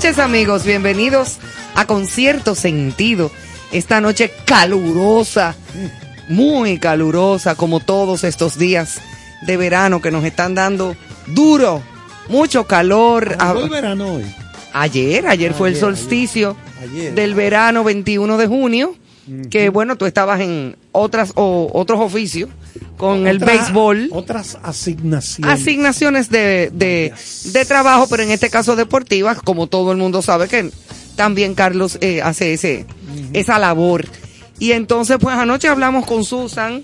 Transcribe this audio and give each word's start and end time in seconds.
noches 0.00 0.18
amigos, 0.18 0.64
bienvenidos 0.64 1.36
a 1.74 1.86
Concierto 1.86 2.54
Sentido. 2.54 3.30
Esta 3.70 4.00
noche 4.00 4.32
calurosa, 4.46 5.54
muy 6.26 6.78
calurosa 6.78 7.54
como 7.54 7.80
todos 7.80 8.24
estos 8.24 8.56
días 8.56 8.98
de 9.42 9.58
verano 9.58 10.00
que 10.00 10.10
nos 10.10 10.24
están 10.24 10.54
dando 10.54 10.96
duro, 11.26 11.82
mucho 12.30 12.66
calor. 12.66 13.36
¿Cuándo 13.36 13.64
el 13.64 13.68
verano 13.68 14.14
hoy? 14.14 14.24
Ayer, 14.72 15.26
ayer 15.26 15.52
fue 15.52 15.68
el 15.68 15.76
solsticio 15.76 16.56
ayer. 16.82 17.14
del 17.14 17.34
verano 17.34 17.84
21 17.84 18.38
de 18.38 18.46
junio, 18.46 18.94
que 19.50 19.68
bueno, 19.68 19.96
tú 19.96 20.06
estabas 20.06 20.40
en 20.40 20.78
otras 20.92 21.32
o 21.34 21.70
otros 21.74 22.00
oficios 22.00 22.48
con 22.96 23.26
el 23.26 23.38
béisbol. 23.38 24.08
Otras 24.12 24.58
asignaciones. 24.62 25.60
asignaciones 25.60 26.30
de, 26.30 26.70
de. 26.72 27.12
De 27.52 27.64
trabajo, 27.64 28.06
pero 28.08 28.22
en 28.22 28.30
este 28.30 28.50
caso 28.50 28.76
deportivas, 28.76 29.40
como 29.42 29.66
todo 29.66 29.92
el 29.92 29.98
mundo 29.98 30.22
sabe 30.22 30.48
que 30.48 30.70
también 31.16 31.54
Carlos 31.54 31.98
eh, 32.00 32.22
hace 32.22 32.52
ese, 32.52 32.86
esa 33.32 33.58
labor. 33.58 34.06
Y 34.58 34.72
entonces, 34.72 35.18
pues 35.20 35.36
anoche 35.36 35.68
hablamos 35.68 36.06
con 36.06 36.24
Susan 36.24 36.82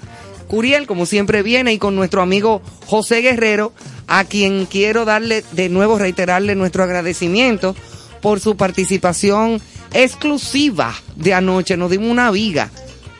Curiel, 0.48 0.86
como 0.86 1.06
siempre 1.06 1.42
viene, 1.42 1.72
y 1.72 1.78
con 1.78 1.96
nuestro 1.96 2.22
amigo 2.22 2.62
José 2.86 3.20
Guerrero, 3.20 3.72
a 4.06 4.24
quien 4.24 4.66
quiero 4.66 5.04
darle 5.04 5.44
de 5.52 5.68
nuevo, 5.68 5.98
reiterarle 5.98 6.54
nuestro 6.54 6.84
agradecimiento 6.84 7.74
por 8.22 8.40
su 8.40 8.56
participación 8.56 9.60
exclusiva 9.92 10.94
de 11.16 11.34
anoche. 11.34 11.76
Nos 11.76 11.90
dimos 11.90 12.10
una 12.10 12.30
viga 12.30 12.70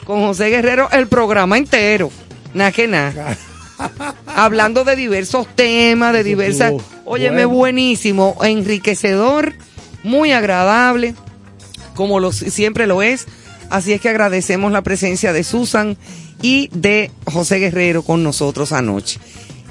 con 0.05 0.21
José 0.21 0.49
Guerrero 0.49 0.89
el 0.93 1.09
programa 1.09 1.59
entero. 1.59 2.11
Nada 2.55 2.73
que 2.73 2.87
nada 2.89 3.37
hablando 4.27 4.85
de 4.85 4.97
diversos 4.97 5.47
temas, 5.55 6.13
de 6.13 6.25
diversas... 6.25 6.75
Óyeme, 7.05 7.45
buenísimo, 7.45 8.37
enriquecedor, 8.43 9.55
muy 10.03 10.33
agradable, 10.33 11.15
como 11.95 12.19
lo, 12.19 12.33
siempre 12.33 12.87
lo 12.87 13.03
es. 13.03 13.27
Así 13.71 13.93
es 13.93 14.01
que 14.01 14.09
agradecemos 14.09 14.73
la 14.73 14.83
presencia 14.83 15.33
de 15.33 15.45
Susan 15.45 15.97
y 16.43 16.69
de 16.73 17.11
José 17.25 17.59
Guerrero 17.59 18.03
con 18.03 18.23
nosotros 18.23 18.73
anoche. 18.73 19.21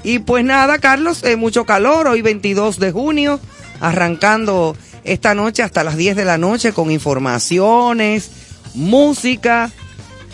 Y 0.02 0.20
pues 0.20 0.44
nada, 0.44 0.78
Carlos, 0.78 1.24
eh, 1.24 1.36
mucho 1.36 1.66
calor, 1.66 2.06
hoy 2.06 2.22
22 2.22 2.78
de 2.78 2.92
junio, 2.92 3.40
arrancando 3.80 4.76
esta 5.04 5.34
noche 5.34 5.62
hasta 5.62 5.84
las 5.84 5.96
10 5.96 6.16
de 6.16 6.24
la 6.24 6.38
noche 6.38 6.72
con 6.72 6.90
informaciones, 6.90 8.30
música 8.74 9.70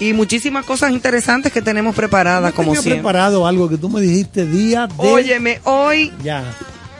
y 0.09 0.13
muchísimas 0.15 0.65
cosas 0.65 0.91
interesantes 0.93 1.53
que 1.53 1.63
tenemos 1.63 1.95
preparadas 1.95 2.53
como 2.55 2.73
siempre. 2.73 2.95
preparado 2.95 3.47
algo 3.47 3.69
que 3.69 3.77
tú 3.77 3.89
me 3.89 4.01
dijiste 4.01 4.47
día 4.47 4.87
de... 4.87 4.95
Óyeme, 4.99 5.61
hoy, 5.65 6.13
Ya. 6.23 6.45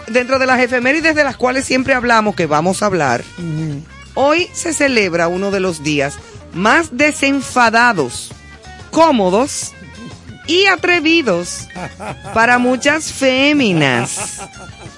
dentro 0.09 0.39
de 0.39 0.47
las 0.47 0.61
efemérides 0.61 1.15
de 1.15 1.25
las 1.25 1.37
cuales 1.37 1.65
siempre 1.65 1.95
hablamos, 1.95 2.35
que 2.37 2.47
vamos 2.47 2.83
a 2.83 2.87
hablar, 2.87 3.25
hoy 4.15 4.49
se 4.53 4.73
celebra 4.73 5.29
uno 5.29 5.51
de 5.51 5.61
los 5.61 5.83
días 5.83 6.15
más 6.55 6.97
desenfadados, 6.97 8.31
cómodos 8.91 9.73
y 10.47 10.67
atrevidos 10.67 11.67
para 12.35 12.59
muchas 12.59 13.13
féminas, 13.13 14.41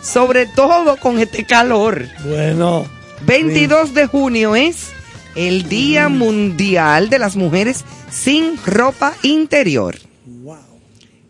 sobre 0.03 0.47
todo 0.47 0.97
con 0.97 1.19
este 1.21 1.45
calor. 1.45 2.07
Bueno. 2.27 2.87
22 3.27 3.95
de 3.95 4.07
junio 4.07 4.55
es 4.57 4.89
el 5.35 5.69
Día 5.69 6.09
Mundial 6.09 7.11
de 7.11 7.19
las 7.19 7.37
Mujeres 7.37 7.85
sin 8.11 8.57
ropa 8.65 9.15
interior. 9.23 9.97
Wow. 10.27 10.59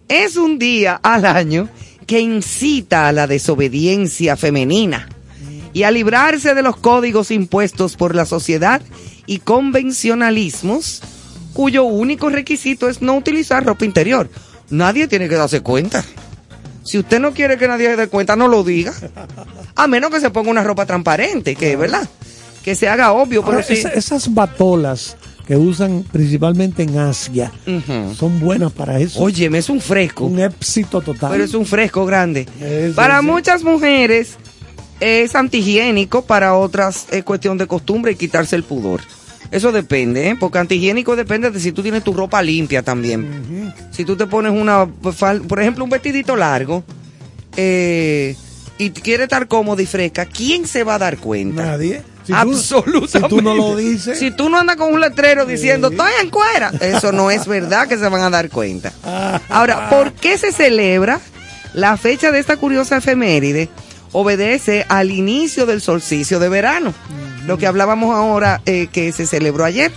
Es 0.08 0.36
un 0.36 0.58
día 0.58 1.00
al 1.02 1.24
año 1.24 1.68
que 2.06 2.20
incita 2.20 3.08
a 3.08 3.12
la 3.12 3.26
desobediencia 3.26 4.36
femenina 4.36 5.08
y 5.72 5.82
a 5.82 5.90
librarse 5.90 6.54
de 6.54 6.62
los 6.62 6.76
códigos 6.76 7.30
impuestos 7.30 7.96
por 7.96 8.14
la 8.14 8.26
sociedad 8.26 8.82
y 9.26 9.38
convencionalismos 9.38 11.02
cuyo 11.52 11.84
único 11.84 12.28
requisito 12.28 12.88
es 12.88 13.00
no 13.00 13.16
utilizar 13.16 13.64
ropa 13.64 13.84
interior. 13.84 14.28
Nadie 14.70 15.08
tiene 15.08 15.28
que 15.28 15.36
darse 15.36 15.60
cuenta. 15.60 16.04
Si 16.84 16.98
usted 16.98 17.18
no 17.18 17.32
quiere 17.32 17.56
que 17.56 17.66
nadie 17.66 17.88
se 17.88 17.96
dé 17.96 18.08
cuenta, 18.08 18.36
no 18.36 18.48
lo 18.48 18.62
diga. 18.62 18.92
A 19.74 19.86
menos 19.86 20.10
que 20.10 20.20
se 20.20 20.30
ponga 20.30 20.50
una 20.50 20.62
ropa 20.62 20.84
transparente, 20.84 21.56
que 21.56 21.76
¿verdad? 21.76 22.08
Que 22.64 22.74
se 22.74 22.88
haga 22.88 23.12
obvio, 23.12 23.44
pero 23.44 23.62
sí. 23.62 23.74
esa- 23.74 23.90
esas 23.90 24.32
batolas 24.32 25.16
que 25.46 25.56
usan 25.56 26.02
principalmente 26.10 26.82
en 26.84 26.96
Asia 26.98 27.52
son 28.16 28.40
buenas 28.40 28.72
para 28.72 28.98
eso. 28.98 29.20
Óyeme, 29.22 29.58
es 29.58 29.68
un 29.68 29.80
fresco. 29.80 30.24
Un 30.24 30.40
éxito 30.40 31.02
total. 31.02 31.30
Pero 31.32 31.44
es 31.44 31.52
un 31.52 31.66
fresco 31.66 32.06
grande. 32.06 32.46
Eso, 32.62 32.94
para 32.96 33.20
sí. 33.20 33.26
muchas 33.26 33.62
mujeres 33.62 34.36
es 35.00 35.34
antihigiénico, 35.34 36.22
para 36.24 36.54
otras 36.54 37.06
es 37.10 37.22
cuestión 37.24 37.58
de 37.58 37.66
costumbre 37.66 38.12
y 38.12 38.14
quitarse 38.14 38.56
el 38.56 38.62
pudor. 38.64 39.02
Eso 39.50 39.70
depende, 39.70 40.30
¿eh? 40.30 40.36
porque 40.40 40.58
antihigiénico 40.58 41.14
depende 41.14 41.50
de 41.50 41.60
si 41.60 41.70
tú 41.72 41.82
tienes 41.82 42.02
tu 42.02 42.14
ropa 42.14 42.40
limpia 42.42 42.82
también. 42.82 43.72
Si 43.90 44.04
tú 44.06 44.16
te 44.16 44.26
pones 44.26 44.50
una, 44.52 44.86
por 44.86 45.60
ejemplo, 45.60 45.84
un 45.84 45.90
vestidito 45.90 46.34
largo 46.34 46.82
eh, 47.56 48.34
y 48.78 48.90
quieres 48.90 49.24
estar 49.24 49.46
cómodo 49.46 49.80
y 49.82 49.86
fresca, 49.86 50.24
¿quién 50.26 50.66
se 50.66 50.82
va 50.82 50.94
a 50.94 50.98
dar 50.98 51.18
cuenta? 51.18 51.64
Nadie. 51.66 52.02
Si 52.26 52.32
tú- 52.32 52.38
Absolutamente. 52.38 53.18
Si 53.20 53.28
tú 53.28 53.42
no 53.42 53.54
lo 53.54 53.76
dices. 53.76 54.18
Si 54.18 54.30
tú 54.30 54.48
no 54.48 54.58
andas 54.58 54.76
con 54.76 54.92
un 54.92 55.00
letrero 55.00 55.44
diciendo, 55.46 55.88
estoy 55.88 56.10
en 56.22 56.30
cuera, 56.30 56.72
eso 56.80 57.12
no 57.12 57.30
es 57.30 57.46
verdad 57.46 57.86
que 57.86 57.98
se 57.98 58.08
van 58.08 58.22
a 58.22 58.30
dar 58.30 58.48
cuenta. 58.48 58.92
Ahora, 59.50 59.90
¿por 59.90 60.12
qué 60.12 60.38
se 60.38 60.52
celebra? 60.52 61.20
La 61.74 61.96
fecha 61.96 62.30
de 62.30 62.38
esta 62.38 62.56
curiosa 62.56 62.96
efeméride 62.98 63.68
obedece 64.12 64.86
al 64.88 65.10
inicio 65.10 65.66
del 65.66 65.80
solsticio 65.80 66.38
de 66.38 66.48
verano, 66.48 66.94
lo 67.46 67.58
que 67.58 67.66
hablábamos 67.66 68.14
ahora 68.14 68.60
eh, 68.64 68.86
que 68.92 69.10
se 69.12 69.26
celebró 69.26 69.64
ayer, 69.64 69.90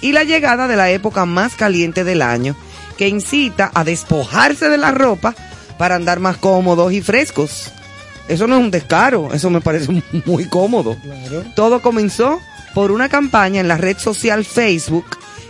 y 0.00 0.12
la 0.12 0.22
llegada 0.22 0.68
de 0.68 0.76
la 0.76 0.90
época 0.90 1.24
más 1.26 1.54
caliente 1.56 2.04
del 2.04 2.22
año, 2.22 2.54
que 2.96 3.08
incita 3.08 3.70
a 3.74 3.82
despojarse 3.82 4.68
de 4.68 4.78
la 4.78 4.92
ropa 4.92 5.34
para 5.78 5.96
andar 5.96 6.20
más 6.20 6.36
cómodos 6.36 6.92
y 6.92 7.02
frescos. 7.02 7.72
Eso 8.28 8.46
no 8.46 8.56
es 8.56 8.62
un 8.62 8.70
descaro, 8.70 9.32
eso 9.32 9.50
me 9.50 9.60
parece 9.60 10.02
muy 10.26 10.46
cómodo. 10.46 10.96
Claro. 11.02 11.44
Todo 11.54 11.80
comenzó 11.80 12.40
por 12.74 12.90
una 12.90 13.08
campaña 13.08 13.60
en 13.60 13.68
la 13.68 13.76
red 13.76 13.98
social 13.98 14.44
Facebook 14.44 15.06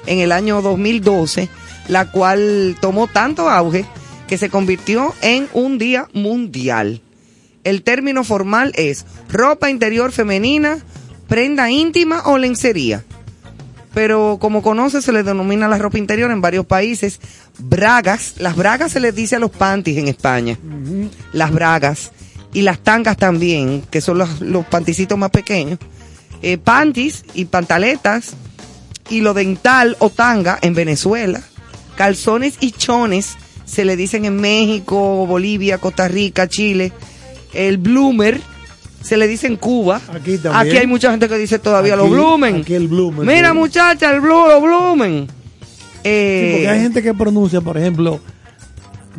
en 0.06 0.20
el 0.20 0.32
año 0.32 0.62
2012, 0.62 1.48
la 1.88 2.10
cual 2.10 2.76
tomó 2.80 3.08
tanto 3.08 3.48
auge 3.48 3.84
que 4.28 4.38
se 4.38 4.50
convirtió 4.50 5.14
en 5.22 5.48
un 5.52 5.78
día 5.78 6.08
mundial. 6.12 7.00
El 7.64 7.82
término 7.82 8.22
formal 8.22 8.72
es 8.76 9.06
ropa 9.28 9.70
interior 9.70 10.12
femenina, 10.12 10.78
prenda 11.28 11.70
íntima 11.70 12.22
o 12.26 12.38
lencería. 12.38 13.02
Pero 13.92 14.36
como 14.40 14.62
conoce, 14.62 15.00
se 15.00 15.10
le 15.10 15.22
denomina 15.22 15.68
la 15.68 15.78
ropa 15.78 15.98
interior 15.98 16.30
en 16.30 16.42
varios 16.42 16.66
países. 16.66 17.18
Bragas, 17.58 18.34
las 18.36 18.54
bragas 18.54 18.92
se 18.92 19.00
les 19.00 19.14
dice 19.14 19.36
a 19.36 19.38
los 19.38 19.50
panties 19.50 19.96
en 19.96 20.08
España. 20.08 20.58
Las 21.32 21.50
bragas. 21.50 22.12
Y 22.56 22.62
las 22.62 22.78
tangas 22.78 23.16
también, 23.18 23.82
que 23.90 24.00
son 24.00 24.16
los, 24.18 24.40
los 24.40 24.64
panticitos 24.64 25.18
más 25.18 25.30
pequeños. 25.30 25.78
Eh, 26.42 26.56
panties 26.58 27.24
y 27.34 27.44
pantaletas. 27.44 28.32
Y 29.10 29.20
lo 29.20 29.34
dental 29.34 29.96
o 30.00 30.08
tanga 30.10 30.58
en 30.62 30.74
Venezuela. 30.74 31.40
Calzones 31.96 32.54
y 32.60 32.70
chones 32.72 33.36
se 33.64 33.84
le 33.84 33.94
dicen 33.96 34.24
en 34.24 34.36
México, 34.36 35.26
Bolivia, 35.26 35.78
Costa 35.78 36.08
Rica, 36.08 36.48
Chile. 36.48 36.92
El 37.52 37.76
bloomer 37.78 38.40
se 39.02 39.16
le 39.16 39.28
dice 39.28 39.46
en 39.48 39.56
Cuba. 39.56 40.00
Aquí 40.08 40.38
también. 40.38 40.54
Aquí 40.54 40.76
hay 40.78 40.86
mucha 40.86 41.10
gente 41.10 41.28
que 41.28 41.36
dice 41.38 41.58
todavía 41.58 41.94
Aquí- 41.94 42.02
los 42.02 42.10
bloomen. 42.10 42.56
aquí 42.62 42.74
el 42.74 42.88
bloomer, 42.88 43.26
Mira, 43.26 43.50
sí. 43.50 43.54
muchacha, 43.56 44.10
el 44.12 44.20
blue, 44.20 44.60
los. 44.60 45.26
Sí, 45.28 46.02
Eh, 46.04 46.50
porque 46.54 46.68
hay 46.68 46.80
gente 46.80 47.02
que 47.02 47.12
pronuncia, 47.14 47.60
por 47.60 47.76
ejemplo, 47.78 48.20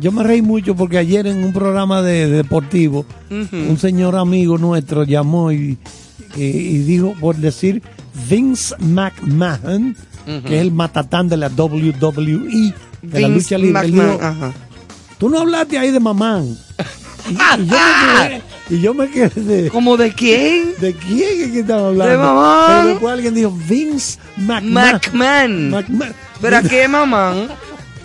yo 0.00 0.12
me 0.12 0.22
reí 0.22 0.42
mucho 0.42 0.74
porque 0.76 0.98
ayer 0.98 1.26
en 1.26 1.44
un 1.44 1.52
programa 1.52 2.02
de, 2.02 2.28
de 2.28 2.36
deportivo, 2.38 3.04
un 3.30 3.78
señor 3.78 4.16
amigo 4.16 4.58
nuestro 4.58 5.04
llamó 5.04 5.52
y, 5.52 5.78
y- 6.36 6.42
y 6.42 6.78
dijo, 6.78 7.14
por 7.20 7.36
decir, 7.36 7.82
Vince 8.28 8.74
McMahon, 8.78 9.96
que 10.24 10.56
es 10.56 10.62
el 10.62 10.72
matatán 10.72 11.28
de 11.28 11.36
la 11.36 11.48
WWE, 11.48 12.74
de 13.02 13.20
la 13.20 13.28
lucha 13.28 13.56
libre. 13.58 13.82
Dijo. 13.86 14.18
Tú 15.18 15.28
no 15.28 15.40
hablaste 15.40 15.78
ahí 15.78 15.90
de 15.90 16.00
mamán. 16.00 16.56
Y, 17.28 17.32
y 17.32 17.40
yo, 17.40 17.44
me 17.44 17.50
quedé, 18.30 18.42
y 18.70 18.80
yo 18.80 18.94
me 18.94 19.08
quedé. 19.10 19.68
¿Como 19.70 19.96
de 19.96 20.12
quién? 20.12 20.74
¿De 20.80 20.94
quién 20.94 21.42
es 21.42 21.50
que 21.52 21.60
estaba 21.60 21.88
hablando? 21.88 22.12
De 22.12 22.18
mamán. 22.18 22.66
Pero 22.68 22.88
después 22.88 23.12
alguien 23.14 23.34
dijo 23.34 23.50
Vince 23.68 24.18
McMahon. 24.36 24.92
McMahon. 24.94 25.70
McMahon. 25.70 26.14
¿Pero 26.40 26.56
a 26.56 26.62
qué, 26.62 26.86
mamá? 26.88 27.34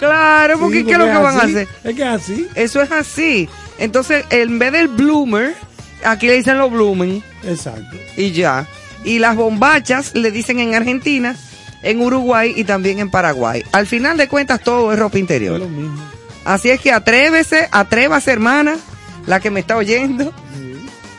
Claro, 0.08 0.60
porque 0.60 0.80
Sí, 0.80 0.86
¿qué 0.86 0.92
es 0.94 0.98
lo 0.98 1.06
que 1.06 1.12
van 1.18 1.38
a 1.38 1.42
hacer? 1.44 1.68
Es 1.84 1.96
que 1.96 2.02
es 2.02 2.08
así. 2.08 2.48
Eso 2.56 2.82
es 2.82 2.92
así. 2.92 3.50
Entonces, 3.78 4.26
en 4.30 4.60
vez 4.60 4.72
del 4.72 4.88
bloomer, 4.88 5.56
aquí 6.04 6.28
le 6.28 6.34
dicen 6.34 6.58
los 6.58 6.72
bloomen 6.72 7.24
Exacto. 7.44 7.96
y 8.18 8.32
ya. 8.32 8.68
Y 9.06 9.20
las 9.20 9.36
bombachas 9.36 10.16
le 10.16 10.32
dicen 10.32 10.60
en 10.60 10.76
Argentina, 10.76 11.36
en 11.82 12.02
Uruguay 12.02 12.54
y 12.56 12.64
también 12.64 13.00
en 13.00 13.10
Paraguay. 13.12 13.64
Al 13.72 13.88
final 13.88 14.18
de 14.18 14.28
cuentas, 14.28 14.62
todo 14.62 14.94
es 14.94 15.00
ropa 15.00 15.18
Es 15.18 15.22
interior. 15.22 15.60
lo 15.60 15.68
mismo. 15.70 16.02
Así 16.46 16.70
es 16.70 16.80
que 16.82 16.92
atrévese, 16.92 17.68
atrévase, 17.72 18.32
hermana, 18.32 18.76
la 19.28 19.40
que 19.40 19.50
me 19.52 19.60
está 19.60 19.78
oyendo. 19.78 20.34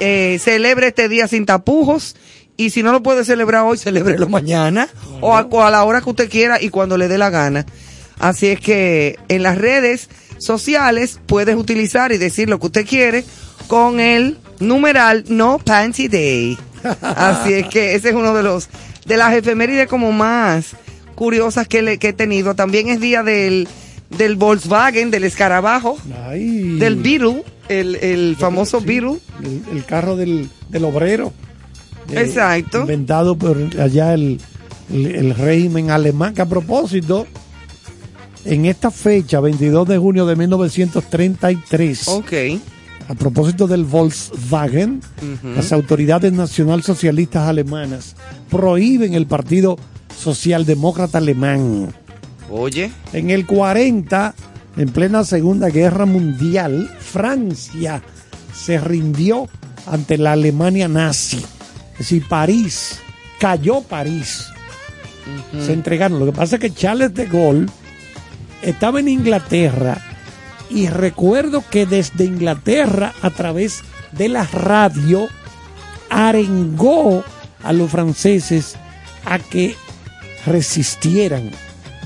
eh, 0.00 0.38
celebre 0.42 0.88
este 0.88 1.08
día 1.08 1.28
sin 1.28 1.46
tapujos 1.46 2.16
y 2.56 2.70
si 2.70 2.82
no 2.82 2.92
lo 2.92 3.02
puede 3.02 3.24
celebrar 3.24 3.62
hoy, 3.62 3.78
celébrelo 3.78 4.28
mañana 4.28 4.88
o, 5.20 5.34
a, 5.36 5.42
o 5.50 5.62
a 5.62 5.70
la 5.70 5.82
hora 5.84 6.00
que 6.00 6.10
usted 6.10 6.28
quiera 6.28 6.60
y 6.60 6.68
cuando 6.68 6.96
le 6.98 7.08
dé 7.08 7.16
la 7.18 7.30
gana. 7.30 7.64
Así 8.18 8.46
es 8.48 8.60
que 8.60 9.18
en 9.28 9.42
las 9.42 9.58
redes 9.58 10.08
sociales 10.38 11.20
puedes 11.26 11.56
utilizar 11.56 12.12
y 12.12 12.18
decir 12.18 12.48
lo 12.48 12.58
que 12.60 12.66
usted 12.66 12.86
quiere 12.86 13.24
con 13.68 14.00
el 14.00 14.38
numeral 14.60 15.24
No 15.28 15.58
Panty 15.58 16.08
Day. 16.08 16.58
Así 17.02 17.52
es 17.54 17.66
que 17.68 17.94
ese 17.94 18.10
es 18.10 18.14
uno 18.14 18.34
de 18.34 18.42
los 18.42 18.68
de 19.06 19.16
las 19.16 19.34
efemérides 19.34 19.86
como 19.88 20.12
más 20.12 20.76
curiosas 21.14 21.68
que, 21.68 21.82
le- 21.82 21.98
que 21.98 22.08
he 22.08 22.12
tenido. 22.12 22.54
También 22.54 22.88
es 22.88 23.00
día 23.00 23.22
del, 23.22 23.68
del 24.16 24.36
Volkswagen, 24.36 25.10
del 25.10 25.24
escarabajo, 25.24 25.98
Ay. 26.26 26.78
del 26.78 26.96
Beetle, 26.96 27.44
el, 27.68 27.96
el 27.96 28.36
famoso 28.38 28.80
Sí, 28.80 28.86
Beetle. 28.86 29.18
El, 29.42 29.62
el 29.76 29.84
carro 29.84 30.16
del, 30.16 30.48
del 30.70 30.84
obrero. 30.84 31.32
Eh, 32.10 32.20
Exacto. 32.20 32.80
Inventado 32.80 33.36
por 33.36 33.58
allá 33.80 34.14
el, 34.14 34.40
el, 34.92 35.06
el 35.06 35.34
régimen 35.34 35.90
alemán. 35.90 36.34
Que 36.34 36.42
a 36.42 36.46
propósito, 36.46 37.26
en 38.44 38.66
esta 38.66 38.90
fecha, 38.90 39.40
22 39.40 39.88
de 39.88 39.98
junio 39.98 40.26
de 40.26 40.36
1933, 40.36 42.08
Ok. 42.08 42.32
a 43.08 43.14
propósito 43.14 43.66
del 43.66 43.84
Volkswagen, 43.84 45.00
las 45.56 45.72
autoridades 45.72 46.32
nacionalsocialistas 46.32 47.48
alemanas 47.48 48.16
prohíben 48.50 49.14
el 49.14 49.26
Partido 49.26 49.76
Socialdemócrata 50.18 51.18
Alemán. 51.18 51.94
Oye. 52.50 52.90
En 53.12 53.30
el 53.30 53.46
40, 53.46 54.34
en 54.76 54.88
plena 54.90 55.24
Segunda 55.24 55.68
Guerra 55.70 56.06
Mundial, 56.06 56.90
Francia 57.00 58.02
se 58.54 58.78
rindió 58.78 59.48
ante 59.86 60.18
la 60.18 60.32
Alemania 60.32 60.88
nazi. 60.88 61.38
Es 61.92 61.98
decir, 61.98 62.24
París, 62.28 62.98
cayó 63.38 63.80
París. 63.82 64.46
Se 65.64 65.72
entregaron. 65.72 66.18
Lo 66.20 66.26
que 66.26 66.32
pasa 66.32 66.56
es 66.56 66.60
que 66.60 66.72
Charles 66.74 67.14
de 67.14 67.26
Gaulle 67.26 67.66
estaba 68.64 69.00
en 69.00 69.08
Inglaterra 69.08 69.98
y 70.70 70.88
recuerdo 70.88 71.62
que 71.70 71.86
desde 71.86 72.24
Inglaterra, 72.24 73.12
a 73.22 73.30
través 73.30 73.82
de 74.12 74.28
la 74.28 74.44
radio, 74.44 75.28
arengó 76.10 77.24
a 77.62 77.72
los 77.72 77.90
franceses 77.90 78.76
a 79.24 79.38
que 79.38 79.74
resistieran. 80.46 81.50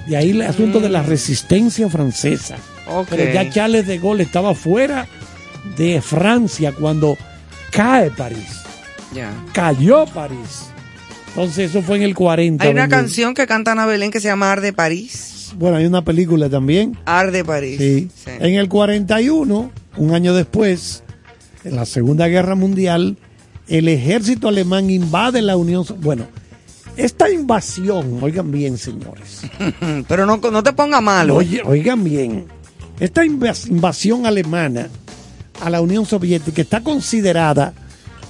De 0.06 0.16
ahí 0.16 0.30
el 0.30 0.42
asunto 0.42 0.80
de 0.80 0.88
la 0.88 1.02
resistencia 1.02 1.88
francesa. 1.88 2.56
Ok. 2.86 3.08
Pero 3.10 3.32
ya 3.32 3.50
Charles 3.50 3.86
de 3.86 3.98
Gaulle 3.98 4.22
estaba 4.22 4.54
fuera 4.54 5.06
de 5.76 6.00
Francia 6.00 6.72
cuando 6.72 7.16
cae 7.70 8.10
París. 8.10 8.62
Ya. 9.12 9.32
Cayó 9.52 10.06
París. 10.06 10.66
Entonces 11.28 11.70
eso 11.70 11.82
fue 11.82 11.96
en 11.98 12.02
el 12.04 12.14
40. 12.14 12.64
Hay 12.64 12.70
una 12.70 12.82
donde- 12.82 12.96
canción 12.96 13.34
que 13.34 13.46
canta 13.46 13.72
Ana 13.72 13.84
Belén 13.86 14.10
que 14.10 14.20
se 14.20 14.28
llama 14.28 14.50
Arde 14.50 14.72
París. 14.72 15.34
Bueno, 15.56 15.76
hay 15.76 15.86
una 15.86 16.02
película 16.04 16.48
también. 16.48 16.96
Arde 17.04 17.44
París. 17.44 17.78
Sí. 17.78 18.10
Sí. 18.14 18.30
En 18.38 18.54
el 18.54 18.68
41, 18.68 19.70
un 19.96 20.14
año 20.14 20.34
después, 20.34 21.02
en 21.64 21.76
la 21.76 21.86
Segunda 21.86 22.28
Guerra 22.28 22.54
Mundial, 22.54 23.16
el 23.66 23.88
ejército 23.88 24.48
alemán 24.48 24.90
invade 24.90 25.42
la 25.42 25.56
Unión. 25.56 25.84
So- 25.84 25.96
Bueno, 25.96 26.26
esta 26.96 27.30
invasión, 27.30 28.18
oigan 28.22 28.50
bien, 28.50 28.78
señores. 28.78 29.42
Pero 30.08 30.26
no, 30.26 30.36
no 30.38 30.62
te 30.62 30.72
ponga 30.72 31.00
malo. 31.00 31.36
Oye, 31.36 31.62
oigan 31.64 32.02
bien, 32.04 32.46
esta 33.00 33.24
invas- 33.24 33.68
invasión 33.68 34.26
alemana 34.26 34.88
a 35.60 35.70
la 35.70 35.80
Unión 35.80 36.06
Soviética 36.06 36.62
está 36.62 36.82
considerada 36.82 37.72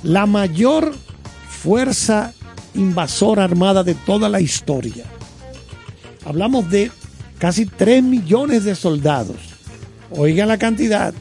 la 0.02 0.26
mayor 0.26 0.94
fuerza 1.48 2.32
invasora 2.74 3.44
armada 3.44 3.82
de 3.82 3.94
toda 3.94 4.28
la 4.28 4.40
historia. 4.40 5.04
Hablamos 6.24 6.68
de 6.70 6.90
casi 7.38 7.66
3 7.66 8.02
millones 8.02 8.64
de 8.64 8.74
soldados. 8.74 9.36
Oigan 10.10 10.48
la 10.48 10.58
cantidad. 10.58 11.12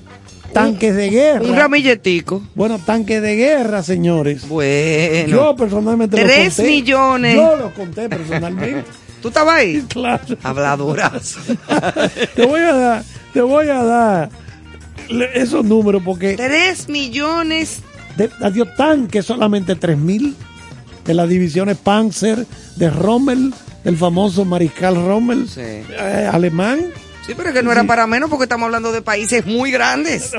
Tanques 0.53 0.95
de 0.95 1.09
guerra. 1.09 1.41
Un 1.45 1.55
ramilletico. 1.55 2.41
Bueno, 2.55 2.79
tanques 2.79 3.21
de 3.21 3.35
guerra, 3.35 3.83
señores. 3.83 4.47
Bueno. 4.47 5.27
Yo 5.29 5.55
personalmente 5.55 6.17
los 6.17 6.25
Tres 6.25 6.55
conté. 6.55 6.71
millones. 6.71 7.35
Yo 7.35 7.55
los 7.57 7.71
conté 7.73 8.09
personalmente. 8.09 8.83
¿Tú 9.21 9.27
estabas 9.27 9.55
ahí? 9.55 9.81
claro. 9.89 10.23
Habladoras. 10.43 11.35
te 12.35 12.45
voy 12.45 12.61
a 12.61 12.73
dar, 12.73 13.03
te 13.33 13.41
voy 13.41 13.67
a 13.67 13.83
dar 13.83 14.29
esos 15.33 15.63
números 15.65 16.01
porque 16.03 16.35
Tres 16.35 16.87
millones. 16.89 17.81
de, 18.15 18.29
adiós 18.41 18.69
tanques 18.75 19.25
solamente 19.25 19.75
3000 19.75 20.35
de 21.05 21.13
las 21.13 21.29
divisiones 21.29 21.77
Panzer 21.77 22.45
de 22.75 22.89
Rommel, 22.89 23.53
del 23.83 23.97
famoso 23.97 24.43
mariscal 24.45 24.95
Rommel 24.95 25.47
Sí. 25.47 25.61
eh, 25.61 26.29
alemán. 26.31 26.79
Sí, 27.25 27.33
pero 27.35 27.49
es 27.49 27.55
que 27.55 27.61
no 27.63 27.71
era 27.73 27.83
para 27.83 28.07
menos 28.07 28.29
porque 28.29 28.43
estamos 28.43 28.65
hablando 28.67 28.91
de 28.93 29.01
países 29.01 29.45
muy 29.45 29.69
grandes. 29.71 30.31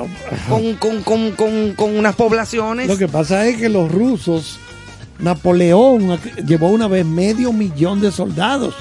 Con, 0.48 0.74
con, 0.77 1.03
con, 1.03 1.33
con, 1.33 1.74
con 1.74 1.96
unas 1.98 2.14
poblaciones. 2.14 2.88
Lo 2.88 2.96
que 2.96 3.09
pasa 3.09 3.46
es 3.46 3.59
que 3.59 3.68
los 3.68 3.92
rusos, 3.92 4.59
Napoleón 5.18 6.18
llevó 6.46 6.68
una 6.70 6.88
vez 6.88 7.05
medio 7.05 7.53
millón 7.53 8.01
de 8.01 8.11
soldados 8.11 8.74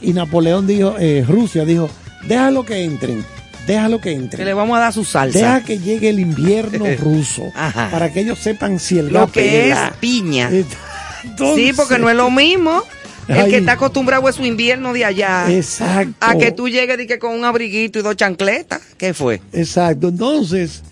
y 0.00 0.12
Napoleón 0.14 0.66
dijo, 0.66 0.96
eh, 0.98 1.24
Rusia 1.28 1.64
dijo, 1.66 1.90
déjalo 2.26 2.64
que 2.64 2.84
entren, 2.84 3.22
déjalo 3.66 3.98
que 3.98 4.10
Que 4.10 4.16
le 4.16 4.22
entren. 4.24 4.56
vamos 4.56 4.76
a 4.78 4.80
dar 4.80 4.92
su 4.94 5.04
salsa. 5.04 5.38
Deja 5.38 5.60
que 5.62 5.78
llegue 5.78 6.08
el 6.08 6.20
invierno 6.20 6.86
ruso 7.00 7.42
Ajá. 7.54 7.88
para 7.90 8.12
que 8.12 8.20
ellos 8.20 8.38
sepan 8.38 8.78
si 8.80 8.98
el 8.98 9.08
Lo 9.12 9.30
que 9.30 9.70
es 9.70 9.78
piña. 10.00 10.50
Entonces- 11.22 11.56
Sí, 11.66 11.72
porque 11.74 11.98
no 11.98 12.08
es 12.08 12.16
lo 12.16 12.30
mismo. 12.30 12.82
El 13.28 13.36
Ay. 13.38 13.50
que 13.50 13.56
está 13.58 13.72
acostumbrado 13.72 14.26
a 14.28 14.32
su 14.32 14.44
invierno 14.44 14.92
de 14.92 15.04
allá. 15.04 15.46
Exacto. 15.50 16.14
A 16.20 16.36
que 16.36 16.52
tú 16.52 16.68
llegues 16.68 17.00
y 17.00 17.06
que 17.06 17.18
con 17.18 17.34
un 17.34 17.44
abriguito 17.44 17.98
y 17.98 18.02
dos 18.02 18.14
chancletas. 18.16 18.80
¿Qué 18.98 19.14
fue? 19.14 19.40
Exacto. 19.52 20.08
Entonces, 20.08 20.82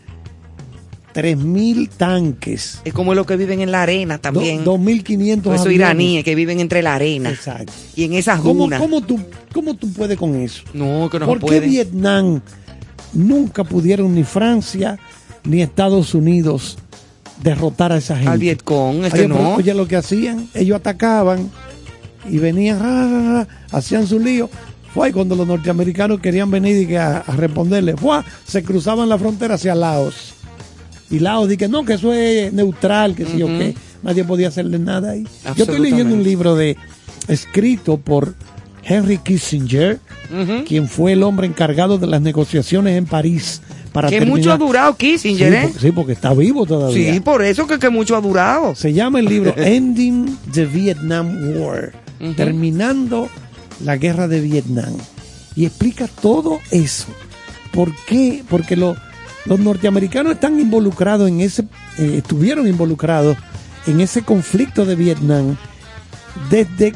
3.000 1.15 1.89
tanques. 1.91 2.81
Es 2.85 2.93
como 2.93 3.15
los 3.15 3.25
que 3.27 3.37
viven 3.37 3.61
en 3.61 3.71
la 3.71 3.83
arena 3.83 4.19
también. 4.19 4.65
do- 4.65 4.77
2.500 4.79 5.55
Esos 5.55 5.71
iraníes 5.73 6.25
que 6.25 6.35
viven 6.35 6.59
entre 6.59 6.83
la 6.83 6.97
arena. 6.97 7.31
Exacto. 7.31 7.73
Y 7.95 8.03
en 8.05 8.15
esas 8.15 8.41
¿Cómo, 8.41 8.65
dunas. 8.65 8.81
cómo 8.81 9.01
tú, 9.01 9.21
¿Cómo 9.53 9.75
tú 9.75 9.93
puedes 9.93 10.19
con 10.19 10.35
eso? 10.35 10.65
No, 10.73 11.09
que 11.09 11.21
no 11.21 11.27
¿Por 11.27 11.39
qué. 11.45 11.61
Vietnam 11.61 12.41
nunca 13.13 13.63
pudieron 13.63 14.13
ni 14.13 14.25
Francia 14.25 14.99
ni 15.45 15.63
Estados 15.63 16.15
Unidos 16.15 16.79
derrotar 17.43 17.93
a 17.93 17.99
esa 17.99 18.17
gente? 18.17 18.31
Al 18.33 18.39
Vietcong, 18.41 19.05
este 19.05 19.21
Oye, 19.21 19.29
pero 19.29 19.41
no. 19.41 19.55
oye 19.55 19.73
lo 19.75 19.87
que 19.87 19.95
hacían, 19.97 20.49
ellos 20.55 20.77
atacaban 20.81 21.49
y 22.31 22.39
venían, 22.39 22.81
ra, 22.81 23.09
ra, 23.09 23.33
ra, 23.33 23.49
hacían 23.73 24.07
su 24.07 24.19
lío. 24.19 24.49
Fue 24.93 25.13
cuando 25.13 25.35
los 25.35 25.47
norteamericanos 25.47 26.21
querían 26.21 26.51
venir 26.51 26.83
y 26.83 26.87
que 26.87 26.99
a, 26.99 27.19
a 27.19 27.37
responderle, 27.37 27.97
fue, 27.97 28.21
se 28.47 28.63
cruzaban 28.63 29.09
la 29.09 29.19
frontera 29.19 29.55
hacia 29.57 29.75
Laos. 29.75 30.35
Y 31.11 31.19
Laos 31.19 31.49
dije, 31.49 31.69
no, 31.69 31.85
que 31.85 31.95
eso 31.95 32.13
es 32.13 32.53
neutral, 32.53 33.15
que 33.15 33.27
sí 33.27 33.43
o 33.43 33.47
qué. 33.47 33.75
Nadie 34.03 34.25
podía 34.25 34.49
hacerle 34.49 34.79
nada 34.79 35.11
ahí. 35.13 35.27
Yo 35.57 35.65
estoy 35.65 35.81
leyendo 35.81 36.15
un 36.15 36.23
libro 36.23 36.55
de 36.55 36.77
escrito 37.29 37.97
por 37.97 38.35
Henry 38.85 39.19
Kissinger, 39.19 39.99
quien 40.67 40.89
fue 40.89 41.13
el 41.13 41.23
hombre 41.23 41.47
encargado 41.47 41.99
de 41.99 42.07
las 42.07 42.21
negociaciones 42.21 42.97
en 42.97 43.07
París 43.07 43.63
para 43.93 44.09
Que 44.09 44.19
terminar. 44.19 44.39
mucho 44.39 44.53
ha 44.53 44.57
durado 44.59 44.93
sí, 44.99 45.13
Kissinger, 45.13 45.53
¿eh? 45.55 45.61
porque, 45.65 45.79
sí, 45.79 45.93
porque 45.93 46.13
está 46.13 46.35
vivo 46.35 46.67
todavía. 46.67 47.15
Sí, 47.15 47.21
por 47.21 47.43
eso 47.43 47.67
que, 47.67 47.79
que 47.79 47.91
mucho 47.91 48.17
ha 48.17 48.21
durado. 48.21 48.75
Se 48.75 48.93
llama 48.93 49.21
el 49.21 49.27
libro 49.27 49.55
Ending 49.57 50.37
the 50.53 50.67
Vietnam 50.67 51.57
War, 51.59 51.93
terminando 52.33 53.29
la 53.85 53.97
guerra 53.97 54.29
de 54.29 54.41
Vietnam. 54.41 54.95
Y 55.57 55.67
explica 55.67 56.09
todo 56.09 56.61
eso. 56.71 57.07
¿Por 57.73 57.93
qué? 58.07 58.43
Porque 58.49 58.77
lo- 58.77 58.97
los 59.47 59.59
norteamericanos 59.61 60.33
están 60.33 60.59
involucrados 60.59 61.29
en 61.29 61.41
ese, 61.41 61.63
eh, 61.99 62.15
estuvieron 62.19 62.67
involucrados 62.67 63.37
en 63.87 64.01
ese 64.01 64.23
conflicto 64.23 64.85
de 64.87 64.95
Vietnam 64.97 65.57
desde, 66.51 66.95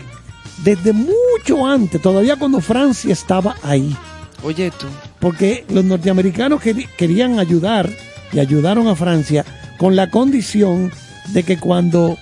desde 0.65 0.93
mucho 0.93 1.67
antes, 1.67 2.01
todavía 2.01 2.37
cuando 2.37 2.61
Francia 2.61 3.13
estaba 3.13 3.57
ahí 3.63 3.95
Oye 4.43 4.71
tú. 4.71 4.87
porque 5.21 5.65
los 5.69 5.85
norteamericanos 5.85 6.63
querían 6.97 7.39
ayudar 7.39 7.91
y 8.33 8.39
ayudaron 8.41 8.89
a 8.89 8.97
Francia 8.97 9.45
con 9.79 9.95
la 9.97 10.11
condición 10.11 10.91
de 11.29 11.43
que 11.43 11.59
cuando 11.59 12.17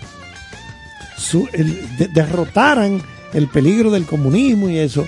su- 1.17 1.49
el- 1.53 1.97
de- 1.99 2.09
derrotaran 2.09 3.03
el 3.33 3.49
peligro 3.49 3.91
del 3.91 4.05
comunismo 4.07 4.69
y 4.69 4.79
eso, 4.79 5.07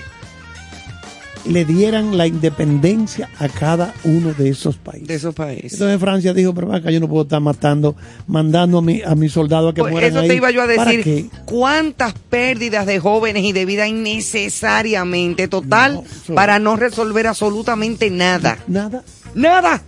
le 1.45 1.63
dieran 1.65 2.17
la 2.17 2.27
independencia 2.27 3.29
a 3.39 3.47
cada 3.47 3.93
uno 4.03 4.33
de 4.33 4.49
esos 4.49 4.75
países. 4.75 5.07
De 5.07 5.15
esos 5.15 5.33
países. 5.33 5.73
Entonces 5.73 5.99
Francia 5.99 6.33
dijo, 6.33 6.53
pero 6.53 6.71
acá 6.73 6.91
yo 6.91 6.99
no 6.99 7.07
puedo 7.07 7.23
estar 7.23 7.39
matando, 7.39 7.95
mandando 8.27 8.79
a 8.79 8.81
mi, 8.81 9.01
a 9.01 9.15
mis 9.15 9.31
soldados 9.31 9.71
a 9.71 9.73
que 9.73 9.81
Pues 9.81 9.91
mueran 9.91 10.11
eso 10.11 10.19
ahí. 10.19 10.27
te 10.27 10.35
iba 10.35 10.51
yo 10.51 10.61
a 10.61 10.67
¿Para 10.67 10.91
decir. 10.91 11.29
¿Cuántas 11.45 12.13
pérdidas 12.13 12.85
de 12.85 12.99
jóvenes 12.99 13.43
y 13.45 13.53
de 13.53 13.65
vida 13.65 13.87
innecesariamente 13.87 15.47
total 15.47 15.95
No, 15.95 16.03
eso- 16.03 16.35
para 16.35 16.59
no 16.59 16.75
resolver 16.75 17.25
absolutamente 17.27 18.09
nada? 18.09 18.57
Nada. 18.67 19.03
Nada. 19.33 19.81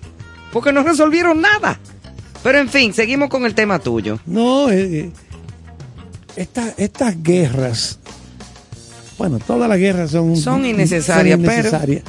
Porque 0.53 0.71
no 0.71 0.83
resolvieron 0.83 1.41
nada. 1.41 1.79
Pero 2.43 2.57
en 2.59 2.69
fin, 2.69 2.93
seguimos 2.93 3.29
con 3.29 3.45
el 3.45 3.53
tema 3.53 3.77
tuyo. 3.79 4.19
No, 4.25 4.69
eh, 4.71 4.99
eh, 4.99 5.11
esta- 6.35 6.73
estas 6.77 7.21
guerras, 7.21 7.99
bueno, 9.17 9.39
todas 9.39 9.69
las 9.69 9.77
guerras 9.77 10.11
son, 10.11 10.35
Son 10.35 10.65
innecesarias, 10.65 11.37
pero- 11.39 11.53
innecesarias. 11.53 12.03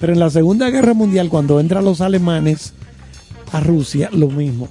pero... 0.00 0.12
en 0.12 0.20
la 0.20 0.30
Segunda 0.30 0.70
Guerra 0.70 0.94
Mundial, 0.94 1.28
cuando 1.28 1.60
entran 1.60 1.84
los 1.84 2.00
alemanes 2.00 2.72
a 3.52 3.60
Rusia, 3.60 4.08
lo 4.12 4.28
mismo. 4.28 4.68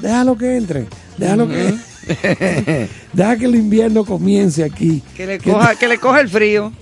Déjalo 0.00 0.36
que 0.36 0.56
entre, 0.56 0.86
déjalo 1.16 1.48
que... 1.48 1.74
Deja 3.12 3.36
que 3.36 3.44
el 3.44 3.54
invierno 3.54 4.04
comience 4.04 4.64
aquí. 4.64 5.02
Que 5.16 5.26
le 5.26 5.38
coja, 5.38 5.74
que 5.74 5.88
le 5.88 5.98
coja 5.98 6.20
el 6.20 6.28
frío. 6.28 6.72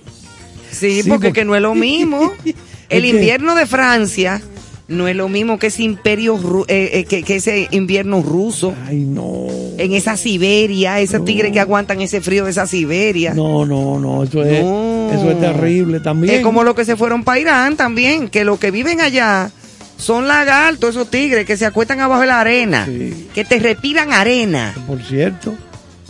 Sí, 0.71 1.03
Sí, 1.03 1.09
porque, 1.09 1.29
porque- 1.29 1.41
que 1.41 1.45
no 1.45 1.57
es 1.57 1.63
lo 1.63 1.75
mismo. 1.75 2.33
El 2.89 3.05
invierno 3.05 3.57
de 3.57 3.67
Francia 3.67 4.41
no 4.89 5.09
es 5.09 5.17
lo 5.17 5.29
mismo 5.29 5.59
que 5.59 5.67
ese 5.69 5.83
imperio, 5.83 6.39
eh, 6.69 6.91
eh, 6.93 7.05
que, 7.05 7.23
que 7.25 7.37
ese 7.37 7.69
invierno 7.73 8.23
ruso. 8.23 8.73
Ay, 8.87 8.99
no. 9.01 9.47
En 9.79 9.93
esa 9.93 10.17
Siberia, 10.17 11.01
esos 11.01 11.25
tigres 11.25 11.53
que 11.53 11.61
aguantan 11.61 12.01
ese 12.01 12.21
frío 12.21 12.45
de 12.45 12.53
esa 12.53 12.67
Siberia. 12.67 13.35
No, 13.35 13.67
no, 13.67 13.99
no, 13.99 14.23
eso 14.25 14.43
es, 14.45 14.63
No. 14.63 15.11
eso 15.13 15.31
es 15.31 15.41
terrible 15.41 16.01
también. 16.01 16.35
Es 16.37 16.41
como 16.43 16.63
los 16.63 16.75
que 16.75 16.85
se 16.85 16.97
fueron 16.97 17.25
para 17.25 17.41
Irán 17.41 17.77
también, 17.77 18.29
que 18.29 18.45
los 18.45 18.59
que 18.59 18.71
viven 18.71 19.01
allá 19.01 19.51
son 19.99 20.29
lagartos, 20.29 20.91
esos 20.91 21.11
tigres 21.11 21.47
que 21.47 21.57
se 21.57 21.67
acuestan 21.67 22.01
abajo 22.01 22.21
de 22.21 22.27
la 22.29 22.41
arena, 22.41 22.85
Sí. 22.87 23.29
que 23.35 23.45
te 23.45 23.59
respiran 23.59 24.13
arena. 24.13 24.75
Por 24.87 25.03
cierto, 25.03 25.55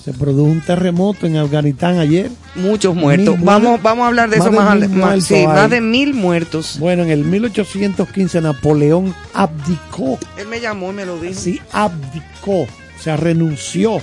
se 0.07 0.13
produjo 0.13 0.45
un 0.49 0.61
terremoto 0.61 1.27
en 1.27 1.37
Afganistán 1.37 1.99
ayer. 1.99 2.31
Muchos 2.55 2.95
muertos. 2.95 3.35
Vamos, 3.43 3.83
vamos 3.83 4.05
a 4.05 4.07
hablar 4.07 4.31
de 4.31 4.37
Más 4.39 4.47
eso 4.47 4.53
de 4.53 4.57
más, 4.61 4.71
al- 4.71 4.89
más- 4.89 5.25
sí, 5.25 5.45
más 5.45 5.69
de 5.69 5.81
mil 5.81 6.15
muertos. 6.15 6.77
Bueno, 6.79 7.03
en 7.03 7.11
el 7.11 7.25
1815 7.25 8.41
Napoleón 8.41 9.13
abdicó, 9.35 10.17
Él 10.39 10.47
me 10.49 10.61
llamó 10.61 10.91
y 10.93 10.95
me 10.95 11.05
lo 11.05 11.19
dijo. 11.21 11.35
sí, 11.35 11.61
abdicó, 11.73 12.63
o 12.63 12.69
sea, 13.03 13.17
renunció 13.17 13.99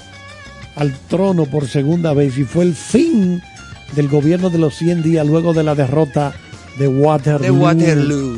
al 0.75 0.93
trono 1.07 1.45
por 1.45 1.67
segunda 1.69 2.13
vez 2.13 2.37
y 2.37 2.43
fue 2.43 2.65
el 2.65 2.75
fin 2.75 3.41
del 3.95 4.09
gobierno 4.09 4.49
de 4.49 4.57
los 4.57 4.75
100 4.75 5.03
días 5.03 5.25
luego 5.25 5.53
de 5.53 5.63
la 5.63 5.73
derrota 5.73 6.33
de 6.79 6.87
Waterloo. 6.89 7.41
de 7.43 7.51
Waterloo. 7.51 8.37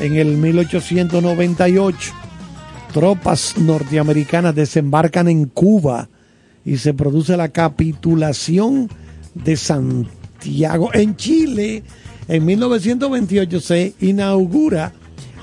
En 0.00 0.16
el 0.16 0.36
1898, 0.36 2.12
tropas 2.92 3.56
norteamericanas 3.56 4.54
desembarcan 4.54 5.28
en 5.28 5.46
Cuba 5.46 6.08
y 6.66 6.78
se 6.78 6.92
produce 6.92 7.36
la 7.36 7.48
capitulación 7.48 8.90
de 9.34 9.56
Santiago. 9.56 10.90
En 10.92 11.14
Chile, 11.16 11.84
en 12.26 12.44
1928 12.44 13.60
se 13.60 13.94
inaugura 14.00 14.92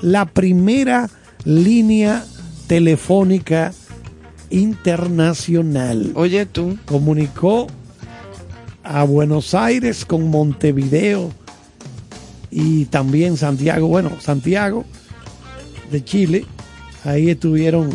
la 0.02 0.26
primera 0.26 1.08
línea 1.46 2.24
telefónica 2.66 3.72
internacional. 4.50 6.12
Oye 6.14 6.44
tú, 6.44 6.78
Comunicó 6.84 7.68
a 8.82 9.02
Buenos 9.04 9.54
Aires 9.54 10.04
con 10.04 10.28
Montevideo 10.28 11.32
y 12.50 12.84
también 12.84 13.38
Santiago, 13.38 13.88
bueno, 13.88 14.10
Santiago 14.20 14.84
de 15.90 16.04
Chile, 16.04 16.44
ahí 17.02 17.30
estuvieron 17.30 17.88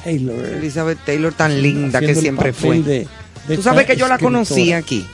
Taylor. 0.05 0.45
Elizabeth 0.45 0.99
Taylor 1.07 1.33
tan 1.33 1.63
linda 1.63 2.01
que 2.01 2.15
siempre 2.15 2.53
fue. 2.53 2.69
papel 2.69 2.85
de- 2.85 3.09
de 3.49 3.57
Tú 3.57 3.63
sabes 3.63 3.87
que 3.87 3.97
yo 3.97 4.09
la 4.09 4.19
conocí 4.19 4.75
aquí. 4.75 5.07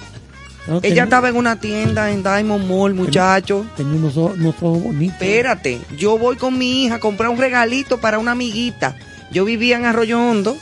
No, 0.66 0.78
Ella 0.78 0.80
tenía- 0.80 1.04
estaba 1.04 1.28
en 1.28 1.36
una 1.36 1.60
tienda 1.60 2.10
en 2.10 2.24
Diamond 2.24 2.66
Mall, 2.68 2.94
muchacho. 2.94 3.64
Tenía 3.76 3.94
unos 3.94 4.16
ojos, 4.16 4.38
unos 4.38 4.56
ojos 4.60 4.82
bonitos. 4.82 5.14
Espérate, 5.22 5.78
yo 5.96 6.18
voy 6.18 6.34
con 6.34 6.58
mi 6.58 6.82
hija 6.86 6.96
a 6.96 6.98
comprar 6.98 7.30
un 7.30 7.38
regalito 7.38 8.00
para 8.00 8.18
una 8.18 8.32
amiguita. 8.32 8.96
Yo 9.30 9.44
vivía 9.44 9.76
en 9.76 9.84
Arroyo 9.84 10.18
Hondo 10.20 10.56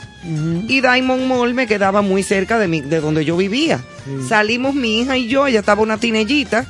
y 0.67 0.81
Diamond 0.81 1.25
Mall 1.25 1.55
me 1.55 1.65
quedaba 1.65 2.03
muy 2.03 2.21
cerca 2.21 2.59
de, 2.59 2.67
mi, 2.67 2.81
de 2.81 3.01
donde 3.01 3.25
yo 3.25 3.35
vivía. 3.35 3.79
Sí. 4.05 4.27
Salimos 4.29 4.75
mi 4.75 4.99
hija 4.99 5.17
y 5.17 5.27
yo, 5.27 5.47
ella 5.47 5.61
estaba 5.61 5.81
una 5.81 5.97
tinellita. 5.97 6.67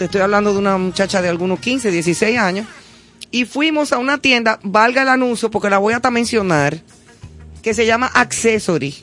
Te 0.00 0.06
estoy 0.06 0.22
hablando 0.22 0.54
de 0.54 0.58
una 0.58 0.78
muchacha 0.78 1.20
de 1.20 1.28
algunos 1.28 1.60
15, 1.60 1.90
16 1.90 2.38
años. 2.38 2.66
Y 3.30 3.44
fuimos 3.44 3.92
a 3.92 3.98
una 3.98 4.16
tienda, 4.16 4.58
valga 4.62 5.02
el 5.02 5.10
anuncio 5.10 5.50
porque 5.50 5.68
la 5.68 5.76
voy 5.76 5.92
a 5.92 5.96
hasta 5.96 6.10
mencionar, 6.10 6.80
que 7.60 7.74
se 7.74 7.84
llama 7.84 8.06
Accessory. 8.06 8.94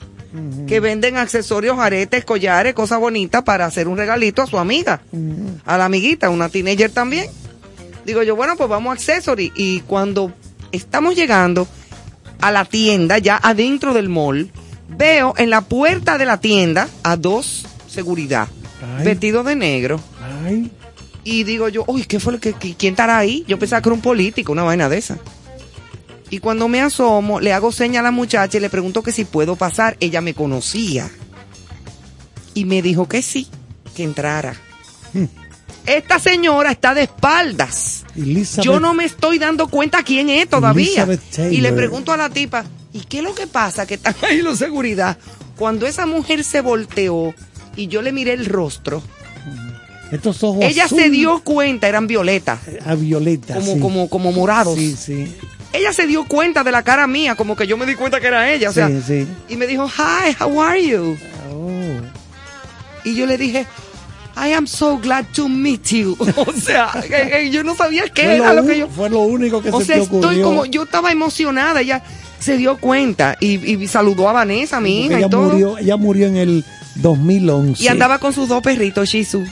Que 0.66 0.80
venden 0.80 1.18
accesorios, 1.18 1.78
aretes, 1.78 2.26
collares, 2.26 2.74
cosas 2.74 3.00
bonitas 3.00 3.44
para 3.44 3.68
hacer 3.68 3.88
un 3.88 3.96
regalito 3.96 4.42
a 4.42 4.48
su 4.48 4.58
amiga 4.58 5.02
a 5.66 5.78
la 5.78 5.86
amiguita, 5.86 6.32
una 6.32 6.50
teenager 6.50 6.90
también. 6.90 7.28
Digo 8.04 8.24
yo, 8.24 8.36
bueno, 8.36 8.56
pues 8.58 8.68
vamos 8.68 8.90
a 8.90 8.94
Accessory. 8.94 9.54
Y 9.56 9.82
cuando 9.82 10.34
estamos 10.72 11.16
llegando 11.16 11.68
a 12.42 12.50
la 12.50 12.66
tienda, 12.66 13.20
ya 13.20 13.38
adentro 13.38 13.94
del 13.94 14.10
mall, 14.10 14.50
veo 14.90 15.36
en 15.38 15.52
la 15.52 15.62
puerta 15.62 16.18
de 16.18 16.26
la 16.26 16.40
tienda 16.40 16.90
a 17.04 17.18
dos 17.18 17.68
seguridad, 17.88 18.48
Ay. 18.98 19.06
vestidos 19.06 19.46
de 19.46 19.56
negro. 19.56 20.00
Ay, 20.44 20.72
Y 21.30 21.44
digo 21.44 21.68
yo, 21.68 21.84
uy, 21.88 22.04
¿qué 22.06 22.20
fue 22.22 22.32
lo 22.34 22.40
que, 22.40 22.54
que- 22.54 22.76
quién 22.76 22.94
estará 22.94 23.18
ahí? 23.18 23.44
Yo 23.50 23.60
pensaba 23.60 23.82
que 23.82 23.90
era 23.90 23.94
un 23.96 24.02
político, 24.02 24.54
una 24.54 24.64
vaina 24.64 24.88
de 24.88 24.98
esa. 24.98 25.18
Y 26.30 26.40
cuando 26.40 26.68
me 26.70 26.80
asomo, 26.82 27.40
le 27.42 27.52
hago 27.52 27.72
seña 27.74 28.00
a 28.00 28.04
la 28.04 28.12
muchacha 28.12 28.58
y 28.58 28.62
le 28.62 28.70
pregunto 28.70 29.04
que 29.04 29.12
si 29.12 29.26
puedo 29.26 29.56
pasar. 29.58 29.98
Ella 30.00 30.22
me 30.22 30.34
conocía. 30.34 31.10
Y 32.54 32.64
me 32.66 32.82
dijo 32.82 33.08
que 33.10 33.22
sí, 33.22 33.48
que 33.96 34.04
entrara. 34.04 34.56
Esta 35.86 36.20
señora 36.20 36.72
está 36.72 36.94
de 36.94 37.04
espaldas. 37.04 38.06
Elizabeth. 38.16 38.66
Yo 38.66 38.80
no 38.80 38.94
me 38.94 39.06
estoy 39.06 39.38
dando 39.40 39.68
cuenta 39.68 40.04
quién 40.04 40.30
es 40.30 40.50
todavía. 40.50 41.08
Y 41.52 41.62
le 41.62 41.72
pregunto 41.74 42.12
a 42.14 42.18
la 42.18 42.30
tipa, 42.30 42.66
¿y 42.94 43.02
qué 43.02 43.18
es 43.20 43.24
lo 43.24 43.34
que 43.36 43.48
pasa? 43.48 43.86
Que 43.86 43.94
están 43.96 44.16
ahí 44.22 44.42
los 44.42 44.60
seguridad. 44.60 45.18
Cuando 45.58 45.88
esa 45.88 46.06
mujer 46.06 46.44
se 46.44 46.62
volteó 46.62 47.34
y 47.76 47.88
yo 47.88 48.02
le 48.02 48.12
miré 48.12 48.34
el 48.34 48.46
rostro, 48.46 49.02
Estos 50.12 50.44
ojos 50.44 50.64
ella 50.64 50.88
se 50.88 51.10
dio 51.10 51.42
cuenta, 51.44 51.88
eran 51.88 52.08
violetas, 52.08 52.60
a 52.86 52.96
violeta. 52.96 53.56
como, 53.56 53.74
sí. 53.74 53.80
como, 53.80 54.10
como 54.10 54.32
morados. 54.32 54.76
Sí, 54.78 54.96
sí. 54.96 55.36
Ella 55.74 55.92
se 55.92 56.08
dio 56.08 56.26
cuenta 56.26 56.64
de 56.64 56.72
la 56.72 56.84
cara 56.84 57.08
mía, 57.08 57.36
como 57.36 57.56
que 57.56 57.68
yo 57.68 57.76
me 57.78 57.86
di 57.86 57.96
cuenta 57.96 58.20
que 58.22 58.28
era 58.28 58.52
ella. 58.52 58.70
O 58.70 58.74
sea, 58.74 58.88
sí, 58.88 59.02
sí. 59.06 59.28
y 59.50 59.58
me 59.58 59.68
dijo, 59.68 59.88
hi, 59.88 60.36
how 60.42 60.62
are 60.62 60.86
you? 60.86 61.18
Oh. 61.52 61.70
Y 63.04 63.16
yo 63.16 63.26
le 63.26 63.38
dije, 63.38 63.66
I 64.36 64.54
am 64.54 64.66
so 64.66 64.98
glad 64.98 65.26
to 65.36 65.50
meet 65.50 65.88
you. 65.90 66.16
o 66.36 66.54
sea, 66.54 66.92
yo 67.52 67.64
no 67.64 67.76
sabía 67.76 68.08
qué 68.10 68.24
Fue 68.24 68.36
era 68.38 68.54
lo, 68.54 68.62
lo 68.62 68.68
que 68.68 68.78
yo... 68.80 68.88
fue 68.88 69.10
lo 69.10 69.20
único 69.22 69.62
que 69.62 69.70
O 69.70 69.80
se 69.80 69.88
sea, 69.88 69.96
te 69.98 70.02
estoy 70.04 70.20
ocurrió. 70.20 70.44
como, 70.44 70.66
yo 70.66 70.84
estaba 70.84 71.12
emocionada, 71.12 71.82
ella 71.82 72.02
se 72.40 72.56
dio 72.56 72.78
cuenta 72.78 73.36
y, 73.40 73.56
y 73.84 73.88
saludó 73.88 74.30
a 74.30 74.34
Vanessa, 74.34 74.80
mi 74.80 75.06
hija 75.06 75.18
ella 75.18 75.28
y 75.28 75.30
todo. 75.30 75.50
murió, 75.50 75.78
ella 75.80 75.98
murió 75.98 76.28
en 76.28 76.38
el 76.38 76.66
2011. 76.96 77.84
Y 77.84 77.88
andaba 77.88 78.20
con 78.20 78.32
sus 78.32 78.48
dos 78.48 78.62
perritos, 78.62 79.10
Shih 79.10 79.24
Tzu. 79.26 79.44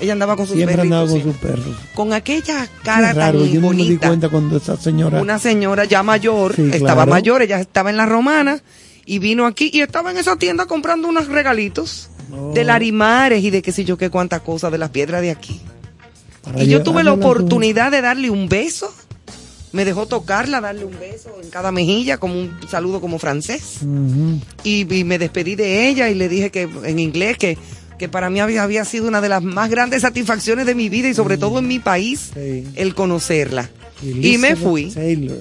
Ella 0.00 0.12
andaba 0.12 0.36
con 0.36 0.46
sus 0.46 0.56
Siempre 0.56 0.76
perritos. 0.76 0.98
andaba 0.98 1.10
con 1.10 1.22
sus 1.22 1.36
perros. 1.40 1.76
Con 1.94 2.12
aquella 2.12 2.68
cara 2.82 3.12
raro, 3.12 3.40
tan 3.40 3.48
yo 3.52 3.60
no 3.60 3.68
me 3.70 3.76
di 3.76 3.82
bonita. 3.84 4.06
cuenta 4.08 4.28
cuando 4.28 4.56
esa 4.56 4.76
señora. 4.76 5.20
Una 5.20 5.38
señora 5.38 5.84
ya 5.84 6.02
mayor, 6.02 6.54
Sí, 6.54 6.62
estaba 6.72 6.94
claro. 7.04 7.10
mayor, 7.10 7.42
ella 7.42 7.60
estaba 7.60 7.90
en 7.90 7.96
la 7.96 8.06
romana 8.06 8.62
y 9.04 9.18
vino 9.18 9.44
aquí 9.46 9.70
y 9.72 9.80
estaba 9.80 10.10
en 10.10 10.18
esa 10.18 10.36
tienda 10.36 10.66
comprando 10.66 11.08
unos 11.08 11.28
regalitos 11.28 12.10
Oh. 12.30 12.52
de 12.52 12.62
larimares 12.62 13.42
y 13.42 13.48
de 13.48 13.62
qué 13.62 13.72
sé 13.72 13.86
yo 13.86 13.96
qué 13.96 14.10
cuántas 14.10 14.42
cosas 14.42 14.70
de 14.70 14.76
las 14.76 14.90
piedras 14.90 15.22
de 15.22 15.30
aquí. 15.30 15.60
para 16.42 16.62
Y 16.62 16.68
yo 16.68 16.82
tuve 16.82 17.02
la 17.02 17.12
oportunidad 17.14 17.90
de 17.90 18.02
darle 18.02 18.28
un 18.30 18.48
beso. 18.50 18.92
Me 19.72 19.84
dejó 19.86 20.06
tocarla, 20.06 20.60
darle 20.60 20.84
un 20.84 20.98
beso 20.98 21.30
en 21.42 21.48
cada 21.50 21.72
mejilla, 21.72 22.18
como 22.18 22.34
un 22.38 22.54
saludo 22.70 23.00
como 23.00 23.18
francés. 23.18 23.78
Y, 24.62 24.94
y 24.94 25.04
me 25.04 25.18
despedí 25.18 25.56
de 25.56 25.88
ella 25.88 26.08
y 26.10 26.14
le 26.14 26.28
dije 26.28 26.50
que 26.50 26.68
en 26.84 26.98
inglés 26.98 27.36
que, 27.38 27.56
que 27.98 28.08
para 28.08 28.30
mí 28.30 28.40
había, 28.40 28.62
había 28.62 28.84
sido 28.84 29.08
una 29.08 29.20
de 29.20 29.28
las 29.28 29.42
más 29.42 29.68
grandes 29.70 30.02
satisfacciones 30.02 30.66
de 30.66 30.74
mi 30.74 30.88
vida 30.88 31.08
y 31.08 31.14
sobre 31.14 31.36
todo 31.38 31.58
en 31.58 31.66
mi 31.66 31.78
país. 31.78 32.30
Sí. 32.34 32.64
el 32.76 32.94
conocerla. 32.94 33.68
y 34.02 34.38
me 34.38 34.48
Elizabeth 34.50 34.58
fui. 34.58 34.90
Taylor. 34.92 35.38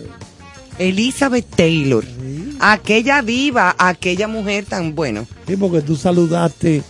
Elizabeth 0.79 1.45
Taylor, 1.55 2.03
Sí. 2.03 2.55
aquella 2.59 3.21
diva, 3.21 3.75
aquella 3.77 4.27
mujer 4.27 4.65
tan 4.65 4.93
bueno. 4.95 5.25
Sí, 5.47 5.55
porque 5.57 5.81
tú 5.81 5.95
saludaste 5.95 6.83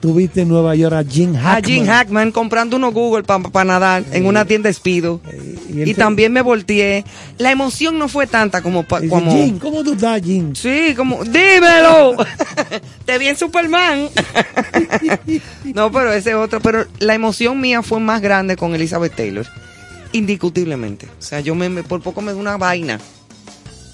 tuviste 0.00 0.42
en 0.42 0.48
Nueva 0.48 0.74
York 0.74 0.94
a 0.94 1.04
Jim 1.04 1.34
Hackman. 1.34 1.56
A 1.56 1.66
Jim 1.66 1.86
Hackman 1.86 2.32
comprando 2.32 2.76
unos 2.76 2.92
Google 2.94 3.24
para 3.24 3.64
nadar 3.64 4.04
en 4.12 4.26
una 4.26 4.44
tienda 4.44 4.72
Speedo. 4.72 5.20
Eh, 5.30 5.84
Y, 5.86 5.94
también 5.94 6.32
me 6.32 6.42
volteé. 6.42 7.04
La 7.38 7.50
emoción 7.50 7.98
no 7.98 8.08
fue 8.08 8.26
tanta 8.26 8.62
como... 8.62 8.82
pa- 8.84 9.00
dice, 9.00 9.10
como 9.10 9.32
Jim, 9.32 9.58
¿cómo 9.58 9.82
tú 9.82 9.92
estás, 9.94 10.22
Jim? 10.22 10.54
Sí, 10.54 10.94
como, 10.96 11.24
dímelo. 11.24 12.16
Te 13.04 13.18
vi 13.18 13.28
en 13.28 13.36
Superman. 13.36 14.08
no, 15.74 15.90
pero 15.92 16.12
ese 16.12 16.34
otro, 16.34 16.60
pero 16.60 16.86
la 16.98 17.14
emoción 17.14 17.60
mía 17.60 17.82
fue 17.82 18.00
más 18.00 18.20
grande 18.20 18.56
con 18.56 18.74
Elizabeth 18.74 19.14
Taylor. 19.14 19.46
Indiscutiblemente. 20.12 21.06
O 21.06 21.22
sea, 21.22 21.40
yo 21.40 21.54
me, 21.54 21.68
me- 21.68 21.82
por 21.82 22.00
poco 22.00 22.20
me 22.22 22.32
da 22.32 22.38
una 22.38 22.56
vaina. 22.56 22.98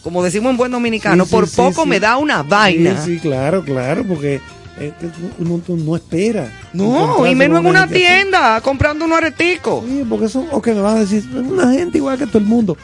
Como 0.03 0.23
decimos 0.23 0.51
en 0.51 0.57
buen 0.57 0.73
dominicano, 0.73 1.25
Sí, 1.25 1.31
sí, 1.31 1.35
por 1.37 1.51
poco 1.51 1.83
sí. 1.85 1.89
me 1.89 2.01
da 2.01 2.17
una 2.17 2.43
vaina. 2.43 3.01
Sí, 3.05 3.15
sí, 3.15 3.21
claro, 3.21 3.65
claro, 3.65 4.05
porque 4.07 4.41
eh, 4.79 4.93
uno, 5.39 5.61
no 5.69 5.97
espera. 5.97 6.51
No, 6.73 7.27
y 7.27 7.35
menos 7.35 7.61
en 7.61 7.67
una 7.67 7.85
así. 7.85 7.95
tienda, 7.95 8.61
comprando 8.61 9.05
unos 9.05 9.19
areticos. 9.19 9.85
Sí, 9.87 10.05
porque 10.09 10.27
eso, 10.27 10.47
o 10.51 10.61
que 10.63 10.73
me 10.73 10.81
van 10.81 10.97
a 10.97 11.01
decir, 11.01 11.19
es 11.19 11.35
una 11.35 11.73
gente 11.73 11.99
igual 11.99 12.19
que 12.19 12.27
todo 12.27 12.39
el 12.39 12.45
mundo. 12.47 12.77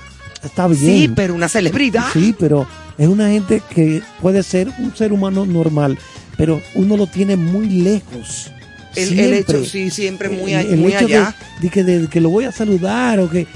Está 0.42 0.66
bien. 0.68 0.78
Sí, 0.80 1.12
pero 1.14 1.34
una 1.34 1.48
celebridad. 1.48 2.04
Sí, 2.12 2.34
pero 2.38 2.66
es 2.96 3.08
una 3.08 3.28
gente 3.28 3.60
que 3.70 4.02
puede 4.20 4.42
ser 4.42 4.68
un 4.78 4.94
ser 4.94 5.12
humano 5.12 5.44
normal, 5.46 5.98
pero 6.36 6.60
uno 6.74 6.96
lo 6.96 7.06
tiene 7.06 7.36
muy 7.36 7.68
lejos. 7.68 8.50
El, 8.94 9.34
hecho, 9.34 9.64
sí, 9.64 9.90
siempre 9.90 10.28
muy, 10.28 10.54
a- 10.54 10.60
El- 10.60 10.72
el 10.74 10.76
muy 10.78 10.92
hecho 10.92 11.06
allá. 11.06 11.34
De, 11.60 11.66
de 11.66 11.70
que, 11.72 11.84
de 11.84 12.08
que 12.08 12.20
lo 12.20 12.30
voy 12.30 12.44
a 12.44 12.52
saludar 12.52 13.20
o 13.20 13.28
que 13.30 13.46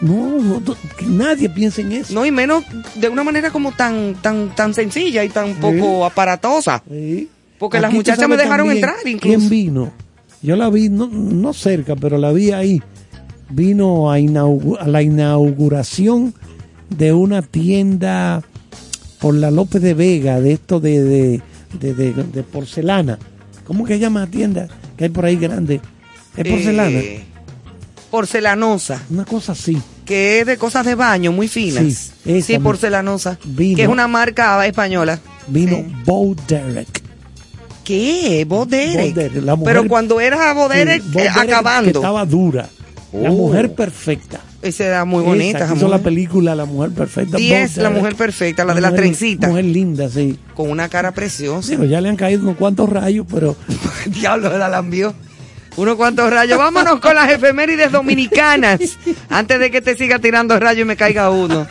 no, 0.00 0.60
que 0.98 1.06
nadie 1.06 1.48
piense 1.48 1.80
en 1.82 1.92
eso. 1.92 2.12
No, 2.12 2.26
y 2.26 2.30
menos 2.30 2.64
de 2.94 3.08
una 3.08 3.22
manera 3.24 3.50
como 3.50 3.72
tan, 3.72 4.14
tan, 4.20 4.54
tan 4.54 4.74
sencilla 4.74 5.24
y 5.24 5.28
tan 5.28 5.54
poco 5.54 6.04
aparatosa. 6.04 6.82
Sí. 6.90 7.28
Porque 7.58 7.80
las 7.80 7.88
Aquí 7.88 7.96
muchachas 7.96 8.28
me 8.28 8.36
dejaron 8.36 8.70
entrar 8.70 8.94
incluso. 9.06 9.38
¿Quién 9.38 9.48
vino? 9.48 9.92
Yo 10.42 10.56
la 10.56 10.68
vi, 10.70 10.88
no, 10.88 11.06
no 11.08 11.52
cerca, 11.54 11.96
pero 11.96 12.18
la 12.18 12.32
vi 12.32 12.50
ahí. 12.52 12.82
Vino 13.50 14.10
a, 14.10 14.16
a 14.16 14.86
la 14.88 15.02
inauguración 15.02 16.34
de 16.90 17.12
una 17.12 17.42
tienda 17.42 18.42
por 19.20 19.34
la 19.34 19.50
López 19.50 19.80
de 19.80 19.94
Vega, 19.94 20.40
de 20.40 20.52
esto 20.52 20.80
de, 20.80 21.02
de, 21.02 21.42
de, 21.80 21.94
de- 21.94 22.12
de 22.12 22.42
porcelana. 22.42 23.18
¿Cómo 23.66 23.84
que 23.84 23.94
se 23.94 24.00
llama 24.00 24.20
la 24.20 24.26
tienda 24.26 24.68
que 24.96 25.04
hay 25.04 25.10
por 25.10 25.24
ahí 25.24 25.36
grande? 25.36 25.80
¿Es 26.36 26.46
porcelana? 26.48 26.98
Eh, 26.98 27.24
porcelanosa, 28.10 29.02
Una 29.10 29.24
cosa 29.24 29.52
así. 29.52 29.80
que 30.04 30.40
es 30.40 30.46
de 30.46 30.56
cosas 30.58 30.84
de 30.84 30.94
baño 30.94 31.32
muy 31.32 31.48
finas. 31.48 32.12
Sí, 32.24 32.30
esa 32.52 32.60
porcelanosa. 32.60 33.38
Vino. 33.44 33.76
Que 33.76 33.82
es 33.84 33.88
una 33.88 34.06
marca 34.08 34.64
española. 34.66 35.18
Vino. 35.48 35.82
Bo 36.04 36.34
Derek. 36.46 37.02
¿Qué? 37.84 38.44
Bo 38.48 38.64
Derek. 38.66 39.14
Bo 39.14 39.20
Derek, 39.20 39.42
la 39.44 39.56
mujer- 39.56 39.74
Pero 39.76 39.88
cuando 39.88 40.20
era 40.20 40.52
Bo 40.54 40.68
Derek, 40.68 41.02
Sí, 41.02 41.08
Bo 41.12 41.20
Derek 41.20 41.36
acabando. 41.36 41.92
Que 41.92 41.98
estaba 41.98 42.24
dura. 42.24 42.68
La 43.12 43.30
Oh. 43.30 43.34
mujer 43.34 43.74
perfecta. 43.74 44.40
Esa 44.62 44.84
era 44.86 45.04
muy 45.04 45.22
bonita. 45.22 45.66
Esa, 45.66 45.74
hizo 45.74 45.88
la 45.88 45.98
película 45.98 46.54
La 46.54 46.64
Mujer 46.64 46.90
Perfecta. 46.92 47.36
Diez, 47.36 47.76
Bo 47.76 47.82
la 47.82 47.88
Derek. 47.90 48.00
mujer 48.02 48.16
perfecta, 48.16 48.64
la 48.64 48.74
de 48.74 48.80
la 48.80 48.88
mujer- 48.88 49.04
trencita. 49.04 49.48
Mujer 49.48 49.64
linda, 49.66 50.08
sí. 50.08 50.38
Con 50.54 50.70
una 50.70 50.88
cara 50.88 51.12
preciosa. 51.12 51.68
Digo, 51.70 51.84
ya 51.84 52.00
le 52.00 52.08
han 52.08 52.16
caído 52.16 52.40
unos 52.42 52.56
cuantos 52.56 52.88
rayos, 52.88 53.26
pero 53.30 53.56
Diablo, 54.06 54.56
la 54.56 54.68
lambió. 54.70 55.14
Unos 55.76 55.96
cuantos 55.96 56.30
rayos. 56.30 56.56
Vámonos 56.56 56.98
con 57.00 57.14
las 57.14 57.30
efemérides 57.30 57.92
dominicanas. 57.92 58.80
Antes 59.28 59.58
de 59.60 59.70
que 59.70 59.82
te 59.82 59.96
siga 59.96 60.18
tirando 60.18 60.58
rayos 60.58 60.82
y 60.82 60.84
me 60.86 60.96
caiga 60.96 61.30
uno. 61.30 61.66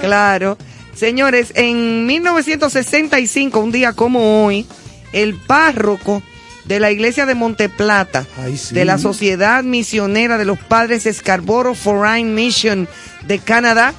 Claro. 0.00 0.58
Señores, 0.94 1.52
en 1.54 2.04
1965, 2.06 3.58
un 3.60 3.72
día 3.72 3.92
como 3.94 4.44
hoy, 4.44 4.66
el 5.12 5.34
párroco 5.34 6.22
de 6.64 6.78
la 6.80 6.90
iglesia 6.90 7.26
de 7.26 7.34
Monteplata, 7.34 8.24
Ay, 8.38 8.56
sí. 8.56 8.74
de 8.74 8.84
la 8.84 8.98
Sociedad 8.98 9.64
Misionera 9.64 10.38
de 10.38 10.44
los 10.44 10.58
Padres 10.58 11.08
Scarborough 11.12 11.74
Foreign 11.76 12.34
Mission 12.34 12.88
de 13.26 13.38
Canadá, 13.40 13.94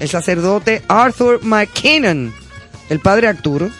el 0.00 0.08
sacerdote 0.08 0.82
Arthur 0.88 1.40
McKinnon, 1.44 2.32
el 2.88 3.00
padre 3.00 3.28
Arturo, 3.28 3.70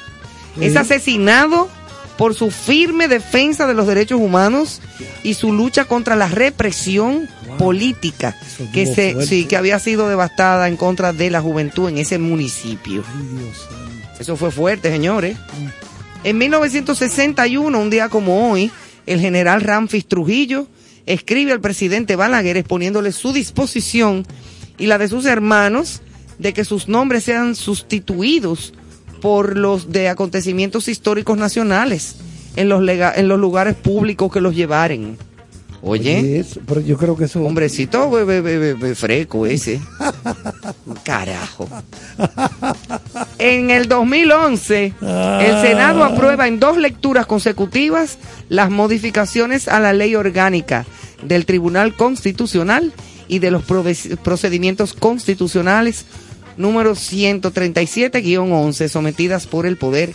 es 0.60 0.76
asesinado 0.76 1.68
por 2.16 2.34
su 2.34 2.50
firme 2.50 3.08
defensa 3.08 3.66
de 3.66 3.72
los 3.74 3.86
derechos 3.86 4.20
humanos 4.20 4.80
y 5.22 5.34
su 5.34 5.52
lucha 5.52 5.86
contra 5.86 6.16
la 6.16 6.28
represión 6.28 7.28
Wow. 7.50 7.56
política 7.56 8.36
que 8.72 8.86
se 8.86 9.26
sí 9.26 9.44
que 9.46 9.56
había 9.56 9.80
sido 9.80 10.08
devastada 10.08 10.68
en 10.68 10.76
contra 10.76 11.12
de 11.12 11.30
la 11.30 11.40
juventud 11.40 11.88
en 11.88 11.98
ese 11.98 12.18
municipio. 12.18 13.02
Ay, 13.08 13.26
Dios 13.38 13.56
santo. 13.58 14.20
Eso 14.20 14.36
fue 14.36 14.52
fuerte, 14.52 14.88
señores. 14.92 15.36
En 16.22 16.36
1961, 16.36 17.78
un 17.78 17.88
día 17.88 18.10
como 18.10 18.50
hoy, 18.50 18.70
el 19.06 19.20
general 19.20 19.62
Ramfis 19.62 20.06
Trujillo 20.06 20.66
escribe 21.06 21.52
al 21.52 21.62
presidente 21.62 22.14
Balaguer 22.14 22.58
exponiéndole 22.58 23.12
su 23.12 23.32
disposición 23.32 24.26
y 24.78 24.86
la 24.86 24.98
de 24.98 25.08
sus 25.08 25.24
hermanos 25.24 26.02
de 26.38 26.52
que 26.52 26.66
sus 26.66 26.88
nombres 26.88 27.24
sean 27.24 27.54
sustituidos 27.54 28.74
por 29.22 29.56
los 29.56 29.92
de 29.92 30.08
acontecimientos 30.08 30.88
históricos 30.88 31.38
nacionales 31.38 32.16
en 32.56 32.68
los, 32.68 32.86
en 32.86 33.28
los 33.28 33.40
lugares 33.40 33.74
públicos 33.76 34.30
que 34.30 34.42
los 34.42 34.54
llevaren. 34.54 35.16
Oye, 35.82 36.18
Oye, 36.18 36.40
eso, 36.40 36.60
pero 36.66 36.80
yo 36.80 36.98
creo 36.98 37.16
que 37.16 37.24
eso. 37.24 37.42
hombrecito 37.42 38.10
be- 38.10 38.24
be- 38.24 38.42
be- 38.42 38.58
be- 38.58 38.74
be- 38.74 38.94
freco 38.94 39.46
ese. 39.46 39.80
Carajo. 41.04 41.68
En 43.38 43.70
el 43.70 43.88
2011, 43.88 44.92
el 45.00 45.62
Senado 45.62 46.04
aprueba 46.04 46.46
en 46.48 46.60
dos 46.60 46.76
lecturas 46.76 47.24
consecutivas 47.26 48.18
las 48.48 48.70
modificaciones 48.70 49.68
a 49.68 49.80
la 49.80 49.92
ley 49.94 50.14
orgánica 50.16 50.84
del 51.22 51.46
Tribunal 51.46 51.94
Constitucional 51.96 52.92
y 53.28 53.38
de 53.38 53.50
los 53.50 53.62
procedimientos 54.22 54.92
constitucionales 54.92 56.04
número 56.56 56.94
137-11 56.94 58.88
sometidas 58.88 59.46
por 59.46 59.64
el 59.66 59.76
Poder 59.78 60.14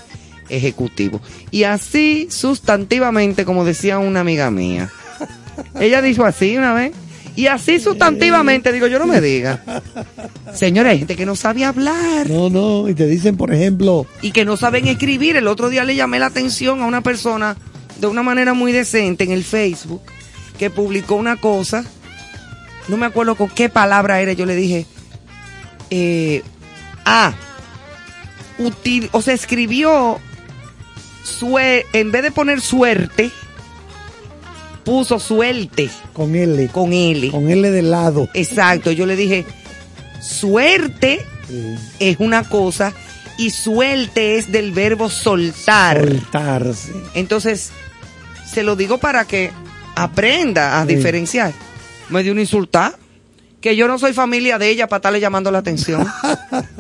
Ejecutivo. 0.50 1.22
Y 1.50 1.64
así 1.64 2.28
sustantivamente, 2.30 3.46
como 3.46 3.66
decía 3.66 3.98
una 3.98 4.20
amiga 4.20 4.52
mía. 4.52 4.92
Ella 5.80 6.02
dijo 6.02 6.26
así 6.26 6.58
una 6.58 6.74
vez. 6.74 6.92
Y 7.38 7.48
así 7.48 7.80
sustantivamente, 7.82 8.72
digo, 8.72 8.88
yo 8.88 8.98
no 8.98 9.08
me 9.08 9.20
diga. 9.20 9.62
Señora, 10.54 10.92
hay 10.92 11.00
gente 11.00 11.18
que 11.18 11.26
no 11.26 11.36
sabe 11.36 11.66
hablar 11.66 12.30
No, 12.30 12.50
no, 12.50 12.88
y 12.88 12.94
te 12.94 13.08
dicen, 13.08 13.36
por 13.36 13.54
ejemplo, 13.54 14.06
y 14.22 14.32
que 14.32 14.46
no 14.46 14.56
saben 14.56 14.88
escribir. 14.88 15.36
El 15.36 15.48
otro 15.48 15.68
día 15.70 15.84
le 15.84 15.96
llamé 15.96 16.18
la 16.20 16.28
atención 16.28 16.82
a 16.82 16.86
una 16.86 17.02
persona 17.02 17.58
de 18.00 18.08
una 18.08 18.24
manera 18.24 18.54
muy 18.54 18.72
decente 18.72 19.26
en 19.26 19.32
el 19.32 19.44
Facebook 19.44 20.02
que 20.58 20.70
publicó 20.70 21.16
una 21.16 21.36
cosa. 21.36 21.84
No 22.88 22.96
me 22.96 23.06
acuerdo 23.06 23.36
con 23.36 23.50
qué 23.50 23.68
palabra 23.68 24.22
era. 24.22 24.32
Yo 24.32 24.46
le 24.46 24.56
dije, 24.56 24.86
eh, 25.90 26.42
ah, 27.04 27.34
util, 28.60 29.10
o 29.12 29.22
sea, 29.22 29.34
escribió, 29.34 30.20
sue- 31.24 31.86
en 31.92 32.12
vez 32.14 32.24
de 32.24 32.32
poner 32.32 32.62
suerte, 32.62 33.32
puso 34.86 35.20
suerte 35.20 35.90
con 36.14 36.36
L, 36.36 36.68
con 36.70 36.94
L. 36.94 37.32
con 37.32 37.50
L 37.50 37.70
de 37.72 37.82
lado. 37.82 38.30
Exacto, 38.34 38.92
yo 38.92 39.06
le 39.06 39.16
dije, 39.16 39.46
suerte 40.22 41.26
Sí. 41.48 41.76
es 42.00 42.18
una 42.20 42.44
cosa 42.44 42.94
y 43.38 43.50
suelte 43.52 44.38
es 44.38 44.52
del 44.52 44.72
verbo 44.72 45.10
soltar. 45.10 46.00
Soltarse. 46.08 46.92
Entonces, 47.14 47.72
se 48.52 48.64
lo 48.64 48.76
digo 48.76 48.98
para 48.98 49.26
que 49.26 49.52
aprenda 49.96 50.80
a 50.82 50.86
Sí. 50.88 50.96
diferenciar. 50.96 51.54
Me 52.10 52.24
dio 52.24 52.32
una 52.32 52.42
insultar. 52.42 52.96
Que 53.62 53.76
yo 53.76 53.88
no 53.88 53.98
soy 53.98 54.14
familia 54.14 54.60
de 54.60 54.70
ella 54.70 54.88
para 54.88 55.00
estarle 55.00 55.20
llamando 55.20 55.50
la 55.52 55.58
atención. 55.58 56.06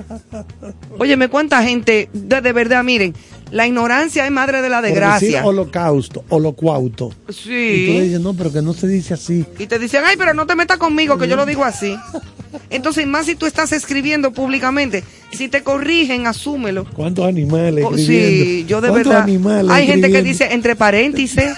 Óyeme, 0.99 1.29
cuánta 1.29 1.63
gente, 1.63 2.09
de, 2.13 2.41
de 2.41 2.53
verdad, 2.53 2.83
miren, 2.83 3.15
la 3.51 3.67
ignorancia 3.67 4.25
es 4.25 4.31
madre 4.31 4.61
de 4.61 4.69
la 4.69 4.77
Por 4.77 4.83
decir 4.89 5.01
desgracia. 5.01 5.45
holocausto, 5.45 6.23
holocuauto. 6.29 7.09
Y 7.29 7.31
tú 7.31 7.31
le 7.31 7.33
Sí. 7.33 7.99
dices, 8.01 8.19
no, 8.19 8.33
pero 8.33 8.51
que 8.51 8.61
no 8.61 8.73
se 8.73 8.87
dice 8.87 9.13
así. 9.13 9.45
Y 9.59 9.67
te 9.67 9.79
dicen, 9.79 10.03
ay, 10.05 10.15
pero 10.17 10.33
no 10.33 10.45
te 10.47 10.55
metas 10.55 10.77
conmigo, 10.77 11.17
que 11.17 11.27
yo 11.27 11.35
lo 11.35 11.45
digo 11.45 11.63
así. 11.63 11.95
Entonces, 12.69 13.05
más 13.05 13.25
si 13.25 13.35
tú 13.35 13.45
estás 13.45 13.71
escribiendo 13.73 14.31
públicamente, 14.31 15.03
si 15.31 15.47
te 15.49 15.61
corrigen, 15.63 16.25
asúmelo. 16.27 16.85
¿Cuántos 16.93 17.25
animales? 17.27 17.83
Oh, 17.85 17.95
escribiendo? 17.95 18.45
sí, 18.45 18.65
yo 18.67 18.81
de 18.81 18.89
¿Cuántos 18.89 19.09
verdad. 19.11 19.23
animales 19.23 19.71
Hay 19.71 19.87
gente 19.87 20.11
que 20.11 20.21
dice 20.23 20.53
entre 20.53 20.75
paréntesis, 20.75 21.51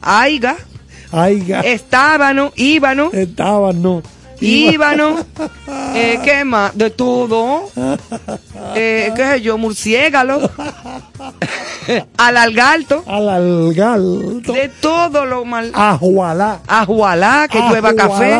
aiga, 0.00 0.56
Aiga, 1.12 1.60
estábano, 1.62 2.52
íbano, 2.54 3.10
estaban, 3.12 3.82
no. 3.82 3.98
Iba- 3.98 4.08
íbano, 4.40 5.18
eh, 5.94 6.18
¿qué 6.24 6.44
más? 6.44 6.76
De 6.76 6.90
todo. 6.90 7.70
Eh, 8.74 9.12
¿Qué 9.16 9.22
sé 9.30 9.40
yo? 9.42 9.58
Murciégalo, 9.58 10.50
alalgalto, 12.16 13.04
Al 13.06 13.28
algalto. 13.28 14.52
de 14.52 14.68
todo 14.80 15.24
lo 15.26 15.44
mal. 15.44 15.70
Ajualá. 15.74 16.60
Ajualá, 16.66 17.48
que 17.50 17.60
llueva 17.60 17.94
café. 17.94 18.38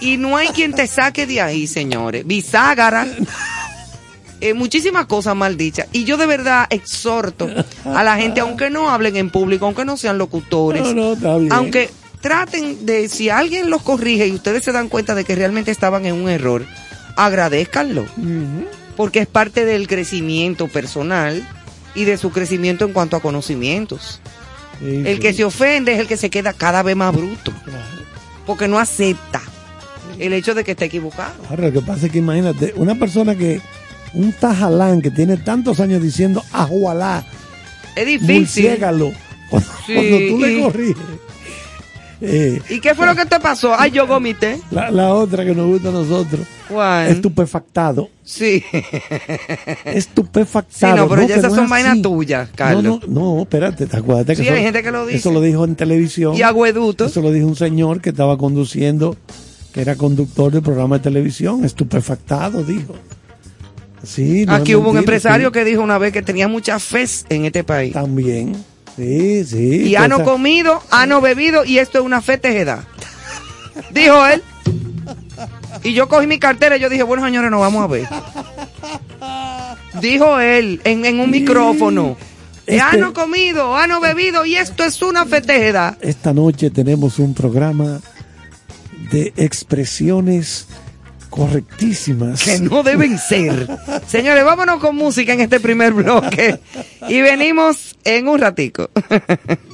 Y 0.00 0.16
no 0.16 0.36
hay 0.36 0.48
quien 0.48 0.72
te 0.74 0.86
saque 0.86 1.26
de 1.26 1.40
ahí, 1.40 1.66
señores. 1.66 2.26
Biságara. 2.26 3.06
eh, 4.40 4.52
muchísimas 4.54 5.06
cosas 5.06 5.34
mal 5.34 5.56
dichas. 5.56 5.86
Y 5.92 6.04
yo 6.04 6.16
de 6.16 6.26
verdad 6.26 6.66
exhorto 6.70 7.48
a 7.84 8.02
la 8.02 8.16
gente, 8.16 8.40
aunque 8.40 8.68
no 8.70 8.90
hablen 8.90 9.16
en 9.16 9.30
público, 9.30 9.64
aunque 9.66 9.84
no 9.84 9.96
sean 9.96 10.18
locutores, 10.18 10.82
No, 10.82 10.92
no, 10.92 11.12
está 11.14 11.36
bien. 11.38 11.52
aunque 11.52 11.90
traten 12.24 12.86
de, 12.86 13.06
si 13.10 13.28
alguien 13.28 13.68
los 13.68 13.82
corrige 13.82 14.26
y 14.26 14.32
ustedes 14.32 14.64
se 14.64 14.72
dan 14.72 14.88
cuenta 14.88 15.14
de 15.14 15.24
que 15.24 15.34
realmente 15.34 15.70
estaban 15.70 16.06
en 16.06 16.14
un 16.14 16.30
error, 16.30 16.64
agradezcanlo, 17.16 18.06
porque 18.96 19.18
es 19.18 19.26
parte 19.26 19.66
del 19.66 19.86
crecimiento 19.86 20.66
personal 20.68 21.46
y 21.94 22.04
de 22.04 22.16
su 22.16 22.30
crecimiento 22.30 22.86
en 22.86 22.94
cuanto 22.94 23.16
a 23.16 23.20
conocimientos. 23.20 24.22
Sí, 24.80 25.02
El 25.04 25.16
sí. 25.16 25.20
que 25.20 25.34
se 25.34 25.44
ofende 25.44 25.92
es 25.92 26.00
el 26.00 26.06
que 26.06 26.16
se 26.16 26.30
queda 26.30 26.54
cada 26.54 26.82
vez 26.82 26.96
más 26.96 27.14
bruto, 27.14 27.52
porque 28.46 28.68
no 28.68 28.78
acepta 28.78 29.42
el 30.18 30.32
hecho 30.32 30.54
de 30.54 30.64
que 30.64 30.70
está 30.70 30.86
equivocado. 30.86 31.34
Ahora, 31.50 31.66
lo 31.66 31.72
que 31.74 31.82
pasa 31.82 32.06
es 32.06 32.12
que 32.12 32.18
imagínate, 32.20 32.72
una 32.76 32.94
persona 32.94 33.34
que, 33.34 33.60
un 34.14 34.32
tajalán 34.32 35.02
que 35.02 35.10
tiene 35.10 35.36
tantos 35.36 35.78
años 35.78 36.00
diciendo 36.00 36.42
ajualá, 36.52 37.22
Es 37.94 38.06
difícil. 38.06 38.78
cuando, 38.78 39.12
Sí, 39.86 39.92
cuando 39.94 40.16
tú 40.16 40.38
le 40.38 40.60
corriges. 40.62 40.96
Eh, 42.26 42.60
¿Y 42.70 42.80
qué 42.80 42.94
fue 42.94 43.06
lo 43.06 43.14
que 43.14 43.26
te 43.26 43.38
pasó? 43.38 43.74
Ay, 43.78 43.90
yo 43.90 44.06
vomité. 44.06 44.58
la, 44.70 44.90
la 44.90 45.12
otra 45.12 45.44
que 45.44 45.54
nos 45.54 45.66
gusta 45.66 45.90
a 45.90 45.92
nosotros, 45.92 46.46
¿Cuál? 46.68 47.08
estupefactado. 47.08 48.08
Sí. 48.24 48.62
Estupefactado. 49.84 50.94
Sí, 50.94 51.00
no, 51.00 51.08
pero 51.08 51.22
ya 51.22 51.28
que 51.28 51.34
esas 51.40 51.52
es 51.52 51.56
son 51.56 51.68
vainas 51.68 52.00
tuyas, 52.02 52.48
Carlos. 52.54 52.82
No, 52.82 53.00
no, 53.06 53.34
no, 53.36 53.42
espérate, 53.42 53.86
te 53.86 53.96
acuérdate 53.96 54.36
que 54.36 54.42
Sí, 54.42 54.48
eso, 54.48 54.54
hay 54.56 54.62
gente 54.62 54.82
que 54.82 54.90
lo 54.90 55.06
dice. 55.06 55.18
eso 55.18 55.32
lo 55.32 55.40
dijo 55.40 55.64
en 55.64 55.76
televisión. 55.76 56.34
Y 56.34 56.42
agüeduto. 56.42 57.06
Eso 57.06 57.20
lo 57.20 57.30
dijo 57.32 57.46
un 57.46 57.56
señor 57.56 58.00
que 58.00 58.10
estaba 58.10 58.38
conduciendo, 58.38 59.16
que 59.72 59.80
era 59.82 59.96
conductor 59.96 60.52
del 60.52 60.62
programa 60.62 60.96
de 60.98 61.02
televisión, 61.02 61.64
estupefactado, 61.64 62.62
dijo. 62.64 62.94
Sí, 64.02 64.44
no 64.46 64.54
Aquí 64.54 64.74
hubo 64.74 64.90
un 64.90 64.98
empresario 64.98 65.48
sí. 65.48 65.52
que 65.52 65.64
dijo 65.64 65.82
una 65.82 65.96
vez 65.98 66.12
que 66.12 66.22
tenía 66.22 66.46
mucha 66.46 66.78
fe 66.78 67.04
en 67.30 67.46
este 67.46 67.64
país. 67.64 67.92
También. 67.94 68.54
Sí, 68.96 69.44
sí. 69.44 69.82
Y 69.88 69.96
ano 69.96 70.16
cosa- 70.18 70.24
comido, 70.30 70.82
ano 70.90 71.20
bebido 71.20 71.64
y 71.64 71.78
esto 71.78 71.98
es 71.98 72.04
una 72.04 72.20
fe 72.22 72.38
tejeda. 72.38 72.84
Dijo 73.92 74.24
él. 74.26 74.42
Y 75.82 75.92
yo 75.92 76.08
cogí 76.08 76.26
mi 76.26 76.38
cartera 76.38 76.76
y 76.76 76.80
yo 76.80 76.88
dije, 76.88 77.02
bueno 77.02 77.24
señores, 77.24 77.50
nos 77.50 77.60
vamos 77.60 77.82
a 77.82 77.86
ver. 77.88 78.06
Dijo 80.00 80.38
él 80.40 80.80
en, 80.84 81.04
en 81.04 81.20
un 81.20 81.30
micrófono. 81.30 82.16
Este- 82.66 82.80
Ano 82.80 83.12
comido, 83.12 83.76
ano 83.76 84.00
bebido 84.00 84.46
y 84.46 84.56
esto 84.56 84.84
es 84.84 85.02
una 85.02 85.26
fe 85.26 85.40
tejeda. 85.42 85.98
Esta 86.00 86.32
noche 86.32 86.70
tenemos 86.70 87.18
un 87.18 87.34
programa 87.34 88.00
de 89.10 89.34
expresiones 89.36 90.66
correctísimas. 91.34 92.44
que 92.44 92.60
no 92.60 92.84
deben 92.84 93.18
ser. 93.18 93.66
Señores, 94.06 94.44
vámonos 94.44 94.78
con 94.78 94.94
música 94.94 95.32
en 95.32 95.40
este 95.40 95.58
primer 95.58 95.92
bloque 95.92 96.60
y 97.08 97.20
venimos 97.22 97.96
en 98.04 98.28
un 98.28 98.38
ratico. 98.38 98.88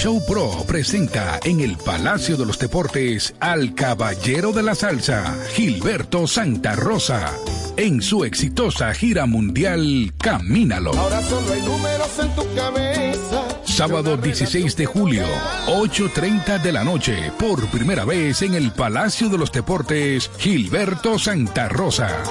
Show 0.00 0.24
Pro 0.24 0.64
presenta 0.66 1.38
en 1.44 1.60
el 1.60 1.76
Palacio 1.76 2.38
de 2.38 2.46
los 2.46 2.58
Deportes 2.58 3.34
al 3.38 3.74
Caballero 3.74 4.50
de 4.50 4.62
la 4.62 4.74
Salsa, 4.74 5.36
Gilberto 5.52 6.26
Santa 6.26 6.74
Rosa, 6.74 7.30
en 7.76 8.00
su 8.00 8.24
exitosa 8.24 8.94
gira 8.94 9.26
mundial 9.26 10.10
Camínalo. 10.16 10.94
Ahora 10.94 11.20
solo 11.20 11.52
hay 11.52 11.60
números 11.60 12.18
en 12.18 12.34
tu 12.34 12.54
cabeza. 12.54 13.44
Sábado 13.66 14.16
16 14.16 14.74
de 14.74 14.86
julio, 14.86 15.26
8.30 15.66 16.62
de 16.62 16.72
la 16.72 16.82
noche, 16.82 17.30
por 17.38 17.66
primera 17.66 18.06
vez 18.06 18.40
en 18.40 18.54
el 18.54 18.72
Palacio 18.72 19.28
de 19.28 19.36
los 19.36 19.52
Deportes, 19.52 20.30
Gilberto 20.38 21.18
Santa 21.18 21.68
Rosa. 21.68 22.22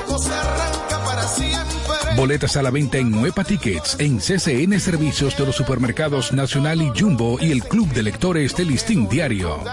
Boletas 2.19 2.57
a 2.57 2.61
la 2.61 2.69
venta 2.69 2.97
en 2.97 3.11
Nueva 3.11 3.45
Tickets, 3.45 3.95
en 3.97 4.17
CCN 4.17 4.77
Servicios 4.81 5.37
de 5.37 5.45
los 5.45 5.55
Supermercados 5.55 6.33
Nacional 6.33 6.81
y 6.81 6.91
Jumbo 6.93 7.37
y 7.39 7.49
el 7.49 7.63
Club 7.63 7.87
de 7.93 8.03
Lectores 8.03 8.53
del 8.57 8.67
Listín 8.67 9.07
Diario. 9.07 9.63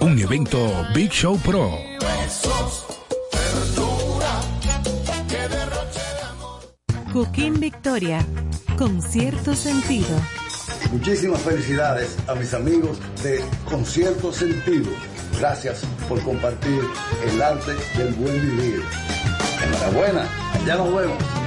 Un 0.00 0.18
evento 0.18 0.84
Big 0.92 1.12
Show 1.12 1.38
Pro. 1.38 1.70
Cooking 7.12 7.60
Victoria, 7.60 8.26
con 8.76 9.00
cierto 9.00 9.54
sentido. 9.54 10.20
Muchísimas 10.90 11.42
felicidades 11.42 12.16
a 12.26 12.34
mis 12.34 12.52
amigos 12.54 12.98
de 13.22 13.40
Concierto 13.70 14.32
Sentido. 14.32 14.90
Gracias 15.38 15.84
por 16.08 16.20
compartir 16.24 16.80
el 17.30 17.40
arte 17.40 17.70
del 17.96 18.14
buen 18.14 18.40
vivir. 18.40 18.82
Enhorabuena, 19.64 20.28
ya 20.66 20.74
nos 20.74 20.92
vemos. 20.92 21.43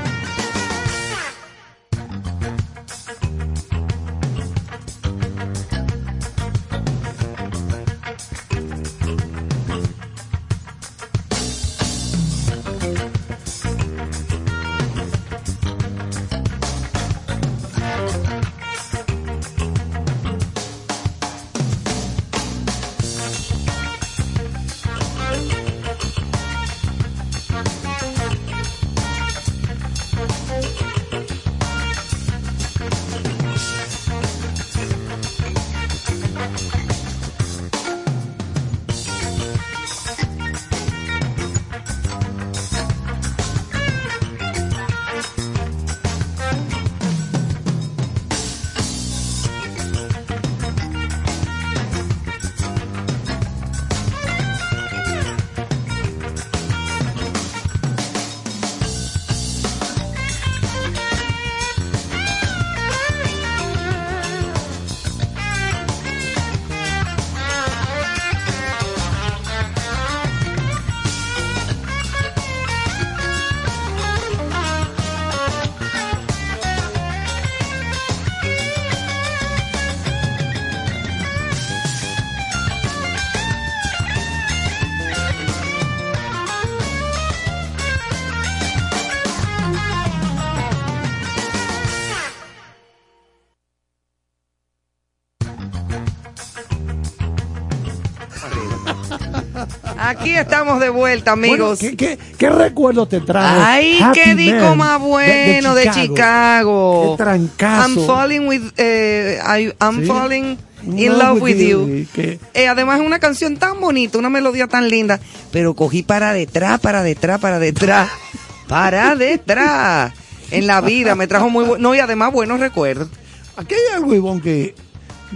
Aquí 100.08 100.34
estamos 100.34 100.80
de 100.80 100.90
vuelta, 100.90 101.34
amigos. 101.34 101.80
Bueno, 101.82 101.98
¿qué, 101.98 102.18
qué, 102.18 102.20
qué 102.38 102.50
recuerdo 102.50 103.08
te 103.10 103.20
trae? 103.20 103.62
Ay, 103.62 104.00
Happy 104.02 104.20
qué 104.22 104.36
disco 104.36 104.76
más 104.76 105.02
bueno 105.02 105.76
de, 105.76 105.90
Chicago. 105.92 107.16
Qué 107.18 107.24
trancazo. 107.24 107.90
I'm 108.00 108.08
falling 108.08 108.48
with, 108.48 108.62
eh, 108.78 109.38
I- 109.44 109.74
I'm 109.84 110.02
Sí. 110.02 110.06
falling 110.08 110.58
In 110.86 111.10
love 111.10 111.34
love 111.34 111.42
with 111.42 111.58
you. 111.58 112.06
Eh, 112.54 112.68
además 112.70 113.02
es 113.02 113.06
una 113.06 113.20
canción 113.20 113.58
tan 113.58 113.82
bonita, 113.82 114.18
una 114.18 114.30
melodía 114.30 114.68
tan 114.68 114.88
linda, 114.88 115.20
pero 115.52 115.74
cogí 115.74 116.04
para 116.04 116.32
detrás, 116.32 116.80
para 116.80 117.04
detrás, 117.04 117.42
para 117.42 117.60
detrás, 117.60 118.10
para 118.70 119.16
detrás. 119.16 120.14
En 120.52 120.68
la 120.68 120.80
vida 120.80 121.16
me 121.16 121.28
trajo 121.28 121.50
muy 121.50 121.66
bueno, 121.66 121.82
no 121.90 121.96
y 121.96 122.00
además 122.00 122.32
buenos 122.32 122.62
recuerdos. 122.62 123.10
Aquí 123.58 123.74
hay 123.74 123.96
algo, 123.96 124.16
Ivonne, 124.16 124.42
que 124.42 124.76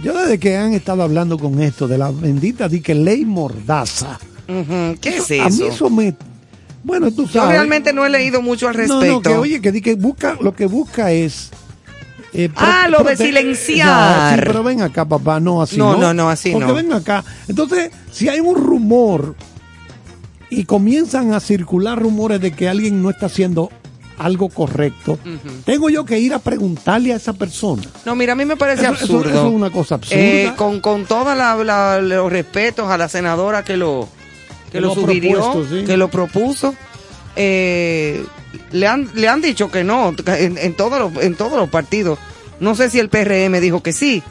yo 0.02 0.14
desde 0.14 0.38
que 0.38 0.56
han 0.56 0.72
estado 0.72 1.02
hablando 1.02 1.38
con 1.38 1.60
esto 1.60 1.86
de 1.86 1.98
la 1.98 2.10
bendita 2.10 2.68
di 2.68 2.80
que 2.80 2.94
ley 2.94 3.26
mordaza. 3.26 4.18
¿Qué 5.00 5.16
es 5.16 5.30
A 5.40 5.48
mí 5.48 5.56
eso? 5.56 5.66
eso 5.68 5.90
me... 5.90 6.14
Bueno, 6.84 7.10
tú 7.12 7.26
Yo 7.26 7.32
sabes. 7.40 7.50
realmente 7.56 7.92
no 7.92 8.04
he 8.04 8.10
leído 8.10 8.42
mucho 8.42 8.68
al 8.68 8.74
No, 8.74 8.78
respecto. 9.00 9.12
no, 9.14 9.22
que 9.22 9.34
oye, 9.36 9.60
que, 9.60 9.70
di 9.72 9.80
que 9.80 9.94
busca, 9.94 10.36
lo 10.40 10.52
que 10.54 10.66
busca 10.66 11.12
es... 11.12 11.50
eh, 12.32 12.48
pro- 12.48 12.58
Ah, 12.66 12.88
lo 12.88 13.04
de 13.04 13.16
silenciar. 13.16 14.34
Sí, 14.36 14.42
pero 14.44 14.62
ven 14.64 14.82
acá, 14.82 15.04
papá, 15.04 15.38
no 15.38 15.62
así. 15.62 15.76
No, 15.76 15.92
No, 15.92 15.98
no, 15.98 16.14
no, 16.14 16.28
así 16.30 16.50
Porque 16.50 16.66
no. 16.66 16.74
ven 16.74 16.92
acá. 16.92 17.24
Entonces, 17.46 17.90
si 18.10 18.28
hay 18.28 18.40
un 18.40 18.56
rumor 18.56 19.36
y 20.50 20.64
comienzan 20.64 21.32
a 21.32 21.40
circular 21.40 21.98
rumores 22.00 22.40
de 22.40 22.50
que 22.52 22.68
alguien 22.68 23.00
no 23.02 23.10
está 23.10 23.26
haciendo 23.26 23.70
algo 24.18 24.48
correcto, 24.50 25.18
tengo 25.64 25.88
yo 25.88 26.04
que 26.04 26.18
ir 26.18 26.34
a 26.34 26.38
preguntarle 26.40 27.12
a 27.12 27.16
esa 27.16 27.32
persona. 27.32 27.82
No, 28.04 28.14
mira, 28.14 28.32
a 28.32 28.36
mí 28.36 28.44
me 28.44 28.56
parece 28.56 28.82
Eso- 28.82 28.92
eso- 28.92 29.02
absurdo. 29.04 29.30
eso 29.30 29.48
es 29.48 29.54
una 29.54 29.70
cosa 29.70 29.94
absurda. 29.96 30.20
Eh, 30.20 30.52
con 30.56 30.80
con 30.80 31.04
todos 31.06 31.36
los 32.02 32.30
respetos 32.32 32.90
a 32.90 32.98
la 32.98 33.08
senadora 33.08 33.64
que 33.64 33.76
lo 33.76 34.08
que 34.72 34.80
lo 34.80 34.88
lo 34.88 34.94
sugirió, 34.94 35.66
sí. 35.70 35.84
que 35.84 35.96
lo 35.96 36.08
propuso, 36.08 36.74
eh, 37.36 38.24
le 38.72 38.86
han 38.86 39.08
le 39.14 39.28
han 39.28 39.40
dicho 39.40 39.70
que 39.70 39.84
no 39.84 40.14
en, 40.26 40.58
en 40.58 40.74
todos 40.74 40.98
los 40.98 41.22
en 41.22 41.34
todos 41.34 41.58
los 41.58 41.68
partidos. 41.68 42.18
No 42.60 42.74
sé 42.74 42.90
si 42.90 42.98
el 42.98 43.08
PRM 43.08 43.60
dijo 43.60 43.82
que 43.82 43.92
sí, 43.92 44.22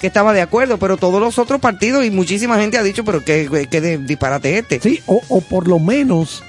que 0.00 0.06
estaba 0.08 0.32
de 0.32 0.40
acuerdo, 0.42 0.78
pero 0.78 0.96
todos 0.96 1.20
los 1.20 1.38
otros 1.38 1.60
partidos 1.60 2.04
y 2.04 2.10
muchísima 2.10 2.58
gente 2.58 2.78
ha 2.78 2.82
dicho, 2.82 3.04
pero 3.04 3.24
que, 3.24 3.68
que 3.70 3.80
de 3.80 3.98
disparate 3.98 4.58
este. 4.58 4.80
Sí, 4.80 5.00
o, 5.06 5.20
o 5.28 5.40
por 5.40 5.68
lo 5.68 5.78
menos, 5.78 6.42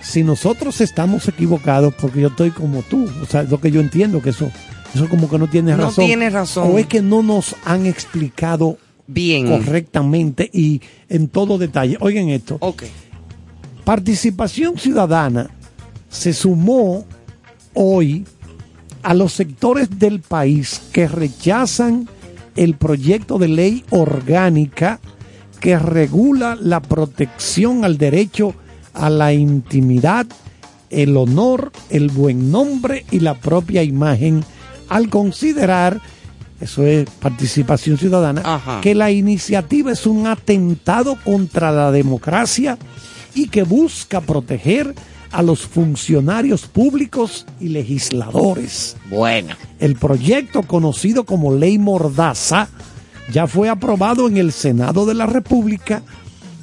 si 0.00 0.24
nosotros 0.24 0.80
estamos 0.80 1.28
equivocados, 1.28 1.94
porque 1.94 2.20
yo 2.20 2.28
estoy 2.28 2.50
como 2.50 2.82
tú, 2.82 3.08
o 3.22 3.26
sea, 3.26 3.44
lo 3.44 3.60
que 3.60 3.70
yo 3.70 3.80
entiendo, 3.80 4.20
que 4.20 4.30
eso, 4.30 4.50
eso 4.94 5.08
como 5.08 5.30
que 5.30 5.38
no 5.38 5.48
tienes 5.48 5.76
No 5.76 5.84
razón. 5.84 6.06
tienes 6.06 6.32
razón. 6.32 6.70
O 6.72 6.78
es 6.78 6.86
que 6.86 7.02
no 7.02 7.22
nos 7.22 7.54
han 7.64 7.86
explicado 7.86 8.78
Bien. 9.12 9.48
correctamente 9.48 10.48
y 10.52 10.80
en 11.08 11.28
todo 11.28 11.58
detalle. 11.58 11.96
Oigan 12.00 12.28
esto, 12.28 12.58
participación 13.84 14.78
ciudadana 14.78 15.50
se 16.08 16.32
sumó 16.32 17.04
hoy 17.74 18.24
a 19.02 19.14
los 19.14 19.32
sectores 19.32 19.98
del 19.98 20.20
país 20.20 20.82
que 20.92 21.08
rechazan 21.08 22.08
el 22.54 22.74
proyecto 22.74 23.38
de 23.38 23.48
ley 23.48 23.84
orgánica 23.90 25.00
que 25.62 25.78
regula 25.78 26.56
la 26.60 26.80
protección 26.80 27.84
al 27.84 27.96
derecho 27.96 28.52
a 28.94 29.08
la 29.10 29.32
intimidad, 29.32 30.26
el 30.90 31.16
honor, 31.16 31.70
el 31.88 32.08
buen 32.08 32.50
nombre 32.50 33.06
y 33.12 33.20
la 33.20 33.34
propia 33.34 33.84
imagen, 33.84 34.44
al 34.88 35.08
considerar, 35.08 36.00
eso 36.62 36.86
es 36.86 37.10
participación 37.10 37.98
ciudadana, 37.98 38.42
Ajá. 38.44 38.80
que 38.80 38.94
la 38.94 39.10
iniciativa 39.10 39.90
es 39.90 40.06
un 40.06 40.28
atentado 40.28 41.16
contra 41.24 41.72
la 41.72 41.90
democracia 41.90 42.78
y 43.34 43.48
que 43.48 43.64
busca 43.64 44.20
proteger 44.20 44.94
a 45.32 45.42
los 45.42 45.62
funcionarios 45.62 46.66
públicos 46.66 47.46
y 47.58 47.68
legisladores. 47.68 48.96
Bueno. 49.10 49.56
El 49.80 49.96
proyecto 49.96 50.62
conocido 50.62 51.24
como 51.24 51.54
Ley 51.54 51.78
Mordaza 51.78 52.68
ya 53.32 53.46
fue 53.46 53.68
aprobado 53.68 54.28
en 54.28 54.36
el 54.36 54.52
Senado 54.52 55.04
de 55.06 55.14
la 55.14 55.26
República 55.26 56.02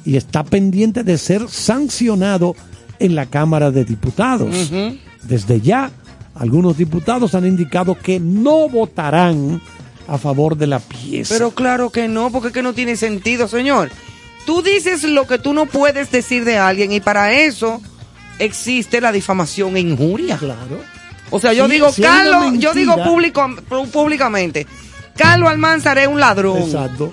y 0.04 0.16
está 0.16 0.44
pendiente 0.44 1.02
de 1.04 1.18
ser 1.18 1.48
sancionado 1.48 2.54
en 2.98 3.14
la 3.16 3.26
Cámara 3.26 3.70
de 3.70 3.84
Diputados. 3.84 4.72
Desde 5.24 5.60
ya, 5.60 5.90
algunos 6.34 6.78
diputados 6.78 7.34
han 7.34 7.46
indicado 7.46 7.98
que 7.98 8.18
no 8.20 8.68
votarán 8.68 9.60
a 10.10 10.18
favor 10.18 10.56
de 10.56 10.66
la 10.66 10.80
pieza. 10.80 11.34
Pero 11.34 11.52
claro 11.52 11.90
que 11.90 12.08
no, 12.08 12.30
porque 12.30 12.48
es 12.48 12.54
que 12.54 12.62
no 12.62 12.72
tiene 12.74 12.96
sentido, 12.96 13.46
señor. 13.48 13.90
Tú 14.44 14.60
dices 14.62 15.04
lo 15.04 15.26
que 15.26 15.38
tú 15.38 15.54
no 15.54 15.66
puedes 15.66 16.10
decir 16.10 16.44
de 16.44 16.58
alguien 16.58 16.90
y 16.92 17.00
para 17.00 17.32
eso 17.32 17.80
existe 18.38 19.00
la 19.00 19.12
difamación 19.12 19.76
e 19.76 19.80
injuria. 19.80 20.36
claro. 20.36 20.82
O 21.32 21.38
sea, 21.38 21.52
yo 21.52 21.66
Sí, 21.66 21.72
digo, 21.74 21.92
si 21.92 22.02
Carlos, 22.02 22.54
yo 22.58 22.74
digo 22.74 22.96
público, 23.04 23.48
públicamente, 23.92 24.66
Carlos 25.16 25.48
Almanzar 25.48 25.96
es 25.98 26.08
un 26.08 26.18
ladrón. 26.18 26.58
Exacto. 26.58 27.12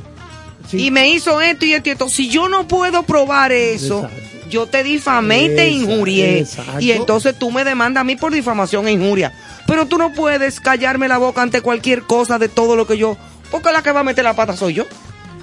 Sí. 0.67 0.85
Y 0.87 0.91
me 0.91 1.09
hizo 1.11 1.39
esto 1.39 1.65
y 1.65 1.73
esto 1.75 1.89
y 1.89 1.91
esto. 1.91 2.09
Si 2.09 2.27
yo 2.27 2.49
no 2.49 2.67
puedo 2.67 3.03
probar 3.03 3.51
eso, 3.51 4.05
Exacto. 4.05 4.36
Yo 4.49 4.67
te 4.67 4.83
difamé 4.83 5.45
y 5.45 5.55
te 5.55 5.69
injurié. 5.69 6.39
exacto. 6.39 6.79
Y 6.79 6.91
entonces 6.91 7.37
tú 7.37 7.51
me 7.51 7.63
demandas 7.63 8.01
a 8.01 8.03
mí 8.03 8.15
por 8.15 8.33
difamación 8.33 8.87
e 8.87 8.91
injuria. 8.91 9.33
Pero 9.65 9.85
tú 9.85 9.97
no 9.97 10.13
puedes 10.13 10.59
callarme 10.59 11.07
la 11.07 11.17
boca 11.17 11.41
ante 11.41 11.61
cualquier 11.61 12.03
cosa 12.03 12.39
de 12.39 12.49
todo 12.49 12.75
lo 12.75 12.87
que 12.87 12.97
yo... 12.97 13.17
Porque 13.51 13.71
la 13.71 13.81
que 13.81 13.91
va 13.91 14.01
a 14.01 14.03
meter 14.03 14.23
la 14.23 14.35
pata 14.35 14.55
soy 14.57 14.73
yo. 14.73 14.85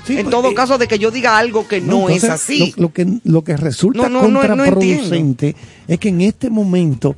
Sí, 0.07 0.19
en 0.19 0.25
pues, 0.25 0.31
todo 0.31 0.51
eh, 0.51 0.55
caso 0.55 0.77
de 0.77 0.87
que 0.87 0.99
yo 0.99 1.11
diga 1.11 1.39
algo 1.39 1.67
que 1.67 1.81
no, 1.81 2.09
es 2.11 2.23
entonces, 2.25 2.31
así. 2.31 2.75
Lo, 2.77 2.83
lo 2.83 2.93
que, 2.93 3.07
lo 3.25 3.43
que 3.43 3.57
resulta 3.57 4.09
No, 4.09 4.29
no, 4.29 4.41
contraproducente 4.41 5.57
es 5.89 5.99
que 5.99 6.11
en 6.11 6.21
este 6.21 6.51
momento 6.51 7.17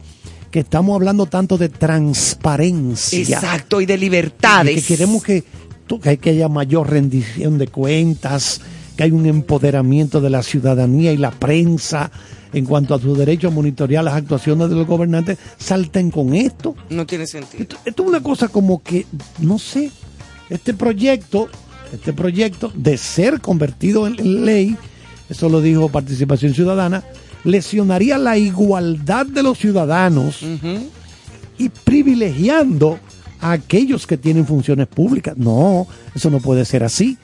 que 0.50 0.60
estamos 0.60 0.94
hablando 0.94 1.26
tanto 1.26 1.58
de 1.58 1.68
transparencia, 1.68 3.18
Exacto, 3.18 3.80
y 3.80 3.86
de 3.86 3.94
y 3.94 3.98
libertades. 3.98 4.74
que 4.74 4.96
queremos 4.96 5.22
que, 5.22 5.44
que 6.18 6.30
haya 6.30 6.48
mayor 6.48 6.88
rendición 6.88 7.58
de 7.58 7.66
cuentas, 7.66 8.60
que 8.96 9.04
hay 9.04 9.10
un 9.10 9.26
empoderamiento 9.26 10.20
de 10.20 10.30
la 10.30 10.42
ciudadanía 10.42 11.12
y 11.12 11.16
la 11.16 11.30
prensa 11.30 12.10
en 12.52 12.64
cuanto 12.64 12.94
a 12.94 13.00
su 13.00 13.14
derecho 13.14 13.48
a 13.48 13.50
monitorear 13.50 14.02
las 14.02 14.14
actuaciones 14.14 14.70
de 14.70 14.76
los 14.76 14.86
gobernantes, 14.86 15.36
salten 15.58 16.10
con 16.10 16.34
esto. 16.34 16.74
No 16.88 17.04
tiene 17.04 17.26
sentido. 17.26 17.62
Esto, 17.62 17.76
esto 17.84 18.02
es 18.02 18.08
una 18.08 18.22
cosa 18.22 18.48
como 18.48 18.82
que, 18.82 19.04
no 19.40 19.58
sé, 19.58 19.90
este 20.48 20.72
proyecto, 20.72 21.48
este 21.92 22.12
proyecto 22.12 22.72
de 22.74 22.96
ser 22.96 23.40
convertido 23.40 24.06
en, 24.06 24.18
en 24.18 24.44
ley, 24.44 24.76
eso 25.28 25.48
lo 25.48 25.60
dijo 25.60 25.88
Participación 25.90 26.54
Ciudadana, 26.54 27.04
lesionaría 27.44 28.18
la 28.18 28.36
igualdad 28.36 29.26
de 29.26 29.42
los 29.42 29.58
ciudadanos 29.58 30.40
y 31.58 31.68
privilegiando 31.68 32.98
a 33.40 33.52
aquellos 33.52 34.06
que 34.06 34.16
tienen 34.16 34.46
funciones 34.46 34.86
públicas. 34.86 35.36
No, 35.36 35.86
eso 36.14 36.30
no 36.30 36.40
puede 36.40 36.64
ser 36.64 36.84
así. 36.84 37.18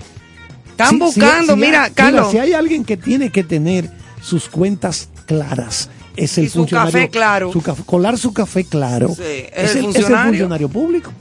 Están 0.85 0.99
buscando, 0.99 1.55
si 1.55 1.61
mira, 1.61 1.85
hay- 1.85 1.91
Carlos. 1.93 2.31
si 2.31 2.39
hay 2.39 2.53
alguien 2.53 2.85
que 2.85 2.97
tiene 2.97 3.31
que 3.31 3.45
tener 3.45 3.91
sus 4.21 4.49
cuentas 4.49 5.09
claras, 5.27 5.89
es 6.17 6.37
el 6.39 6.45
Y 6.45 6.49
su 6.49 6.59
funcionario. 6.61 6.93
café 6.93 7.09
claro. 7.11 7.53
su 7.53 7.63
colar 7.85 8.19
su 8.19 8.33
café 8.33 8.65
claro. 8.65 9.09
Sí, 9.09 9.23
es, 9.23 9.73
el 9.77 9.85
el, 9.85 9.91
es 9.91 9.97
el 9.97 10.05
funcionario. 10.05 10.69
público. 10.69 11.13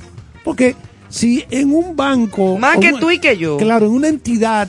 Porque 0.43 0.75
si 1.09 1.43
en 1.49 1.73
un 1.73 1.95
banco. 1.95 2.57
Más 2.57 2.77
que 2.77 2.93
tú 2.93 3.09
y 3.11 3.19
que 3.19 3.37
yo. 3.37 3.57
Claro, 3.57 3.85
en 3.87 3.91
una 3.93 4.07
entidad 4.07 4.67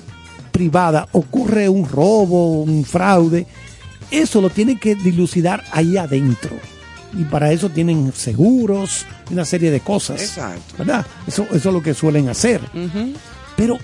privada 0.51 1.09
ocurre 1.13 1.69
un 1.69 1.89
robo, 1.89 2.63
un 2.63 2.85
fraude, 2.85 3.47
eso 4.11 4.41
lo 4.41 4.51
tienen 4.51 4.79
que 4.79 4.95
dilucidar 4.95 5.65
ahí 5.73 5.97
adentro. 5.97 6.51
Y 7.19 7.25
para 7.25 7.53
eso 7.53 7.69
tienen 7.69 8.13
seguros, 8.15 9.05
una 9.31 9.45
serie 9.45 9.71
de 9.71 9.81
cosas. 9.81 10.23
Exacto. 10.23 10.75
¿Verdad? 10.79 11.05
Eso, 11.27 11.47
eso 11.53 11.69
es 11.69 11.75
lo 11.75 11.83
que 11.83 11.93
suelen 11.95 12.29
hacer. 12.29 12.61
Pero 13.57 13.79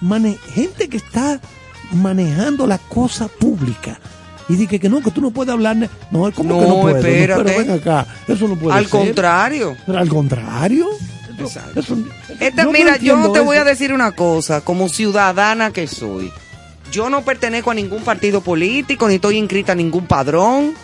mane- 0.00 0.38
gente 0.54 0.88
que 0.88 0.96
está 0.98 1.40
manejando 1.92 2.66
la 2.66 2.78
cosa 2.78 3.28
pública 3.28 3.98
y 4.48 4.54
dice 4.56 4.78
que 4.78 4.88
no, 4.88 5.00
que 5.00 5.10
tú 5.10 5.20
no 5.20 5.30
puedes 5.30 5.52
hablar. 5.52 5.76
No, 5.76 5.88
¿cómo 6.32 6.32
que 6.32 6.44
no 6.44 6.60
No, 6.76 6.80
puedo? 6.82 6.96
espérate. 6.96 7.42
pero 7.44 7.58
ven 7.58 7.70
acá, 7.70 8.06
eso 8.26 8.48
no 8.48 8.56
puede 8.56 8.76
Al 8.76 8.84
ser. 8.86 8.90
contrario. 8.90 9.76
Pero 9.86 9.98
al 9.98 10.08
contrario. 10.08 10.86
Eso- 11.34 11.42
Exacto. 11.44 11.80
eso- 11.80 11.96
Esta, 12.40 12.64
no 12.64 12.72
mira, 12.72 12.96
yo 12.98 13.30
te 13.32 13.40
voy 13.40 13.56
a 13.56 13.64
decir 13.64 13.92
una 13.92 14.12
cosa, 14.12 14.60
como 14.62 14.88
ciudadana 14.88 15.72
que 15.72 15.86
soy. 15.86 16.30
Yo 16.92 17.08
no 17.08 17.22
pertenezco 17.22 17.70
a 17.70 17.74
ningún 17.74 18.02
partido 18.02 18.40
político, 18.40 19.08
ni 19.08 19.14
estoy 19.14 19.36
inscrita 19.36 19.72
a 19.72 19.76
ningún 19.76 20.06
padrón, 20.06 20.74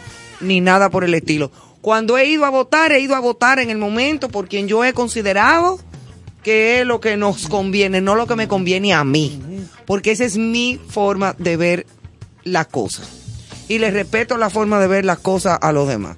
ni 0.40 0.60
nada 0.60 0.88
por 0.88 1.02
el 1.04 1.12
estilo. 1.14 1.50
Cuando 1.80 2.16
he 2.18 2.26
ido 2.26 2.44
a 2.44 2.50
votar, 2.50 2.92
he 2.92 3.00
ido 3.00 3.14
a 3.16 3.20
votar 3.20 3.58
en 3.58 3.70
el 3.70 3.78
momento 3.78 4.28
por 4.28 4.48
quien 4.48 4.66
yo 4.68 4.84
he 4.84 4.92
considerado 4.92 5.78
que 6.46 6.78
es 6.80 6.86
lo 6.86 7.00
que 7.00 7.16
nos 7.16 7.48
conviene, 7.48 8.00
no 8.00 8.14
lo 8.14 8.28
que 8.28 8.36
me 8.36 8.46
conviene 8.46 8.94
a 8.94 9.02
mí. 9.02 9.40
Porque 9.84 10.12
esa 10.12 10.24
es 10.24 10.36
mi 10.38 10.78
forma 10.88 11.34
de 11.38 11.56
ver 11.56 11.86
las 12.44 12.68
cosas. 12.68 13.08
Y 13.68 13.78
les 13.80 13.92
respeto 13.92 14.36
la 14.36 14.48
forma 14.48 14.78
de 14.78 14.86
ver 14.86 15.04
las 15.04 15.18
cosas 15.18 15.58
a 15.60 15.72
los 15.72 15.88
demás. 15.88 16.16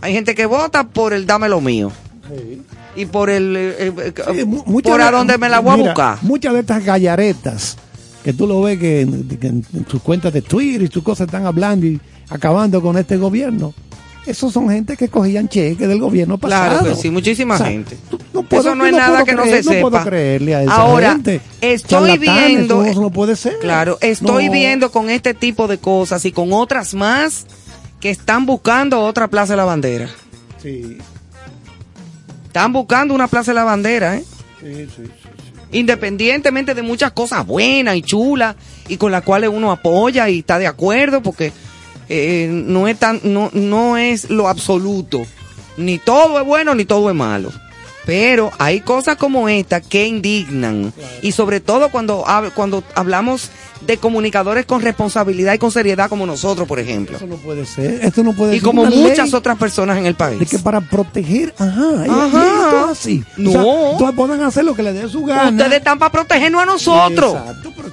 Hay 0.00 0.12
gente 0.12 0.34
que 0.34 0.44
vota 0.46 0.88
por 0.88 1.12
el 1.12 1.24
dame 1.24 1.48
lo 1.48 1.60
mío. 1.60 1.92
Y 2.96 3.06
por 3.06 3.30
el... 3.30 3.54
eh, 3.56 3.92
eh, 3.96 4.12
Sí, 4.34 4.44
muchas 4.44 4.90
por 4.90 5.00
a 5.02 5.12
donde 5.12 5.38
me 5.38 5.48
la 5.48 5.60
voy 5.60 5.76
mira, 5.76 5.92
a 5.92 5.94
buscar. 5.94 6.18
Muchas 6.22 6.52
de 6.54 6.60
estas 6.60 6.84
gallaretas 6.84 7.76
que 8.24 8.32
tú 8.32 8.48
lo 8.48 8.60
ves 8.62 8.76
que 8.76 9.02
en, 9.02 9.28
que 9.28 9.46
en- 9.46 9.64
en 9.72 9.86
sus 9.88 10.02
cuentas 10.02 10.32
de 10.32 10.42
Twitter 10.42 10.82
y 10.82 10.88
sus 10.88 11.04
cosas 11.04 11.28
están 11.28 11.46
hablando 11.46 11.86
y 11.86 12.00
acabando 12.28 12.82
con 12.82 12.98
este 12.98 13.16
gobierno. 13.16 13.72
Esos 14.26 14.52
son 14.52 14.68
gente 14.68 14.96
que 14.96 15.08
cogían 15.08 15.48
cheques 15.48 15.88
del 15.88 15.98
gobierno 15.98 16.36
pasado. 16.38 16.80
Claro 16.80 16.94
sí, 16.96 17.10
muchísima 17.10 17.54
O 17.54 17.58
sea, 17.58 17.66
gente. 17.68 17.96
no 18.34 18.42
puedo- 18.42 18.62
eso 18.62 18.74
no 18.74 18.84
es 18.86 18.92
nada 18.92 19.24
que 19.24 19.32
no 19.32 19.44
se 19.44 19.62
No 19.62 19.70
puedo 19.80 19.90
sepa. 19.98 20.04
creerle 20.04 20.54
a 20.54 20.62
esa 20.62 20.74
Ahora, 20.74 21.12
gente. 21.12 21.40
estoy 21.62 22.18
viendo, 22.18 22.84
eso 22.84 23.00
no 23.00 23.10
puede 23.10 23.34
ser. 23.34 23.58
claro, 23.60 23.96
estoy 24.02 24.46
No. 24.46 24.52
viendo 24.52 24.90
con 24.92 25.08
este 25.10 25.32
tipo 25.34 25.66
de 25.68 25.78
cosas 25.78 26.24
y 26.26 26.32
con 26.32 26.52
otras 26.52 26.92
más 26.94 27.46
que 27.98 28.10
están 28.10 28.44
buscando 28.46 29.00
otra 29.00 29.28
Plaza 29.28 29.54
de 29.54 29.56
la 29.56 29.64
Bandera. 29.64 30.08
Sí, 30.62 30.98
Están 32.46 32.72
buscando 32.72 33.14
una 33.14 33.28
Plaza 33.28 33.52
de 33.52 33.54
la 33.54 33.64
Bandera, 33.64 34.16
¿eh? 34.16 34.24
sí, 34.60 34.86
sí, 34.96 35.02
sí. 35.04 35.10
Independientemente 35.72 36.74
de 36.74 36.82
muchas 36.82 37.12
cosas 37.12 37.46
buenas 37.46 37.94
y 37.96 38.02
chulas 38.02 38.56
y 38.88 38.96
con 38.96 39.12
las 39.12 39.22
cuales 39.22 39.50
uno 39.52 39.70
apoya 39.70 40.28
y 40.28 40.40
está 40.40 40.58
de 40.58 40.66
acuerdo 40.66 41.22
porque 41.22 41.52
eh, 42.10 42.48
no 42.50 42.86
es 42.88 42.98
tan, 42.98 43.20
no, 43.24 43.50
no 43.54 43.96
es 43.96 44.28
lo 44.28 44.48
absoluto. 44.48 45.22
Ni 45.76 45.98
todo 45.98 46.38
es 46.40 46.44
bueno 46.44 46.74
ni 46.74 46.84
todo 46.84 47.08
es 47.08 47.16
malo. 47.16 47.50
Pero 48.06 48.50
hay 48.58 48.80
cosas 48.80 49.16
como 49.16 49.48
esta 49.48 49.80
que 49.80 50.06
indignan. 50.06 50.92
Y 51.22 51.32
sobre 51.32 51.60
todo 51.60 51.90
cuando, 51.90 52.24
cuando 52.54 52.82
hablamos 52.94 53.50
de 53.82 53.98
comunicadores 53.98 54.66
con 54.66 54.82
responsabilidad 54.82 55.52
y 55.54 55.58
con 55.58 55.70
seriedad 55.70 56.08
como 56.08 56.26
nosotros, 56.26 56.66
por 56.66 56.80
ejemplo. 56.80 57.16
Eso 57.18 57.26
no 57.26 57.36
puede 57.36 57.64
ser. 57.66 58.00
Esto 58.04 58.22
no 58.24 58.32
puede 58.34 58.56
Y 58.56 58.58
ser. 58.58 58.64
como 58.66 58.82
una 58.82 58.90
muchas 58.90 59.26
ley 59.30 59.34
otras 59.34 59.56
personas 59.58 59.96
en 59.98 60.06
el 60.06 60.14
De 60.14 60.18
país. 60.18 60.48
que 60.50 60.58
para 60.58 60.80
proteger, 60.80 61.54
ajá, 61.58 62.04
y- 62.06 62.08
y 62.08 62.10
Ajá. 62.10 62.90
así. 62.90 63.22
No. 63.36 63.50
O 63.50 63.52
sea, 63.52 63.62
todos 63.98 64.14
pueden 64.14 64.42
hacer 64.42 64.64
lo 64.64 64.74
que 64.74 64.82
les 64.82 64.94
dé 64.94 65.08
su 65.08 65.24
gana. 65.24 65.50
Ustedes 65.50 65.78
están 65.78 65.98
para 65.98 66.10
protegernos 66.10 66.62
a 66.62 66.66
nosotros. 66.66 67.34
Exacto, 67.36 67.72
pero 67.76 67.89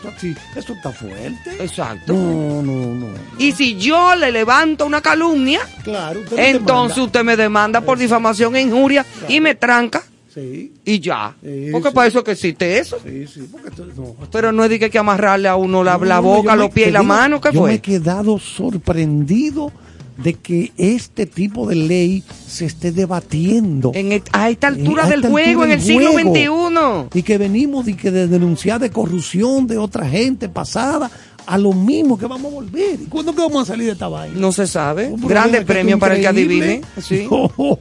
esto 0.55 0.74
está 0.74 0.91
fuerte. 0.91 1.51
Exacto. 1.59 2.13
No, 2.13 2.61
no, 2.61 2.93
no. 2.95 3.07
Y 3.38 3.51
si 3.51 3.76
yo 3.78 4.15
le 4.15 4.32
levanto 4.32 4.86
una 4.86 5.01
calumnia, 5.01 5.59
Claro, 5.84 6.22
usted 6.22 6.55
entonces 6.55 6.97
usted 6.97 7.24
me 7.24 7.36
demanda 7.38 7.82
por 7.82 7.97
difamación 7.97 8.55
e 8.55 8.61
injuria 8.61 9.05
y 9.30 9.39
me 9.39 9.55
tranca 9.55 10.03
Sí, 10.34 10.72
y 10.86 10.99
ya. 10.99 11.34
Sí, 11.41 11.70
Porque 11.72 11.89
sí. 11.89 11.95
para 11.95 12.07
eso 12.07 12.24
que 12.24 12.32
existe 12.34 12.78
eso. 12.78 12.99
sí, 13.03 13.26
sí, 13.26 13.49
porque 13.51 13.72
no. 13.95 14.15
Pero 14.32 14.51
no 14.51 14.63
es 14.63 14.70
de 14.70 14.78
que 14.78 14.86
hay 14.86 14.91
que 14.91 14.99
amarrarle 14.99 15.47
a 15.47 15.55
uno 15.55 15.84
la, 15.84 15.97
No, 15.97 16.05
la 16.05 16.15
no, 16.18 16.22
boca, 16.22 16.55
los 16.55 16.70
pies 16.70 16.89
y 16.89 16.91
la 16.91 17.01
mano. 17.01 17.41
¿Qué 17.41 17.51
yo 17.51 17.63
me 17.63 17.70
he 17.74 17.78
fue? 17.78 17.82
quedado 17.82 18.38
sorprendido 18.38 19.72
de 20.18 20.34
que 20.34 20.72
este 20.78 21.26
tipo 21.26 21.68
de 21.68 21.76
ley 21.76 22.24
se 22.47 22.65
esté 22.65 22.91
debatiendo. 22.91 23.91
En 23.93 24.22
a 24.32 24.49
esta 24.49 24.68
altura 24.68 25.05
a 25.05 25.09
del 25.09 25.20
esta 25.20 25.30
juego, 25.30 25.63
en 25.63 25.72
el 25.72 25.82
siglo 25.82 26.11
juego. 26.11 26.34
XXI. 26.34 27.20
Y 27.20 27.24
que 27.24 27.38
venimos 27.38 27.88
y 27.88 27.93
que 27.93 28.11
de 28.11 28.28
denunciar 28.28 28.80
de 28.80 28.89
corrupción 28.89 29.68
de 29.68 29.78
otra 29.78 30.07
gente 30.07 30.49
pasada 30.49 31.11
a 31.45 31.57
lo 31.57 31.72
mismo 31.72 32.18
que 32.18 32.26
vamos 32.26 32.51
a 32.51 32.55
volver. 32.55 32.99
¿Y 33.01 33.05
cuándo 33.05 33.34
que 33.34 33.41
vamos 33.41 33.63
a 33.63 33.65
salir 33.74 33.86
de 33.86 33.93
esta 33.93 34.07
vaina? 34.09 34.38
No 34.38 34.51
se 34.51 34.68
sabe. 34.68 35.13
Grande 35.18 35.61
premio 35.61 35.97
para 35.97 36.15
el 36.15 36.22
que 36.22 36.28
adivine. 36.28 36.82
Sí. 37.01 37.28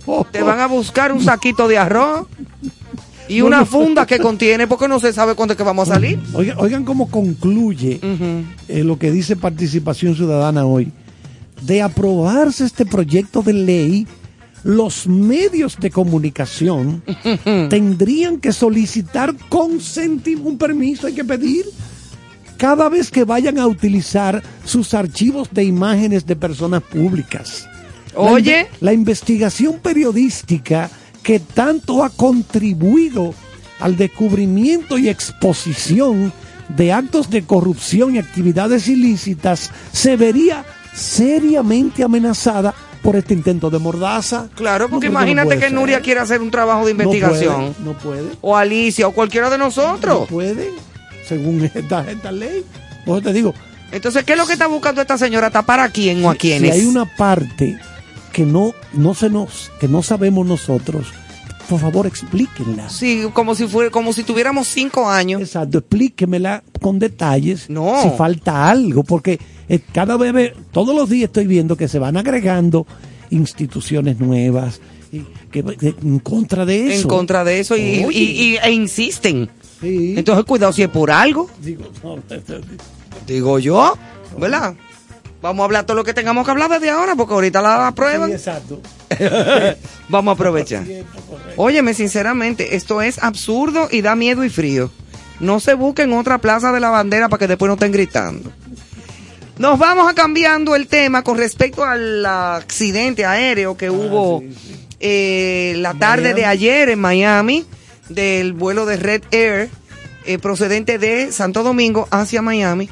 No. 0.07 0.27
Te 0.31 0.43
van 0.43 0.61
a 0.61 0.67
buscar 0.67 1.13
un 1.13 1.21
saquito 1.23 1.67
de 1.69 1.79
arroz 1.79 2.27
y 3.29 3.39
No, 3.41 3.47
una 3.47 3.61
no. 3.61 3.67
funda 3.67 4.07
que 4.07 4.19
contiene 4.19 4.67
porque 4.67 4.87
no 4.89 5.01
se 5.01 5.13
sabe 5.13 5.35
cuándo 5.35 5.53
es 5.55 5.59
que 5.59 5.65
vamos 5.65 5.89
a 5.91 5.95
salir. 5.95 6.21
Oigan, 6.35 6.59
oigan 6.59 6.85
cómo 6.85 7.11
concluye 7.11 7.99
eh, 8.69 8.85
lo 8.85 8.99
que 8.99 9.11
dice 9.11 9.37
Participación 9.37 10.15
Ciudadana 10.15 10.65
hoy. 10.65 10.93
De 11.63 11.83
aprobarse 11.83 12.65
este 12.65 12.87
proyecto 12.87 13.43
de 13.43 13.53
ley, 13.53 14.07
los 14.63 15.07
medios 15.07 15.77
de 15.79 15.91
comunicación 15.91 17.03
tendrían 17.71 18.39
que 18.39 18.53
solicitar 18.53 19.35
consentimiento, 19.49 20.49
un 20.49 20.59
permiso 20.59 21.07
hay 21.07 21.15
que 21.15 21.25
pedir 21.25 21.65
cada 22.57 22.89
vez 22.89 23.11
que 23.11 23.25
vayan 23.25 23.59
a 23.59 23.67
utilizar 23.67 24.43
sus 24.65 24.95
archivos 24.95 25.49
de 25.53 25.65
imágenes 25.65 26.25
de 26.27 26.37
personas 26.37 26.83
públicas. 26.83 27.69
La 28.15 28.21
Oye. 28.23 28.63
inve- 28.63 28.69
la 28.81 28.93
investigación 28.95 29.79
periodística 29.81 30.91
que 31.23 31.39
tanto 31.39 32.03
ha 32.03 32.09
contribuido 32.11 33.35
al 33.79 33.97
descubrimiento 33.97 34.97
y 34.97 35.09
exposición 35.09 36.33
de 36.75 36.93
actos 36.93 37.29
de 37.31 37.43
corrupción 37.43 38.15
y 38.15 38.19
actividades 38.19 38.89
ilícitas 38.89 39.71
se 39.93 40.17
vería 40.17 40.65
seriamente 40.97 42.03
amenazada 42.03 42.75
por 43.03 43.15
este 43.17 43.35
intento 43.35 43.71
de 43.71 43.79
mordaza. 43.79 44.49
Claro, 44.55 44.89
porque 44.89 45.07
No, 45.09 45.13
no 45.13 45.19
imagínate 45.21 45.59
que. 45.59 45.71
Nuria 45.71 46.01
quiere 46.01 46.21
hacer 46.21 46.41
un 46.41 46.51
trabajo 46.51 46.85
de 46.87 46.95
No 46.95 47.05
investigación. 47.05 47.75
puede, 47.75 47.85
No 47.85 47.93
puede. 47.99 48.29
O 48.41 48.57
Alicia, 48.57 49.07
o 49.07 49.13
cualquiera 49.13 49.49
de 49.51 49.59
No 49.59 49.67
nosotros. 49.67 50.29
puede, 50.29 50.71
según 51.29 51.65
esta, 51.75 52.11
esta 52.11 52.33
ley. 52.33 52.65
Por 53.05 53.19
eso 53.19 53.29
te 53.29 53.33
digo, 53.35 53.55
Entonces, 53.93 54.25
¿qué 54.25 54.33
es 54.33 54.39
lo 54.39 54.47
que 54.47 54.55
está 54.55 54.67
buscando 54.67 55.01
esta 55.01 55.17
señora? 55.19 55.51
¿Tapar 55.51 55.79
a 55.81 55.91
quién 55.91 56.25
o 56.25 56.31
a 56.31 56.33
si 56.33 56.39
quiénes? 56.41 56.73
hay 56.73 56.85
una 56.87 57.05
parte 57.05 57.79
que 58.33 58.45
no, 58.45 58.75
no 58.93 59.15
se 59.15 59.31
nos, 59.31 59.71
que 59.79 59.87
no 59.89 60.03
sabemos 60.03 60.45
nosotros, 60.47 61.07
por 61.69 61.81
favor 61.81 62.07
explíquenla. 62.07 62.89
Sí, 62.89 63.25
como 63.33 63.55
si 63.55 63.67
fuera, 63.67 63.91
como 63.91 64.13
si 64.13 64.23
tuviéramos 64.23 64.69
cinco 64.69 65.09
años. 65.09 65.41
Exacto, 65.43 65.79
explíquemela 65.79 66.63
con 66.81 66.99
detalles 66.99 67.69
No. 67.69 67.95
si 68.03 68.11
falta 68.17 68.69
algo, 68.69 69.03
porque 69.05 69.39
eh, 69.69 69.81
cada 69.93 70.17
vez, 70.17 70.33
ve- 70.33 70.55
todos 70.73 70.95
los 70.95 71.09
días 71.11 71.25
estoy 71.29 71.47
viendo 71.47 71.77
que 71.77 71.89
se 71.89 71.99
van 71.99 72.17
agregando 72.17 72.87
instituciones 73.31 74.19
nuevas 74.21 74.81
y 75.13 75.23
que, 75.51 75.63
que- 75.65 75.95
en 76.03 76.19
contra 76.21 76.65
de 76.65 76.93
eso. 76.95 77.03
En 77.03 77.09
contra 77.09 77.45
de 77.45 77.61
eso 77.61 77.77
y, 77.77 78.05
Oye. 78.05 78.19
y- 78.19 78.53
y- 78.53 78.57
e 78.63 78.71
insisten. 78.73 79.49
Sí. 79.81 80.15
Entonces, 80.17 80.45
cuidado 80.45 80.73
si 80.73 80.83
es 80.83 80.89
por 80.89 81.11
algo, 81.11 81.51
Digo, 81.63 81.85
no, 82.03 82.17
digo 83.27 83.59
yo, 83.59 83.95
¿verdad? 84.39 84.75
Vamos 85.47 85.63
a 85.63 85.65
hablar 85.67 85.87
todo 85.87 85.97
lo 85.97 86.03
que 86.03 86.13
tengamos 86.13 86.45
que 86.45 86.51
hablar 86.51 86.69
desde 86.69 86.91
ahora, 86.91 87.15
porque 87.15 87.33
ahorita 87.33 87.63
la 87.63 87.87
aprueban. 87.87 88.31
sí, 88.31 88.35
exacto. 88.35 88.81
Vamos 90.09 90.33
a 90.33 90.35
aprovechar. 90.35 90.85
Óyeme, 91.55 91.95
sinceramente, 91.95 92.75
esto 92.75 93.01
es 93.01 93.23
absurdo 93.23 93.87
y 93.93 94.01
da 94.01 94.17
miedo 94.17 94.45
y 94.45 94.51
frío. 94.51 94.91
No 95.39 95.61
se 95.61 95.75
busquen 95.75 96.13
otra 96.15 96.39
plaza 96.39 96.73
de 96.73 96.81
la 96.81 96.91
bandera 96.91 97.29
para 97.29 97.39
que 97.39 97.47
después 97.47 97.69
no 97.69 97.75
estén 97.75 97.93
gritando. 97.93 98.51
Nos 99.57 99.79
vamos 99.79 100.11
a 100.11 100.15
cambiando 100.15 100.75
el 100.75 100.89
tema 100.89 101.23
con 101.23 101.39
respecto 101.39 101.85
al 101.85 102.27
accidente 102.27 103.25
aéreo 103.25 103.77
que 103.77 103.89
hubo 103.89 104.43
eh, 104.99 105.75
la 105.77 105.95
tarde 105.95 106.35
de 106.35 106.45
ayer 106.45 106.89
en 106.89 106.99
Miami 106.99 107.65
del 108.09 108.53
vuelo 108.53 108.85
de 108.85 108.97
Red 108.97 109.23
Air 109.31 109.71
eh, 110.25 110.39
procedente 110.39 110.99
de 110.99 111.31
Santo 111.31 111.63
Domingo 111.63 112.09
hacia 112.11 112.43
Miami. 112.43 112.91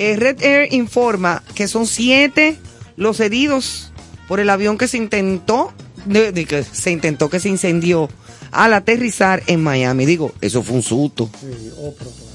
Eh, 0.00 0.16
Red 0.16 0.42
Air 0.42 0.72
informa 0.72 1.42
que 1.54 1.68
son 1.68 1.86
siete 1.86 2.56
los 2.96 3.20
heridos 3.20 3.92
por 4.28 4.40
el 4.40 4.48
avión 4.48 4.78
que 4.78 4.88
se 4.88 4.96
intentó, 4.96 5.74
de, 6.06 6.32
de 6.32 6.46
que 6.46 6.64
se 6.64 6.90
intentó 6.90 7.28
que 7.28 7.38
se 7.38 7.50
incendió 7.50 8.08
al 8.50 8.72
aterrizar 8.72 9.42
en 9.46 9.62
Miami. 9.62 10.06
Digo, 10.06 10.32
eso 10.40 10.62
fue 10.62 10.76
un 10.76 10.82
susto. 10.82 11.28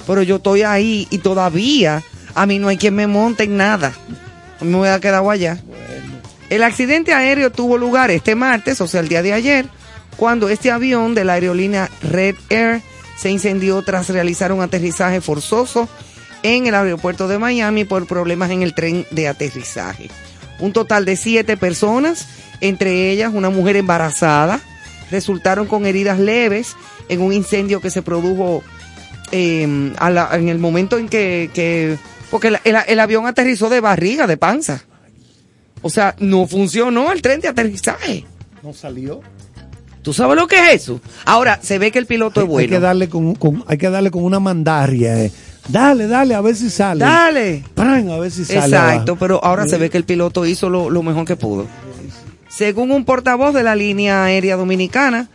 Pero 0.05 0.21
yo 0.21 0.35
estoy 0.35 0.61
ahí 0.61 1.07
y 1.09 1.17
todavía 1.17 2.03
a 2.35 2.45
mí 2.45 2.59
no 2.59 2.67
hay 2.67 2.77
quien 2.77 2.93
me 2.93 3.07
monte 3.07 3.45
en 3.45 3.57
nada. 3.57 3.93
Me 4.61 4.77
voy 4.77 4.89
a 4.89 4.99
quedar 4.99 5.27
allá. 5.27 5.59
El 6.51 6.61
accidente 6.61 7.13
aéreo 7.13 7.51
tuvo 7.51 7.79
lugar 7.79 8.11
este 8.11 8.35
martes, 8.35 8.79
o 8.79 8.87
sea, 8.87 8.99
el 8.99 9.07
día 9.07 9.23
de 9.23 9.33
ayer, 9.33 9.65
cuando 10.17 10.49
este 10.49 10.69
avión 10.69 11.15
de 11.15 11.25
la 11.25 11.33
aerolínea 11.33 11.89
Red 12.03 12.35
Air 12.49 12.83
se 13.17 13.31
incendió 13.31 13.81
tras 13.81 14.09
realizar 14.09 14.51
un 14.51 14.61
aterrizaje 14.61 15.19
forzoso 15.19 15.89
en 16.53 16.67
el 16.67 16.75
aeropuerto 16.75 17.27
de 17.27 17.39
Miami 17.39 17.83
por 17.85 18.05
problemas 18.07 18.51
en 18.51 18.61
el 18.61 18.73
tren 18.73 19.05
de 19.11 19.27
aterrizaje. 19.27 20.09
Un 20.59 20.73
total 20.73 21.03
de 21.05 21.15
siete 21.15 21.57
personas, 21.57 22.27
entre 22.61 23.09
ellas 23.11 23.31
una 23.33 23.49
mujer 23.49 23.75
embarazada, 23.77 24.59
resultaron 25.11 25.67
con 25.67 25.85
heridas 25.85 26.19
leves 26.19 26.75
en 27.09 27.21
un 27.21 27.33
incendio 27.33 27.81
que 27.81 27.89
se 27.89 28.01
produjo 28.01 28.63
eh, 29.31 29.91
a 29.97 30.09
la- 30.11 30.29
en 30.33 30.49
el 30.49 30.59
momento 30.59 30.97
en 30.97 31.09
que, 31.09 31.49
que- 31.53 31.97
porque 32.29 32.49
el, 32.49 32.57
el- 32.63 32.75
el 32.87 32.99
avión 32.99 33.25
aterrizó 33.27 33.69
de 33.69 33.79
barriga, 33.79 34.27
de 34.27 34.37
panza. 34.37 34.83
O 35.81 35.89
sea, 35.89 36.15
no 36.19 36.47
funcionó 36.47 37.11
el 37.11 37.21
tren 37.21 37.41
de 37.41 37.47
aterrizaje. 37.47 38.25
No 38.63 38.73
salió. 38.73 39.21
¿Tú 40.03 40.13
sabes 40.13 40.35
lo 40.35 40.47
que 40.47 40.55
es 40.73 40.83
eso? 40.83 41.01
Ahora, 41.25 41.59
se 41.61 41.79
ve 41.79 41.91
que 41.91 41.97
el 41.99 42.05
piloto 42.05 42.39
es 42.41 42.47
Hay, 42.47 42.55
hay 42.57 42.65
que 42.67 42.73
bueno. 42.75 42.79
darle 42.85 43.09
con, 43.09 43.35
con- 43.35 43.63
hay 43.67 43.77
que 43.77 43.89
darle 43.89 44.11
con 44.11 44.23
una 44.23 44.39
mandaria. 44.39 45.23
eh. 45.25 45.31
Dale, 45.67 46.07
dale, 46.07 46.35
a 46.35 46.41
ver 46.41 46.55
si 46.55 46.69
sale. 46.69 46.99
Dale. 46.99 47.63
Pran, 47.73 48.09
a 48.09 48.17
ver 48.19 48.31
si 48.31 48.45
sale. 48.45 48.59
Exacto, 48.59 49.11
abajo. 49.13 49.15
pero 49.19 49.43
ahora 49.43 49.67
se 49.67 49.77
ve 49.77 49.89
que 49.89 49.97
el 49.97 50.03
piloto 50.03 50.45
hizo 50.45 50.69
lo, 50.69 50.89
lo 50.89 51.01
mejor 51.03 51.25
que 51.25 51.35
pudo. 51.35 51.65
Según 52.49 52.91
un 52.91 53.03
portavoz 53.05 53.53
de 53.53 53.63
la 53.63 53.75
línea 53.75 54.23
aérea 54.25 54.55
dominicana, 54.57 55.27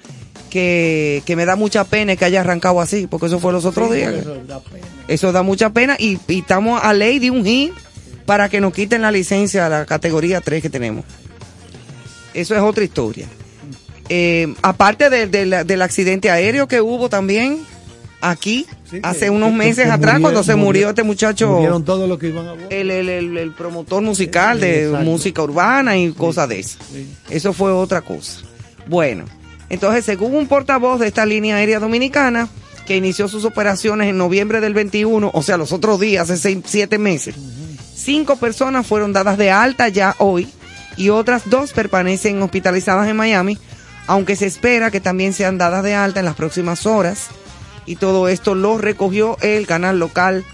que, 0.49 1.23
que 1.27 1.37
me 1.37 1.45
da 1.45 1.55
mucha 1.57 1.85
pena 1.85 2.17
que 2.17 2.25
haya 2.25 2.41
arrancado 2.41 2.81
así, 2.81 3.07
porque 3.07 3.27
eso 3.27 3.39
fue 3.41 3.53
los 3.53 3.65
otros 3.65 3.93
días. 3.93 4.13
Eso 4.15 4.35
da 4.47 4.61
pena. 4.61 4.87
Eso 5.09 5.33
da 5.33 5.43
mucha 5.43 5.71
pena 5.71 5.97
y, 5.99 6.19
y 6.29 6.39
estamos 6.41 6.81
a 6.83 6.93
ley 6.93 7.19
de 7.19 7.31
un 7.31 7.45
hit 7.45 7.73
para 8.27 8.49
que 8.49 8.61
nos 8.61 8.73
quiten 8.73 9.03
la 9.03 9.11
licencia 9.13 9.67
a 9.67 9.69
la 9.69 9.87
categoría 9.87 10.41
3 10.41 10.63
que 10.63 10.71
tenemos. 10.71 11.05
Eso 12.35 12.55
es 12.55 12.61
otra 12.63 12.85
historia. 12.85 13.27
Eh, 14.09 14.55
aparte 14.63 15.11
de- 15.11 15.27
del 15.65 15.83
accidente 15.83 16.31
aéreo 16.31 16.67
que 16.69 16.81
hubo 16.81 17.09
también 17.09 17.59
aquí, 18.21 18.67
Sí, 18.91 19.01
hace 19.03 19.21
que- 19.21 19.31
unos 19.31 19.53
meses 19.53 19.87
que 19.87 19.91
atrás 19.91 20.21
cuando 20.21 20.43
se 20.43 20.55
murió, 20.55 20.67
murió- 20.67 20.89
este 20.91 21.03
muchacho, 21.03 21.49
Murieron 21.53 21.85
todos 21.85 22.09
los 22.09 22.19
que 22.19 22.29
iban 22.29 22.47
a 22.49 22.53
el, 22.71 22.91
el, 22.91 23.09
el- 23.09 23.37
el 23.39 23.53
promotor 23.55 24.03
musical 24.03 24.61
de 24.61 24.85
Exacto. 24.87 25.05
música 25.05 25.43
urbana 25.43 25.97
y 25.97 26.13
cosas 26.13 26.49
de 26.49 26.61
eso. 26.61 26.79
Sí. 26.93 27.09
Eso 27.31 27.53
fue 27.53 27.73
otra 27.73 28.03
cosa. 28.03 28.41
Bueno, 28.87 29.25
entonces 29.69 30.05
según 30.05 30.35
un 30.35 30.47
portavoz 30.49 31.01
de 31.01 31.07
esta 31.07 31.25
línea 31.25 31.57
aérea 31.57 31.79
dominicana, 31.81 32.49
que 32.87 32.97
inició 32.97 33.29
sus 33.29 33.45
operaciones 33.45 34.09
en 34.09 34.19
noviembre 34.19 34.61
del 34.61 34.75
21, 34.75 35.31
o 35.33 35.43
sea, 35.43 35.57
los 35.57 35.73
otros 35.73 36.01
días, 36.01 36.29
hace 36.29 36.37
seis, 36.41 36.59
siete 36.65 36.99
meses, 36.99 37.37
cinco 37.95 38.35
personas 38.37 38.85
fueron 38.87 39.13
dadas 39.13 39.39
de 39.39 39.51
alta 39.53 39.89
ya 39.89 40.17
hoy 40.19 40.49
y 40.97 41.11
otras 41.11 41.49
dos 41.49 41.73
permanecen 41.73 42.43
hospitalizadas 42.43 43.09
en 43.09 43.15
Miami, 43.17 43.59
aunque 44.09 44.35
se 44.35 44.47
espera 44.47 44.91
que 44.91 45.01
también 45.01 45.33
sean 45.33 45.57
dadas 45.57 45.85
de 45.85 45.95
alta 45.95 46.19
en 46.19 46.27
las 46.27 46.35
próximas 46.35 46.85
horas. 46.85 47.29
Y 47.87 47.97
todo 47.97 48.29
esto 48.29 48.55
lo 48.55 48.79
recogió 48.79 49.37
el 49.43 49.67
canal 49.67 49.99
local 49.99 50.45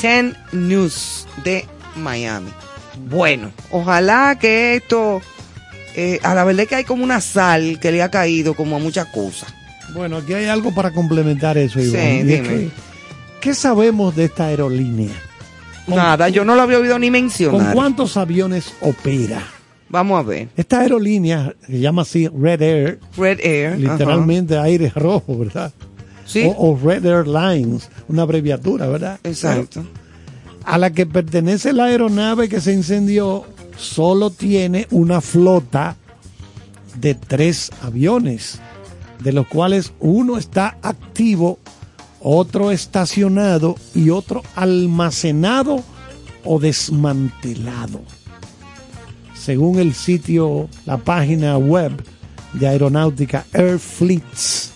10 0.00 0.34
News 0.52 1.26
de 1.44 1.66
Miami. 1.96 2.50
Bueno, 3.08 3.50
ojalá 3.70 4.36
que 4.40 4.76
esto, 4.76 5.20
eh, 5.96 6.18
a 6.22 6.34
la 6.34 6.44
verdad 6.44 6.62
es 6.62 6.68
que 6.68 6.74
hay 6.76 6.84
como 6.84 7.02
una 7.04 7.20
sal 7.20 7.78
que 7.80 7.90
le 7.92 8.02
ha 8.02 8.10
caído 8.10 8.54
como 8.54 8.76
a 8.76 8.78
muchas 8.78 9.06
cosas. 9.06 9.52
Bueno, 9.94 10.18
aquí 10.18 10.34
hay 10.34 10.46
algo 10.46 10.72
para 10.74 10.92
complementar 10.92 11.58
eso, 11.58 11.80
Iván. 11.80 11.92
Sí, 11.92 12.06
es 12.20 12.26
dime. 12.26 12.48
que, 12.48 12.70
¿Qué 13.40 13.54
sabemos 13.54 14.14
de 14.14 14.24
esta 14.26 14.46
aerolínea? 14.46 15.14
¿Con- 15.86 15.96
Nada, 15.96 16.28
yo 16.28 16.44
no 16.44 16.54
lo 16.54 16.62
había 16.62 16.78
oído 16.78 16.98
ni 16.98 17.06
¿Con 17.08 17.12
mencionar. 17.12 17.74
cuántos 17.74 18.16
aviones 18.16 18.72
opera? 18.80 19.42
Vamos 19.88 20.20
a 20.20 20.22
ver. 20.22 20.48
Esta 20.56 20.80
aerolínea 20.80 21.52
se 21.66 21.80
llama 21.80 22.02
así 22.02 22.28
Red 22.28 22.62
Air, 22.62 23.00
Red 23.16 23.40
Air. 23.42 23.78
literalmente 23.78 24.56
aire 24.56 24.92
rojo, 24.94 25.36
¿verdad? 25.38 25.72
Sí, 26.30 26.44
O, 26.44 26.70
o 26.70 26.78
Red 26.78 27.04
Airlines, 27.04 27.90
una 28.06 28.22
abreviatura, 28.22 28.86
¿verdad? 28.86 29.18
exacto. 29.24 29.84
A 30.64 30.78
la 30.78 30.92
que 30.92 31.06
pertenece 31.06 31.72
la 31.72 31.86
aeronave 31.86 32.48
que 32.48 32.60
se 32.60 32.72
incendió, 32.72 33.44
solo 33.76 34.30
tiene 34.30 34.86
una 34.90 35.20
flota 35.20 35.96
de 37.00 37.14
tres 37.14 37.72
aviones, 37.82 38.60
de 39.20 39.32
los 39.32 39.48
cuales 39.48 39.92
uno 39.98 40.36
está 40.36 40.76
activo, 40.82 41.58
otro 42.20 42.70
estacionado 42.70 43.74
y 43.94 44.10
otro 44.10 44.42
almacenado 44.54 45.82
o 46.44 46.60
desmantelado. 46.60 48.02
Según 49.34 49.78
el 49.78 49.94
sitio, 49.94 50.68
la 50.86 50.98
página 50.98 51.56
web 51.56 51.92
de 52.52 52.68
aeronáutica 52.68 53.46
Air 53.52 53.78
Fleets. 53.78 54.72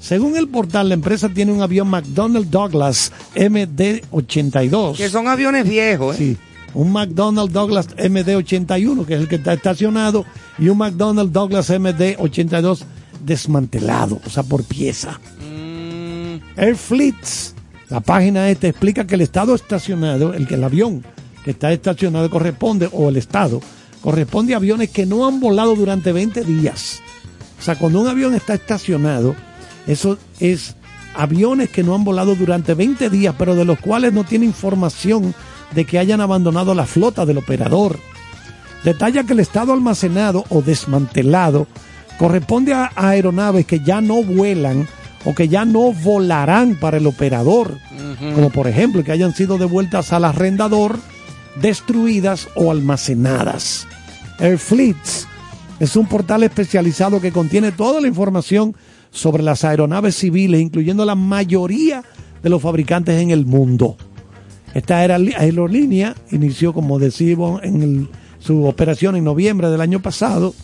Según 0.00 0.36
el 0.36 0.48
portal, 0.48 0.88
la 0.88 0.94
empresa 0.94 1.28
tiene 1.28 1.52
un 1.52 1.60
avión 1.60 1.88
McDonnell 1.88 2.50
Douglas 2.50 3.12
MD-82. 3.34 4.96
Que 4.96 5.10
son 5.10 5.28
aviones 5.28 5.68
viejos, 5.68 6.16
¿eh? 6.16 6.18
Sí, 6.18 6.36
un 6.72 6.90
McDonnell 6.90 7.52
Douglas 7.52 7.88
MD-81, 7.96 9.04
que 9.04 9.14
es 9.14 9.20
el 9.20 9.28
que 9.28 9.36
está 9.36 9.52
estacionado, 9.52 10.24
y 10.58 10.68
un 10.68 10.78
McDonnell 10.78 11.30
Douglas 11.30 11.70
MD-82 11.70 12.80
desmantelado, 13.24 14.20
o 14.24 14.30
sea, 14.30 14.42
por 14.42 14.64
pieza. 14.64 15.20
Mm, 15.38 16.58
Air 16.58 16.76
Fleets, 16.76 17.54
la 17.90 18.00
página 18.00 18.48
esta 18.48 18.68
explica 18.68 19.06
que 19.06 19.16
el 19.16 19.20
estado 19.20 19.54
estacionado, 19.54 20.32
el 20.32 20.46
que 20.46 20.54
el 20.54 20.64
avión 20.64 21.04
que 21.44 21.50
está 21.50 21.72
estacionado 21.72 22.30
corresponde, 22.30 22.88
o 22.92 23.10
el 23.10 23.18
estado, 23.18 23.60
corresponde 24.00 24.54
a 24.54 24.56
aviones 24.56 24.88
que 24.88 25.04
no 25.04 25.26
han 25.26 25.40
volado 25.40 25.74
durante 25.74 26.12
20 26.12 26.42
días. 26.44 27.00
O 27.58 27.62
sea, 27.62 27.76
cuando 27.76 28.00
un 28.00 28.08
avión 28.08 28.34
está 28.34 28.54
estacionado, 28.54 29.34
eso 29.90 30.18
es 30.38 30.76
aviones 31.14 31.70
que 31.70 31.82
no 31.82 31.94
han 31.94 32.04
volado 32.04 32.34
durante 32.34 32.74
20 32.74 33.10
días, 33.10 33.34
pero 33.36 33.54
de 33.54 33.64
los 33.64 33.78
cuales 33.78 34.12
no 34.12 34.24
tiene 34.24 34.46
información 34.46 35.34
de 35.74 35.84
que 35.84 35.98
hayan 35.98 36.20
abandonado 36.20 36.74
la 36.74 36.86
flota 36.86 37.26
del 37.26 37.38
operador. 37.38 37.98
Detalla 38.84 39.24
que 39.24 39.32
el 39.32 39.40
estado 39.40 39.72
almacenado 39.72 40.44
o 40.48 40.62
desmantelado 40.62 41.66
corresponde 42.18 42.72
a 42.72 42.92
aeronaves 42.94 43.66
que 43.66 43.80
ya 43.80 44.00
no 44.00 44.22
vuelan 44.22 44.86
o 45.24 45.34
que 45.34 45.48
ya 45.48 45.64
no 45.64 45.92
volarán 45.92 46.76
para 46.76 46.96
el 46.96 47.06
operador, 47.06 47.76
como 48.34 48.50
por 48.50 48.68
ejemplo 48.68 49.04
que 49.04 49.12
hayan 49.12 49.34
sido 49.34 49.58
devueltas 49.58 50.12
al 50.12 50.24
arrendador, 50.24 50.98
destruidas 51.60 52.48
o 52.54 52.70
almacenadas. 52.70 53.86
Air 54.38 54.58
Fleets 54.58 55.26
es 55.78 55.96
un 55.96 56.06
portal 56.06 56.42
especializado 56.42 57.20
que 57.20 57.32
contiene 57.32 57.72
toda 57.72 58.00
la 58.00 58.08
información 58.08 58.74
sobre 59.10 59.42
las 59.42 59.64
aeronaves 59.64 60.14
civiles, 60.16 60.60
incluyendo 60.60 61.04
la 61.04 61.14
mayoría 61.14 62.02
de 62.42 62.48
los 62.48 62.62
fabricantes 62.62 63.20
en 63.20 63.30
el 63.30 63.44
mundo. 63.46 63.96
Esta 64.74 65.04
aerol- 65.04 65.34
aerolínea 65.36 66.14
inició, 66.30 66.72
como 66.72 66.98
decimos, 66.98 67.60
en 67.64 67.82
el- 67.82 68.08
su 68.38 68.64
operación 68.64 69.16
en 69.16 69.24
noviembre 69.24 69.68
del 69.68 69.80
año 69.80 70.00
pasado. 70.00 70.54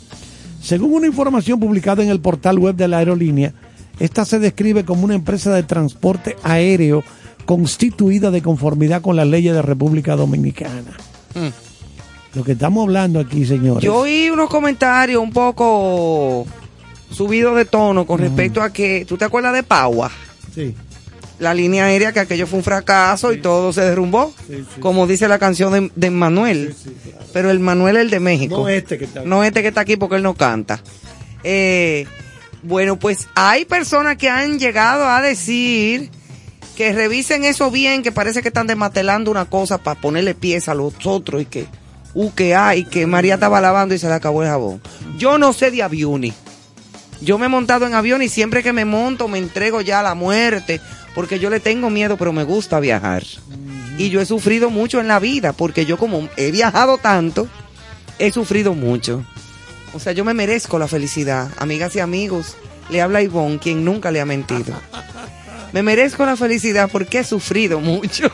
Según 0.62 0.94
una 0.94 1.06
información 1.06 1.60
publicada 1.60 2.02
en 2.02 2.08
el 2.08 2.20
portal 2.20 2.58
web 2.58 2.74
de 2.76 2.88
la 2.88 2.98
aerolínea, 2.98 3.52
esta 3.98 4.24
se 4.24 4.38
describe 4.38 4.84
como 4.84 5.04
una 5.04 5.14
empresa 5.14 5.52
de 5.54 5.62
transporte 5.62 6.36
aéreo 6.42 7.02
constituida 7.44 8.30
de 8.30 8.42
conformidad 8.42 9.02
con 9.02 9.16
las 9.16 9.26
leyes 9.26 9.54
de 9.54 9.62
República 9.62 10.16
Dominicana. 10.16 10.96
Lo 12.34 12.44
que 12.44 12.52
estamos 12.52 12.82
hablando 12.84 13.20
aquí, 13.20 13.44
señores. 13.44 13.82
Yo 13.84 13.96
oí 13.96 14.28
unos 14.30 14.48
comentarios 14.50 15.22
un 15.22 15.30
poco 15.32 16.46
subidos 17.10 17.56
de 17.56 17.64
tono 17.64 18.06
con 18.06 18.18
respecto 18.18 18.62
a 18.62 18.72
que, 18.72 19.04
¿tú 19.06 19.16
te 19.16 19.24
acuerdas 19.24 19.54
de 19.54 19.62
Paua? 19.62 20.10
Sí. 20.54 20.74
La 21.38 21.52
línea 21.52 21.84
aérea 21.84 22.12
que 22.12 22.20
aquello 22.20 22.46
fue 22.46 22.58
un 22.58 22.64
fracaso 22.64 23.32
y 23.32 23.40
todo 23.42 23.72
se 23.72 23.82
derrumbó, 23.82 24.32
como 24.80 25.06
dice 25.06 25.28
la 25.28 25.38
canción 25.38 25.72
de, 25.72 25.90
de 25.94 26.10
Manuel. 26.10 26.74
Pero 27.32 27.50
el 27.50 27.60
Manuel 27.60 27.96
es 27.96 28.02
el 28.02 28.10
de 28.10 28.20
México. 28.20 28.56
No 28.56 28.68
este 28.68 28.96
que 28.96 29.04
está 29.04 29.20
aquí. 29.20 29.28
No 29.28 29.44
este 29.44 29.62
que 29.62 29.68
está 29.68 29.80
aquí 29.82 29.96
porque 29.96 30.16
él 30.16 30.22
no 30.22 30.34
canta. 30.34 30.80
Eh, 31.44 32.06
bueno, 32.62 32.98
pues 32.98 33.28
hay 33.34 33.66
personas 33.66 34.16
que 34.16 34.30
han 34.30 34.58
llegado 34.58 35.06
a 35.06 35.20
decir 35.20 36.10
que 36.74 36.92
revisen 36.92 37.44
eso 37.44 37.70
bien, 37.70 38.02
que 38.02 38.12
parece 38.12 38.42
que 38.42 38.48
están 38.48 38.66
desmantelando 38.66 39.30
una 39.30 39.44
cosa 39.44 39.78
para 39.78 40.00
ponerle 40.00 40.34
pies 40.34 40.68
a 40.68 40.74
los 40.74 40.94
otros 41.04 41.42
y 41.42 41.44
que, 41.46 41.66
uh, 42.14 42.30
que 42.32 42.54
hay, 42.54 42.84
que 42.84 43.06
María 43.06 43.34
estaba 43.34 43.60
lavando 43.60 43.94
y 43.94 43.98
se 43.98 44.08
le 44.08 44.14
acabó 44.14 44.42
el 44.42 44.48
jabón. 44.48 44.80
Yo 45.18 45.38
no 45.38 45.52
sé 45.52 45.70
de 45.70 45.82
aviones. 45.82 46.34
Yo 47.20 47.38
me 47.38 47.46
he 47.46 47.48
montado 47.48 47.86
en 47.86 47.94
avión 47.94 48.22
y 48.22 48.28
siempre 48.28 48.62
que 48.62 48.72
me 48.72 48.84
monto 48.84 49.28
me 49.28 49.38
entrego 49.38 49.80
ya 49.80 50.00
a 50.00 50.02
la 50.02 50.14
muerte, 50.14 50.80
porque 51.14 51.38
yo 51.38 51.50
le 51.50 51.60
tengo 51.60 51.90
miedo, 51.90 52.16
pero 52.16 52.32
me 52.32 52.44
gusta 52.44 52.80
viajar. 52.80 53.24
Y 53.98 54.10
yo 54.10 54.20
he 54.20 54.26
sufrido 54.26 54.68
mucho 54.70 55.00
en 55.00 55.08
la 55.08 55.18
vida, 55.18 55.52
porque 55.52 55.86
yo 55.86 55.96
como 55.96 56.28
he 56.36 56.50
viajado 56.50 56.98
tanto, 56.98 57.48
he 58.18 58.30
sufrido 58.30 58.74
mucho. 58.74 59.24
O 59.94 60.00
sea, 60.00 60.12
yo 60.12 60.24
me 60.24 60.34
merezco 60.34 60.78
la 60.78 60.88
felicidad. 60.88 61.50
Amigas 61.56 61.96
y 61.96 62.00
amigos, 62.00 62.56
le 62.90 63.00
habla 63.00 63.22
Ivonne, 63.22 63.58
quien 63.58 63.84
nunca 63.84 64.10
le 64.10 64.20
ha 64.20 64.26
mentido. 64.26 64.74
Me 65.72 65.82
merezco 65.82 66.24
la 66.24 66.36
felicidad 66.36 66.88
porque 66.90 67.18
he 67.18 67.24
sufrido 67.24 67.80
mucho. 67.80 68.30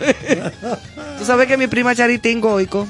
Tú 1.19 1.25
sabes 1.25 1.49
que 1.49 1.57
mi 1.57 1.67
prima 1.67 1.95
Charitín 1.95 2.41
Goico 2.41 2.87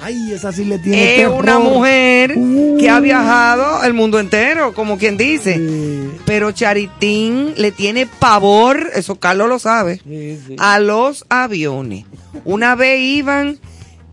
Ay, 0.00 0.32
esa 0.32 0.52
sí 0.52 0.64
le 0.64 0.78
tiene 0.78 1.14
es 1.16 1.20
terror. 1.22 1.40
una 1.42 1.58
mujer 1.58 2.34
que 2.78 2.88
ha 2.88 3.00
viajado 3.00 3.82
el 3.84 3.94
mundo 3.94 4.20
entero, 4.20 4.72
como 4.72 4.96
quien 4.96 5.16
dice. 5.16 5.56
Sí, 5.56 6.10
Pero 6.24 6.52
Charitín 6.52 7.54
le 7.56 7.72
tiene 7.72 8.06
pavor, 8.06 8.90
eso 8.94 9.16
Carlos 9.16 9.48
lo 9.48 9.58
sabe, 9.58 10.00
sí, 10.06 10.38
sí. 10.46 10.56
a 10.58 10.78
los 10.78 11.24
aviones. 11.28 12.04
Una 12.44 12.74
vez 12.76 13.00
iban 13.00 13.58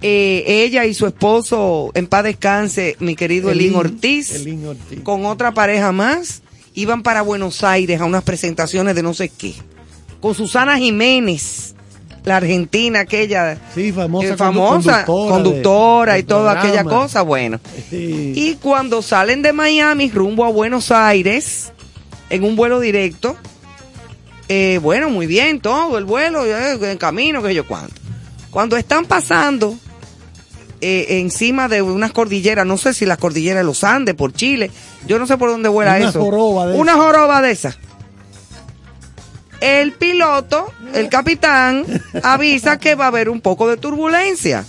eh, 0.02 0.44
ella 0.48 0.86
y 0.86 0.94
su 0.94 1.06
esposo, 1.06 1.92
en 1.94 2.08
paz 2.08 2.24
descanse, 2.24 2.96
mi 3.00 3.16
querido 3.16 3.52
Elín, 3.52 3.76
Ortiz, 3.76 4.32
Elín 4.36 4.66
Ortiz. 4.66 5.02
con 5.02 5.26
otra 5.26 5.54
pareja 5.54 5.92
más, 5.92 6.42
iban 6.74 7.04
para 7.04 7.22
Buenos 7.22 7.64
Aires 7.64 8.02
a 8.02 8.06
unas 8.06 8.24
presentaciones 8.24 8.96
de 8.96 9.04
no 9.04 9.14
sé 9.14 9.30
qué. 9.30 9.54
Con 10.20 10.34
Susana 10.34 10.78
Jiménez, 10.78 11.75
la 12.26 12.38
argentina 12.38 13.02
aquella, 13.02 13.58
Sí, 13.74 13.92
famosa, 13.92 14.28
eh, 14.34 14.36
famosa 14.38 15.06
conductora, 15.06 15.32
conductora, 15.36 16.14
de- 16.14 16.20
y 16.20 16.24
toda 16.24 16.60
aquella 16.60 16.84
cosa, 16.84 17.22
bueno. 17.22 17.60
Sí. 17.90 18.34
Y 18.36 18.56
cuando 18.56 19.02
salen 19.02 19.42
de 19.42 19.54
Miami 19.54 20.10
rumbo 20.12 20.44
a 20.46 20.50
Buenos 20.50 20.92
Aires, 20.92 21.72
en 22.30 22.44
un 22.44 22.56
vuelo 22.56 22.80
directo, 22.80 23.36
eh, 24.50 24.80
bueno, 24.82 25.10
muy 25.10 25.28
bien, 25.28 25.60
todo 25.60 25.98
el 25.98 26.06
vuelo, 26.06 26.46
eh, 26.46 26.78
en 26.92 26.98
camino, 26.98 27.42
que 27.44 27.54
yo 27.54 27.66
cuánto. 27.66 27.94
Cuando 28.52 28.78
están 28.78 29.06
pasando 29.06 29.76
eh, 30.82 31.20
encima 31.20 31.68
de 31.68 31.82
unas 31.82 32.12
cordilleras, 32.12 32.66
no 32.66 32.78
sé 32.78 32.94
si 32.94 33.06
las 33.06 33.18
cordilleras 33.18 33.60
de 33.62 33.64
los 33.64 33.84
Andes, 33.84 34.14
por 34.14 34.34
Chile, 34.34 34.70
yo 35.08 35.18
no 35.18 35.26
sé 35.26 35.38
por 35.38 35.50
dónde 35.50 35.70
vuela 35.70 35.96
Una 35.98 36.10
eso. 36.10 36.22
joroba 36.22 36.68
de 36.68 36.78
Una 36.78 36.94
joroba 36.96 37.42
de 37.42 37.52
esa. 37.52 37.76
El 39.66 39.94
piloto, 39.94 40.72
el 40.94 41.10
capitán, 41.10 41.86
avisa 42.24 42.78
que 42.80 42.94
va 42.94 43.06
a 43.06 43.08
haber 43.08 43.30
un 43.30 43.42
poco 43.42 43.68
de 43.68 43.78
turbulencia. 43.78 44.64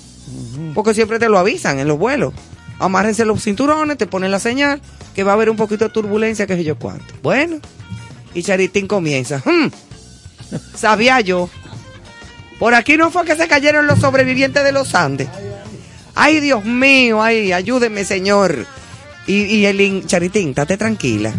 Porque 0.74 0.94
siempre 0.94 1.18
te 1.18 1.28
lo 1.28 1.38
avisan 1.38 1.78
en 1.78 1.86
los 1.88 1.98
vuelos. 1.98 2.32
Amárrense 2.78 3.24
los 3.26 3.42
cinturones, 3.42 3.98
te 3.98 4.06
ponen 4.06 4.30
la 4.30 4.38
señal, 4.40 4.80
que 5.14 5.22
va 5.22 5.32
a 5.32 5.34
haber 5.34 5.50
un 5.50 5.56
poquito 5.56 5.84
de 5.84 5.90
turbulencia, 5.90 6.46
que 6.46 6.56
sé 6.56 6.64
yo 6.64 6.78
cuánto. 6.78 7.04
Bueno, 7.22 7.58
y 8.34 8.42
Charitín 8.42 8.86
comienza. 8.86 9.42
"Hmm, 9.44 9.68
Sabía 10.74 11.20
yo. 11.20 11.50
Por 12.58 12.74
aquí 12.74 12.96
no 12.96 13.10
fue 13.10 13.24
que 13.26 13.36
se 13.36 13.48
cayeron 13.48 13.86
los 13.86 13.98
sobrevivientes 13.98 14.64
de 14.64 14.72
los 14.72 14.94
Andes. 14.94 15.28
Ay, 16.14 16.40
Dios 16.40 16.64
mío, 16.64 17.22
ay, 17.22 17.52
ayúdeme, 17.52 18.04
señor. 18.04 18.64
Y, 19.26 19.42
y 19.42 19.66
el 19.66 20.06
Charitín, 20.06 20.50
estate 20.50 20.78
tranquila. 20.78 21.34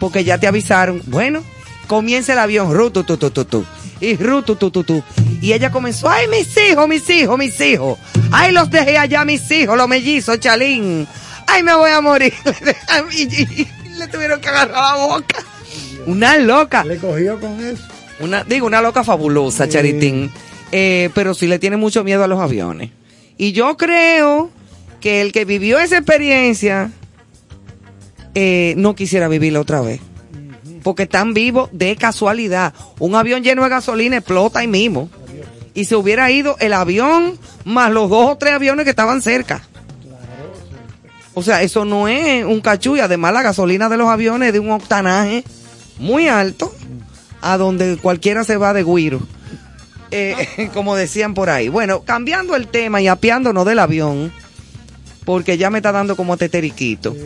Porque 0.00 0.22
ya 0.24 0.36
te 0.38 0.46
avisaron. 0.46 1.00
Bueno, 1.06 1.42
comienza 1.86 2.32
el 2.32 2.38
avión, 2.38 2.72
ru, 2.72 2.90
tu, 2.90 3.04
tu, 3.04 3.16
tu. 3.16 3.64
Y 4.00 4.16
ru, 4.16 4.42
tu, 4.42 4.56
tu. 4.56 5.02
Y 5.40 5.52
ella 5.52 5.70
comenzó, 5.70 6.08
ay, 6.08 6.26
mis 6.28 6.56
hijos, 6.56 6.88
mis 6.88 7.08
hijos, 7.10 7.38
mis 7.38 7.60
hijos. 7.60 7.98
Ay, 8.30 8.52
los 8.52 8.70
dejé 8.70 8.98
allá, 8.98 9.24
mis 9.24 9.50
hijos, 9.50 9.76
los 9.76 9.88
mellizos, 9.88 10.40
Chalín. 10.40 11.06
Ay, 11.46 11.62
me 11.62 11.74
voy 11.74 11.90
a 11.90 12.00
morir. 12.00 12.32
y, 13.12 13.66
le 13.96 14.08
tuvieron 14.08 14.40
que 14.40 14.48
agarrar 14.48 14.96
la 14.98 15.06
boca. 15.06 15.36
Una 16.06 16.36
loca. 16.38 16.84
Le 16.84 16.96
cogió 16.98 17.38
con 17.40 17.64
eso. 17.64 17.82
Una, 18.20 18.44
digo, 18.44 18.66
una 18.66 18.80
loca 18.80 19.04
fabulosa, 19.04 19.68
Charitín. 19.68 20.30
Eh, 20.72 21.10
pero 21.14 21.34
sí 21.34 21.46
le 21.46 21.58
tiene 21.58 21.76
mucho 21.76 22.04
miedo 22.04 22.24
a 22.24 22.26
los 22.26 22.40
aviones. 22.40 22.90
Y 23.36 23.52
yo 23.52 23.76
creo 23.76 24.50
que 25.00 25.20
el 25.20 25.32
que 25.32 25.44
vivió 25.44 25.78
esa 25.78 25.98
experiencia 25.98 26.90
eh, 28.34 28.74
no 28.76 28.94
quisiera 28.94 29.28
vivirla 29.28 29.60
otra 29.60 29.80
vez. 29.80 30.00
Porque 30.84 31.02
están 31.02 31.34
vivos 31.34 31.68
de 31.72 31.96
casualidad. 31.96 32.72
Un 33.00 33.16
avión 33.16 33.42
lleno 33.42 33.64
de 33.64 33.70
gasolina 33.70 34.18
explota 34.18 34.60
ahí 34.60 34.68
mismo. 34.68 35.10
Y 35.74 35.86
se 35.86 35.96
hubiera 35.96 36.30
ido 36.30 36.56
el 36.60 36.72
avión 36.72 37.36
más 37.64 37.90
los 37.90 38.08
dos 38.08 38.30
o 38.30 38.36
tres 38.36 38.54
aviones 38.54 38.84
que 38.84 38.90
estaban 38.90 39.20
cerca. 39.20 39.62
O 41.34 41.42
sea, 41.42 41.62
eso 41.62 41.84
no 41.84 42.06
es 42.06 42.44
un 42.44 42.60
cachú 42.60 42.96
y 42.96 43.00
además 43.00 43.32
la 43.32 43.42
gasolina 43.42 43.88
de 43.88 43.96
los 43.96 44.08
aviones 44.08 44.48
es 44.48 44.52
de 44.52 44.60
un 44.60 44.70
octanaje 44.70 45.42
muy 45.98 46.28
alto 46.28 46.72
a 47.40 47.56
donde 47.58 47.96
cualquiera 47.96 48.44
se 48.44 48.56
va 48.56 48.72
de 48.72 48.84
guiro. 48.84 49.20
Eh, 50.12 50.70
como 50.74 50.94
decían 50.94 51.34
por 51.34 51.50
ahí. 51.50 51.68
Bueno, 51.68 52.02
cambiando 52.02 52.54
el 52.54 52.68
tema 52.68 53.00
y 53.00 53.08
apiándonos 53.08 53.66
del 53.66 53.80
avión, 53.80 54.32
porque 55.24 55.58
ya 55.58 55.70
me 55.70 55.78
está 55.78 55.90
dando 55.90 56.14
como 56.14 56.36
teteriquito. 56.36 57.16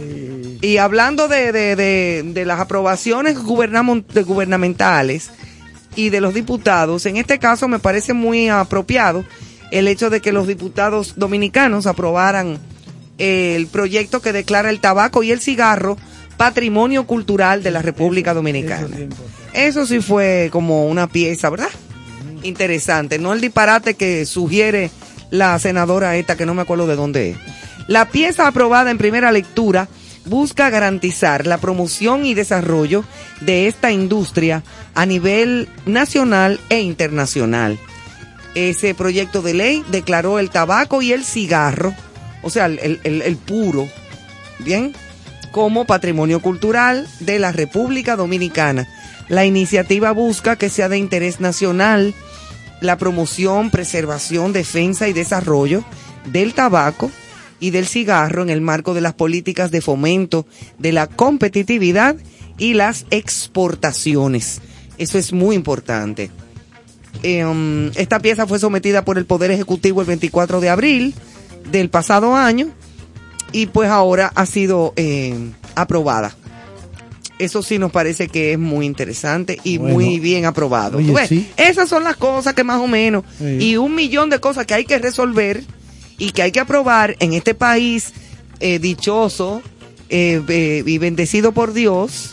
Y 0.60 0.78
hablando 0.78 1.28
de, 1.28 1.52
de- 1.52 1.76
de- 1.76 2.22
de 2.24 2.44
las 2.44 2.58
aprobaciones 2.60 3.38
gubernamentales 3.38 5.30
y 5.94 6.10
de 6.10 6.20
los 6.20 6.34
diputados, 6.34 7.06
en 7.06 7.16
este 7.16 7.38
caso 7.38 7.68
me 7.68 7.78
parece 7.78 8.12
muy 8.12 8.48
apropiado 8.48 9.24
el 9.70 9.88
hecho 9.88 10.10
de 10.10 10.20
que 10.20 10.32
los 10.32 10.46
diputados 10.46 11.14
dominicanos 11.16 11.86
aprobaran 11.86 12.58
el 13.18 13.66
proyecto 13.66 14.20
que 14.22 14.32
declara 14.32 14.70
el 14.70 14.80
tabaco 14.80 15.22
y 15.22 15.30
el 15.32 15.40
cigarro 15.40 15.96
patrimonio 16.36 17.06
cultural 17.06 17.62
de 17.62 17.70
la 17.72 17.82
República 17.82 18.32
Dominicana. 18.34 18.96
Eso 19.52 19.86
sí 19.86 20.00
fue 20.00 20.48
como 20.52 20.86
una 20.86 21.08
pieza, 21.08 21.50
¿verdad? 21.50 21.68
Interesante, 22.44 23.18
no 23.18 23.32
el 23.32 23.40
disparate 23.40 23.94
que 23.94 24.24
sugiere 24.24 24.90
la 25.30 25.58
senadora 25.58 26.16
esta, 26.16 26.36
que 26.36 26.46
no 26.46 26.54
me 26.54 26.62
acuerdo 26.62 26.86
de 26.86 26.94
dónde 26.96 27.30
es. 27.30 27.36
La 27.88 28.08
pieza 28.08 28.46
aprobada 28.46 28.90
en 28.92 28.98
primera 28.98 29.32
lectura 29.32 29.88
busca 30.28 30.70
garantizar 30.70 31.46
la 31.46 31.58
promoción 31.58 32.24
y 32.24 32.34
desarrollo 32.34 33.04
de 33.40 33.66
esta 33.66 33.90
industria 33.90 34.62
a 34.94 35.06
nivel 35.06 35.68
nacional 35.86 36.60
e 36.68 36.80
internacional. 36.80 37.78
Ese 38.54 38.94
proyecto 38.94 39.42
de 39.42 39.54
ley 39.54 39.84
declaró 39.90 40.38
el 40.38 40.50
tabaco 40.50 41.02
y 41.02 41.12
el 41.12 41.24
cigarro, 41.24 41.94
o 42.42 42.50
sea, 42.50 42.66
el, 42.66 43.38
puro, 43.46 43.88
¿bien? 44.58 44.94
Como 45.52 45.84
patrimonio 45.84 46.40
cultural 46.40 47.06
de 47.20 47.38
la 47.38 47.52
República 47.52 48.16
Dominicana. 48.16 48.88
La 49.28 49.44
iniciativa 49.44 50.12
busca 50.12 50.56
que 50.56 50.70
sea 50.70 50.88
de 50.88 50.98
interés 50.98 51.40
nacional 51.40 52.14
la 52.80 52.96
promoción, 52.96 53.70
preservación, 53.70 54.52
defensa 54.52 55.08
y 55.08 55.12
desarrollo 55.12 55.84
del 56.24 56.54
tabaco 56.54 57.10
y 57.60 57.70
del 57.70 57.86
cigarro 57.86 58.42
en 58.42 58.50
el 58.50 58.60
marco 58.60 58.94
de 58.94 59.00
las 59.00 59.14
políticas 59.14 59.70
de 59.70 59.80
fomento 59.80 60.46
de 60.78 60.92
la 60.92 61.06
competitividad 61.06 62.16
y 62.58 62.74
las 62.74 63.06
exportaciones. 63.10 64.60
Eso 64.98 65.18
es 65.18 65.32
muy 65.32 65.54
importante. 65.56 66.30
Eh, 67.22 67.44
um, 67.44 67.90
esta 67.96 68.20
pieza 68.20 68.46
fue 68.46 68.58
sometida 68.58 69.04
por 69.04 69.18
el 69.18 69.26
Poder 69.26 69.50
Ejecutivo 69.50 70.00
el 70.00 70.06
24 70.06 70.60
de 70.60 70.68
abril 70.68 71.14
del 71.70 71.88
pasado 71.90 72.34
año 72.36 72.68
y 73.52 73.66
pues 73.66 73.88
ahora 73.90 74.30
ha 74.34 74.46
sido 74.46 74.92
eh, 74.96 75.34
aprobada. 75.74 76.36
Eso 77.38 77.62
sí 77.62 77.78
nos 77.78 77.92
parece 77.92 78.26
que 78.28 78.52
es 78.52 78.58
muy 78.58 78.84
interesante 78.84 79.58
y 79.62 79.78
Bueno. 79.78 79.94
muy 79.94 80.18
bien 80.18 80.44
aprobado. 80.44 80.98
Oye, 80.98 81.06
Tú 81.08 81.14
ves, 81.14 81.28
sí. 81.28 81.48
Esas 81.56 81.88
son 81.88 82.02
las 82.02 82.16
cosas 82.16 82.54
que 82.54 82.64
más 82.64 82.80
o 82.80 82.88
menos 82.88 83.24
Sí. 83.38 83.58
y 83.60 83.76
un 83.76 83.94
millón 83.94 84.28
de 84.30 84.40
cosas 84.40 84.66
que 84.66 84.74
hay 84.74 84.84
que 84.84 84.98
resolver 84.98 85.62
y 86.18 86.30
que 86.32 86.42
hay 86.42 86.52
que 86.52 86.60
aprobar 86.60 87.16
en 87.20 87.32
este 87.32 87.54
país 87.54 88.12
eh, 88.60 88.78
dichoso 88.78 89.62
eh, 90.10 90.42
eh, 90.48 90.82
y 90.84 90.98
bendecido 90.98 91.52
por 91.52 91.72
Dios, 91.72 92.32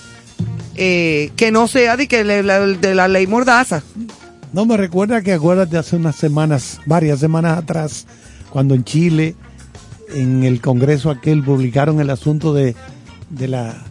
que 0.75 1.49
no 1.53 1.67
sea 1.67 1.95
de, 1.95 2.07
que 2.07 2.23
le- 2.23 2.43
la, 2.43 2.59
de 2.59 2.95
la 2.95 3.07
ley 3.07 3.27
mordaza. 3.27 3.81
No 4.51 4.65
me 4.65 4.75
recuerda 4.77 5.21
que 5.21 5.33
acuérdate 5.33 5.77
hace 5.77 5.95
unas 5.95 6.15
semanas, 6.15 6.79
varias 6.85 7.19
semanas 7.19 7.57
atrás, 7.57 8.07
cuando 8.49 8.73
en 8.75 8.83
Chile, 8.83 9.35
en 10.13 10.43
el 10.43 10.61
Congreso 10.61 11.09
aquel, 11.09 11.43
publicaron 11.43 11.99
el 12.01 12.09
asunto 12.09 12.53
de, 12.53 12.75
de 13.29 13.47
la 13.47 13.83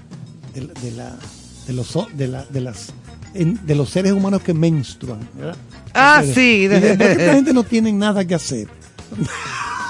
de, 0.55 0.61
la- 0.63 0.75
de 0.81 0.91
la 0.93 1.17
de 1.67 1.73
los 1.73 1.99
de 2.17 2.29
la 2.29 2.45
de 2.45 2.61
las 2.61 2.93
de 3.35 3.75
los 3.75 3.91
seres 3.91 4.13
humanos 4.13 4.43
que 4.43 4.55
menstruan, 4.55 5.21
¿verdad? 5.35 5.57
Ah, 5.95 6.23
sí. 6.35 6.63
y 6.65 6.67
después 6.69 6.99
que 6.99 7.13
esta 7.13 7.33
gente 7.35 7.53
no 7.53 7.65
tiene 7.65 7.93
nada 7.93 8.25
que 8.25 8.35
hacer. 8.35 8.69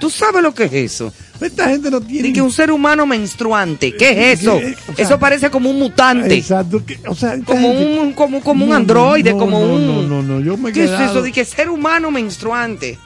¿Tú 0.00 0.10
sabes 0.10 0.42
lo 0.42 0.54
que 0.54 0.64
es 0.64 0.72
eso? 0.72 1.12
Esta 1.40 1.68
gente 1.68 1.90
no 1.90 2.00
tiene 2.00 2.28
Ni 2.28 2.34
que 2.34 2.42
un 2.42 2.50
ser 2.52 2.70
humano 2.70 3.06
menstruante. 3.06 3.94
¿Qué 3.96 4.32
es 4.32 4.40
eso? 4.40 4.56
O 4.56 4.60
sea, 4.94 5.04
eso 5.04 5.18
parece 5.18 5.50
como 5.50 5.70
un 5.70 5.78
mutante. 5.78 6.34
Exacto, 6.34 6.84
que- 6.84 6.98
o 7.06 7.14
sea, 7.14 7.38
Como 7.44 7.68
gente- 7.72 7.98
un, 8.00 8.12
como, 8.12 8.40
como 8.40 8.64
un 8.64 8.70
No, 8.70 8.76
androide, 8.76 9.32
no, 9.32 9.38
como 9.38 9.58
no, 9.60 9.74
un... 9.74 9.86
no, 9.86 10.02
no, 10.02 10.22
no, 10.22 10.40
yo 10.40 10.56
me 10.56 10.70
he 10.70 10.72
¿Qué 10.72 10.84
es 10.84 10.90
eso 10.90 11.22
de 11.22 11.32
que 11.32 11.44
ser 11.44 11.70
humano 11.70 12.10
menstruante? 12.10 12.98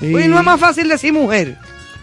Sí. 0.00 0.14
Oye, 0.14 0.28
no 0.28 0.38
es 0.38 0.44
más 0.44 0.60
fácil 0.60 0.88
decir 0.88 1.12
mujer. 1.12 1.56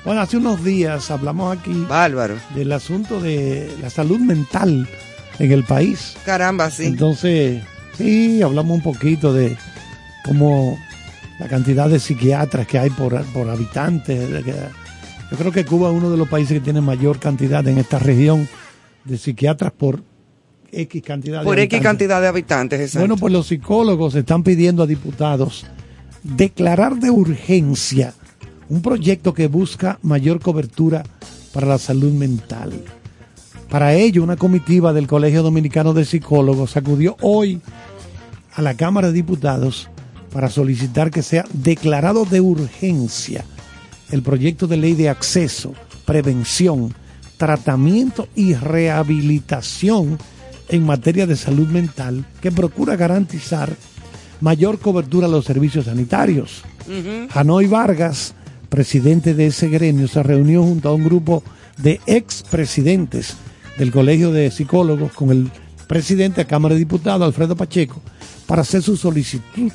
Bueno, 0.04 0.22
hace 0.22 0.38
unos 0.38 0.64
días 0.64 1.12
hablamos 1.12 1.56
aquí 1.58 1.72
Bárbaro. 1.88 2.36
del 2.56 2.72
asunto 2.72 3.20
de 3.22 3.72
la 3.82 3.90
salud 3.90 4.20
mental 4.20 4.88
en 5.40 5.52
el 5.52 5.64
país. 5.64 6.16
Caramba, 6.26 6.72
sí. 6.72 6.86
Entonces, 6.86 7.62
sí, 7.98 8.42
hablamos 8.42 8.78
un 8.78 8.84
poquito 8.84 9.32
de 9.34 9.56
cómo 10.26 10.78
la 11.42 11.48
cantidad 11.48 11.90
de 11.90 12.00
psiquiatras 12.00 12.68
que 12.68 12.78
hay 12.78 12.92
por, 12.92 13.20
por 13.34 13.50
habitantes. 13.50 14.30
Yo 15.32 15.38
creo 15.38 15.52
que 15.52 15.66
Cuba 15.66 15.90
es 15.90 15.96
uno 15.96 16.12
de 16.12 16.18
los 16.18 16.30
países 16.30 16.54
que 16.54 16.64
tiene 16.64 16.82
mayor 16.82 17.18
cantidad 17.18 17.68
en 17.68 17.80
esta 17.80 17.98
región 17.98 18.48
de 19.06 19.18
psiquiatras 19.18 19.72
por 19.72 20.04
X 20.72 21.02
cantidad 21.02 21.40
de 21.40 21.46
Por 21.46 21.58
X 21.58 21.64
habitantes. 21.64 21.82
cantidad 21.82 22.22
de 22.22 22.28
habitantes, 22.28 22.80
exacto. 22.80 23.00
Bueno, 23.00 23.18
pues 23.18 23.34
los 23.34 23.48
psicólogos 23.48 24.14
están 24.14 24.44
pidiendo 24.44 24.84
a 24.84 24.88
diputados 24.88 25.66
declarar 26.22 26.98
de 26.98 27.10
urgencia 27.10 28.14
un 28.70 28.84
proyecto 28.84 29.34
que 29.34 29.48
busca 29.48 29.98
mayor 30.04 30.40
cobertura 30.42 31.02
para 31.54 31.66
la 31.66 31.80
salud 31.80 32.14
mental. 32.14 32.72
Para 33.68 33.96
ello, 33.96 34.22
una 34.22 34.36
comitiva 34.38 34.94
del 34.94 35.08
Colegio 35.08 35.42
Dominicano 35.42 35.94
de 35.94 36.06
Psicólogos 36.06 36.78
acudió 36.78 37.18
hoy 37.22 37.62
a 38.54 38.62
la 38.62 38.76
Cámara 38.76 39.08
de 39.08 39.14
Diputados 39.14 39.90
para 40.32 40.50
solicitar 40.50 41.12
que 41.12 41.24
sea 41.24 41.46
declarado 41.54 42.26
de 42.26 42.42
urgencia 42.42 43.46
el 44.12 44.22
proyecto 44.22 44.68
de 44.68 44.78
ley 44.78 44.94
de 44.94 45.10
acceso, 45.10 45.74
prevención, 46.06 46.94
tratamiento 47.38 48.28
y 48.36 48.54
rehabilitación 48.54 50.18
en 50.70 50.86
materia 50.86 51.26
de 51.26 51.36
salud 51.36 51.68
mental 51.68 52.26
que 52.42 52.52
procura 52.52 52.96
garantizar 52.96 53.76
mayor 54.42 54.80
cobertura 54.80 55.28
a 55.28 55.30
los 55.30 55.46
servicios 55.46 55.86
sanitarios. 55.86 56.64
Hanoi 57.34 57.68
Vargas, 57.68 58.34
presidente 58.70 59.34
de 59.34 59.48
ese 59.48 59.70
gremio, 59.70 60.08
se 60.08 60.24
reunió 60.24 60.64
junto 60.64 60.90
a 60.90 60.94
un 60.94 61.04
grupo 61.04 61.44
de 61.78 62.00
expresidentes 62.06 63.36
del 63.78 63.92
Colegio 63.92 64.32
de 64.32 64.52
Psicólogos 64.52 65.12
con 65.14 65.30
el 65.32 65.50
presidente 65.88 66.38
de 66.38 66.44
la 66.44 66.50
Cámara 66.50 66.76
de 66.76 66.80
Diputados, 66.80 67.26
Alfredo 67.26 67.56
Pacheco, 67.56 68.02
para 68.46 68.62
hacer 68.62 68.82
su 68.82 68.98
solicitud. 68.98 69.72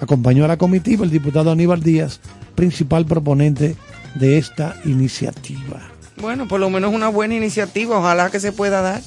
Acompañó 0.00 0.44
a 0.44 0.48
la 0.48 0.56
comitiva 0.56 1.04
el 1.04 1.10
diputado 1.10 1.50
Aníbal 1.50 1.82
Díaz, 1.82 2.20
principal 2.54 3.06
proponente 3.06 3.76
de 4.14 4.38
esta 4.38 4.76
iniciativa. 4.84 5.80
Bueno, 6.20 6.48
por 6.48 6.60
lo 6.60 6.70
menos 6.70 6.92
una 6.94 7.08
buena 7.08 7.34
iniciativa. 7.34 7.98
Ojalá 7.98 8.30
que 8.30 8.40
se 8.40 8.52
pueda 8.52 8.80
dar. 8.82 9.02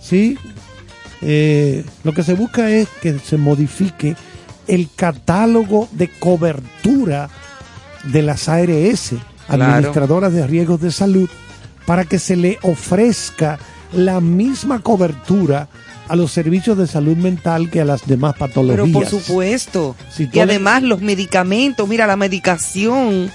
Sí, 0.00 0.36
eh, 1.22 1.84
lo 2.04 2.12
que 2.12 2.22
se 2.22 2.34
busca 2.34 2.70
es 2.70 2.88
que 3.00 3.18
se 3.18 3.36
modifique 3.36 4.16
el 4.66 4.88
catálogo 4.94 5.88
de 5.92 6.08
cobertura 6.18 7.28
de 8.04 8.22
las 8.22 8.48
ARS, 8.48 9.14
Claro. 9.46 9.64
administradoras 9.64 10.32
de 10.32 10.46
riesgos 10.46 10.80
de 10.80 10.90
salud, 10.90 11.28
para 11.86 12.04
que 12.04 12.18
se 12.18 12.34
le 12.36 12.58
ofrezca 12.62 13.58
la 13.92 14.20
misma 14.20 14.80
cobertura 14.80 15.68
a 16.08 16.16
los 16.16 16.32
servicios 16.32 16.76
de 16.76 16.86
salud 16.86 17.16
mental 17.16 17.70
que 17.70 17.80
a 17.80 17.84
las 17.84 18.06
demás 18.06 18.34
patologías. 18.36 18.86
Pero 18.86 18.92
por 18.92 19.06
supuesto. 19.06 19.96
Si 20.10 20.24
y 20.24 20.28
le- 20.32 20.42
además 20.42 20.82
los 20.82 21.00
medicamentos, 21.00 21.88
mira, 21.88 22.06
la 22.06 22.16
medicación 22.16 23.30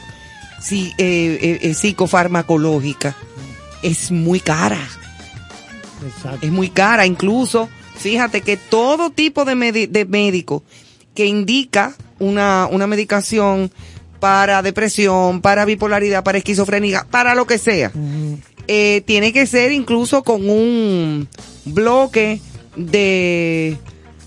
sí, 0.61 0.93
eh, 0.97 1.39
eh, 1.41 1.59
eh, 1.63 1.73
psicofarmacológica 1.73 3.15
es 3.81 4.11
muy 4.11 4.39
cara. 4.39 4.79
Exacto. 6.05 6.45
Es 6.45 6.51
muy 6.51 6.69
cara. 6.69 7.05
Incluso, 7.05 7.69
fíjate 7.97 8.41
que 8.41 8.57
todo 8.57 9.09
tipo 9.09 9.45
de, 9.45 9.55
médico 10.07 10.63
que 11.15 11.25
indica 11.25 11.95
una, 12.19 12.67
una 12.71 12.87
medicación 12.87 13.71
para 14.19 14.61
depresión, 14.61 15.41
para 15.41 15.65
bipolaridad, 15.65 16.23
para 16.23 16.37
esquizofrenia, 16.37 17.05
para 17.09 17.35
lo 17.35 17.47
que 17.47 17.57
sea, 17.57 17.91
eh, 18.67 19.01
tiene 19.05 19.33
que 19.33 19.47
ser 19.47 19.71
incluso 19.71 20.23
con 20.23 20.49
un 20.49 21.27
bloque 21.65 22.41
de, 22.75 23.77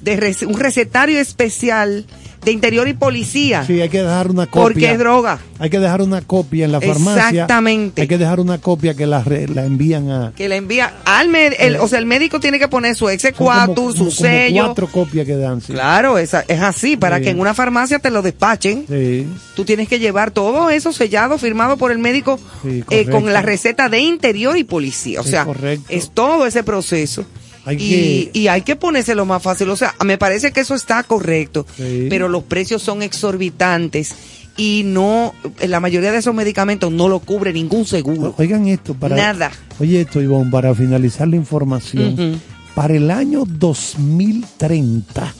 de 0.02 0.36
un 0.46 0.58
recetario 0.58 1.18
especial 1.20 2.06
de 2.44 2.50
interior 2.50 2.88
y 2.88 2.92
policía, 2.94 3.64
Sí, 3.64 3.80
hay 3.80 3.88
que 3.88 4.02
dejar 4.02 4.28
una 4.28 4.46
copia. 4.48 4.62
porque 4.64 4.90
es 4.90 4.98
droga. 4.98 5.38
Hay 5.60 5.70
que 5.70 5.78
dejar 5.78 6.02
una 6.02 6.22
copia 6.22 6.64
en 6.64 6.72
la 6.72 6.80
farmacia. 6.80 7.28
Exactamente. 7.28 8.02
Hay 8.02 8.08
que 8.08 8.18
dejar 8.18 8.40
una 8.40 8.58
copia 8.58 8.94
que 8.94 9.06
la, 9.06 9.22
re- 9.22 9.46
la 9.46 9.64
envían 9.64 10.10
a. 10.10 10.32
Que 10.34 10.48
le 10.48 10.56
envía 10.56 10.92
al 11.04 11.28
med- 11.28 11.54
el, 11.60 11.76
o 11.76 11.86
sea, 11.86 12.00
el 12.00 12.06
médico 12.06 12.40
tiene 12.40 12.58
que 12.58 12.66
poner 12.66 12.96
su 12.96 13.08
exequatur, 13.08 13.92
su 13.92 13.98
como- 13.98 14.10
sello. 14.10 14.64
cuatro 14.64 14.88
copias 14.88 15.24
que 15.24 15.36
dan. 15.36 15.60
sí. 15.60 15.72
Claro, 15.72 16.18
esa- 16.18 16.44
es 16.48 16.60
así, 16.60 16.96
para 16.96 17.18
Sí. 17.18 17.22
que 17.22 17.30
en 17.30 17.38
una 17.38 17.54
farmacia 17.54 18.00
te 18.00 18.10
lo 18.10 18.22
despachen. 18.22 18.86
Sí. 18.88 19.24
Tú 19.54 19.64
tienes 19.64 19.86
que 19.86 20.00
llevar 20.00 20.32
todo 20.32 20.68
eso 20.68 20.92
sellado, 20.92 21.38
firmado 21.38 21.76
por 21.76 21.92
el 21.92 21.98
médico 21.98 22.40
eh, 22.64 23.06
con 23.08 23.32
la 23.32 23.42
receta 23.42 23.88
de 23.88 24.00
interior 24.00 24.56
y 24.56 24.64
policía. 24.64 25.20
O 25.20 25.24
sea, 25.24 25.44
correcto. 25.44 25.84
es 25.90 26.10
todo 26.10 26.44
ese 26.44 26.64
proceso. 26.64 27.24
Hay 27.64 27.76
y, 27.76 27.78
que- 27.78 28.30
y 28.40 28.46
hay 28.48 28.62
que 28.62 28.76
ponérselo 28.76 29.24
más 29.24 29.42
fácil. 29.42 29.68
O 29.70 29.76
sea, 29.76 29.94
me 30.04 30.18
parece 30.18 30.52
que 30.52 30.60
eso 30.60 30.74
está 30.74 31.02
correcto, 31.04 31.66
Sí. 31.76 32.06
pero 32.10 32.28
los 32.28 32.42
precios 32.44 32.82
son 32.82 33.02
exorbitantes 33.02 34.14
y 34.56 34.82
no, 34.84 35.32
la 35.66 35.80
mayoría 35.80 36.12
de 36.12 36.18
esos 36.18 36.34
medicamentos 36.34 36.90
no 36.92 37.08
lo 37.08 37.20
cubre 37.20 37.52
ningún 37.52 37.86
seguro. 37.86 38.34
Oigan 38.38 38.66
esto 38.68 38.94
para. 38.94 39.16
Nada. 39.16 39.50
Oye 39.78 40.00
esto, 40.02 40.20
Ivonne, 40.20 40.50
para 40.50 40.74
finalizar 40.74 41.28
la 41.28 41.36
información. 41.36 42.40
Para 42.74 42.94
el 42.94 43.10
año 43.10 43.44
2030, 43.46 45.32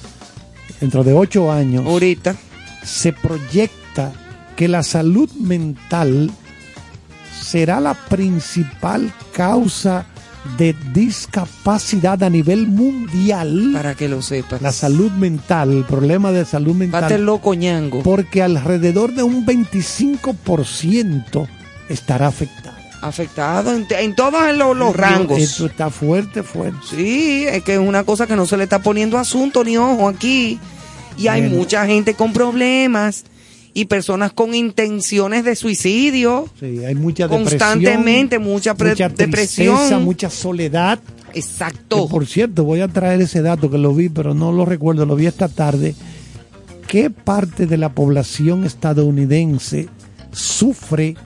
dentro 0.81 1.03
de 1.05 1.13
ocho 1.15 1.51
años, 1.51 1.85
Ahorita. 1.87 2.37
se 2.85 3.13
proyecta 3.13 4.13
que 4.57 4.69
la 4.69 4.83
salud 4.83 5.31
mental 5.33 6.31
será 7.41 7.81
la 7.81 7.95
principal 7.95 9.13
causa 9.33 10.07
de 10.59 10.75
discapacidad 10.93 12.23
a 12.23 12.31
nivel 12.31 12.67
mundial. 12.67 13.71
Para 13.73 13.95
que 13.95 14.09
lo 14.09 14.23
sepas. 14.23 14.61
La 14.61 14.73
salud 14.73 15.11
mental, 15.13 15.71
el 15.71 15.85
problema 15.85 16.33
de 16.33 16.45
salud 16.45 16.73
Bate 16.75 16.87
mental, 16.89 17.25
loco 17.25 17.55
ñango. 17.55 18.03
porque 18.03 18.43
alrededor 18.43 19.15
de 19.15 19.23
un 19.23 19.47
25% 19.47 21.49
estará 21.89 22.27
afectada. 22.29 22.79
Afectado 23.01 23.75
en, 23.75 23.87
en 23.91 24.15
todos 24.15 24.57
los, 24.57 24.97
rangos. 24.97 25.39
Esto 25.39 25.67
está 25.67 25.91
fuerte, 25.91 26.45
fuerte. 26.45 26.79
Sí, 26.89 27.45
es 27.49 27.63
que 27.65 27.75
es 27.75 27.81
una 27.81 28.05
cosa 28.05 28.29
que 28.29 28.37
no 28.37 28.47
se 28.47 28.57
le 28.57 28.65
está 28.65 28.81
poniendo 28.81 29.19
asunto 29.19 29.65
ni 29.65 29.77
ojo 29.77 30.09
aquí. 30.09 30.61
Y 31.19 31.27
hay 31.27 31.43
Bueno. 31.43 31.57
mucha 31.57 31.85
gente 31.87 32.15
con 32.15 32.33
problemas 32.33 33.25
y 33.75 33.87
personas 33.87 34.33
con 34.33 34.55
intenciones 34.55 35.45
de 35.45 35.57
suicidio. 35.57 36.49
Sí, 36.61 36.85
hay 36.85 36.95
mucha 36.95 37.25
depresión. 37.29 37.45
Constantemente, 37.59 38.39
mucha 38.39 38.75
pre- 38.75 38.91
mucha 38.91 39.09
depresión. 39.09 39.77
tristeza, 39.77 39.99
mucha 39.99 40.29
soledad. 40.31 41.01
Exacto. 41.35 42.07
Que, 42.07 42.11
por 42.11 42.27
cierto, 42.27 42.65
voy 42.65 42.81
a 42.81 42.89
traer 42.89 43.23
ese 43.23 43.41
dato 43.41 43.71
que 43.71 43.79
lo 43.79 43.95
vi, 43.95 44.09
pero 44.11 44.35
no 44.35 44.53
lo 44.53 44.65
recuerdo, 44.67 45.07
lo 45.07 45.17
vi 45.17 45.27
esta 45.27 45.49
tarde. 45.49 45.95
¿Qué 46.87 47.09
parte 47.09 47.67
de 47.67 47.79
la 47.79 47.95
población 47.95 48.65
estadounidense 48.65 49.89
sufre 50.33 51.17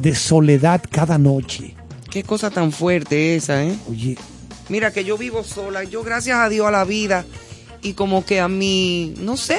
de 0.00 0.14
soledad 0.14 0.82
cada 0.90 1.18
noche? 1.18 1.74
Qué 2.10 2.22
cosa 2.22 2.50
tan 2.50 2.72
fuerte 2.72 3.36
esa, 3.36 3.64
¿eh? 3.64 3.74
Oye, 3.90 4.16
Mira 4.70 4.92
que 4.92 5.02
yo 5.04 5.16
vivo 5.16 5.44
sola, 5.44 5.84
yo 5.84 6.02
gracias 6.02 6.38
a 6.38 6.48
Dios 6.50 6.66
a 6.66 6.70
la 6.70 6.84
vida 6.84 7.24
y 7.82 7.94
como 7.94 8.24
que 8.26 8.38
a 8.40 8.48
mí, 8.48 9.14
no 9.20 9.36
sé, 9.38 9.58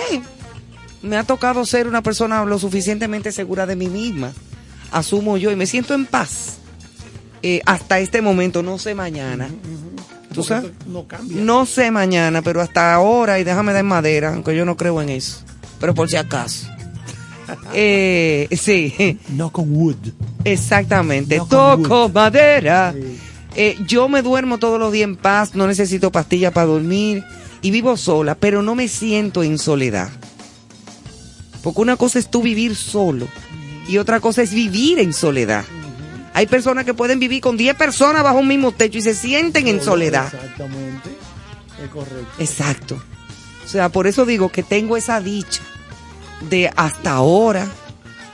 me 1.01 1.17
ha 1.17 1.23
tocado 1.23 1.65
ser 1.65 1.87
una 1.87 2.01
persona 2.03 2.43
lo 2.45 2.59
suficientemente 2.59 3.31
segura 3.31 3.65
de 3.65 3.75
mí 3.75 3.87
misma. 3.87 4.31
Asumo 4.91 5.37
yo 5.37 5.51
y 5.51 5.55
me 5.55 5.65
siento 5.65 5.93
en 5.93 6.05
paz. 6.05 6.57
Eh, 7.41 7.61
hasta 7.65 7.99
este 7.99 8.21
momento, 8.21 8.63
no 8.63 8.77
sé 8.77 8.95
mañana. 8.95 9.49
¿Tú 10.33 10.43
sabes? 10.43 10.71
no 10.87 11.07
cambia. 11.07 11.37
No 11.41 11.65
sé 11.65 11.89
mañana, 11.91 12.41
pero 12.41 12.61
hasta 12.61 12.93
ahora, 12.93 13.39
y 13.39 13.43
déjame 13.43 13.73
dar 13.73 13.83
madera, 13.83 14.33
aunque 14.33 14.55
yo 14.55 14.65
no 14.65 14.77
creo 14.77 15.01
en 15.01 15.09
eso. 15.09 15.39
Pero 15.79 15.93
por 15.93 16.09
si 16.09 16.17
acaso. 16.17 16.67
Eh, 17.73 18.47
sí, 18.51 19.17
No 19.29 19.51
con 19.51 19.75
wood. 19.75 19.95
exactamente. 20.43 21.37
No 21.37 21.47
con 21.47 21.81
Toco 21.81 22.09
madera. 22.09 22.93
Eh, 23.55 23.75
yo 23.87 24.07
me 24.07 24.21
duermo 24.21 24.59
todos 24.59 24.79
los 24.79 24.91
días 24.91 25.05
en 25.09 25.15
paz, 25.15 25.55
no 25.55 25.65
necesito 25.65 26.11
pastillas 26.11 26.53
para 26.53 26.67
dormir 26.67 27.23
y 27.63 27.71
vivo 27.71 27.97
sola, 27.97 28.35
pero 28.35 28.61
no 28.61 28.75
me 28.75 28.87
siento 28.87 29.41
en 29.41 29.57
soledad. 29.57 30.09
Porque 31.63 31.81
una 31.81 31.97
cosa 31.97 32.19
es 32.19 32.29
tú 32.29 32.41
vivir 32.41 32.75
solo 32.75 33.27
y 33.87 33.97
otra 33.97 34.19
cosa 34.19 34.41
es 34.41 34.53
vivir 34.53 34.99
en 34.99 35.13
soledad. 35.13 35.65
Hay 36.33 36.47
personas 36.47 36.85
que 36.85 36.93
pueden 36.93 37.19
vivir 37.19 37.41
con 37.41 37.57
10 37.57 37.75
personas 37.75 38.23
bajo 38.23 38.37
un 38.37 38.47
mismo 38.47 38.71
techo 38.71 38.99
y 38.99 39.01
se 39.01 39.15
sienten 39.15 39.67
en 39.67 39.81
soledad. 39.81 40.31
Exactamente. 40.33 41.09
Es 41.83 41.89
correcto. 41.89 42.27
Exacto. 42.39 43.03
O 43.65 43.67
sea, 43.67 43.89
por 43.89 44.07
eso 44.07 44.25
digo 44.25 44.49
que 44.49 44.63
tengo 44.63 44.95
esa 44.95 45.19
dicha 45.19 45.61
de 46.49 46.71
hasta 46.75 47.11
ahora 47.11 47.67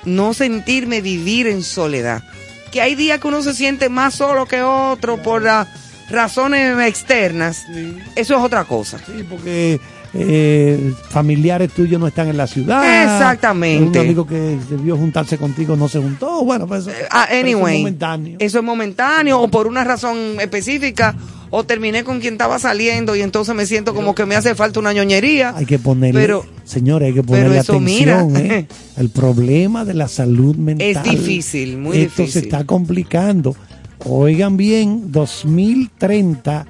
no 0.04 0.34
sentirme 0.34 1.02
vivir 1.02 1.48
en 1.48 1.64
soledad. 1.64 2.24
Que 2.72 2.82
hay 2.82 2.96
días 2.96 3.20
que 3.20 3.28
uno 3.28 3.42
se 3.42 3.54
siente 3.54 3.90
más 3.90 4.16
solo 4.16 4.46
que 4.46 4.62
otro 4.62 5.22
por 5.22 5.42
las 5.42 5.68
razones 6.10 6.78
externas. 6.88 7.64
Sí. 7.74 7.98
Eso 8.16 8.38
es 8.38 8.44
otra 8.44 8.66
cosa. 8.66 9.00
Sí, 9.00 9.26
porque 9.30 9.80
eh, 10.18 10.94
familiares 11.10 11.72
tuyos 11.72 12.00
no 12.00 12.08
están 12.08 12.28
en 12.30 12.38
la 12.38 12.48
ciudad. 12.48 12.84
Exactamente. 13.04 14.00
Un 14.00 14.06
amigo 14.06 14.26
que 14.26 14.58
debió 14.70 14.98
juntarse 14.98 15.38
contigo 15.38 15.76
no 15.76 15.88
se 15.90 16.00
juntó. 16.00 16.44
Bueno, 16.46 16.68
pues 16.68 16.88
eso, 16.88 16.92
Ah, 17.12 17.26
pero 17.30 17.40
eso 17.40 17.48
es 17.50 17.54
anyway, 17.56 17.78
momentáneo. 17.80 18.38
eso 18.40 18.58
es 18.60 18.64
momentáneo 18.64 19.42
o 19.42 19.48
por 19.50 19.68
una 19.68 19.84
razón 19.84 20.40
específica 20.40 21.16
o 21.50 21.64
terminé 21.64 22.04
con 22.04 22.20
quien 22.20 22.34
estaba 22.36 22.60
saliendo 22.60 23.16
y 23.16 23.22
entonces 23.22 23.54
me 23.56 23.66
siento 23.66 23.94
como 23.94 24.16
que 24.16 24.26
me 24.26 24.36
hace 24.36 24.56
falta 24.56 24.80
una 24.80 24.94
ñoñería. 24.94 25.54
Hay 25.56 25.66
que 25.66 25.80
ponerle, 25.80 26.20
Pero- 26.22 26.46
señores, 26.64 27.08
hay 27.08 27.14
que 27.14 27.24
ponerle 27.24 27.60
eso, 27.60 27.74
atención. 27.74 28.32
mira. 28.34 28.56
¿eh? 28.56 28.68
El 28.98 29.10
problema 29.10 29.86
de 29.86 29.94
la 29.94 30.08
salud 30.08 30.56
mental. 30.56 30.88
Es 30.88 31.04
difícil, 31.04 31.78
muy 31.78 31.98
Esto 31.98 32.24
difícil. 32.24 32.32
se 32.42 32.48
está 32.48 32.64
complicando. 32.66 33.56
Oigan 34.08 34.58
bien, 34.58 35.12
2030 35.12 36.66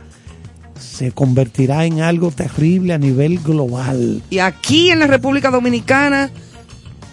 se 0.80 1.12
convertirá 1.12 1.86
en 1.86 2.02
algo 2.02 2.32
terrible 2.32 2.94
a 2.94 2.98
nivel 2.98 3.40
global. 3.40 4.22
Y 4.30 4.40
aquí 4.40 4.90
en 4.92 5.00
la 5.00 5.08
República 5.08 5.52
Dominicana 5.52 6.32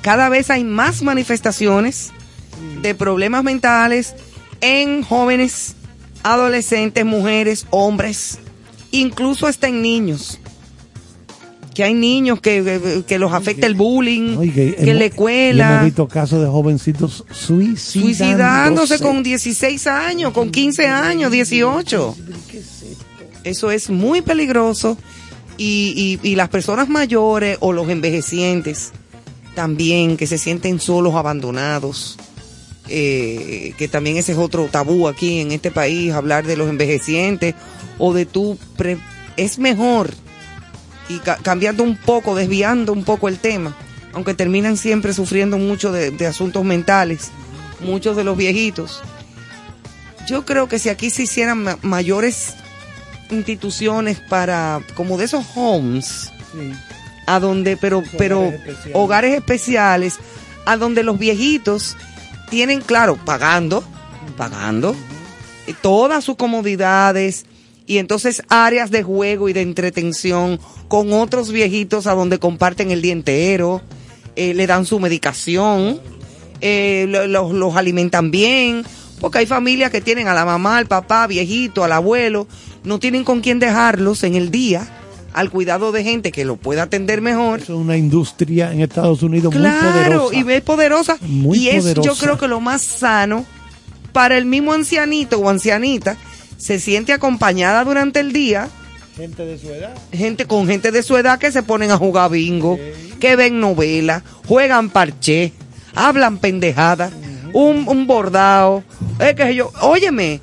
cada 0.02 0.28
vez 0.28 0.50
hay 0.50 0.64
más 0.64 1.02
manifestaciones 1.02 2.10
de 2.82 2.94
problemas 2.94 3.44
mentales 3.44 4.14
en 4.60 5.02
jóvenes, 5.02 5.74
adolescentes, 6.22 7.04
mujeres, 7.04 7.66
hombres, 7.70 8.38
incluso 8.90 9.46
hasta 9.46 9.68
en 9.68 9.80
niños. 9.82 10.38
Que 11.74 11.84
hay 11.84 11.94
niños 11.94 12.40
que, 12.40 12.62
que- 12.62 13.04
que 13.06 13.18
los 13.18 13.32
afecta 13.32 13.66
el 13.66 13.74
bullying, 13.74 14.36
Oye, 14.36 14.52
que 14.52 14.68
hemos- 14.76 14.88
en 14.88 14.98
la 14.98 15.04
y 15.04 15.08
escuela, 15.08 15.70
Hemos 15.72 15.84
visto 15.86 16.06
casos 16.08 16.42
de 16.42 16.46
jovencitos 16.48 17.24
suicidándose. 17.30 18.00
suicidándose 18.00 18.98
con 18.98 19.22
16 19.22 19.86
años, 19.86 20.32
con 20.32 20.50
15 20.50 20.86
años, 20.86 21.30
18. 21.32 22.14
Eso 23.45 23.70
es 23.70 23.90
muy 23.90 24.22
peligroso 24.22 24.97
y, 25.57 26.18
y- 26.22 26.28
y 26.28 26.34
las 26.36 26.49
personas 26.49 26.88
mayores 26.88 27.59
o 27.61 27.72
los 27.72 27.88
envejecientes 27.88 28.93
también 29.55 30.16
que 30.16 30.26
se 30.26 30.38
sienten 30.38 30.80
solos, 30.80 31.14
abandonados, 31.14 32.16
eh, 32.88 33.74
que 33.76 33.86
también 33.88 34.16
ese 34.16 34.32
es 34.32 34.38
otro 34.38 34.68
tabú 34.70 35.09
aquí 35.09 35.40
en 35.40 35.53
este 35.53 35.70
país, 35.70 36.12
hablar 36.12 36.47
de 36.47 36.57
los 36.57 36.68
envejecientes 36.70 37.55
o 37.99 38.12
de 38.14 38.24
tu... 38.26 38.59
es 39.36 39.59
mejor 39.59 40.11
y 41.09 41.18
ca- 41.18 41.38
cambiando 41.43 41.82
un 41.82 41.97
poco, 41.97 42.34
desviando 42.34 42.93
un 42.93 43.05
poco 43.05 43.28
el 43.28 43.38
tema, 43.38 43.76
aunque 44.14 44.34
terminan 44.34 44.76
siempre 44.76 45.12
sufriendo 45.12 45.59
mucho 45.59 45.93
de, 45.93 46.26
asuntos 46.26 46.64
mentales, 46.64 47.30
muchos 47.80 48.16
de 48.16 48.24
los 48.24 48.36
viejitos. 48.36 49.01
Yo 50.26 50.45
creo 50.47 50.68
que 50.68 50.78
si 50.78 50.88
aquí 50.88 51.11
se 51.11 51.24
hicieran 51.24 51.62
ma- 51.62 51.78
mayores 51.82 52.55
instituciones 53.33 54.18
para, 54.20 54.80
como 54.95 55.16
de 55.18 55.24
esos 55.24 55.45
homes, 55.57 56.30
Sí. 56.53 56.72
a 57.26 57.41
donde, 57.41 57.76
pero, 57.76 58.03
pero 58.18 58.45
especiales. 58.45 58.91
hogares 58.95 59.35
especiales, 59.35 60.18
a 60.66 60.76
donde 60.76 61.03
los 61.03 61.18
viejitos 61.18 61.97
tienen, 62.51 62.80
claro, 62.83 63.16
pagando, 63.16 63.82
pagando, 64.36 64.94
eh, 65.66 65.74
todas 65.81 66.24
sus 66.24 66.36
comodidades 66.36 67.47
y 67.86 67.98
entonces 67.98 68.43
áreas 68.48 68.90
de 68.90 69.02
juego 69.02 69.48
y 69.48 69.52
de 69.52 69.62
entretención 69.62 70.61
con 70.89 71.12
otros 71.12 71.51
viejitos 71.51 72.06
a 72.06 72.15
donde 72.15 72.39
comparten 72.39 72.90
el 72.90 73.01
día 73.02 73.12
entero, 73.12 73.81
eh, 74.36 74.55
le 74.55 74.66
dan 74.66 74.85
su 74.85 75.01
medicación, 75.01 76.01
eh, 76.61 77.06
lo- 77.09 77.27
lo- 77.27 77.52
los 77.52 77.77
alimentan 77.77 78.31
bien, 78.31 78.85
porque 79.20 79.39
hay 79.39 79.47
familias 79.47 79.90
que 79.90 80.01
tienen 80.01 80.28
a 80.28 80.35
la 80.35 80.44
mamá, 80.44 80.78
al 80.78 80.86
papá, 80.86 81.27
viejito, 81.27 81.82
al 81.85 81.93
abuelo, 81.93 82.47
no 82.84 82.98
tienen 82.98 83.24
con 83.24 83.40
quién 83.40 83.59
dejarlos 83.59 84.22
en 84.24 84.34
el 84.34 84.50
día 84.50 84.88
al 85.32 85.50
cuidado 85.50 85.92
de 85.92 86.04
gente 86.04 86.30
que 86.32 86.44
lo 86.44 86.56
pueda 86.56 86.82
atender 86.84 87.20
mejor. 87.22 87.60
Es 87.60 87.68
una 87.70 87.96
industria 87.96 88.70
en 88.72 88.80
Estados 88.80 89.22
Unidos 89.22 89.52
muy 89.54 89.62
Claro, 89.62 90.24
poderosa. 90.28 90.36
y 90.36 90.52
es 90.52 90.60
poderosa. 90.62 91.16
Muy 91.22 91.59
y 91.59 91.68
es, 91.70 91.94
yo 91.94 92.14
creo 92.16 92.36
que 92.38 92.48
lo 92.48 92.60
más 92.60 92.82
sano 92.82 93.44
para 94.12 94.36
el 94.36 94.44
mismo 94.44 94.74
ancianito 94.74 95.38
o 95.38 95.48
ancianita, 95.48 96.16
se 96.59 96.78
siente 96.78 97.12
acompañada 97.14 97.82
durante 97.84 98.20
el 98.20 98.32
día, 98.34 98.68
Gente 99.16 99.44
de 99.46 99.59
su 99.59 99.68
edad. 99.68 99.94
gente 100.12 100.46
con 100.46 100.66
gente 100.66 100.90
de 100.92 101.02
su 101.02 101.16
edad 101.16 101.38
que 101.38 101.50
se 101.50 101.62
ponen 101.62 101.90
a 101.90 101.96
jugar 101.96 102.30
bingo, 102.30 102.78
que 103.18 103.36
ven 103.36 103.59
novelas, 103.59 104.22
juegan 104.46 104.90
parché, 104.90 105.52
hablan 105.94 106.36
pendejadas, 106.38 107.10
un, 107.54 107.84
un 107.88 108.06
bordado, 108.06 108.84
es 109.18 109.34
que 109.34 109.54
yo, 109.54 109.70
óyeme, 109.80 110.40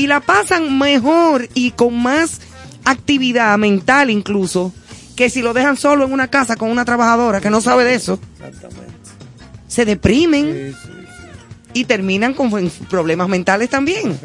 y 0.00 0.06
la 0.06 0.20
pasan 0.20 0.78
mejor 0.78 1.46
y 1.52 1.72
con 1.72 2.02
más 2.02 2.40
actividad 2.86 3.58
mental 3.58 4.08
incluso 4.08 4.72
que 5.14 5.28
si 5.28 5.42
lo 5.42 5.52
dejan 5.52 5.76
solo 5.76 6.06
en 6.06 6.12
una 6.14 6.28
casa 6.28 6.56
con 6.56 6.70
una 6.70 6.86
trabajadora 6.86 7.42
que 7.42 7.50
no 7.50 7.60
sabe 7.60 7.84
de 7.84 7.96
eso. 7.96 8.18
Se 9.68 9.84
deprimen 9.84 10.74
y 11.74 11.84
terminan 11.84 12.32
con 12.32 12.70
problemas 12.88 13.28
mentales 13.28 13.68
también. 13.68 14.18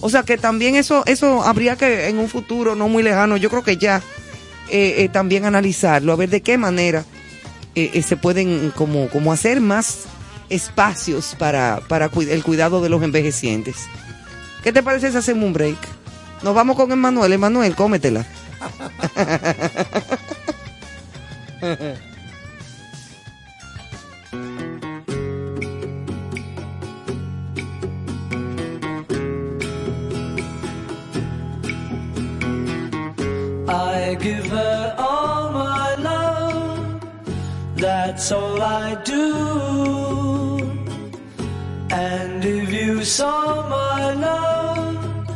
O 0.00 0.08
sea 0.08 0.22
que 0.22 0.38
también 0.38 0.76
eso, 0.76 1.04
eso 1.04 1.42
habría 1.42 1.76
que 1.76 2.08
en 2.08 2.16
un 2.16 2.30
futuro 2.30 2.74
no 2.74 2.88
muy 2.88 3.02
lejano, 3.02 3.36
yo 3.36 3.50
creo 3.50 3.62
que 3.62 3.76
ya 3.76 3.98
eh, 4.70 4.94
eh, 4.96 5.10
también 5.12 5.44
analizarlo, 5.44 6.14
a 6.14 6.16
ver 6.16 6.30
de 6.30 6.40
qué 6.40 6.56
manera 6.56 7.04
eh, 7.74 7.90
eh, 7.92 8.02
se 8.02 8.16
pueden 8.16 8.72
como, 8.74 9.10
como 9.10 9.30
hacer 9.30 9.60
más 9.60 10.04
espacios 10.48 11.36
para, 11.38 11.82
para 11.86 12.06
el 12.06 12.42
cuidado 12.42 12.80
de 12.80 12.88
los 12.88 13.02
envejecientes. 13.02 13.76
¿Qué 14.66 14.72
te 14.72 14.82
parece 14.82 15.12
si 15.12 15.16
hacemos 15.16 15.44
un 15.44 15.52
break? 15.52 15.78
Nos 16.42 16.52
vamos 16.52 16.74
con 16.74 16.90
Emanuel. 16.90 17.32
Emanuel, 17.32 17.76
cómetela. 17.76 18.26
I 33.68 34.16
give 34.20 34.46
her 34.50 34.96
all 34.98 35.52
my 35.52 35.94
love, 36.02 37.00
that's 37.76 38.32
all 38.32 38.60
I 38.60 38.96
do. 39.04 40.35
And 41.90 42.44
if 42.44 42.72
you 42.72 43.04
saw 43.04 43.68
my 43.68 44.12
love, 44.12 45.28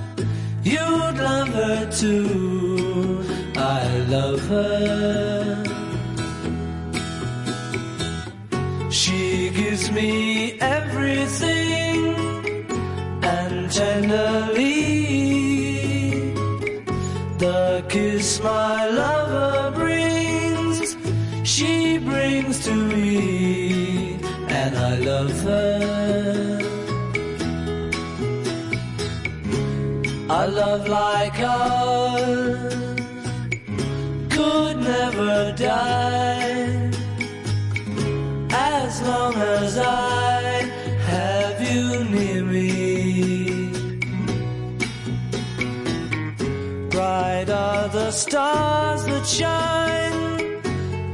you'd 0.64 1.16
love 1.28 1.48
her 1.48 1.90
too. 1.90 3.24
I 3.56 3.86
love 4.08 4.40
her. 4.48 5.64
She 8.90 9.50
gives 9.50 9.90
me 9.92 10.58
everything 10.60 12.16
and 13.22 13.70
tenderly 13.70 15.00
the 17.40 17.82
kiss 17.88 18.40
my 18.42 18.86
lover 18.86 19.70
brings, 19.74 20.94
she 21.42 21.96
brings 21.96 22.64
to 22.66 22.74
me, 22.74 24.18
and 24.48 24.76
I 24.76 24.96
love 24.96 25.40
her. 25.40 26.39
A 30.32 30.46
love 30.46 30.86
like 30.88 31.40
ours 31.40 32.74
could 34.30 34.76
never 34.76 35.52
die 35.56 36.88
as 38.52 39.02
long 39.02 39.34
as 39.34 39.76
I 39.76 40.40
have 41.10 41.60
you 41.60 42.04
near 42.14 42.44
me. 42.44 43.72
Bright 46.90 47.50
are 47.50 47.88
the 47.88 48.12
stars 48.12 49.04
that 49.06 49.26
shine, 49.26 50.62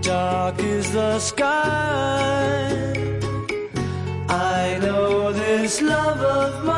dark 0.03 0.59
is 0.59 0.93
the 0.93 1.19
sky. 1.21 2.69
I 4.29 4.79
know 4.83 5.33
this 5.33 5.81
love 5.81 6.21
of 6.21 6.65
mine 6.67 6.76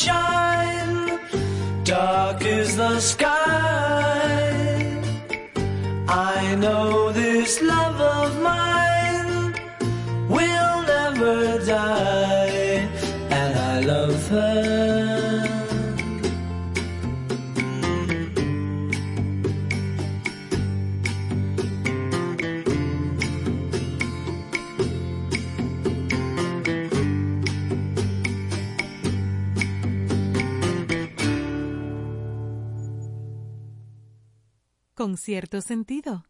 stars 0.00 0.06
that 0.06 1.20
shine, 1.20 1.84
dark 1.84 2.44
is 2.44 2.76
the 2.76 3.00
sky. 3.00 3.36
I 6.08 6.54
know 6.56 7.12
this 7.12 7.62
love 7.62 7.89
Con 35.00 35.16
cierto 35.16 35.62
sentido. 35.62 36.29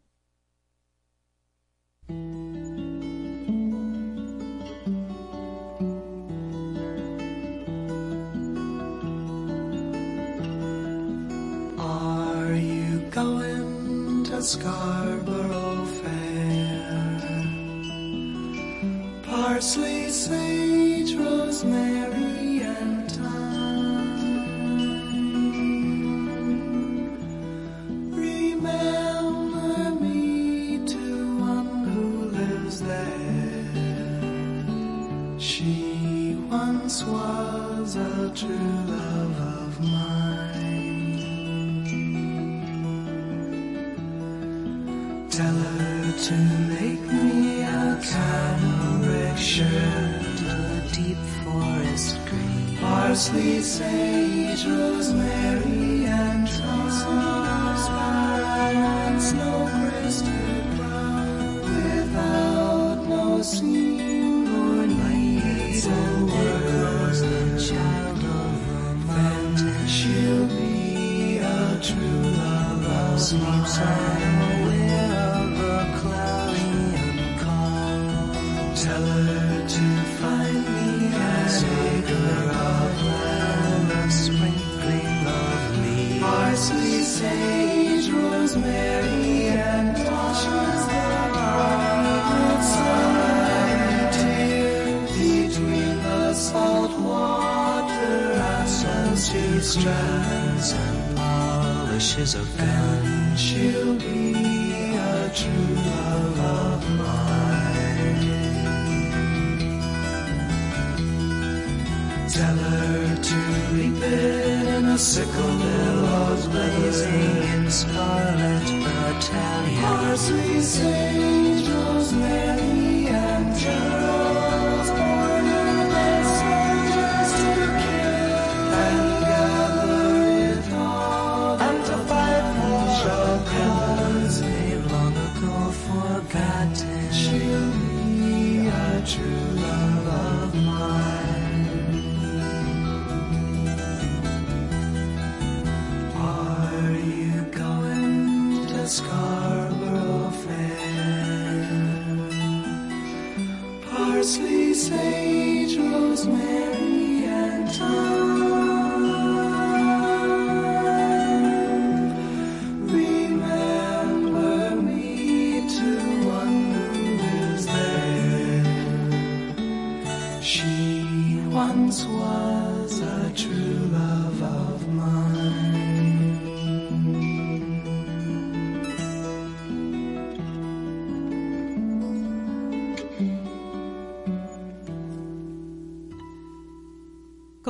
parsley, 154.20 154.74
sage, 154.74 155.78
rosemary, 155.78 157.24
and 157.24 157.72
thyme. 157.72 158.79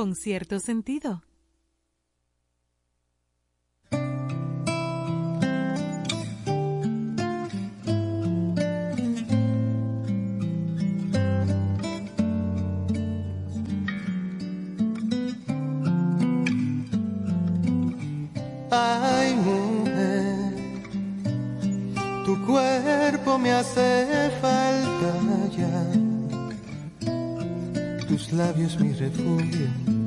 con 0.01 0.15
cierto 0.15 0.59
sentido. 0.59 1.21
es 28.65 28.79
mi 28.79 28.93
refugio. 28.93 30.00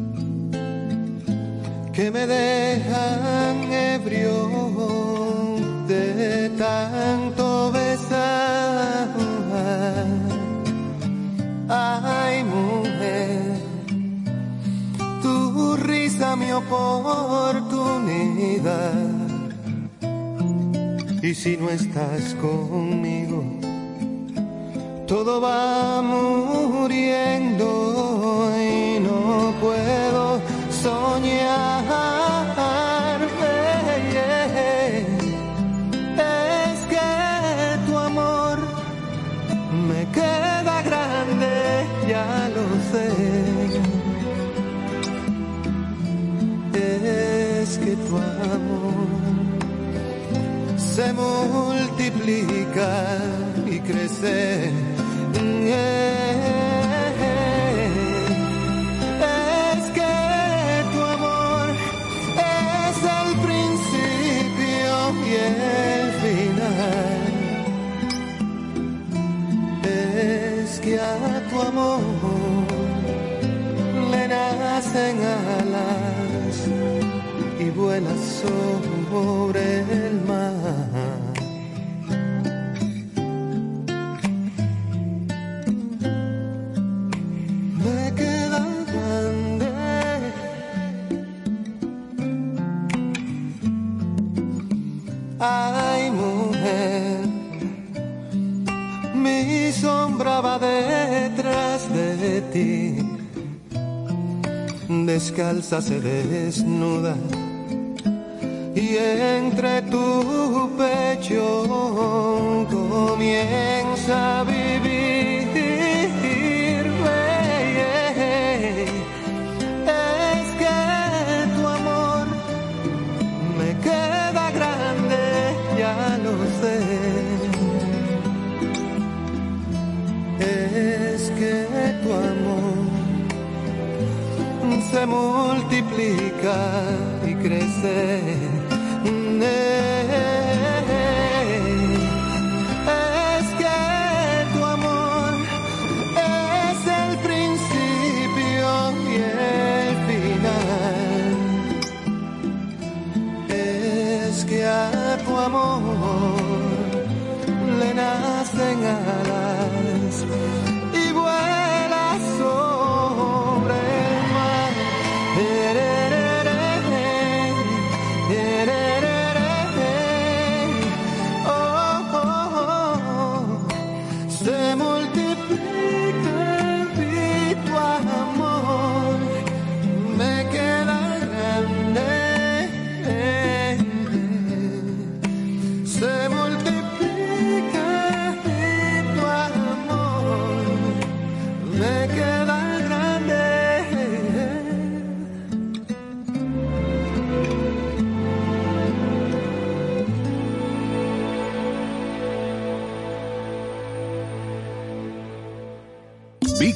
se 105.80 106.00
desnuda. 106.00 107.16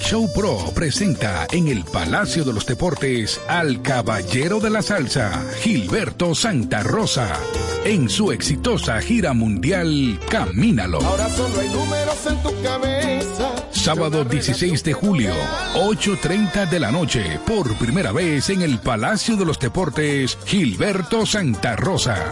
Show 0.09 0.27
Pro 0.33 0.57
presenta 0.75 1.47
en 1.51 1.69
el 1.69 1.85
Palacio 1.85 2.43
de 2.43 2.55
los 2.55 2.65
Deportes 2.65 3.39
al 3.47 3.83
Caballero 3.83 4.59
de 4.59 4.71
la 4.71 4.81
Salsa, 4.81 5.45
Gilberto 5.61 6.35
Santa 6.35 6.83
Rosa, 6.83 7.39
en 7.85 8.09
su 8.09 8.33
exitosa 8.33 9.03
gira 9.03 9.35
mundial 9.35 10.19
Camínalo. 10.31 11.03
Ahora 11.03 11.29
solo 11.29 11.61
hay 11.61 11.69
números 11.69 12.27
en 12.27 12.43
tu 12.43 12.63
cabeza. 12.63 13.53
Sábado 13.71 14.25
16 14.25 14.83
de 14.83 14.95
julio, 14.95 15.35
8.30 15.75 16.71
de 16.71 16.81
la 16.81 16.91
noche, 16.91 17.39
por 17.47 17.75
primera 17.75 18.11
vez 18.11 18.49
en 18.49 18.63
el 18.63 18.79
Palacio 18.79 19.37
de 19.37 19.45
los 19.45 19.59
Deportes, 19.59 20.39
Gilberto 20.47 21.27
Santa 21.27 21.77
Rosa. 21.77 22.31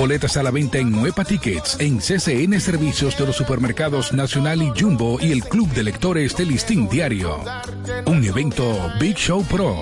Boletas 0.00 0.38
a 0.38 0.42
la 0.42 0.50
venta 0.50 0.78
en 0.78 0.90
Nueva 0.90 1.26
Tickets, 1.26 1.76
en 1.78 1.98
CCN 1.98 2.58
Servicios 2.58 3.18
de 3.18 3.26
los 3.26 3.36
Supermercados 3.36 4.14
Nacional 4.14 4.62
y 4.62 4.72
Jumbo 4.74 5.18
y 5.20 5.30
el 5.30 5.44
Club 5.44 5.68
de 5.74 5.82
Lectores 5.82 6.34
del 6.34 6.48
Listín 6.48 6.88
Diario. 6.88 7.44
Un 8.06 8.24
evento 8.24 8.90
Big 8.98 9.14
Show 9.18 9.44
Pro. 9.44 9.76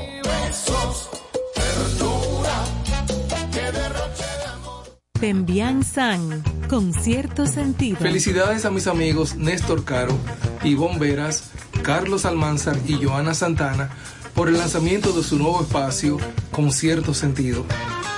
De. 5.12 5.20
Pembian 5.20 5.84
San, 5.84 6.42
con 6.68 6.92
cierto 6.92 7.46
sentido. 7.46 7.98
Felicidades 7.98 8.64
a 8.64 8.72
mis 8.72 8.88
amigos 8.88 9.36
Néstor 9.36 9.84
Caro, 9.84 10.18
Ivonne 10.64 10.98
Veras, 10.98 11.52
Carlos 11.84 12.24
Almanzar 12.24 12.76
y 12.88 12.94
Joana 12.94 13.34
Santana 13.34 13.90
por 14.34 14.48
el 14.48 14.58
lanzamiento 14.58 15.12
de 15.12 15.22
su 15.22 15.38
nuevo 15.38 15.60
espacio 15.60 16.18
con 16.50 16.72
cierto 16.72 17.14
sentido. 17.14 17.64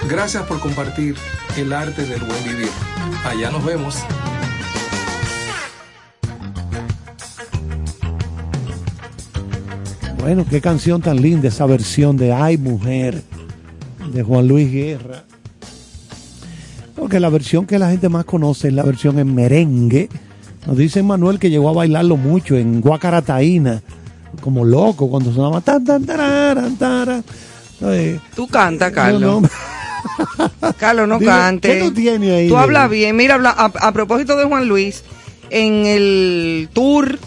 Gracias 0.09 0.45
por 0.45 0.61
compartir 0.61 1.15
el 1.57 1.73
arte 1.73 2.05
del 2.05 2.21
buen 2.21 2.45
vivir. 2.45 2.71
Allá 3.25 3.51
nos 3.51 3.65
vemos. 3.65 3.97
Bueno, 10.19 10.45
qué 10.49 10.61
canción 10.61 11.01
tan 11.01 11.21
linda 11.21 11.49
esa 11.49 11.67
versión 11.67 12.17
de 12.17 12.33
Ay 12.33 12.59
Mujer 12.59 13.23
de 14.13 14.23
Juan 14.23 14.49
Luis 14.49 14.71
Guerra. 14.71 15.25
Porque 16.95 17.21
la 17.21 17.29
versión 17.29 17.67
que 17.67 17.79
la 17.79 17.91
gente 17.91 18.09
más 18.09 18.25
conoce 18.25 18.69
es 18.69 18.75
la 18.75 18.83
versión 18.83 19.19
en 19.19 19.35
merengue. 19.35 20.09
Nos 20.67 20.77
dice 20.77 21.03
Manuel 21.03 21.39
que 21.39 21.51
llegó 21.51 21.71
a 21.71 21.73
bailarlo 21.73 22.17
mucho 22.17 22.57
en 22.57 22.81
Guacarataína, 22.81 23.83
como 24.41 24.65
loco, 24.65 25.09
cuando 25.09 25.33
sonaba 25.33 25.61
tan 25.61 25.85
tan 25.85 26.05
tararan, 26.05 26.77
taran. 26.77 27.25
Tú 28.37 28.47
canta, 28.47 28.93
Carlos. 28.93 29.21
no, 29.21 29.41
no. 29.41 29.70
Carlos, 30.79 31.09
no 31.09 31.19
Dile, 31.19 31.31
cante. 31.31 31.69
¿qué 31.69 31.81
tú 31.81 31.93
tienes 31.93 32.31
ahí, 32.33 32.49
Tú 32.49 32.57
hablas 32.57 32.89
bien. 32.91 33.17
Mira, 33.17 33.35
habla- 33.35 33.51
a, 33.57 33.65
a 33.67 33.93
propósito 33.93 34.37
de 34.37 34.45
Juan 34.45 34.69
Luis, 34.69 35.03
en 35.51 35.87
el 35.87 36.69
tour 36.73 37.19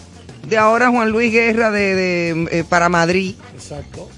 de 0.47 0.57
ahora 0.57 0.89
Juan 0.89 1.10
Luis 1.10 1.31
Guerra 1.31 1.72
de, 1.72 1.95
de, 1.95 2.47
eh, 2.51 2.64
para 2.68 2.89
Madrid, 2.89 3.35
Exacto. 3.55 4.10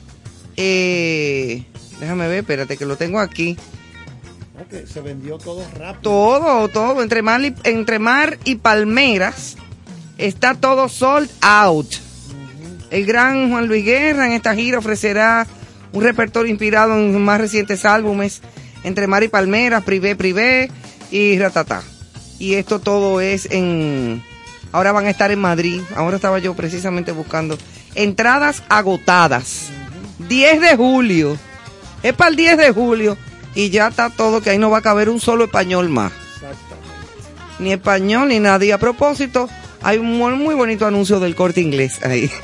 eh, 0.58 1.64
déjame 2.00 2.28
ver, 2.28 2.40
espérate 2.40 2.78
que 2.78 2.86
lo 2.86 2.98
tengo 2.98 3.20
aquí. 3.20 3.58
Se 4.92 5.00
vendió 5.02 5.38
todo 5.38 5.64
rápido. 5.78 6.02
Todo, 6.02 6.68
todo, 6.70 7.02
entre 7.04 7.22
mar, 7.22 7.42
y, 7.42 7.54
entre 7.64 8.00
mar 8.00 8.38
y 8.46 8.56
palmeras, 8.56 9.56
está 10.18 10.56
todo 10.56 10.90
sold 10.90 11.30
out. 11.42 11.88
El 12.90 13.06
gran 13.06 13.50
Juan 13.52 13.68
Luis 13.68 13.86
Guerra 13.86 14.26
en 14.26 14.32
esta 14.34 14.56
gira 14.56 14.80
ofrecerá 14.80 15.46
un 15.94 16.04
repertorio 16.04 16.50
inspirado 16.52 16.98
en 16.98 17.12
sus 17.14 17.22
más 17.22 17.40
recientes 17.40 17.86
álbumes, 17.86 18.42
Entre 18.86 19.08
Mar 19.08 19.24
y 19.24 19.28
Palmeras, 19.28 19.84
Privé, 19.84 20.16
Privé 20.16 20.72
y 21.12 21.38
Ratatá. 21.38 21.84
Y 22.40 22.54
esto 22.54 22.80
todo 22.80 23.20
es 23.20 23.48
en... 23.52 24.24
Ahora 24.72 24.92
van 24.92 25.08
a 25.08 25.10
estar 25.10 25.32
en 25.32 25.40
Madrid. 25.40 25.82
Ahora 25.96 26.18
estaba 26.18 26.40
yo 26.40 26.54
precisamente 26.54 27.12
buscando 27.12 27.58
entradas 27.96 28.64
agotadas. 28.70 29.70
10 30.30 30.62
de 30.62 30.76
julio. 30.76 31.38
Es 32.04 32.14
para 32.14 32.30
el 32.30 32.36
10 32.36 32.58
de 32.58 32.72
julio. 32.72 33.18
Y 33.56 33.72
ya 33.72 33.88
está 33.88 34.12
todo, 34.12 34.42
que 34.42 34.52
ahí 34.52 34.60
no 34.60 34.70
va 34.70 34.78
a 34.78 34.82
caber 34.82 35.10
un 35.10 35.20
solo 35.20 35.46
español 35.46 35.90
más. 35.90 36.12
Ni 37.58 37.72
español 37.72 38.28
ni 38.28 38.40
nadie. 38.40 38.72
A 38.72 38.78
propósito, 38.78 39.50
hay 39.82 39.98
un 39.98 40.18
muy, 40.18 40.54
bonito 40.56 40.86
anuncio 40.86 41.20
del 41.20 41.36
corte 41.36 41.62
inglés 41.62 42.04
ahí. 42.04 42.30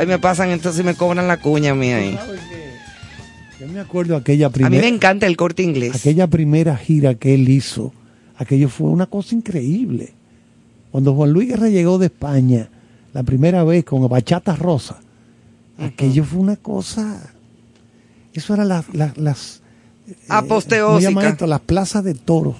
Y 0.00 0.06
me 0.06 0.18
pasan 0.18 0.48
entonces 0.48 0.80
y 0.80 0.84
me 0.84 0.94
cobran 0.94 1.28
la 1.28 1.36
cuña 1.36 1.74
mía 1.74 1.98
ahí. 1.98 2.18
Yo 3.66 3.68
me 3.72 3.80
acuerdo 3.80 4.16
aquella 4.16 4.46
A 4.46 4.48
mí 4.48 4.54
primera. 4.54 4.82
me 4.82 4.88
encanta 4.88 5.26
el 5.26 5.36
corte 5.36 5.62
inglés. 5.62 5.94
aquella 5.94 6.26
primera 6.26 6.76
gira 6.76 7.14
que 7.14 7.34
él 7.34 7.48
hizo, 7.48 7.92
aquello 8.36 8.68
fue 8.68 8.88
una 8.90 9.06
cosa 9.06 9.34
increíble. 9.34 10.12
Cuando 10.90 11.14
Juan 11.14 11.30
Luis 11.32 11.48
Guerra 11.48 11.68
llegó 11.68 11.98
de 11.98 12.06
España, 12.06 12.68
la 13.14 13.22
primera 13.22 13.62
vez 13.64 13.84
con 13.84 14.06
Bachata 14.08 14.56
Rosa, 14.56 14.98
aquello 15.78 16.24
fue 16.24 16.40
una 16.40 16.56
cosa. 16.56 17.32
Eso 18.34 18.54
era 18.54 18.64
la- 18.64 18.84
la- 18.92 19.12
las. 19.16 19.60
eh, 20.08 20.14
¿cómo 20.14 20.16
se 20.26 20.32
Aposteósica. 20.32 21.10
llama 21.10 21.28
esto? 21.28 21.46
Las 21.46 21.60
plazas 21.60 22.02
de 22.04 22.14
toros. 22.14 22.56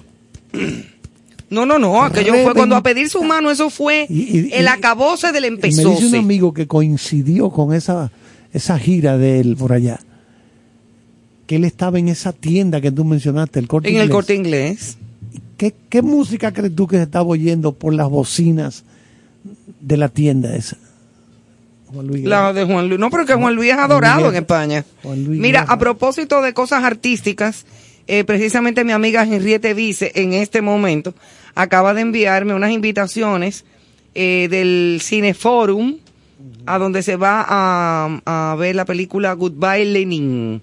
No, 1.49 1.65
no, 1.65 1.77
no. 1.77 2.01
Aquello 2.03 2.33
fue 2.43 2.53
cuando 2.53 2.75
a 2.75 2.81
pedir 2.83 3.09
su 3.09 3.23
mano, 3.23 3.51
eso 3.51 3.69
fue 3.69 4.07
Y- 4.09 4.39
y- 4.47 4.49
el 4.53 4.67
acabose 4.67 5.31
del 5.31 5.45
Y 5.45 5.49
me 5.49 5.55
empezó. 5.55 5.89
dice 5.91 6.05
un 6.07 6.15
amigo 6.15 6.53
que 6.53 6.65
coincidió 6.67 7.49
con 7.49 7.73
esa, 7.73 8.11
esa 8.53 8.79
gira 8.79 9.17
de 9.17 9.39
él 9.39 9.55
por 9.57 9.73
allá, 9.73 9.99
que 11.47 11.55
él 11.57 11.65
estaba 11.65 11.99
en 11.99 12.07
esa 12.09 12.33
tienda 12.33 12.79
que 12.81 12.91
tú 12.91 13.03
mencionaste, 13.03 13.59
el 13.59 13.67
corte 13.67 13.89
En 13.89 13.95
el 13.95 14.01
Inglés. 14.03 14.13
corte 14.15 14.35
inglés. 14.35 14.97
¿Qué, 15.57 15.73
qué 15.89 16.01
música 16.01 16.51
crees 16.51 16.75
tú 16.75 16.87
que 16.87 16.97
se 16.97 17.03
estaba 17.03 17.25
oyendo 17.25 17.73
por 17.73 17.93
las 17.93 18.09
bocinas 18.09 18.83
de 19.79 19.97
la 19.97 20.09
tienda 20.09 20.55
esa? 20.55 20.77
Juan 21.87 22.07
Luis. 22.07 22.23
La 22.25 22.53
de 22.53 22.65
Juan 22.65 22.87
Luis. 22.89 22.99
No, 22.99 23.09
pero 23.09 23.25
que 23.25 23.33
Juan 23.35 23.55
Luis 23.55 23.71
es 23.71 23.77
adorado 23.77 24.29
en 24.29 24.35
España. 24.35 24.83
Juan 25.03 25.23
Luis 25.23 25.39
Mira, 25.39 25.61
a 25.61 25.77
propósito 25.77 26.41
de 26.41 26.53
cosas 26.53 26.83
artísticas, 26.83 27.65
eh, 28.07 28.23
precisamente 28.23 28.83
mi 28.83 28.91
amiga 28.93 29.23
Henriette 29.23 29.73
Vice 29.75 30.11
en 30.15 30.33
este 30.33 30.61
momento 30.61 31.13
acaba 31.55 31.93
de 31.93 32.01
enviarme 32.01 32.55
unas 32.55 32.71
invitaciones 32.71 33.63
eh, 34.15 34.47
del 34.49 34.99
Cineforum 35.01 35.97
a 36.65 36.77
donde 36.79 37.03
se 37.03 37.15
va 37.15 37.45
a, 37.47 38.19
a 38.25 38.55
ver 38.55 38.75
la 38.75 38.85
película 38.85 39.33
Goodbye 39.33 39.85
Lenin, 39.85 40.61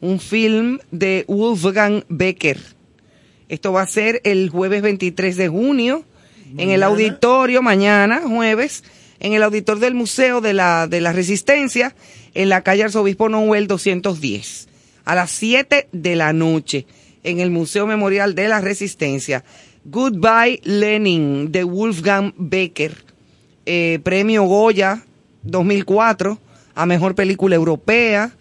un 0.00 0.20
film 0.20 0.78
de 0.90 1.24
Wolfgang 1.28 2.04
Becker. 2.08 2.58
Esto 3.48 3.72
va 3.72 3.82
a 3.82 3.86
ser 3.86 4.20
el 4.24 4.50
jueves 4.50 4.82
23 4.82 5.36
de 5.36 5.48
junio 5.48 6.04
en 6.56 6.70
el 6.70 6.82
auditorio, 6.82 7.62
mañana, 7.62 8.22
jueves, 8.22 8.84
en 9.20 9.32
el 9.32 9.42
auditorio 9.42 9.80
del 9.80 9.94
Museo 9.94 10.40
de 10.40 10.52
la, 10.52 10.86
de 10.86 11.00
la 11.00 11.12
Resistencia, 11.12 11.94
en 12.34 12.48
la 12.48 12.62
calle 12.62 12.84
Arzobispo 12.84 13.28
Noel 13.28 13.66
210, 13.66 14.68
a 15.04 15.14
las 15.14 15.30
7 15.32 15.88
de 15.92 16.16
la 16.16 16.32
noche, 16.32 16.86
en 17.22 17.40
el 17.40 17.50
Museo 17.50 17.86
Memorial 17.86 18.34
de 18.34 18.48
la 18.48 18.60
Resistencia. 18.60 19.44
Goodbye 19.84 20.60
Lenin, 20.64 21.50
de 21.52 21.64
Wolfgang 21.64 22.32
Becker, 22.36 23.04
eh, 23.64 23.98
premio 24.02 24.44
Goya 24.44 25.04
2004 25.42 26.38
a 26.74 26.86
Mejor 26.86 27.14
Película 27.14 27.56
Europea. 27.56 28.32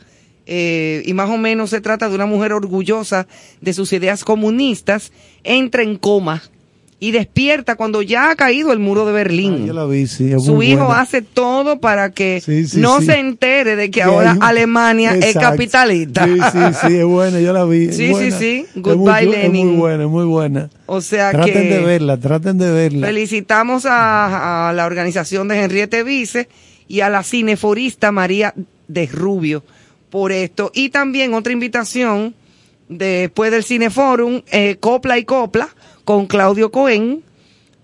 Eh, 0.46 1.02
y 1.06 1.14
más 1.14 1.30
o 1.30 1.38
menos 1.38 1.70
se 1.72 1.82
trata 1.82 2.10
de 2.10 2.16
una 2.16 2.26
mujer 2.26 2.54
orgullosa 2.54 3.28
de 3.62 3.74
sus 3.74 3.92
ideas 3.94 4.24
comunistas, 4.24 5.12
entra 5.44 5.84
en 5.84 5.98
coma 5.98 6.42
y 6.98 7.12
despierta 7.12 7.76
cuando 7.76 8.02
ya 8.02 8.32
ha 8.32 8.36
caído 8.36 8.72
el 8.72 8.80
muro 8.80 9.06
de 9.06 9.12
Berlín. 9.12 9.60
Ah, 9.64 9.68
yo 9.68 9.74
la 9.74 9.86
vi, 9.86 10.08
sí, 10.08 10.32
es 10.32 10.46
Su 10.46 10.56
muy 10.56 10.68
hijo 10.72 10.86
buena. 10.86 11.02
hace 11.02 11.22
todo 11.22 11.80
para 11.82 12.12
que 12.12 12.42
Sí, 12.44 12.66
sí, 12.66 12.80
no 12.80 13.02
se 13.02 13.20
entere 13.20 13.76
de 13.76 13.86
que 13.92 14.00
Que 14.00 14.04
ahora 14.04 14.32
un- 14.34 14.42
Alemania 14.44 15.14
es 15.14 15.34
capitalista. 15.36 16.26
Sí, 16.26 16.36
sí, 16.52 16.60
sí, 16.88 16.96
es 16.96 17.06
buena, 17.06 17.40
yo 17.42 17.52
la 17.52 17.66
vi. 17.66 17.86
es 17.90 17.98
Sí, 17.98 18.06
sí, 18.08 18.12
buena. 18.12 18.40
sí. 18.40 18.66
Es 18.76 18.82
Goodbye, 18.82 19.26
muy, 19.26 19.36
Es 19.36 19.42
Lenin. 19.44 19.68
muy 19.68 19.76
buena, 19.78 20.04
es 20.06 20.10
muy 20.10 20.26
buena. 20.26 20.70
O 20.86 21.02
sea 21.02 21.32
Traten 21.32 21.54
que 21.54 21.60
de 21.64 21.80
verla, 21.82 22.18
traten 22.18 22.58
de 22.58 22.72
verla. 22.72 23.08
felicitamos 23.08 23.86
a, 23.86 24.70
a 24.70 24.74
la 24.74 24.86
organización 24.86 25.48
de 25.50 25.62
Henriette 25.64 26.04
Vice 26.06 26.48
y 26.88 27.02
a 27.02 27.10
la 27.10 27.24
cineforista 27.24 28.12
María 28.14 28.54
de 28.88 29.06
Rubio 29.08 29.64
por 30.16 30.32
esto. 30.32 30.72
Y 30.74 30.92
también 30.92 31.34
otra 31.34 31.52
invitación 31.52 32.34
después 32.88 33.52
del 33.52 33.66
Cineforum, 33.66 34.44
eh, 34.50 34.78
Copla 34.80 35.18
y 35.18 35.26
Copla, 35.26 35.68
con 36.06 36.26
Claudio 36.26 36.72
Cohen, 36.72 37.22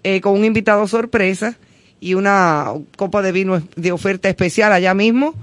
eh, 0.06 0.22
con 0.22 0.36
un 0.40 0.46
invitado 0.46 0.88
sorpresa 0.88 1.58
y 2.00 2.14
una 2.14 2.72
copa 2.96 3.22
de 3.22 3.34
vino 3.34 3.62
de 3.76 3.92
oferta 3.92 4.30
especial 4.30 4.72
allá 4.72 4.94
mismo 4.94 5.34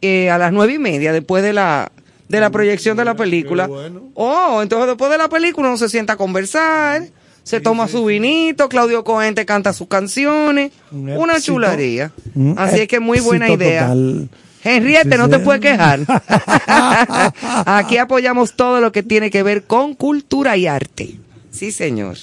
eh, 0.00 0.30
a 0.30 0.38
las 0.38 0.52
nueve 0.52 0.72
y 0.72 0.78
media 0.80 1.12
después 1.12 1.44
de 1.44 1.52
la 1.52 1.92
de 2.28 2.40
la 2.40 2.50
proyección 2.50 2.96
de 2.96 3.04
la 3.04 3.14
película. 3.14 3.70
Oh, 4.14 4.58
entonces 4.62 4.88
después 4.88 5.12
de 5.12 5.18
la 5.18 5.28
película 5.28 5.68
uno 5.68 5.78
se 5.78 5.88
sienta 5.88 6.14
a 6.14 6.16
conversar, 6.16 7.04
se 7.44 7.60
toma 7.60 7.86
su 7.86 8.04
vinito, 8.04 8.68
Claudio 8.68 9.04
Cohen 9.04 9.36
te 9.36 9.46
canta 9.46 9.72
sus 9.72 9.86
canciones, 9.86 10.72
Un 10.90 11.08
una 11.16 11.34
éxito. 11.34 11.52
chulería. 11.52 12.10
Un 12.34 12.56
Así 12.58 12.80
es 12.80 12.88
que 12.88 12.98
muy 12.98 13.20
buena 13.20 13.48
idea. 13.48 13.82
total. 13.82 14.28
Henriette, 14.64 15.16
no 15.16 15.28
te 15.28 15.38
puedes 15.38 15.60
quejar. 15.60 16.00
Aquí 17.66 17.98
apoyamos 17.98 18.54
todo 18.54 18.80
lo 18.80 18.92
que 18.92 19.02
tiene 19.02 19.30
que 19.30 19.42
ver 19.42 19.64
con 19.64 19.94
cultura 19.94 20.56
y 20.56 20.66
arte. 20.66 21.16
Sí, 21.50 21.72
señor. 21.72 22.16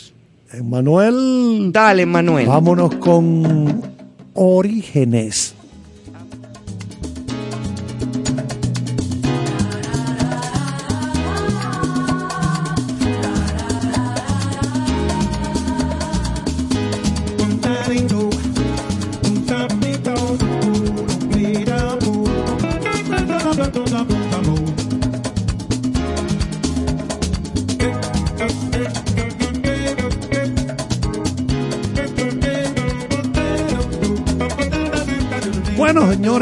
Manuel. 0.64 1.72
Dale, 1.72 2.06
Manuel. 2.06 2.48
Vámonos 2.48 2.96
con 2.96 3.82
Orígenes. 4.34 5.56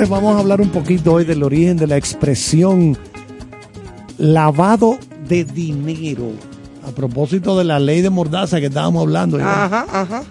Señores, 0.08 0.10
vamos 0.10 0.36
a 0.36 0.40
hablar 0.40 0.62
un 0.62 0.70
poquito 0.70 1.14
hoy 1.14 1.26
del 1.26 1.44
origen 1.44 1.78
de 1.78 1.88
la 1.88 1.98
expresión 1.98 2.98
lavado 4.18 4.98
de 5.28 5.44
dinero. 5.44 6.32
A 6.86 6.92
propósito 6.92 7.58
de 7.58 7.66
la 7.66 7.80
ley 7.80 8.02
de 8.02 8.10
Mordaza 8.10 8.60
que 8.60 8.68
estábamos 8.68 9.02
hablando. 9.04 9.38
Ajá, 9.38 9.86
ajá. 9.92 10.24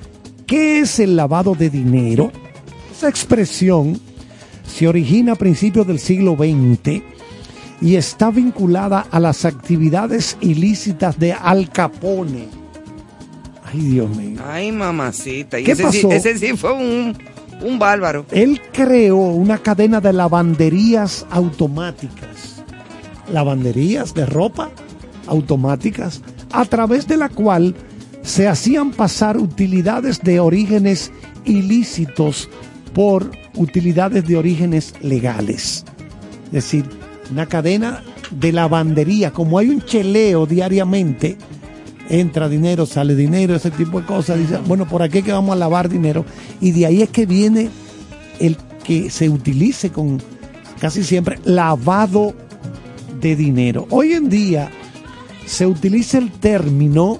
¿Qué 0.46 0.80
es 0.80 0.98
el 1.00 1.16
lavado 1.16 1.54
de 1.54 1.68
dinero? 1.70 2.32
Esa 2.96 3.08
expresión 3.08 4.00
se 4.66 4.88
origina 4.88 5.32
a 5.32 5.36
principios 5.36 5.86
del 5.86 5.98
siglo 5.98 6.34
XX 6.36 7.02
y 7.82 7.96
está 7.96 8.30
vinculada 8.30 9.06
a 9.10 9.20
las 9.20 9.44
actividades 9.44 10.38
ilícitas 10.40 11.18
de 11.18 11.34
Al 11.34 11.68
Capone. 11.70 12.48
Ay, 13.64 13.80
Dios 13.80 14.16
mío. 14.16 14.40
Ay, 14.46 14.72
mamacita. 14.72 15.58
Y 15.60 15.64
¿Qué 15.64 15.72
ese, 15.72 15.90
sí- 15.92 16.02
pasó? 16.02 16.12
ese 16.12 16.38
sí 16.38 16.56
fue 16.56 16.72
un, 16.72 17.14
un 17.62 17.78
bárbaro. 17.78 18.26
Él 18.30 18.60
creó 18.72 19.16
una 19.16 19.58
cadena 19.58 20.00
de 20.00 20.12
lavanderías 20.12 21.26
automáticas. 21.30 22.62
Lavanderías 23.32 24.14
de 24.14 24.26
ropa 24.26 24.70
automáticas 25.26 26.22
a 26.52 26.64
través 26.64 27.06
de 27.08 27.16
la 27.16 27.28
cual 27.28 27.74
se 28.22 28.48
hacían 28.48 28.90
pasar 28.90 29.36
utilidades 29.36 30.20
de 30.20 30.40
orígenes 30.40 31.12
ilícitos 31.44 32.48
por 32.94 33.30
utilidades 33.54 34.26
de 34.26 34.36
orígenes 34.36 34.94
legales. 35.00 35.84
Es 36.46 36.52
decir, 36.52 36.84
una 37.30 37.46
cadena 37.46 38.02
de 38.30 38.52
lavandería, 38.52 39.32
como 39.32 39.58
hay 39.58 39.70
un 39.70 39.82
cheleo 39.82 40.46
diariamente, 40.46 41.36
entra 42.08 42.48
dinero, 42.48 42.86
sale 42.86 43.14
dinero, 43.14 43.54
ese 43.54 43.70
tipo 43.70 44.00
de 44.00 44.06
cosas, 44.06 44.38
dice, 44.38 44.58
bueno, 44.66 44.86
por 44.86 45.02
aquí 45.02 45.22
que 45.22 45.32
vamos 45.32 45.52
a 45.52 45.58
lavar 45.58 45.88
dinero, 45.88 46.24
y 46.60 46.72
de 46.72 46.86
ahí 46.86 47.02
es 47.02 47.10
que 47.10 47.26
viene 47.26 47.70
el 48.38 48.56
que 48.84 49.10
se 49.10 49.28
utilice 49.28 49.90
con 49.90 50.22
casi 50.80 51.02
siempre 51.02 51.38
lavado 51.44 52.34
de 53.20 53.34
dinero. 53.34 53.86
Hoy 53.90 54.12
en 54.12 54.28
día 54.28 54.70
se 55.46 55.66
utiliza 55.66 56.18
el 56.18 56.30
término 56.30 57.18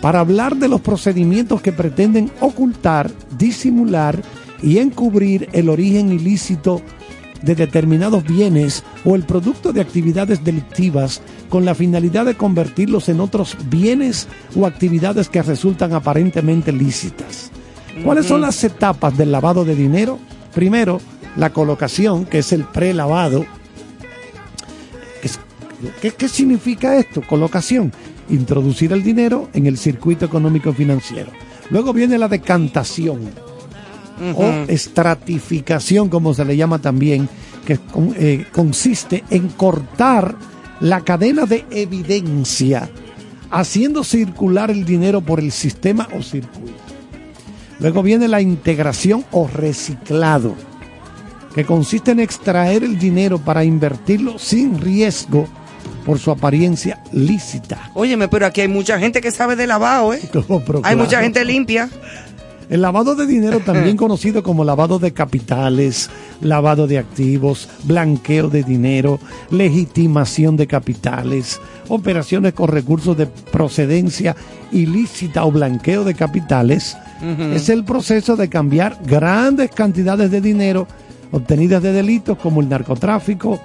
para 0.00 0.20
hablar 0.20 0.56
de 0.56 0.68
los 0.68 0.80
procedimientos 0.80 1.60
que 1.60 1.72
pretenden 1.72 2.30
ocultar, 2.40 3.10
disimular 3.36 4.20
y 4.62 4.78
encubrir 4.78 5.48
el 5.52 5.68
origen 5.68 6.12
ilícito 6.12 6.82
de 7.42 7.54
determinados 7.54 8.24
bienes 8.24 8.82
o 9.04 9.14
el 9.14 9.22
producto 9.22 9.72
de 9.72 9.80
actividades 9.80 10.44
delictivas 10.44 11.22
con 11.48 11.64
la 11.64 11.74
finalidad 11.74 12.26
de 12.26 12.36
convertirlos 12.36 13.08
en 13.08 13.20
otros 13.20 13.56
bienes 13.68 14.28
o 14.56 14.66
actividades 14.66 15.28
que 15.28 15.42
resultan 15.42 15.92
aparentemente 15.92 16.72
lícitas. 16.72 17.50
¿Cuáles 18.04 18.26
son 18.26 18.40
las 18.42 18.62
etapas 18.62 19.16
del 19.16 19.32
lavado 19.32 19.64
de 19.64 19.74
dinero? 19.74 20.18
Primero, 20.54 21.00
la 21.36 21.50
colocación, 21.50 22.26
que 22.26 22.38
es 22.38 22.52
el 22.52 22.64
prelavado. 22.64 23.44
¿Qué, 26.00 26.10
qué 26.12 26.28
significa 26.28 26.96
esto? 26.96 27.22
Colocación. 27.22 27.92
Introducir 28.30 28.92
el 28.92 29.02
dinero 29.02 29.48
en 29.52 29.66
el 29.66 29.78
circuito 29.78 30.26
económico 30.26 30.72
financiero. 30.72 31.30
Luego 31.70 31.92
viene 31.92 32.18
la 32.18 32.28
decantación 32.28 33.47
o 34.34 34.44
estratificación, 34.68 36.08
como 36.08 36.34
se 36.34 36.44
le 36.44 36.56
llama 36.56 36.78
también, 36.78 37.28
que 37.64 37.78
eh, 38.16 38.46
consiste 38.52 39.24
en 39.30 39.48
cortar 39.48 40.34
la 40.80 41.02
cadena 41.02 41.44
de 41.44 41.64
evidencia, 41.70 42.88
haciendo 43.50 44.04
circular 44.04 44.70
el 44.70 44.84
dinero 44.84 45.20
por 45.20 45.40
el 45.40 45.52
sistema 45.52 46.08
o 46.16 46.22
circuito. 46.22 46.74
Luego 47.80 48.02
viene 48.02 48.26
la 48.26 48.40
integración 48.40 49.24
o 49.30 49.46
reciclado, 49.46 50.54
que 51.54 51.64
consiste 51.64 52.10
en 52.10 52.20
extraer 52.20 52.84
el 52.84 52.98
dinero 52.98 53.38
para 53.38 53.64
invertirlo 53.64 54.38
sin 54.38 54.80
riesgo 54.80 55.46
por 56.04 56.18
su 56.18 56.30
apariencia 56.30 57.02
lícita. 57.12 57.90
Óyeme, 57.94 58.28
pero 58.28 58.46
aquí 58.46 58.62
hay 58.62 58.68
mucha 58.68 58.98
gente 58.98 59.20
que 59.20 59.30
sabe 59.30 59.56
de 59.56 59.66
lavado, 59.66 60.14
¿eh? 60.14 60.20
Hay 60.84 60.96
mucha 60.96 61.20
gente 61.20 61.44
limpia. 61.44 61.90
El 62.68 62.82
lavado 62.82 63.14
de 63.14 63.26
dinero, 63.26 63.60
también 63.60 63.96
conocido 63.98 64.42
como 64.42 64.64
lavado 64.64 64.98
de 64.98 65.12
capitales, 65.12 66.10
lavado 66.40 66.86
de 66.86 66.98
activos, 66.98 67.68
blanqueo 67.84 68.48
de 68.48 68.62
dinero, 68.62 69.18
legitimación 69.50 70.56
de 70.56 70.66
capitales, 70.66 71.60
operaciones 71.88 72.52
con 72.52 72.68
recursos 72.68 73.16
de 73.16 73.26
procedencia 73.26 74.36
ilícita 74.70 75.44
o 75.44 75.52
blanqueo 75.52 76.04
de 76.04 76.14
capitales, 76.14 76.96
es 77.52 77.68
el 77.68 77.84
proceso 77.84 78.36
de 78.36 78.48
cambiar 78.48 78.98
grandes 79.04 79.70
cantidades 79.70 80.30
de 80.30 80.40
dinero 80.40 80.86
obtenidas 81.32 81.82
de 81.82 81.92
delitos 81.92 82.38
como 82.38 82.60
el 82.60 82.68
narcotráfico 82.68 83.60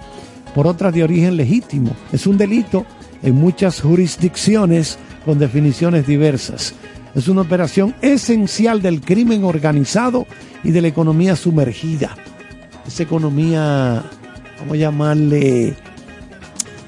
por 0.55 0.67
otras 0.67 0.93
de 0.93 1.03
origen 1.03 1.37
legítimo. 1.37 1.91
Es 2.11 2.27
un 2.27 2.37
delito 2.37 2.85
en 3.21 3.35
muchas 3.35 3.81
jurisdicciones 3.81 4.97
con 5.25 5.39
definiciones 5.39 6.05
diversas. 6.05 6.73
Es 7.15 7.27
una 7.27 7.41
operación 7.41 7.93
esencial 8.01 8.81
del 8.81 9.01
crimen 9.01 9.43
organizado 9.43 10.25
y 10.63 10.71
de 10.71 10.81
la 10.81 10.87
economía 10.87 11.35
sumergida. 11.35 12.15
Esa 12.87 13.03
economía, 13.03 14.03
vamos 14.59 14.73
a 14.73 14.77
llamarle, 14.77 15.75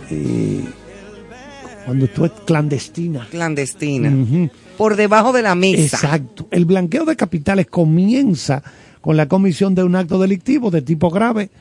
eh, 0.10 0.64
cuando 1.86 2.08
tú 2.08 2.26
es 2.26 2.32
clandestina. 2.46 3.28
Clandestina. 3.30 4.50
Por 4.78 4.96
debajo 4.96 5.32
de 5.32 5.44
la 5.44 5.54
mesa. 5.54 5.98
Exacto. 5.98 6.48
El 6.52 6.66
blanqueo 6.66 7.06
de 7.06 7.16
capitales 7.16 7.68
comienza 7.68 8.64
con 9.02 9.18
la 9.18 9.28
comisión 9.28 9.76
de 9.76 9.84
un 9.84 9.96
acto 9.96 10.20
delictivo 10.20 10.72
de 10.72 10.82
tipo 10.82 11.12
grave, 11.12 11.52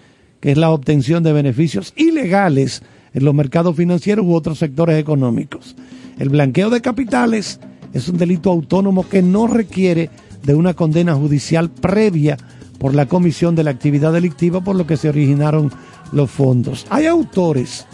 que 0.41 0.53
es 0.53 0.59
la 0.59 0.71
obtención 0.71 1.23
de 1.23 1.33
beneficios 1.35 1.93
ilegales 1.97 2.83
en 3.13 3.25
los 3.25 3.35
mercados 3.35 3.77
financieros 3.77 4.25
u 4.25 4.35
otros 4.35 4.59
sectores 4.59 4.99
económicos. 4.99 5.77
El 6.19 6.31
blanqueo 6.31 6.71
de 6.71 6.81
capitales 6.81 7.61
es 7.95 8.09
un 8.09 8.19
delito 8.19 8.51
autónomo 8.51 9.09
que 9.09 9.23
no 9.23 9.47
requiere 9.47 10.11
de 10.43 10.55
una 10.55 10.75
condena 10.75 11.15
judicial 11.15 11.71
previa 11.71 12.37
por 12.79 12.95
la 12.95 13.07
comisión 13.07 13.55
de 13.55 13.65
la 13.65 13.71
actividad 13.71 14.13
delictiva 14.13 14.61
por 14.61 14.77
lo 14.77 14.87
que 14.87 14.99
se 14.99 15.09
originaron 15.09 15.73
los 16.13 16.31
fondos. 16.31 16.87
Hay 16.91 17.07
autores 17.07 17.87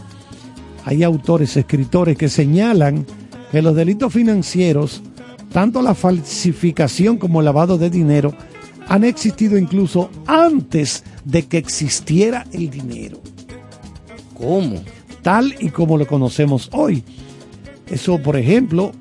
hay 0.84 1.02
autores, 1.02 1.56
escritores 1.56 2.16
que 2.16 2.28
señalan 2.28 3.06
que 3.52 3.62
los 3.62 3.74
delitos 3.74 4.12
financieros, 4.12 5.02
tanto 5.52 5.82
la 5.82 5.94
falsificación 5.94 7.18
como 7.18 7.40
el 7.40 7.44
lavado 7.44 7.76
de 7.78 7.90
dinero, 7.90 8.34
han 8.88 9.04
existido 9.04 9.58
incluso 9.58 10.10
antes 10.26 11.04
de 11.24 11.46
que 11.46 11.58
existiera 11.58 12.46
el 12.52 12.70
dinero. 12.70 13.20
¿Cómo? 14.34 14.82
Tal 15.22 15.54
y 15.60 15.68
como 15.68 15.98
lo 15.98 16.06
conocemos 16.06 16.70
hoy. 16.72 17.04
Eso, 17.88 18.20
por 18.22 18.36
ejemplo, 18.36 18.92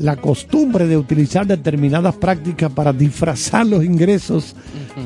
la 0.00 0.16
costumbre 0.16 0.86
de 0.86 0.96
utilizar 0.96 1.46
determinadas 1.46 2.14
prácticas 2.16 2.70
para 2.72 2.92
disfrazar 2.92 3.66
los 3.66 3.84
ingresos 3.84 4.54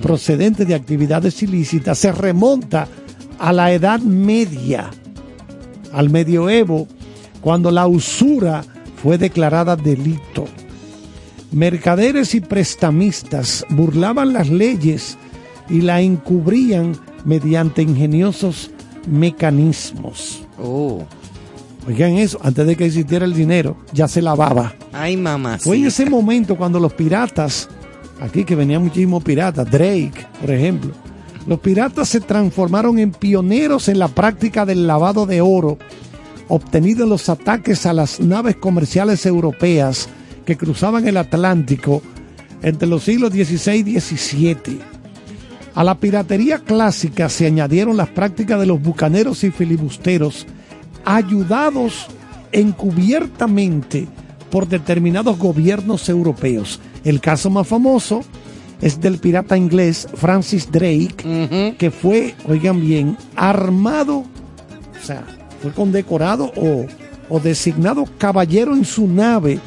procedentes 0.00 0.66
de 0.66 0.74
actividades 0.74 1.42
ilícitas 1.42 1.98
se 1.98 2.12
remonta 2.12 2.88
a 3.38 3.52
la 3.52 3.72
Edad 3.72 4.00
Media, 4.00 4.90
al 5.92 6.10
medioevo, 6.10 6.86
cuando 7.40 7.70
la 7.70 7.86
usura 7.86 8.64
fue 9.02 9.18
declarada 9.18 9.76
delito. 9.76 10.46
Mercaderes 11.50 12.34
y 12.34 12.40
prestamistas 12.40 13.66
burlaban 13.68 14.32
las 14.32 14.48
leyes 14.48 15.18
y 15.68 15.80
la 15.82 16.00
encubrían 16.00 16.96
mediante 17.24 17.82
ingeniosos 17.82 18.70
mecanismos. 19.06 20.42
Oh. 20.58 21.04
Oigan 21.86 22.12
eso, 22.16 22.38
antes 22.42 22.66
de 22.66 22.76
que 22.76 22.86
existiera 22.86 23.24
el 23.24 23.34
dinero, 23.34 23.76
ya 23.92 24.06
se 24.06 24.22
lavaba. 24.22 24.74
Ay, 24.92 25.16
mamá. 25.16 25.58
Fue 25.58 25.76
en 25.76 25.86
ese 25.86 26.08
momento 26.08 26.56
cuando 26.56 26.78
los 26.78 26.92
piratas, 26.92 27.68
aquí 28.20 28.44
que 28.44 28.54
venían 28.54 28.84
muchísimos 28.84 29.22
piratas, 29.24 29.68
Drake, 29.70 30.26
por 30.40 30.50
ejemplo, 30.50 30.92
los 31.46 31.58
piratas 31.58 32.08
se 32.08 32.20
transformaron 32.20 32.98
en 32.98 33.10
pioneros 33.10 33.88
en 33.88 33.98
la 33.98 34.08
práctica 34.08 34.64
del 34.64 34.86
lavado 34.86 35.26
de 35.26 35.40
oro, 35.40 35.78
obtenido 36.48 37.02
en 37.04 37.10
los 37.10 37.28
ataques 37.28 37.84
a 37.86 37.92
las 37.92 38.20
naves 38.20 38.56
comerciales 38.56 39.26
europeas 39.26 40.08
que 40.44 40.56
cruzaban 40.56 41.06
el 41.08 41.16
Atlántico 41.16 42.02
entre 42.62 42.86
los 42.86 43.02
siglos 43.04 43.32
XVI 43.32 43.78
y 43.78 44.00
XVII. 44.00 44.80
A 45.74 45.82
la 45.82 45.98
piratería 45.98 46.58
clásica 46.58 47.28
se 47.28 47.46
añadieron 47.46 47.96
las 47.96 48.08
prácticas 48.08 48.60
de 48.60 48.66
los 48.66 48.80
bucaneros 48.80 49.42
y 49.42 49.50
filibusteros, 49.50 50.46
ayudados 51.04 52.06
encubiertamente 52.52 54.06
por 54.50 54.68
determinados 54.68 55.38
gobiernos 55.38 56.08
europeos. 56.08 56.80
El 57.04 57.20
caso 57.20 57.50
más 57.50 57.66
famoso 57.66 58.22
es 58.80 59.00
del 59.00 59.18
pirata 59.18 59.56
inglés 59.56 60.06
Francis 60.14 60.70
Drake, 60.70 61.74
que 61.78 61.90
fue, 61.90 62.34
oigan 62.48 62.80
bien, 62.80 63.16
armado, 63.36 64.18
o 64.18 65.04
sea, 65.04 65.24
fue 65.62 65.72
condecorado 65.72 66.52
o, 66.56 66.86
o 67.28 67.40
designado 67.40 68.04
caballero 68.18 68.74
en 68.74 68.84
su 68.84 69.06
nave 69.06 69.60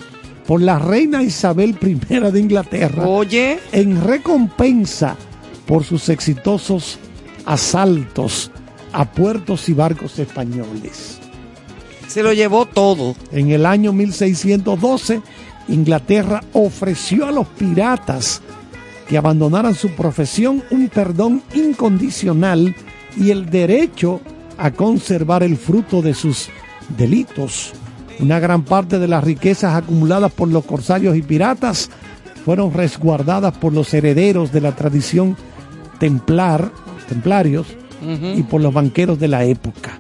por 0.46 0.62
la 0.62 0.78
reina 0.78 1.24
Isabel 1.24 1.78
I 1.82 2.32
de 2.32 2.40
Inglaterra. 2.40 3.08
Oye. 3.08 3.60
En 3.72 4.04
recompensa 4.04 5.16
por 5.66 5.84
sus 5.84 6.10
exitosos 6.10 7.00
asaltos 7.46 8.52
a 8.92 9.12
puertos 9.12 9.68
y 9.70 9.74
barcos 9.74 10.20
españoles. 10.20 11.20
Se 12.08 12.24
lo 12.24 12.34
llevó 12.34 12.66
todo. 12.66 13.16
En 13.32 13.52
el 13.52 13.66
año 13.66 13.94
1612, 13.94 15.22
Inglaterra 15.68 16.44
ofreció 16.54 17.26
a 17.26 17.32
los 17.32 17.48
piratas 17.48 18.42
que 19.08 19.18
abandonaran 19.18 19.76
su 19.76 19.90
profesión 19.92 20.64
un 20.72 20.90
perdón 20.90 21.44
incondicional 21.54 22.76
y 23.18 23.32
el 23.32 23.50
derecho 23.50 24.22
a 24.58 24.72
conservar 24.72 25.44
el 25.44 25.58
fruto 25.58 26.02
de 26.02 26.14
sus 26.14 26.50
delitos. 26.98 27.74
Una 28.20 28.40
gran 28.40 28.64
parte 28.64 29.00
de 29.00 29.08
las 29.08 29.24
riquezas 29.24 29.76
acumuladas 29.76 30.32
por 30.32 30.48
los 30.48 30.66
corsarios 30.66 31.18
y 31.18 31.22
piratas 31.22 31.90
fueron 32.46 32.74
resguardadas 32.74 33.58
por 33.58 33.74
los 33.74 33.94
herederos 33.94 34.52
de 34.52 34.62
la 34.62 34.74
tradición 34.74 35.36
templar, 36.00 36.72
templarios 37.08 37.68
y 38.36 38.44
por 38.44 38.62
los 38.62 38.74
banqueros 38.74 39.20
de 39.20 39.28
la 39.28 39.46
época. 39.46 39.98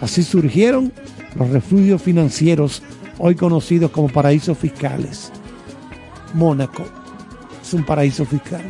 Así 0.00 0.22
surgieron 0.22 0.92
los 1.36 1.48
refugios 1.50 2.02
financieros 2.02 2.82
hoy 3.18 3.34
conocidos 3.34 3.90
como 3.90 4.08
paraísos 4.08 4.56
fiscales. 4.58 5.30
Mónaco 6.34 6.84
es 7.62 7.74
un 7.74 7.84
paraíso 7.84 8.24
fiscal. 8.24 8.62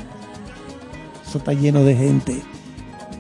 Eso 1.27 1.39
está 1.39 1.53
lleno 1.53 1.85
de 1.85 1.95
gente. 1.95 2.37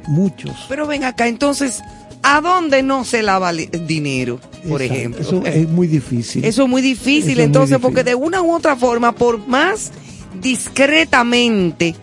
Muchos. 0.09 0.67
Pero 0.69 0.87
ven 0.87 1.05
acá, 1.05 1.29
entonces, 1.29 1.81
¿a 2.23 2.41
dónde 2.41 2.83
no 2.83 3.05
se 3.05 3.23
lava 3.23 3.51
el 3.51 3.87
dinero, 3.87 4.41
por 4.69 4.83
Exacto. 4.83 4.95
ejemplo? 4.95 5.21
Eso 5.21 5.47
es 5.47 5.69
muy 5.69 5.87
difícil. 5.87 6.45
Eso 6.45 6.65
es 6.65 6.69
muy 6.69 6.83
difícil, 6.83 7.19
Eso 7.23 7.31
es 7.31 7.37
muy 7.37 7.45
entonces, 7.45 7.71
difícil. 7.77 7.83
porque 7.83 8.05
de 8.05 8.15
una 8.17 8.43
u 8.43 8.53
otra 8.53 8.75
forma, 8.77 9.13
por 9.13 9.47
más 9.47 9.93
discretamente 10.41 11.95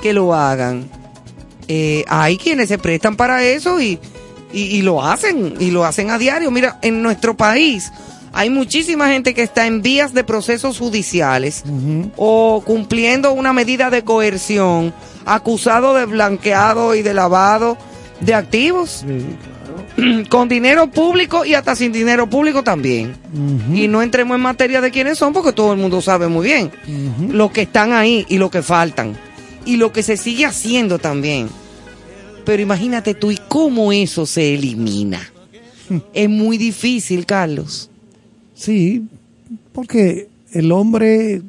que 0.00 0.12
lo 0.12 0.34
hagan, 0.34 0.88
eh, 1.66 2.04
hay 2.08 2.36
quienes 2.36 2.68
se 2.68 2.78
prestan 2.78 3.16
para 3.16 3.42
eso 3.44 3.80
y, 3.80 3.98
y, 4.52 4.62
y 4.62 4.82
lo 4.82 5.02
hacen, 5.02 5.54
y 5.58 5.70
lo 5.70 5.84
hacen 5.84 6.10
a 6.10 6.18
diario. 6.18 6.50
Mira, 6.50 6.78
en 6.82 7.02
nuestro 7.02 7.36
país 7.36 7.90
hay 8.32 8.50
muchísima 8.50 9.08
gente 9.08 9.34
que 9.34 9.42
está 9.42 9.66
en 9.66 9.82
vías 9.82 10.14
de 10.14 10.24
procesos 10.24 10.78
judiciales 10.78 11.64
o 12.16 12.62
cumpliendo 12.64 13.32
una 13.32 13.52
medida 13.52 13.90
de 13.90 14.04
coerción, 14.04 14.94
acusado 15.24 15.94
de 15.94 16.06
blanqueado 16.06 16.94
y 16.94 17.02
de 17.02 17.14
lavado 17.14 17.76
de 18.20 18.34
activos 18.34 19.04
con 20.28 20.48
dinero 20.48 20.90
público 20.90 21.44
y 21.44 21.54
hasta 21.54 21.74
sin 21.74 21.92
dinero 21.92 22.28
público 22.28 22.62
también. 22.62 23.16
Y 23.74 23.88
no 23.88 24.02
entremos 24.02 24.36
en 24.36 24.42
materia 24.42 24.80
de 24.80 24.90
quiénes 24.90 25.18
son 25.18 25.32
porque 25.32 25.52
todo 25.52 25.72
el 25.72 25.78
mundo 25.78 26.00
sabe 26.00 26.28
muy 26.28 26.46
bien 26.46 26.70
lo 27.28 27.50
que 27.52 27.62
están 27.62 27.92
ahí 27.92 28.26
y 28.28 28.38
lo 28.38 28.50
que 28.50 28.62
faltan 28.62 29.16
y 29.64 29.76
lo 29.76 29.92
que 29.92 30.02
se 30.02 30.16
sigue 30.16 30.46
haciendo 30.46 30.98
también. 30.98 31.48
Pero 32.48 32.62
imagínate 32.62 33.12
tú 33.12 33.30
y 33.30 33.36
cómo 33.46 33.92
eso 33.92 34.24
se 34.24 34.54
elimina. 34.54 35.20
es 36.14 36.30
muy 36.30 36.56
difícil, 36.56 37.26
Carlos. 37.26 37.90
Sí, 38.54 39.04
porque 39.72 40.28
el 40.54 40.72
hombre, 40.72 41.42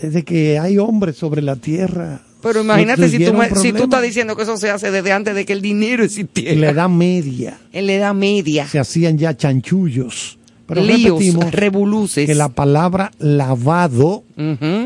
desde 0.00 0.22
que 0.22 0.60
hay 0.60 0.78
hombres 0.78 1.16
sobre 1.16 1.42
la 1.42 1.56
tierra, 1.56 2.22
Pero 2.40 2.60
imagínate 2.60 3.08
si 3.08 3.18
tú, 3.18 3.32
si 3.60 3.72
tú 3.72 3.82
estás 3.82 4.02
diciendo 4.02 4.36
que 4.36 4.44
eso 4.44 4.56
se 4.56 4.70
hace 4.70 4.92
desde 4.92 5.10
antes 5.10 5.34
de 5.34 5.44
que 5.44 5.52
el 5.52 5.62
dinero 5.62 6.04
existiera. 6.04 6.52
en 6.52 6.60
la 6.60 6.70
edad 6.70 6.88
media 6.88 7.58
En 7.72 7.88
la 7.88 7.94
edad 7.94 8.14
media. 8.14 8.68
se 8.68 8.78
hacían 8.78 9.18
ya 9.18 9.36
chanchullos. 9.36 10.38
Pero 10.68 10.84
Líos, 10.84 11.50
revoluces. 11.50 12.24
que 12.24 12.36
la 12.36 12.50
palabra 12.50 13.10
lavado 13.18 14.22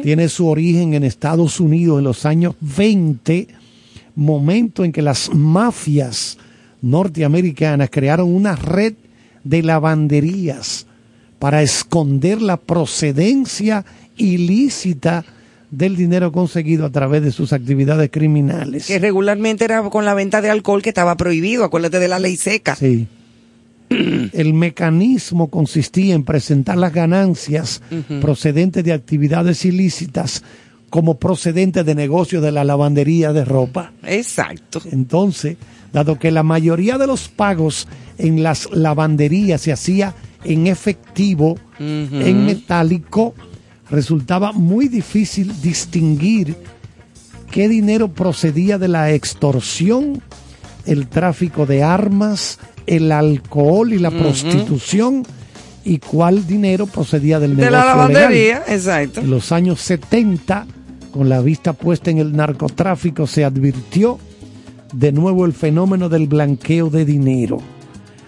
tiene 0.03 0.31
su 0.31 0.49
origen 0.49 0.95
en 0.95 1.05
Estados 1.05 1.61
Unidos 1.61 1.99
en 1.99 2.05
los 2.05 2.25
años 2.25 2.55
20, 2.61 3.49
momento 4.15 4.85
en 4.85 4.93
que 4.93 5.03
las 5.03 5.33
mafias 5.35 6.39
norteamericanas 6.83 7.91
crearon 7.91 8.35
una 8.35 8.57
red 8.57 8.95
de 9.43 9.63
lavanderías 9.63 10.87
para 11.39 11.63
esconder 11.63 12.41
la 12.41 12.57
procedencia 12.57 13.85
ilícita 14.17 15.25
del 15.71 15.97
dinero 15.97 16.33
conseguido 16.33 16.87
a 16.87 16.91
través 16.91 17.23
de 17.23 17.33
sus 17.33 17.53
actividades 17.53 18.11
criminales. 18.11 18.87
Que 18.87 18.99
regularmente 18.99 19.65
era 19.65 19.83
con 19.91 20.05
la 20.05 20.15
venta 20.15 20.41
de 20.41 20.51
alcohol 20.51 20.83
que 20.83 20.91
estaba 20.91 21.17
prohibido. 21.17 21.65
Acuérdate 21.65 21.99
de 21.99 22.09
la 22.09 22.19
ley 22.19 22.37
seca. 22.37 22.77
Sí. 22.77 23.09
El 24.33 24.55
mecanismo 24.55 25.51
consistía 25.51 26.15
en 26.15 26.25
presentar 26.25 26.77
las 26.77 26.93
ganancias 26.93 27.83
procedentes 28.21 28.85
de 28.85 28.93
actividades 28.93 29.65
ilícitas 29.65 30.43
como 30.91 31.19
procedentes 31.19 31.85
de 31.85 31.95
negocios 31.95 32.43
de 32.43 32.53
la 32.53 32.65
lavandería 32.65 33.33
de 33.33 33.45
ropa. 33.45 33.93
Exacto. 34.05 34.81
Entonces, 34.91 35.57
dado 35.93 36.19
que 36.19 36.31
la 36.31 36.43
mayoría 36.43 36.99
de 36.99 37.07
los 37.07 37.29
pagos 37.29 37.89
en 38.19 38.43
las 38.43 38.71
lavanderías 38.73 39.61
se 39.61 39.73
hacía 39.73 40.15
en 40.45 40.67
efectivo, 40.67 41.57
en 41.79 42.47
metálico, 42.47 43.35
resultaba 43.91 44.53
muy 44.53 44.89
difícil 44.89 45.61
distinguir 45.63 46.57
qué 47.51 47.69
dinero 47.69 48.09
procedía 48.09 48.79
de 48.79 48.89
la 48.89 49.13
extorsión, 49.13 50.23
el 50.87 51.09
tráfico 51.09 51.67
de 51.67 51.83
armas, 51.83 52.59
el 52.87 53.11
alcohol 53.13 53.93
y 53.93 53.99
la 53.99 54.11
prostitución 54.11 55.25
y 55.85 55.99
cuál 55.99 56.47
dinero 56.47 56.87
procedía 56.87 57.39
del 57.39 57.57
De 57.57 57.63
negocio 57.63 57.79
la 57.79 57.85
lavandería, 57.85 58.61
legal. 58.61 58.63
exacto. 58.69 59.21
En 59.21 59.31
los 59.31 59.53
años 59.53 59.81
70, 59.81 60.67
con 61.13 61.29
la 61.29 61.41
vista 61.41 61.73
puesta 61.73 62.11
en 62.11 62.19
el 62.19 62.35
narcotráfico, 62.35 63.27
se 63.27 63.45
advirtió 63.45 64.19
de 64.93 65.13
nuevo 65.13 65.45
el 65.45 65.53
fenómeno 65.53 66.09
del 66.09 66.27
blanqueo 66.27 66.91
de 66.91 67.05
dinero. 67.05 67.59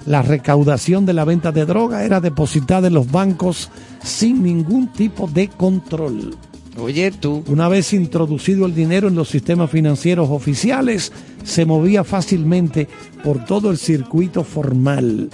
La 0.05 0.23
recaudación 0.23 1.05
de 1.07 1.15
la 1.15 1.24
venta 1.24 1.51
de 1.51 1.65
droga 1.65 2.05
era 2.05 2.20
depositada 2.20 2.87
en 2.89 2.95
los 2.95 3.11
bancos 3.11 3.70
sin 4.05 4.43
ningún 4.43 4.93
tipo 4.93 5.27
de 5.27 5.49
control. 5.49 6.37
Oye 6.78 7.11
tú. 7.11 7.43
Una 7.49 7.69
vez 7.69 7.93
introducido 7.93 8.66
el 8.66 8.74
dinero 8.74 9.09
en 9.09 9.15
los 9.15 9.28
sistemas 9.28 9.70
financieros 9.70 10.28
oficiales, 10.31 11.11
se 11.43 11.65
movía 11.65 12.05
fácilmente 12.05 12.87
por 13.24 13.45
todo 13.45 13.70
el 13.70 13.78
circuito 13.78 14.45
formal. 14.45 15.31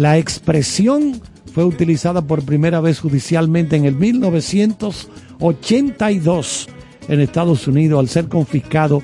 La 0.00 0.16
expresión 0.16 1.20
fue 1.52 1.62
utilizada 1.62 2.22
por 2.22 2.42
primera 2.42 2.80
vez 2.80 3.00
judicialmente 3.00 3.76
en 3.76 3.84
el 3.84 3.94
1982 3.96 6.68
en 7.08 7.20
Estados 7.20 7.68
Unidos 7.68 8.00
al 8.00 8.08
ser 8.08 8.26
confiscado 8.28 9.02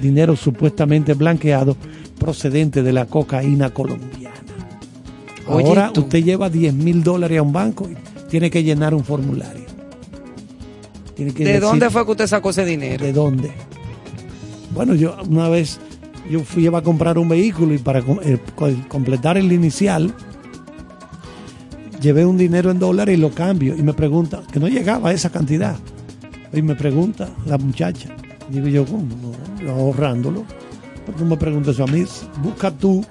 dinero 0.00 0.34
supuestamente 0.36 1.12
blanqueado 1.12 1.76
procedente 2.18 2.82
de 2.82 2.92
la 2.94 3.04
cocaína 3.04 3.68
colombiana. 3.68 4.34
Oye, 5.46 5.66
Ahora 5.68 5.90
tú. 5.92 6.00
usted 6.02 6.24
lleva 6.24 6.48
10 6.48 6.72
mil 6.72 7.02
dólares 7.02 7.38
a 7.38 7.42
un 7.42 7.52
banco 7.52 7.86
y 7.90 7.96
tiene 8.30 8.48
que 8.50 8.62
llenar 8.62 8.94
un 8.94 9.04
formulario. 9.04 9.66
Tiene 11.16 11.34
que 11.34 11.44
¿De 11.44 11.50
decir- 11.54 11.60
dónde 11.60 11.90
fue 11.90 12.06
que 12.06 12.12
usted 12.12 12.26
sacó 12.28 12.48
ese 12.48 12.64
dinero? 12.64 13.04
¿De 13.04 13.12
dónde? 13.12 13.50
Bueno, 14.74 14.94
yo 14.94 15.18
una 15.28 15.50
vez 15.50 15.78
yo 16.30 16.40
fui 16.44 16.64
iba 16.64 16.78
a 16.78 16.82
comprar 16.82 17.18
un 17.18 17.28
vehículo 17.28 17.74
y 17.74 17.78
para 17.78 17.98
eh, 18.22 18.38
co- 18.54 18.70
completar 18.88 19.36
el 19.36 19.52
inicial 19.52 20.14
llevé 22.00 22.24
un 22.26 22.36
dinero 22.36 22.70
en 22.70 22.78
dólares 22.78 23.16
y 23.16 23.20
lo 23.20 23.30
cambio. 23.30 23.76
Y 23.76 23.82
me 23.82 23.92
pregunta, 23.94 24.42
que 24.52 24.58
no 24.60 24.68
llegaba 24.68 25.10
a 25.10 25.12
esa 25.12 25.30
cantidad. 25.30 25.76
Y 26.52 26.62
me 26.62 26.74
pregunta 26.74 27.28
la 27.46 27.58
muchacha. 27.58 28.08
Digo 28.48 28.66
yo, 28.68 28.84
¿cómo? 28.84 29.06
No, 29.62 29.70
ahorrándolo. 29.72 30.44
¿Por 31.06 31.14
qué 31.14 31.24
me 31.24 31.36
preguntas 31.36 31.74
eso 31.74 31.84
a 31.84 31.86
mí? 31.86 32.04
Busca 32.42 32.70
tú 32.70 33.04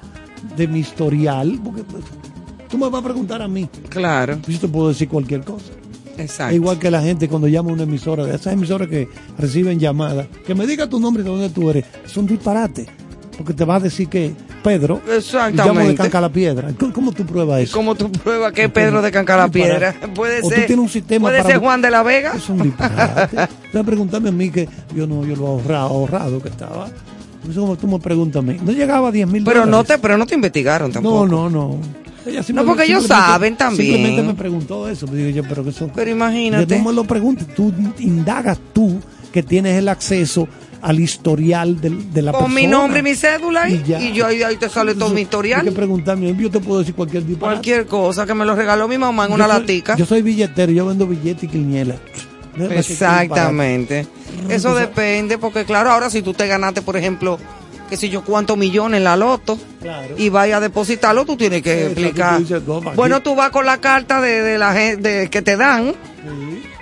de 0.58 0.68
mi 0.68 0.80
historial. 0.80 1.60
Porque 1.64 1.84
pues, 1.84 2.04
tú 2.70 2.78
me 2.78 2.90
vas 2.90 3.02
a 3.02 3.04
preguntar 3.06 3.42
a 3.42 3.48
mí. 3.48 3.70
Claro, 3.90 4.38
Pues 4.44 4.56
yo 4.60 4.68
te 4.68 4.68
puedo 4.68 4.90
decir 4.90 5.08
cualquier 5.08 5.42
cosa. 5.42 5.72
exacto. 6.18 6.54
Igual 6.56 6.78
que 6.80 6.92
la 6.92 7.02
gente 7.02 7.30
cuando 7.30 7.48
llama 7.48 7.70
a 7.70 7.74
una 7.74 7.84
emisora, 7.84 8.26
de 8.26 8.36
esas 8.36 8.54
emisoras 8.54 8.88
que 8.90 9.08
reciben 9.38 9.80
llamadas, 9.80 10.28
que 10.46 10.54
me 10.56 10.68
diga 10.68 10.88
tu 10.90 11.00
nombre 11.00 11.22
y 11.22 11.24
de 11.26 11.30
dónde 11.32 11.50
tú 11.50 11.70
eres. 11.70 11.86
Es 12.06 12.18
un 12.18 12.26
disparate. 12.28 12.88
Porque 13.38 13.54
te 13.54 13.64
va 13.64 13.76
a 13.76 13.80
decir 13.80 14.10
que 14.10 14.34
Pedro, 14.60 14.96
y 15.06 15.08
llamo 15.08 15.12
de 15.12 15.18
Exactamente. 15.18 15.96
Canca 15.96 16.22
la 16.22 16.30
Piedra. 16.30 16.70
¿Cómo, 16.94 17.12
tú 17.12 17.26
pruebas 17.26 17.62
eso? 17.62 17.78
¿Cómo 17.78 17.96
tú 17.96 18.12
pruebas 18.12 18.52
que 18.54 18.66
es 18.66 18.70
Pedro 18.72 19.02
de 19.02 19.12
Canca 19.12 19.38
la 19.38 19.48
Piedra? 19.50 19.96
Puede 20.14 20.40
O 20.40 20.44
tú 20.44 20.50
ser. 20.50 20.66
tienes 20.68 20.84
un 20.84 20.90
sistema 20.90 21.24
Puede 21.30 21.40
para- 21.42 21.50
ser 21.54 21.60
Juan 21.62 21.82
de 21.82 21.90
la 21.92 22.04
Vega. 22.04 22.34
Es 22.36 22.50
un 22.50 22.62
disparate. 22.62 23.38
Tú 23.72 23.84
preguntarme 23.84 24.30
a 24.30 24.32
mí 24.32 24.50
que 24.50 24.68
yo 24.96 25.08
no, 25.08 25.26
yo 25.26 25.36
lo 25.36 25.48
ahorrado, 25.48 25.88
ahorrado 25.90 26.42
que 26.42 26.50
estaba. 26.50 26.88
Eso 27.50 27.62
como 27.62 27.76
tú 27.78 27.88
me 27.88 28.00
preguntas 28.00 28.42
a 28.42 28.46
mí. 28.46 28.58
No 28.62 28.72
llegaba 28.72 29.08
a 29.10 29.12
10 29.12 29.28
mil 29.28 29.44
Pero 29.44 29.62
no 29.62 29.78
dólares. 29.78 29.88
te, 29.88 29.98
pero 30.00 30.18
no 30.18 30.26
te 30.26 30.36
investigaron 30.36 30.92
tampoco. 30.92 31.26
No, 31.28 31.50
no, 31.50 31.70
no. 31.70 31.78
Ella 32.26 32.42
No, 32.54 32.66
porque 32.66 32.84
ellos 32.84 33.08
saben 33.08 33.56
también. 33.56 33.94
Simplemente 33.94 34.24
me 34.24 34.34
preguntó 34.34 34.90
eso. 34.90 35.06
Digo 35.08 35.30
yo, 35.30 35.44
pero 35.48 35.64
que 35.64 35.70
eso. 35.70 35.90
Pero 35.96 36.12
imagínate. 36.12 36.78
No 36.78 36.86
me 36.90 36.94
lo 36.94 37.06
preguntes. 37.06 37.48
Tú 37.56 37.74
indagas 38.00 38.60
tú 38.74 39.00
que 39.32 39.42
tienes 39.42 39.78
el 39.78 39.88
acceso 39.88 40.48
al 40.82 41.00
historial 41.00 41.80
del- 41.82 42.12
de, 42.14 42.22
la 42.22 42.32
Con 42.32 42.42
persona. 42.46 42.62
mi 42.62 42.68
nombre 42.68 43.00
y 43.00 43.04
mi 43.04 43.16
cédula 43.16 43.70
y, 43.70 43.84
Y 44.00 44.14
yo 44.14 44.26
ahí, 44.26 44.42
ahí 44.44 44.56
te 44.58 44.70
sale 44.70 44.94
todo 44.96 45.10
mi 45.10 45.12
Hay 45.12 45.16
que 45.16 45.22
historial. 45.24 45.72
preguntarme. 45.74 46.36
Yo 46.38 46.50
te 46.50 46.60
puedo 46.60 46.80
decir 46.80 46.96
cualquier 46.96 47.26
disparate. 47.26 47.56
Cualquier 47.58 47.86
cosa 47.86 48.26
que 48.26 48.34
me 48.34 48.46
lo 48.46 48.56
regaló 48.56 48.88
mi 48.88 48.98
mamá 48.98 49.26
en 49.26 49.34
una 49.34 49.48
soy- 49.48 49.60
latica. 49.60 49.96
Yo 49.96 50.06
soy 50.06 50.22
billetero. 50.22 50.72
Yo 50.72 50.86
vendo 50.86 51.06
billetes 51.08 51.44
y 51.44 51.48
quiniela. 51.48 51.96
Exactamente. 52.90 54.08
Eso 54.50 54.76
depende, 54.76 55.38
porque 55.38 55.66
claro, 55.66 55.92
ahora 55.92 56.10
si 56.10 56.22
tú 56.22 56.34
te 56.34 56.48
ganaste, 56.48 56.82
por 56.82 56.96
ejemplo, 56.98 57.38
qué 57.90 57.98
sé 57.98 58.10
yo, 58.10 58.24
cuántos 58.24 58.58
millones 58.58 58.98
en 59.00 59.04
la 59.04 59.16
loto 59.16 59.58
Claro. 59.82 60.16
y 60.18 60.30
vayas 60.30 60.58
a 60.58 60.62
depositarlo, 60.62 61.26
tú 61.26 61.36
tienes 61.38 61.62
que 61.62 61.86
explicar. 61.88 62.36
tú 62.38 62.42
dices, 62.44 62.62
"No, 62.68 62.78
aquí". 62.78 62.90
Bueno, 62.96 63.22
tú 63.22 63.36
vas 63.36 63.50
con 63.50 63.66
la 63.66 63.78
carta 63.80 64.22
de, 64.22 64.42
de 64.42 64.58
la 64.58 64.74
gente 64.74 65.30
que 65.30 65.42
te 65.42 65.58
dan. 65.58 65.94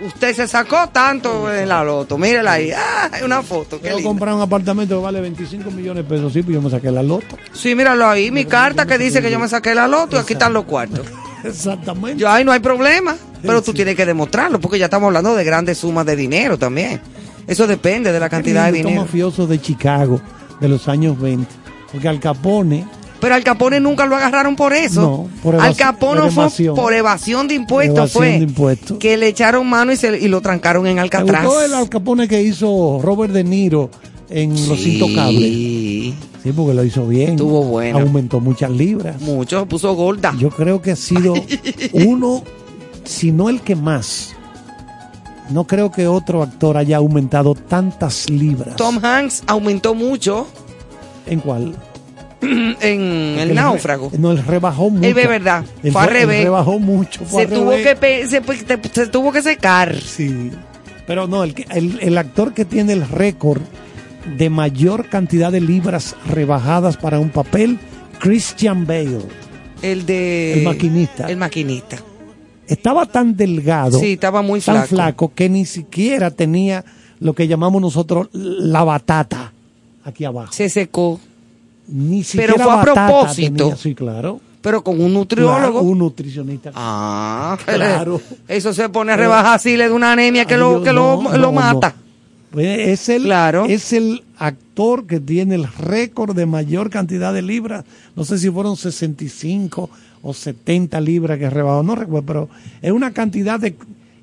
Usted 0.01 0.35
se 0.35 0.47
sacó 0.47 0.87
tanto 0.89 1.53
en 1.53 1.69
la 1.69 1.83
loto. 1.83 2.17
Mírela 2.17 2.53
ahí. 2.53 2.71
Ah, 2.71 3.09
una 3.23 3.41
foto. 3.41 3.77
Qué 3.77 3.83
Quiero 3.83 3.97
linda. 3.97 4.09
comprar 4.09 4.33
un 4.35 4.41
apartamento 4.41 4.97
que 4.97 5.03
vale 5.03 5.21
25 5.21 5.71
millones 5.71 6.03
de 6.03 6.09
pesos. 6.09 6.33
Sí, 6.33 6.41
pues 6.43 6.55
yo 6.55 6.61
me 6.61 6.69
saqué 6.69 6.91
la 6.91 7.03
loto. 7.03 7.37
Sí, 7.53 7.75
míralo 7.75 8.07
ahí. 8.07 8.31
Mi 8.31 8.45
carta 8.45 8.85
que 8.85 8.97
dice 8.97 9.21
que 9.21 9.31
yo 9.31 9.39
me 9.39 9.47
saqué 9.47 9.73
la 9.75 9.87
loto 9.87 10.15
y 10.15 10.19
aquí 10.19 10.33
están 10.33 10.53
los 10.53 10.65
cuartos. 10.65 11.05
Exactamente. 11.43 12.19
Yo 12.19 12.29
ahí 12.29 12.43
no 12.43 12.51
hay 12.51 12.59
problema. 12.59 13.15
Pero 13.41 13.61
tú 13.61 13.73
tienes 13.73 13.95
que 13.95 14.05
demostrarlo 14.05 14.59
porque 14.59 14.79
ya 14.79 14.85
estamos 14.85 15.07
hablando 15.07 15.35
de 15.35 15.43
grandes 15.43 15.77
sumas 15.77 16.05
de 16.05 16.15
dinero 16.15 16.57
también. 16.57 16.99
Eso 17.45 17.67
depende 17.67 18.11
de 18.11 18.19
la 18.19 18.29
cantidad 18.29 18.65
de 18.65 18.71
dinero. 18.73 19.01
mafiosos 19.01 19.47
de 19.47 19.61
Chicago 19.61 20.19
de 20.59 20.67
los 20.67 20.87
años 20.87 21.19
20. 21.21 21.47
Porque 21.91 22.07
Al 22.07 22.19
Capone 22.19 22.85
Pero 23.19 23.33
al 23.35 23.43
Capone 23.43 23.79
nunca 23.79 24.05
lo 24.05 24.15
agarraron 24.15 24.55
por 24.55 24.73
eso. 24.73 25.01
No, 25.01 25.29
por 25.41 25.55
al 25.55 25.75
Capone 25.75 26.21
por 26.31 26.51
fue 26.51 26.65
por 26.75 26.93
evasión 26.93 27.47
de 27.47 27.55
impuestos. 27.55 27.97
Evasión 27.97 28.21
fue 28.23 28.31
de 28.31 28.43
impuestos. 28.43 28.97
que 28.99 29.17
le 29.17 29.27
echaron 29.27 29.67
mano 29.67 29.91
y, 29.91 29.95
se, 29.97 30.17
y 30.19 30.27
lo 30.27 30.41
trancaron 30.41 30.85
en 30.87 30.95
¿Te 30.95 31.01
Alcatraz. 31.01 31.43
gustó 31.45 31.61
el 31.63 31.73
Al 31.73 31.89
Capone 31.89 32.27
que 32.27 32.41
hizo 32.43 32.99
Robert 33.01 33.33
De 33.33 33.43
Niro 33.43 33.89
en 34.29 34.51
Los 34.69 34.85
Intocables? 34.85 35.41
Sí, 35.41 36.15
Sí, 36.43 36.53
porque 36.53 36.73
lo 36.75 36.83
hizo 36.83 37.05
bien. 37.07 37.31
Estuvo 37.31 37.63
bueno. 37.63 37.97
Aumentó 37.99 38.39
muchas 38.39 38.69
libras. 38.71 39.19
mucho, 39.21 39.65
puso 39.65 39.93
gorda. 39.95 40.33
Yo 40.37 40.49
creo 40.49 40.81
que 40.81 40.91
ha 40.91 40.95
sido 40.95 41.33
uno, 41.91 42.43
si 43.03 43.31
no 43.31 43.49
el 43.49 43.59
que 43.61 43.75
más. 43.75 44.33
No 45.49 45.65
creo 45.65 45.91
que 45.91 46.07
otro 46.07 46.43
actor 46.43 46.77
haya 46.77 46.97
aumentado 46.97 47.55
tantas 47.55 48.29
libras. 48.29 48.75
Tom 48.75 48.99
Hanks 49.03 49.43
aumentó 49.47 49.95
mucho 49.95 50.45
¿En 51.25 51.39
cuál? 51.41 51.75
en 52.41 53.01
El 53.39 53.49
Él 53.49 53.55
Náufrago. 53.55 54.09
re- 54.11 54.17
No, 54.17 54.31
él 54.31 54.43
rebajó 54.45 54.89
mucho. 54.89 55.07
Es 55.07 55.15
verdad, 55.15 55.65
Él 55.83 55.91
fue 55.91 56.01
al 56.01 56.09
revés. 56.09 56.43
rebajó 56.43 56.79
mucho. 56.79 57.25
fue 57.25 57.45
Se 57.47 57.53
tuvo, 57.55 57.71
revés. 57.71 57.97
que 57.99 58.27
se, 58.27 58.41
se 58.93 59.07
tuvo 59.07 59.31
que 59.31 59.41
secar. 59.41 59.95
Sí. 59.99 60.51
Pero 61.05 61.27
no, 61.27 61.43
el, 61.43 61.55
el, 61.73 61.99
el 62.01 62.17
actor 62.17 62.53
que 62.53 62.65
tiene 62.65 62.93
el 62.93 63.07
récord 63.07 63.61
de 64.37 64.49
mayor 64.49 65.07
cantidad 65.09 65.51
de 65.51 65.61
libras 65.61 66.15
rebajadas 66.27 66.97
para 66.97 67.17
un 67.19 67.29
papel, 67.29 67.79
Christian 68.19 68.85
Bale. 68.85 69.19
El 69.81 70.05
de... 70.05 70.53
El 70.59 70.63
maquinista. 70.63 71.27
El 71.29 71.37
maquinista. 71.37 71.97
Estaba 72.67 73.05
tan 73.05 73.37
delgado, 73.37 73.97
Sí, 73.99 74.13
estaba 74.13 74.41
muy 74.41 74.59
tan 74.59 74.75
flaco. 74.75 74.87
flaco, 74.89 75.31
que 75.33 75.47
ni 75.47 75.65
siquiera 75.65 76.31
tenía 76.31 76.83
lo 77.21 77.33
que 77.33 77.47
llamamos 77.47 77.81
nosotros 77.81 78.27
la 78.33 78.83
batata 78.83 79.53
aquí 80.03 80.25
abajo. 80.25 80.51
Se 80.51 80.67
secó. 80.67 81.19
Ni 81.87 82.23
siquiera 82.23 82.53
Pero 82.53 82.65
fue 82.65 82.73
a 82.73 82.81
propósito. 82.81 83.55
tenía. 83.63 83.75
Sí, 83.77 83.95
claro. 83.95 84.39
Pero 84.61 84.83
con 84.83 84.99
un 84.99 85.13
nutriólogo. 85.13 85.57
Claro, 85.57 85.81
un 85.81 85.97
nutricionista. 85.99 86.71
Ah, 86.75 87.57
Claro. 87.65 88.19
Eso 88.47 88.73
se 88.73 88.89
pone 88.89 89.13
a 89.13 89.17
rebajar 89.17 89.55
así, 89.55 89.77
le 89.77 89.87
da 89.87 89.93
una 89.93 90.11
anemia 90.11 90.45
que 90.45 90.57
lo, 90.57 90.81
que 90.83 90.91
lo, 90.91 91.21
no, 91.21 91.31
lo 91.31 91.37
no, 91.37 91.51
mata. 91.53 91.95
Pues 92.51 92.79
es 92.89 93.09
el, 93.09 93.23
Claro. 93.23 93.65
es 93.65 93.93
el 93.93 94.23
actor 94.37 95.05
que 95.05 95.19
tiene 95.19 95.55
el 95.55 95.67
récord 95.67 96.35
de 96.35 96.45
mayor 96.45 96.89
cantidad 96.89 97.33
de 97.33 97.41
libras. 97.41 97.85
No 98.15 98.25
sé 98.25 98.37
si 98.39 98.49
fueron 98.49 98.75
65 98.75 99.89
o 100.23 100.33
70 100.33 100.99
libras 101.01 101.37
que 101.37 101.49
rebajó, 101.49 101.83
no 101.83 101.95
recuerdo, 101.95 102.25
pero 102.25 102.49
es 102.81 102.91
una 102.91 103.11
cantidad 103.13 103.59
de, 103.59 103.75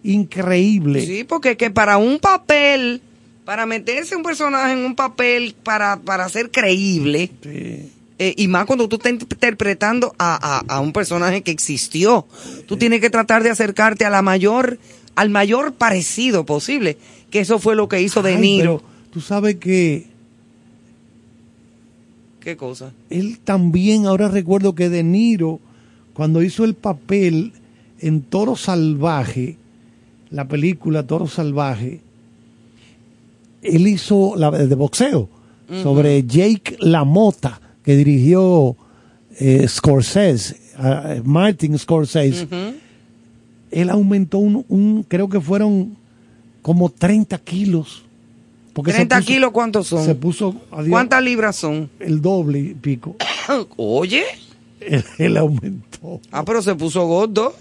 increíble. 0.02 1.04
Sí, 1.06 1.24
porque 1.24 1.56
que 1.56 1.70
para 1.70 1.96
un 1.96 2.18
papel, 2.18 3.00
para 3.44 3.66
meterse 3.66 4.16
un 4.16 4.22
personaje 4.22 4.72
en 4.72 4.78
un 4.78 4.94
papel 4.96 5.54
para, 5.62 5.98
para 5.98 6.28
ser 6.28 6.50
creíble, 6.50 7.30
Sí. 7.42 7.90
eh, 8.18 8.34
y 8.36 8.48
más 8.48 8.64
cuando 8.66 8.88
tú 8.88 8.96
estás 8.96 9.12
interpretando 9.12 10.14
a, 10.18 10.34
a- 10.68 10.76
a 10.76 10.80
un 10.80 10.92
personaje 10.92 11.42
que 11.42 11.50
existió, 11.50 12.26
tú 12.66 12.76
tienes 12.76 13.00
que 13.00 13.10
tratar 13.10 13.42
de 13.42 13.50
acercarte 13.50 14.04
a 14.04 14.10
la 14.10 14.22
mayor, 14.22 14.78
al 15.14 15.28
mayor 15.30 15.74
parecido 15.74 16.46
posible, 16.46 16.96
que 17.30 17.40
eso 17.40 17.58
fue 17.58 17.76
lo 17.76 17.88
que 17.88 18.00
hizo 18.00 18.22
De 18.22 18.36
Niro. 18.36 18.78
pero 18.78 18.94
Tú 19.12 19.20
sabes 19.20 19.56
que 19.56 20.06
¿Qué 22.40 22.56
cosa? 22.56 22.92
él 23.10 23.38
también, 23.42 24.06
ahora 24.06 24.28
recuerdo 24.28 24.74
que 24.74 24.88
De 24.88 25.02
Niro, 25.02 25.60
cuando 26.12 26.42
hizo 26.42 26.64
el 26.64 26.74
papel 26.74 27.52
en 28.00 28.22
Toro 28.22 28.54
Salvaje, 28.56 29.56
la 30.30 30.46
película 30.46 31.06
Toro 31.06 31.26
Salvaje, 31.26 32.00
él 33.64 33.86
hizo 33.88 34.34
la 34.36 34.50
de 34.50 34.74
boxeo 34.74 35.28
sobre 35.82 36.22
Jake 36.24 36.76
LaMotta, 36.80 37.60
que 37.82 37.96
dirigió 37.96 38.76
eh, 39.40 39.66
Scorsese, 39.66 40.56
eh, 40.78 41.22
Martin 41.24 41.76
Scorsese. 41.78 42.46
Él 43.70 43.90
aumentó 43.90 44.38
un, 44.38 44.64
un- 44.68 45.02
creo 45.08 45.28
que 45.28 45.40
fueron 45.40 45.96
como 46.62 46.88
30 46.90 47.38
kilos. 47.38 48.04
Porque 48.72 48.90
se 48.92 48.98
30 48.98 49.18
puso- 49.18 49.26
kilos, 49.26 49.50
¿cuántos 49.52 49.86
son? 49.86 50.04
Se 50.04 50.14
puso 50.14 50.54
adiós, 50.70 50.90
¿Cuántas 50.90 51.22
libras 51.22 51.56
son? 51.56 51.88
el 52.00 52.20
doble 52.20 52.58
y 52.60 52.74
pico. 52.74 53.16
Oye. 53.76 54.24
Él, 54.80 55.04
él 55.18 55.36
aumentó. 55.36 56.20
Ah, 56.30 56.44
pero 56.44 56.60
se 56.62 56.74
puso 56.74 57.06
gordo 57.06 57.54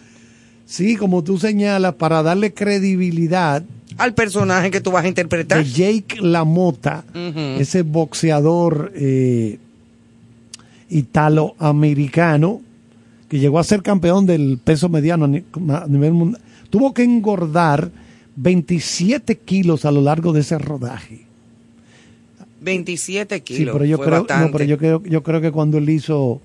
Sí, 0.65 0.95
como 0.95 1.23
tú 1.23 1.37
señalas, 1.37 1.95
para 1.95 2.23
darle 2.23 2.53
credibilidad 2.53 3.63
al 3.97 4.13
personaje 4.13 4.71
que 4.71 4.81
tú 4.81 4.91
vas 4.91 5.05
a 5.05 5.07
interpretar. 5.07 5.63
de 5.63 5.69
Jake 5.69 6.17
LaMotta, 6.21 7.03
Ujú. 7.09 7.39
ese 7.61 7.81
boxeador 7.83 8.91
eh, 8.95 9.57
italoamericano 10.89 12.61
que 13.29 13.39
llegó 13.39 13.59
a 13.59 13.63
ser 13.63 13.81
campeón 13.81 14.25
del 14.25 14.59
peso 14.63 14.89
mediano 14.89 15.25
a 15.25 15.27
ni- 15.27 15.43
a 15.69 15.85
nivel 15.87 16.13
mundial, 16.13 16.41
tuvo 16.69 16.93
que 16.93 17.03
engordar 17.03 17.89
27 18.35 19.37
kilos 19.37 19.85
a 19.85 19.91
lo 19.91 20.01
largo 20.01 20.33
de 20.33 20.41
ese 20.41 20.57
rodaje. 20.57 21.25
27 22.61 23.41
kilos. 23.41 23.57
Sí, 23.59 23.65
pero 23.71 23.85
yo 23.85 23.97
fue 23.97 24.05
creo, 24.05 24.25
no, 24.39 24.51
pero 24.51 24.63
yo 24.65 24.77
creo, 24.77 25.03
yo 25.03 25.23
creo 25.23 25.41
que 25.41 25.51
cuando 25.51 25.77
él 25.79 25.89
hizo, 25.89 26.41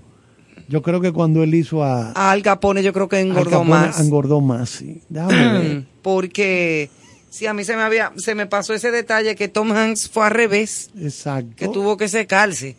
yo 0.69 0.83
creo 0.83 1.01
que 1.01 1.12
cuando 1.12 1.43
él 1.43 1.55
hizo 1.55 1.85
a, 1.85 2.11
A 2.12 2.31
Al 2.33 2.43
Capone 2.43 2.83
yo 2.83 2.93
creo 2.93 3.09
que 3.09 3.16
Al 3.16 3.29
engordó 3.29 3.51
Capone, 3.51 3.70
más. 3.70 4.01
engordó 4.01 4.41
más, 4.41 4.69
sí. 4.70 5.01
Déjame 5.09 5.59
ver. 5.59 5.85
Porque 6.03 6.89
sí, 7.31 7.47
a 7.47 7.55
mí 7.55 7.65
se 7.65 7.77
me 7.77 7.83
había, 7.83 8.13
se 8.17 8.35
me 8.35 8.47
pasó 8.47 8.75
ese 8.75 8.91
detalle 8.91 9.37
que 9.37 9.49
Tom 9.49 9.73
Hanks 9.73 10.09
fue 10.09 10.27
al 10.27 10.31
revés, 10.33 10.91
Exacto. 10.99 11.55
que 11.57 11.69
tuvo 11.69 11.97
que 11.97 12.09
secarse. 12.09 12.77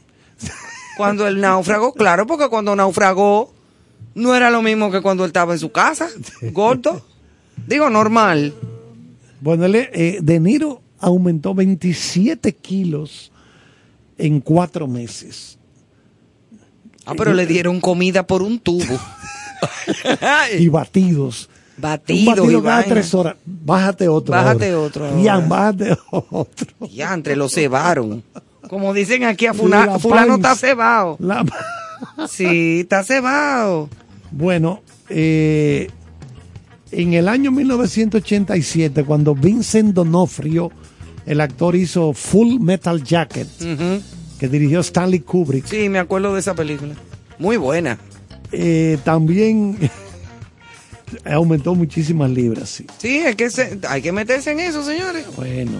Cuando 0.97 1.27
el 1.27 1.39
náufrago, 1.39 1.93
claro, 1.93 2.27
porque 2.27 2.49
cuando 2.49 2.75
naufragó 2.75 3.53
no 4.15 4.35
era 4.35 4.49
lo 4.49 4.61
mismo 4.61 4.91
que 4.91 5.01
cuando 5.01 5.23
él 5.23 5.29
estaba 5.29 5.53
en 5.53 5.59
su 5.59 5.71
casa, 5.71 6.09
gordo. 6.51 7.05
Digo, 7.67 7.89
normal. 7.89 8.53
Bueno, 9.41 9.65
él, 9.65 9.75
eh, 9.75 10.19
De 10.21 10.39
Niro 10.39 10.81
aumentó 10.99 11.53
27 11.53 12.53
kilos 12.53 13.31
en 14.17 14.41
cuatro 14.41 14.87
meses. 14.87 15.57
Ah, 17.05 17.13
pero 17.17 17.33
le 17.33 17.45
dieron 17.47 17.79
comida 17.79 18.27
por 18.27 18.41
un 18.41 18.59
tubo. 18.59 18.99
y 20.59 20.67
batidos. 20.67 21.49
Batidos 21.81 22.19
Un 22.21 22.25
batido 22.43 22.59
y 22.59 22.63
cada 22.63 22.75
vaina. 22.77 22.89
tres 22.93 23.13
horas. 23.13 23.35
Bájate 23.45 24.07
otro. 24.07 24.31
Bájate 24.33 24.71
ahora. 24.71 24.79
otro 24.87 25.05
ahora. 25.09 25.21
Ian, 25.21 25.49
bájate 25.49 25.97
otro. 26.11 26.87
Ya, 26.91 27.13
entre 27.13 27.35
los 27.35 27.53
cebaron. 27.53 28.23
Como 28.69 28.93
dicen 28.93 29.23
aquí, 29.23 29.45
a 29.47 29.53
fulano 29.53 29.97
panza. 29.99 30.35
está 30.35 30.55
cebado. 30.55 31.15
La- 31.19 31.45
Sí, 32.29 32.81
está 32.81 33.03
cebado. 33.03 33.89
Bueno, 34.31 34.81
eh, 35.09 35.89
en 36.91 37.13
el 37.13 37.27
año 37.27 37.51
1987, 37.51 39.03
cuando 39.03 39.35
Vincent 39.35 39.93
Donofrio, 39.93 40.71
el 41.25 41.41
actor, 41.41 41.75
hizo 41.75 42.13
Full 42.13 42.59
Metal 42.59 43.03
Jacket, 43.03 43.47
que 44.39 44.47
dirigió 44.47 44.79
Stanley 44.79 45.19
Kubrick, 45.21 45.65
Sí, 45.65 45.89
me 45.89 45.99
acuerdo 45.99 46.33
de 46.33 46.39
esa 46.39 46.53
película. 46.55 46.95
Muy 47.37 47.57
buena. 47.57 47.97
eh, 48.51 48.97
también 49.03 49.77
aumentó 51.25 51.75
muchísimas 51.75 52.29
libras. 52.31 52.69
Sí. 52.69 52.85
Sí, 52.97 53.17
es 53.19 53.35
que 53.35 53.49
se- 53.49 53.79
hay 53.87 54.01
que 54.01 54.11
meterse 54.11 54.51
en 54.51 54.59
eso, 54.59 54.83
señores. 54.83 55.25
Bueno, 55.35 55.71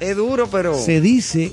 Es 0.00 0.16
duro, 0.16 0.48
pero... 0.50 0.78
se 0.78 1.00
dice 1.00 1.52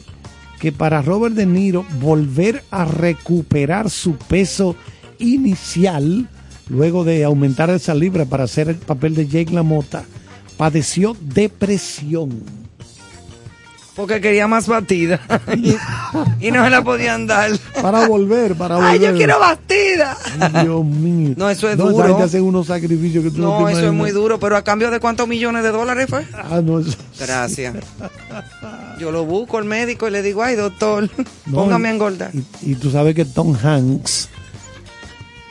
que 0.60 0.72
para 0.72 1.02
Robert 1.02 1.36
De 1.36 1.46
Niro 1.46 1.86
volver 2.00 2.64
a 2.72 2.86
recuperar 2.86 3.90
su 3.90 4.16
peso 4.16 4.76
inicial, 5.20 6.28
luego 6.70 7.04
de 7.04 7.24
aumentar 7.24 7.70
esa 7.70 7.94
libra 7.96 8.26
para 8.26 8.44
hacer 8.44 8.70
el 8.70 8.76
papel 8.76 9.16
de 9.16 9.28
Jake 9.28 9.52
LaMotta, 9.54 10.04
padeció 10.58 11.16
depresión. 11.20 12.44
Porque 13.96 14.22
quería 14.22 14.48
más 14.48 14.68
batida. 14.68 15.20
y, 15.58 15.76
y 16.48 16.52
no 16.52 16.64
se 16.64 16.70
la 16.70 16.82
podían 16.82 17.28
dar. 17.28 17.52
Para 17.82 18.08
volver, 18.08 18.56
para 18.56 18.76
volver. 18.76 18.92
¡Ay, 18.92 19.00
yo 19.00 19.14
quiero 19.14 19.38
batida! 19.38 20.18
Dios 20.64 20.86
mío. 20.86 21.34
No, 21.36 21.50
eso 21.50 21.68
es 21.68 21.76
esa 21.76 21.84
duro. 21.84 22.08
gente 22.08 22.24
hace 22.24 22.40
unos 22.40 22.68
sacrificios 22.68 23.24
que 23.24 23.32
tú 23.32 23.42
no, 23.42 23.60
No, 23.60 23.66
te 23.68 23.74
eso 23.74 23.88
es 23.88 23.92
muy 23.94 24.12
duro, 24.12 24.40
pero 24.40 24.56
a 24.56 24.64
cambio 24.64 24.90
de 24.92 25.00
cuántos 25.02 25.28
millones 25.28 25.64
de 25.64 25.72
dólares 25.72 26.08
fue. 26.10 26.26
Ah, 26.34 26.62
no, 26.64 26.80
eso- 26.80 26.98
Gracias. 27.20 27.76
Yo 28.98 29.12
lo 29.12 29.26
busco 29.26 29.58
al 29.58 29.66
médico 29.66 30.08
y 30.08 30.12
le 30.12 30.22
digo, 30.22 30.42
ay, 30.42 30.56
doctor, 30.56 31.10
no, 31.48 31.56
póngame 31.58 31.90
a 31.90 31.92
engordar. 31.92 32.32
Y, 32.62 32.72
y 32.72 32.76
tú 32.76 32.92
sabes 32.92 33.14
que 33.14 33.26
Tom 33.26 33.58
Hanks, 33.62 34.30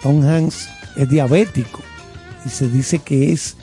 Tom 0.02 0.24
Hanks 0.26 0.68
es 0.96 1.08
diabético 1.08 1.80
y 2.46 2.48
se 2.48 2.68
dice 2.68 3.00
que 3.00 3.32
es 3.32 3.56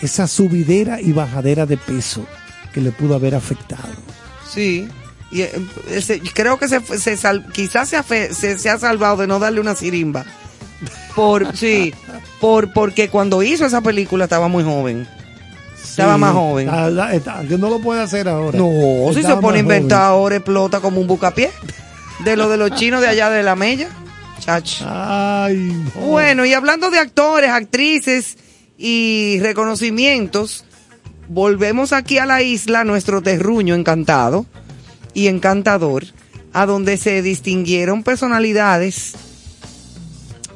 esa 0.00 0.26
subidera 0.26 1.00
y 1.00 1.12
bajadera 1.12 1.66
de 1.66 1.76
peso 1.76 2.24
que 2.72 2.80
le 2.80 2.92
pudo 2.92 3.14
haber 3.14 3.34
afectado. 3.34 3.82
Sí. 4.52 4.88
Y 5.30 5.42
eh, 5.42 5.52
ese- 5.90 6.20
creo 6.20 6.58
que 6.58 6.68
se, 6.68 6.80
se 6.98 7.16
sal- 7.16 7.46
quizás 7.52 7.88
se, 7.88 7.96
afe- 7.98 8.32
se, 8.32 8.58
se 8.58 8.68
ha 8.70 8.78
salvado 8.78 9.16
de 9.18 9.26
no 9.26 9.38
darle 9.38 9.60
una 9.60 9.74
sirimba. 9.74 10.24
Por, 11.14 11.56
sí, 11.56 11.94
por, 12.40 12.72
porque 12.72 13.08
cuando 13.08 13.42
hizo 13.42 13.64
esa 13.64 13.80
película 13.80 14.24
estaba 14.24 14.48
muy 14.48 14.62
joven. 14.64 15.08
Estaba 15.82 16.14
Sí, 16.14 16.20
más 16.20 16.32
joven. 16.34 16.68
está- 16.68 17.14
está- 17.14 17.44
que 17.48 17.56
no 17.58 17.70
lo 17.70 17.78
puede 17.80 18.00
hacer 18.02 18.28
ahora. 18.28 18.58
No, 18.58 19.08
si 19.08 19.14
se 19.14 19.20
Estaba 19.20 19.40
pone 19.40 19.58
a 19.58 19.60
inventar 19.60 19.98
joven. 20.00 20.10
ahora 20.12 20.36
explota 20.36 20.80
como 20.80 21.00
un 21.00 21.06
bucapié. 21.06 21.50
De 22.20 22.36
lo 22.36 22.48
de 22.48 22.56
los 22.56 22.70
chinos 22.74 23.00
de 23.00 23.08
allá 23.08 23.30
de 23.30 23.42
la 23.42 23.56
Mella. 23.56 23.88
Chach. 24.38 24.82
Ay, 24.84 25.56
no. 25.94 26.00
Bueno, 26.02 26.44
y 26.44 26.52
hablando 26.52 26.90
de 26.90 26.98
actores, 26.98 27.50
actrices 27.50 28.36
y 28.78 29.38
reconocimientos, 29.40 30.64
volvemos 31.32 31.92
aquí 31.92 32.18
a 32.18 32.26
la 32.26 32.42
isla, 32.42 32.84
nuestro 32.84 33.22
terruño 33.22 33.74
encantado 33.74 34.44
y 35.14 35.28
encantador, 35.28 36.04
a 36.52 36.66
donde 36.66 36.98
se 36.98 37.22
distinguieron 37.22 38.02
personalidades 38.02 39.14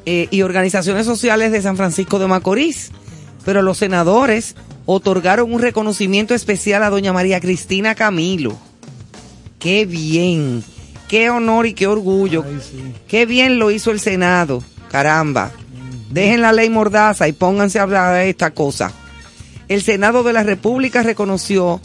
eh, 0.05 0.27
y 0.29 0.43
organizaciones 0.43 1.05
sociales 1.05 1.51
de 1.51 1.61
San 1.61 1.77
Francisco 1.77 2.19
de 2.19 2.27
Macorís. 2.27 2.91
Pero 3.43 3.61
los 3.61 3.77
senadores 3.77 4.55
otorgaron 4.85 5.51
un 5.51 5.61
reconocimiento 5.61 6.35
especial 6.35 6.83
a 6.83 6.89
doña 6.89 7.13
María 7.13 7.39
Cristina 7.39 7.95
Camilo. 7.95 8.55
Qué 9.57 9.85
bien, 9.85 10.63
qué 11.07 11.31
honor 11.31 11.65
y 11.65 11.73
qué 11.73 11.87
orgullo. 11.87 12.43
Ay, 12.47 12.59
sí. 12.61 12.93
Qué 13.07 13.25
bien 13.25 13.57
lo 13.57 13.71
hizo 13.71 13.89
el 13.89 13.99
Senado, 13.99 14.61
caramba. 14.91 15.51
Dejen 16.11 16.41
la 16.41 16.53
ley 16.53 16.69
mordaza 16.69 17.27
y 17.27 17.33
pónganse 17.33 17.79
a 17.79 17.83
hablar 17.83 18.13
de 18.13 18.29
esta 18.29 18.51
cosa. 18.51 18.91
El 19.67 19.81
Senado 19.81 20.23
de 20.23 20.33
la 20.33 20.43
República 20.43 21.03
reconoció 21.03 21.81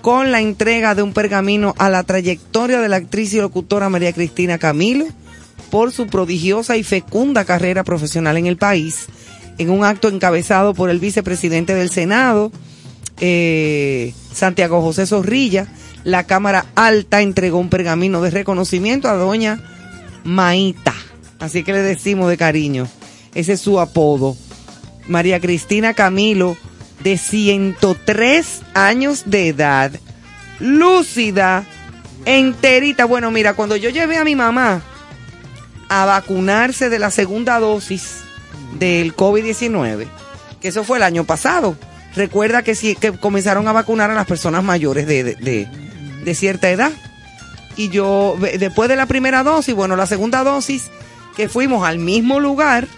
con 0.00 0.30
la 0.30 0.40
entrega 0.40 0.94
de 0.94 1.02
un 1.02 1.12
pergamino 1.12 1.74
a 1.78 1.90
la 1.90 2.04
trayectoria 2.04 2.80
de 2.80 2.88
la 2.88 2.96
actriz 2.96 3.34
y 3.34 3.40
locutora 3.40 3.88
María 3.88 4.12
Cristina 4.12 4.58
Camilo 4.58 5.06
por 5.70 5.90
su 5.90 6.06
prodigiosa 6.06 6.76
y 6.76 6.84
fecunda 6.84 7.44
carrera 7.44 7.82
profesional 7.82 8.36
en 8.36 8.46
el 8.46 8.56
país, 8.56 9.06
en 9.58 9.70
un 9.70 9.84
acto 9.84 10.08
encabezado 10.08 10.74
por 10.74 10.90
el 10.90 11.00
vicepresidente 11.00 11.74
del 11.74 11.90
Senado, 11.90 12.52
eh, 13.18 14.14
Santiago 14.32 14.80
José 14.80 15.06
Zorrilla, 15.06 15.66
la 16.04 16.24
Cámara 16.24 16.66
Alta 16.76 17.20
entregó 17.20 17.58
un 17.58 17.70
pergamino 17.70 18.22
de 18.22 18.30
reconocimiento 18.30 19.08
a 19.08 19.14
doña 19.14 19.60
Maíta. 20.22 20.94
Así 21.40 21.64
que 21.64 21.72
le 21.72 21.82
decimos 21.82 22.28
de 22.28 22.36
cariño. 22.36 22.86
Ese 23.34 23.54
es 23.54 23.60
su 23.60 23.80
apodo. 23.80 24.36
María 25.08 25.40
Cristina 25.40 25.94
Camilo, 25.94 26.56
de 27.02 27.18
103 27.18 28.62
años 28.74 29.24
de 29.26 29.48
edad, 29.48 29.92
lúcida, 30.60 31.64
enterita. 32.24 33.04
Bueno, 33.04 33.30
mira, 33.30 33.54
cuando 33.54 33.76
yo 33.76 33.90
llevé 33.90 34.16
a 34.18 34.24
mi 34.24 34.34
mamá 34.36 34.82
a 35.88 36.04
vacunarse 36.04 36.88
de 36.88 36.98
la 36.98 37.10
segunda 37.10 37.58
dosis 37.60 38.22
del 38.78 39.14
COVID-19, 39.14 40.06
que 40.60 40.68
eso 40.68 40.84
fue 40.84 40.96
el 40.98 41.04
año 41.04 41.24
pasado, 41.24 41.76
recuerda 42.14 42.62
que, 42.62 42.74
sí, 42.74 42.96
que 42.96 43.12
comenzaron 43.12 43.68
a 43.68 43.72
vacunar 43.72 44.10
a 44.10 44.14
las 44.14 44.26
personas 44.26 44.64
mayores 44.64 45.06
de, 45.06 45.22
de, 45.22 45.68
de- 46.24 46.34
cierta 46.34 46.70
edad. 46.70 46.90
Y 47.76 47.90
yo, 47.90 48.36
después 48.58 48.88
de 48.88 48.96
la 48.96 49.06
primera 49.06 49.42
dosis, 49.44 49.74
bueno, 49.74 49.96
la 49.96 50.06
segunda 50.06 50.42
dosis, 50.42 50.90
que 51.36 51.48
fuimos 51.48 51.86
al 51.86 51.98
mismo 51.98 52.40
lugar, 52.40 52.88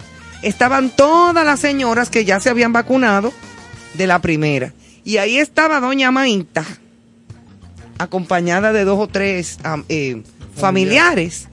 estaban 0.42 0.88
todas 0.90 1.44
las 1.44 1.58
señoras 1.60 2.10
que 2.10 2.24
ya 2.24 2.38
se 2.40 2.48
habían 2.48 2.72
vacunado 2.72 3.32
de 3.94 4.06
la 4.06 4.20
primera. 4.20 4.72
Y 5.04 5.16
ahí 5.16 5.38
estaba 5.38 5.80
doña 5.80 6.10
Maíta, 6.10 6.64
acompañada 7.98 8.72
de 8.72 8.84
dos 8.84 8.98
o 8.98 9.08
tres 9.08 9.58
eh, 9.88 10.22
familiares. 10.56 11.48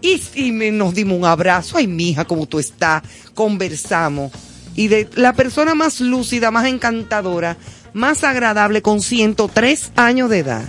Y, 0.00 0.20
y 0.34 0.52
me- 0.52 0.70
nos 0.72 0.94
dimos 0.94 1.18
un 1.18 1.24
abrazo. 1.24 1.78
Ay, 1.78 1.86
mija, 1.86 2.24
¿cómo 2.24 2.46
tú 2.46 2.58
estás? 2.58 3.02
Conversamos. 3.34 4.32
Y 4.76 4.88
de 4.88 5.08
la 5.14 5.32
persona 5.34 5.74
más 5.74 6.00
lúcida, 6.00 6.50
más 6.50 6.66
encantadora, 6.66 7.56
más 7.92 8.24
agradable, 8.24 8.82
con 8.82 9.00
103 9.00 9.92
años 9.96 10.28
de 10.30 10.38
edad. 10.40 10.64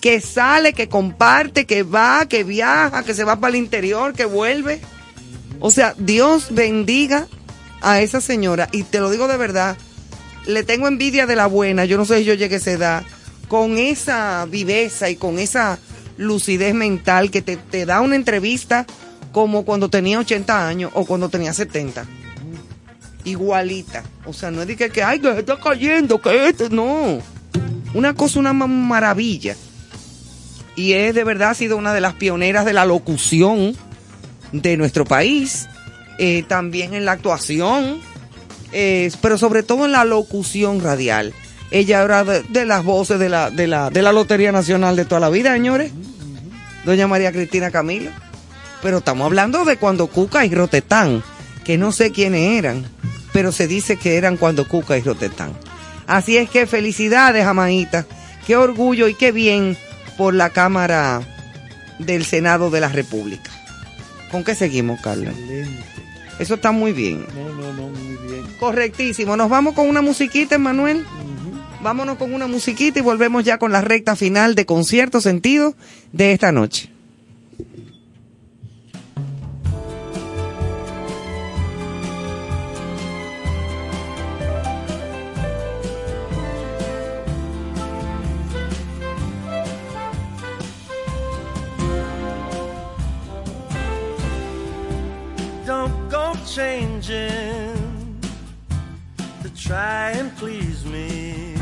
Que 0.00 0.20
sale, 0.20 0.72
que 0.72 0.88
comparte, 0.88 1.66
que 1.66 1.82
va, 1.82 2.26
que 2.28 2.44
viaja, 2.44 3.02
que 3.02 3.14
se 3.14 3.24
va 3.24 3.36
para 3.40 3.50
el 3.50 3.56
interior, 3.62 4.14
que 4.14 4.24
vuelve. 4.24 4.80
O 5.60 5.70
sea, 5.70 5.94
Dios 5.98 6.48
bendiga 6.50 7.26
a 7.82 8.00
esa 8.00 8.20
señora. 8.20 8.68
Y 8.72 8.82
te 8.84 9.00
lo 9.00 9.10
digo 9.10 9.28
de 9.28 9.36
verdad, 9.36 9.76
le 10.46 10.62
tengo 10.64 10.88
envidia 10.88 11.26
de 11.26 11.36
la 11.36 11.46
buena. 11.46 11.84
Yo 11.84 11.96
no 11.96 12.04
sé 12.04 12.18
si 12.18 12.24
yo 12.24 12.34
llegué 12.34 12.56
a 12.56 12.58
esa 12.58 12.70
edad. 12.72 13.02
Con 13.48 13.78
esa 13.78 14.46
viveza 14.50 15.08
y 15.10 15.16
con 15.16 15.38
esa 15.38 15.78
lucidez 16.16 16.74
mental 16.74 17.30
que 17.30 17.42
te, 17.42 17.56
te 17.56 17.86
da 17.86 18.00
una 18.00 18.16
entrevista 18.16 18.86
como 19.32 19.64
cuando 19.64 19.88
tenía 19.90 20.18
80 20.18 20.66
años 20.68 20.90
o 20.94 21.04
cuando 21.04 21.28
tenía 21.28 21.52
70. 21.52 22.04
Igualita. 23.24 24.02
O 24.24 24.32
sea, 24.32 24.50
no 24.50 24.62
es 24.62 24.68
de 24.68 24.76
que, 24.76 24.90
que 24.90 25.02
ay, 25.02 25.18
que 25.20 25.32
se 25.32 25.40
está 25.40 25.58
cayendo, 25.58 26.20
que 26.20 26.48
este, 26.48 26.70
no. 26.70 27.18
Una 27.94 28.14
cosa, 28.14 28.38
una 28.38 28.52
ma- 28.52 28.66
maravilla. 28.66 29.56
Y 30.76 30.92
es 30.92 31.14
de 31.14 31.24
verdad 31.24 31.50
ha 31.50 31.54
sido 31.54 31.76
una 31.76 31.92
de 31.94 32.00
las 32.00 32.14
pioneras 32.14 32.64
de 32.64 32.72
la 32.72 32.84
locución 32.84 33.74
de 34.52 34.76
nuestro 34.76 35.04
país, 35.04 35.68
eh, 36.18 36.44
también 36.46 36.94
en 36.94 37.04
la 37.04 37.12
actuación, 37.12 38.00
eh, 38.72 39.10
pero 39.20 39.38
sobre 39.38 39.62
todo 39.62 39.84
en 39.84 39.92
la 39.92 40.04
locución 40.04 40.80
radial. 40.80 41.32
Ella 41.70 42.02
era 42.02 42.24
de, 42.24 42.64
las 42.64 42.84
voces 42.84 43.18
de 43.18 43.28
la, 43.28 43.50
de, 43.50 43.66
la, 43.66 43.90
de 43.90 44.02
la 44.02 44.12
Lotería 44.12 44.52
Nacional 44.52 44.96
de 44.96 45.04
toda 45.04 45.20
la 45.20 45.30
vida, 45.30 45.52
señores. 45.52 45.92
Doña 46.84 47.08
María 47.08 47.32
Cristina 47.32 47.70
Camilo. 47.70 48.10
Pero 48.82 48.98
estamos 48.98 49.26
hablando 49.26 49.64
de 49.64 49.76
cuando 49.76 50.06
Cuca 50.06 50.44
y 50.46 50.54
Rotetán, 50.54 51.22
que 51.64 51.76
no 51.76 51.90
sé 51.90 52.12
quiénes 52.12 52.58
eran, 52.58 52.86
pero 53.32 53.50
se 53.50 53.66
dice 53.66 53.96
que 53.96 54.16
eran 54.16 54.36
cuando 54.36 54.68
Cuca 54.68 54.96
y 54.96 55.02
Rotetán. 55.02 55.52
Así 56.06 56.36
es 56.36 56.48
que 56.48 56.66
felicidades, 56.66 57.44
Amaíta. 57.44 58.06
Qué 58.46 58.56
orgullo 58.56 59.08
y 59.08 59.14
qué 59.14 59.32
bien 59.32 59.76
por 60.16 60.34
la 60.34 60.50
Cámara 60.50 61.20
del 61.98 62.24
Senado 62.24 62.70
de 62.70 62.80
la 62.80 62.88
República. 62.88 63.50
¿Con 64.30 64.44
qué 64.44 64.54
seguimos, 64.54 65.00
Carlos? 65.00 65.34
Eso 66.38 66.54
está 66.54 66.72
muy 66.72 66.92
bien. 66.92 67.26
No, 67.34 67.48
no, 67.54 67.72
no, 67.72 67.88
muy 67.88 68.16
bien. 68.28 68.44
Correctísimo. 68.58 69.36
Nos 69.36 69.48
vamos 69.48 69.74
con 69.74 69.88
una 69.88 70.02
musiquita, 70.02 70.58
Manuel. 70.58 71.04
Vámonos 71.82 72.16
con 72.18 72.34
una 72.34 72.46
musiquita 72.46 72.98
y 72.98 73.02
volvemos 73.02 73.44
ya 73.44 73.58
con 73.58 73.70
la 73.72 73.80
recta 73.80 74.16
final 74.16 74.54
de 74.54 74.66
concierto 74.66 75.20
sentido 75.20 75.74
de 76.12 76.32
esta 76.32 76.52
noche. 76.52 76.90
Changing 96.46 98.20
to 99.42 99.50
try 99.56 100.10
and 100.12 100.34
please 100.36 100.84
me. 100.84 101.54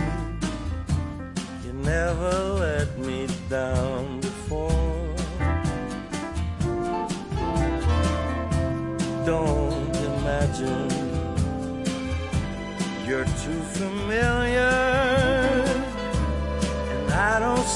You 1.64 1.72
never 1.72 2.32
let 2.60 2.98
me 2.98 3.26
down 3.48 4.20
before. 4.20 5.14
Don't 9.24 9.96
imagine 9.96 10.90
you're 13.06 13.24
too 13.24 13.60
familiar, 13.80 14.74
and 16.92 17.12
I 17.12 17.40
don't 17.40 17.66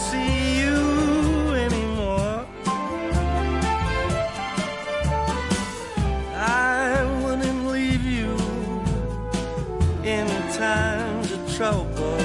trouble. 11.59 12.17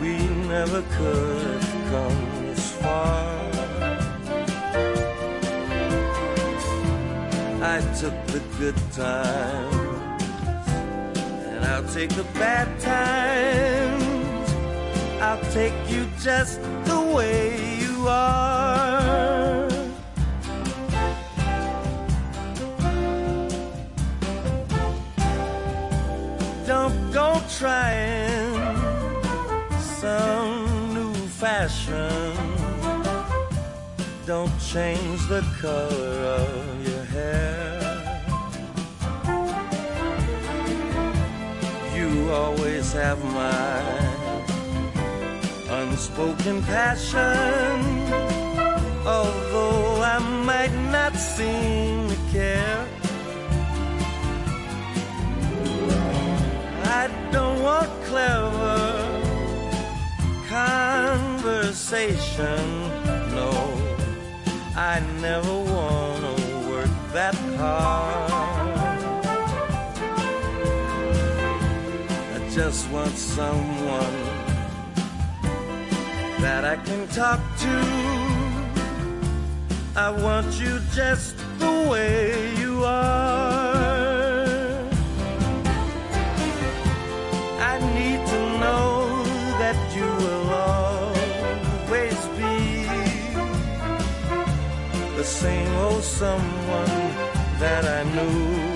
We 0.00 0.16
never 0.48 0.80
could 0.96 1.60
come 1.90 2.20
this 2.46 2.72
far. 2.80 3.36
I 7.60 7.78
took 8.00 8.16
the 8.34 8.42
good 8.58 8.78
times, 8.92 10.28
and 11.44 11.62
I'll 11.66 11.88
take 11.92 12.08
the 12.08 12.24
bad 12.40 12.68
times. 12.80 14.48
I'll 15.20 15.44
take 15.52 15.76
you 15.90 16.08
just 16.22 16.62
the 16.86 17.00
way 17.14 17.78
you 17.82 18.08
are. 18.08 19.68
Don't 26.66 26.99
go 27.12 27.40
trying 27.58 28.54
some 29.78 30.94
new 30.94 31.12
fashion. 31.42 32.32
Don't 34.26 34.56
change 34.60 35.26
the 35.26 35.42
color 35.60 36.16
of 36.38 36.88
your 36.88 37.04
hair. 37.04 37.80
You 41.96 42.30
always 42.30 42.92
have 42.92 43.22
my 43.24 43.80
unspoken 45.80 46.62
passion. 46.62 47.80
Although 49.04 50.02
I 50.02 50.18
might 50.44 50.74
not 50.92 51.16
seem 51.16 52.08
to 52.08 52.16
care. 52.30 52.99
Don't 57.32 57.62
want 57.62 57.88
clever 58.04 58.78
conversation. 60.48 62.88
No, 63.34 63.50
I 64.76 65.00
never 65.20 65.54
want 65.74 66.38
to 66.38 66.44
work 66.70 66.90
that 67.12 67.34
hard. 67.56 68.30
I 72.34 72.36
just 72.50 72.88
want 72.90 73.16
someone 73.16 74.16
that 76.40 76.64
I 76.64 76.76
can 76.76 77.06
talk 77.08 77.40
to. 77.58 77.84
I 79.96 80.10
want 80.10 80.60
you 80.60 80.78
just 80.92 81.36
the 81.58 81.88
way 81.90 82.54
you 82.56 82.84
are. 82.84 83.69
The 95.20 95.26
same 95.26 95.74
old 95.76 96.02
someone 96.02 96.86
that 97.58 97.84
I 97.84 98.04
knew. 98.04 98.69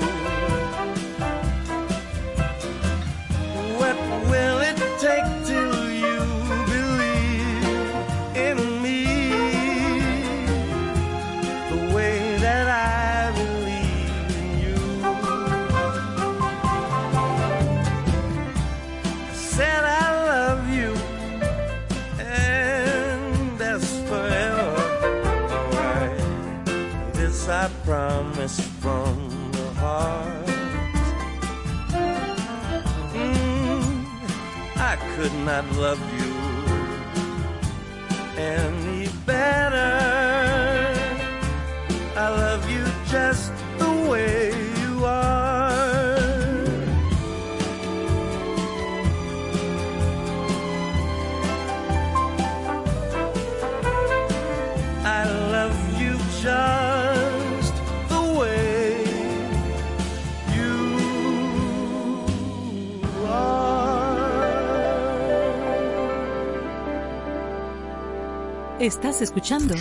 Estás 68.85 69.23
escuchando 69.23 69.75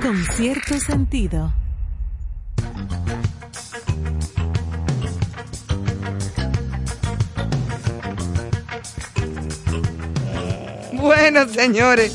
con 0.00 0.24
cierto 0.36 0.78
sentido. 0.78 1.52
Bueno, 10.92 11.48
señores, 11.48 12.12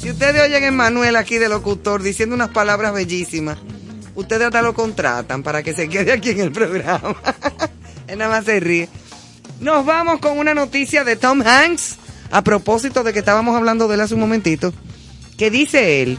si 0.00 0.10
ustedes 0.10 0.42
oyen 0.42 0.64
a 0.64 0.70
Manuel 0.72 1.14
aquí 1.14 1.38
de 1.38 1.48
locutor 1.48 2.02
diciendo 2.02 2.34
unas 2.34 2.48
palabras 2.48 2.92
bellísimas, 2.92 3.56
ustedes 4.16 4.46
hasta 4.46 4.60
lo 4.60 4.74
contratan 4.74 5.44
para 5.44 5.62
que 5.62 5.72
se 5.72 5.88
quede 5.88 6.10
aquí 6.10 6.30
en 6.30 6.40
el 6.40 6.50
programa. 6.50 7.14
Él 8.08 8.18
nada 8.18 8.38
más 8.38 8.44
se 8.44 8.58
ríe. 8.58 8.88
Nos 9.60 9.86
vamos 9.86 10.18
con 10.18 10.36
una 10.36 10.52
noticia 10.52 11.04
de 11.04 11.14
Tom 11.14 11.42
Hanks, 11.42 11.98
a 12.32 12.42
propósito 12.42 13.04
de 13.04 13.12
que 13.12 13.20
estábamos 13.20 13.54
hablando 13.54 13.86
de 13.86 13.94
él 13.94 14.00
hace 14.00 14.14
un 14.14 14.20
momentito, 14.20 14.74
que 15.38 15.50
dice 15.50 16.02
él, 16.02 16.18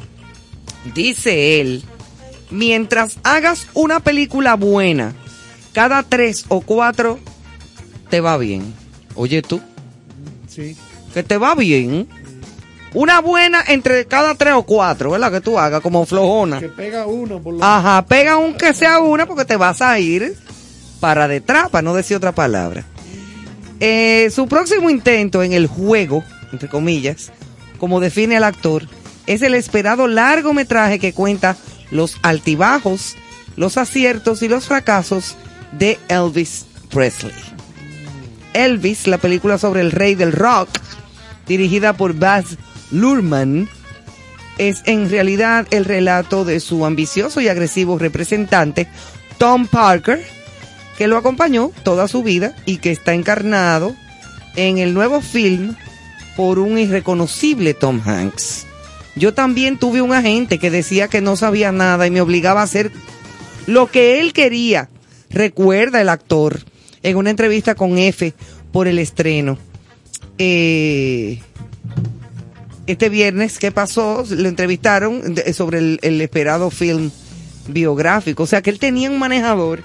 dice 0.93 1.61
él, 1.61 1.83
mientras 2.51 3.17
hagas 3.23 3.67
una 3.73 3.99
película 3.99 4.55
buena, 4.55 5.13
cada 5.73 6.03
tres 6.03 6.45
o 6.49 6.61
cuatro 6.61 7.19
te 8.09 8.21
va 8.21 8.37
bien. 8.37 8.73
Oye 9.15 9.41
tú, 9.41 9.61
Sí. 10.47 10.75
que 11.13 11.23
te 11.23 11.37
va 11.37 11.55
bien. 11.55 12.07
Una 12.93 13.19
buena 13.19 13.61
entre 13.67 14.05
cada 14.05 14.35
tres 14.35 14.53
o 14.53 14.63
cuatro, 14.63 15.11
¿verdad? 15.11 15.29
Que 15.31 15.41
tú 15.41 15.59
hagas 15.59 15.81
como 15.81 16.05
flojona. 16.05 16.61
Que 16.61 16.69
pega 16.69 17.03
por 17.03 17.53
lo 17.53 17.61
Ajá, 17.63 18.05
pega 18.05 18.33
aunque 18.33 18.73
sea 18.73 18.99
una 18.99 19.25
porque 19.25 19.43
te 19.43 19.57
vas 19.57 19.81
a 19.81 19.99
ir 19.99 20.37
para 21.01 21.27
detrás, 21.27 21.69
para 21.69 21.81
no 21.81 21.93
decir 21.93 22.15
otra 22.15 22.31
palabra. 22.31 22.85
Eh, 23.81 24.29
su 24.33 24.47
próximo 24.47 24.89
intento 24.89 25.43
en 25.43 25.51
el 25.51 25.67
juego, 25.67 26.23
entre 26.53 26.69
comillas, 26.69 27.33
como 27.79 27.99
define 27.99 28.37
el 28.37 28.45
actor, 28.45 28.87
es 29.27 29.41
el 29.41 29.55
esperado 29.55 30.07
largometraje 30.07 30.99
que 30.99 31.13
cuenta 31.13 31.57
los 31.91 32.17
altibajos, 32.21 33.15
los 33.55 33.77
aciertos 33.77 34.41
y 34.41 34.47
los 34.47 34.65
fracasos 34.65 35.35
de 35.71 35.99
Elvis 36.07 36.65
Presley. 36.89 37.33
Elvis, 38.53 39.07
la 39.07 39.17
película 39.17 39.57
sobre 39.57 39.81
el 39.81 39.91
rey 39.91 40.15
del 40.15 40.31
rock, 40.31 40.69
dirigida 41.47 41.93
por 41.93 42.13
Baz 42.13 42.57
Luhrmann, 42.91 43.69
es 44.57 44.81
en 44.85 45.09
realidad 45.09 45.67
el 45.71 45.83
relato 45.83 46.45
de 46.45 46.59
su 46.61 46.85
ambicioso 46.85 47.41
y 47.41 47.49
agresivo 47.49 47.99
representante, 47.99 48.87
Tom 49.37 49.67
Parker, 49.67 50.25
que 50.97 51.07
lo 51.07 51.17
acompañó 51.17 51.71
toda 51.83 52.07
su 52.07 52.23
vida 52.23 52.55
y 52.65 52.77
que 52.77 52.91
está 52.91 53.13
encarnado 53.13 53.93
en 54.55 54.77
el 54.77 54.93
nuevo 54.93 55.19
film 55.19 55.75
por 56.37 56.59
un 56.59 56.77
irreconocible 56.77 57.73
Tom 57.73 58.01
Hanks. 58.05 58.65
Yo 59.15 59.33
también 59.33 59.77
tuve 59.77 60.01
un 60.01 60.13
agente 60.13 60.59
que 60.59 60.69
decía 60.69 61.07
que 61.07 61.21
no 61.21 61.35
sabía 61.35 61.71
nada 61.71 62.05
y 62.05 62.11
me 62.11 62.21
obligaba 62.21 62.61
a 62.61 62.65
hacer 62.65 62.91
lo 63.65 63.87
que 63.89 64.19
él 64.19 64.33
quería. 64.33 64.89
Recuerda 65.29 66.01
el 66.01 66.09
actor 66.09 66.59
en 67.01 67.17
una 67.17 67.29
entrevista 67.29 67.75
con 67.75 67.97
F 67.97 68.33
por 68.71 68.87
el 68.87 68.99
estreno. 68.99 69.57
Eh, 70.37 71.39
este 72.87 73.09
viernes, 73.09 73.57
¿qué 73.57 73.71
pasó? 73.71 74.23
Lo 74.29 74.49
entrevistaron 74.49 75.35
sobre 75.53 75.79
el, 75.79 75.99
el 76.01 76.19
esperado 76.21 76.69
film 76.69 77.09
biográfico. 77.67 78.43
O 78.43 78.47
sea 78.47 78.61
que 78.61 78.69
él 78.69 78.79
tenía 78.79 79.09
un 79.09 79.17
manejador 79.17 79.81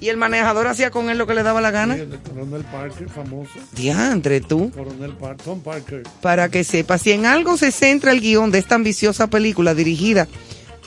y 0.00 0.08
el 0.08 0.16
manejador 0.16 0.66
hacía 0.66 0.90
con 0.90 1.10
él 1.10 1.18
lo 1.18 1.26
que 1.26 1.34
le 1.34 1.42
daba 1.42 1.60
la 1.60 1.70
gana. 1.70 1.94
El 1.96 2.08
Coronel 2.20 2.62
Parker, 2.64 3.08
famoso. 3.08 3.50
Diantre, 3.76 4.40
tú. 4.40 4.70
Coronel 4.70 5.12
Par 5.12 5.36
Tom 5.36 5.60
Parker. 5.60 6.02
Para 6.22 6.48
que 6.48 6.64
sepas, 6.64 7.02
si 7.02 7.12
en 7.12 7.26
algo 7.26 7.56
se 7.56 7.70
centra 7.72 8.12
el 8.12 8.20
guion 8.20 8.50
de 8.50 8.58
esta 8.58 8.74
ambiciosa 8.76 9.26
película 9.28 9.74
dirigida 9.74 10.26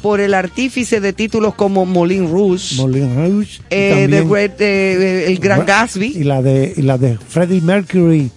por 0.02 0.20
el 0.20 0.34
artífice 0.34 1.00
de 1.00 1.14
títulos 1.14 1.56
como 1.56 1.86
Moulin 1.86 2.30
Rouge, 2.30 2.76
Moulin 2.76 3.16
Rouge. 3.16 3.62
eh, 3.70 4.02
también- 4.02 4.30
Great, 4.30 4.60
eh, 4.60 5.26
El 5.28 5.40
Gran 5.40 5.60
Ra- 5.60 5.66
Gatsby, 5.66 6.08
Y 6.18 6.24
la 6.26 6.42
de, 6.42 6.74
y 6.76 6.82
la 6.82 6.98
de 6.98 7.18
Freddie 7.18 7.62
Mercury, 7.62 8.30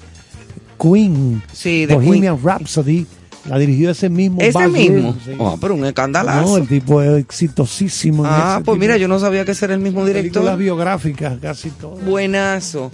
Queen, 0.80 1.42
Sí, 1.52 1.86
de 1.86 1.94
Bohemian 1.94 2.38
Rhapsody, 2.42 3.06
la 3.48 3.58
dirigió 3.58 3.90
ese 3.90 4.08
mismo. 4.08 4.40
ese 4.40 4.68
mismo. 4.68 5.16
Sí. 5.24 5.32
Oh, 5.38 5.58
pero 5.60 5.74
un 5.74 5.84
escandalazo. 5.84 6.48
No, 6.48 6.56
el 6.56 6.68
tipo 6.68 7.02
es 7.02 7.18
exitosísimo. 7.18 8.24
en 8.24 8.30
ah, 8.32 8.60
pues 8.64 8.74
tipo 8.74 8.76
mira, 8.76 8.96
yo 8.96 9.08
no 9.08 9.18
sabía 9.18 9.44
que 9.44 9.52
era 9.60 9.74
el 9.74 9.80
mismo 9.80 10.04
director. 10.04 10.56
biográficas, 10.56 11.38
casi 11.40 11.70
todas. 11.70 12.04
Buenazo. 12.04 12.90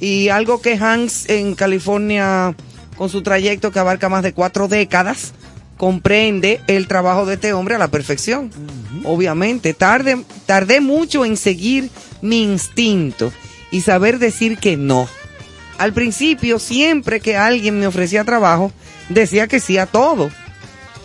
Y 0.00 0.28
algo 0.28 0.60
que 0.60 0.76
Hanks 0.76 1.28
en 1.28 1.54
California, 1.54 2.56
con 2.96 3.08
su 3.08 3.22
trayecto 3.22 3.70
que 3.70 3.78
abarca 3.78 4.08
más 4.08 4.24
de 4.24 4.32
cuatro 4.32 4.66
décadas, 4.66 5.32
comprende 5.76 6.60
el 6.66 6.88
trabajo 6.88 7.26
de 7.26 7.34
este 7.34 7.52
hombre 7.52 7.76
a 7.76 7.78
la 7.78 7.88
perfección. 7.88 8.50
Obviamente, 9.04 9.74
tarde, 9.74 10.24
tardé 10.46 10.80
mucho 10.80 11.24
en 11.24 11.36
seguir 11.36 11.90
mi 12.20 12.42
instinto 12.42 13.32
y 13.70 13.80
saber 13.80 14.18
decir 14.18 14.58
que 14.58 14.76
no. 14.76 15.08
Al 15.78 15.92
principio, 15.92 16.58
siempre 16.58 17.20
que 17.20 17.36
alguien 17.36 17.80
me 17.80 17.86
ofrecía 17.86 18.24
trabajo, 18.24 18.70
decía 19.14 19.46
que 19.46 19.60
sí 19.60 19.78
a 19.78 19.86
todo. 19.86 20.30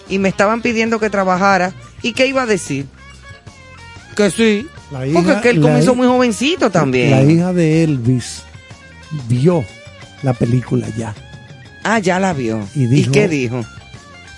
Y 0.10 0.20
me 0.20 0.30
estaban 0.30 0.62
pidiendo 0.62 1.00
que 1.00 1.10
trabajara. 1.10 1.74
¿Y 2.02 2.14
qué 2.14 2.28
iba 2.28 2.44
a 2.44 2.46
decir? 2.46 2.86
Que 4.16 4.32
sí. 4.32 4.68
La 4.92 5.00
Porque 5.00 5.10
hija- 5.12 5.34
es 5.34 5.42
que 5.42 5.50
él 5.50 5.62
comenzó 5.62 5.96
muy 5.96 6.08
jovencito 6.08 6.70
también. 6.70 7.12
La 7.12 7.24
hija 7.24 7.52
de 7.54 7.84
Elvis 7.84 8.44
vio 9.28 9.64
la 10.24 10.34
película 10.34 10.88
ya. 10.98 11.14
Ah, 11.84 12.00
ya 12.00 12.20
la 12.20 12.34
vio. 12.34 12.60
Y 12.76 12.86
dijo- 12.88 13.12
qué 13.12 13.28
dijo? 13.28 13.64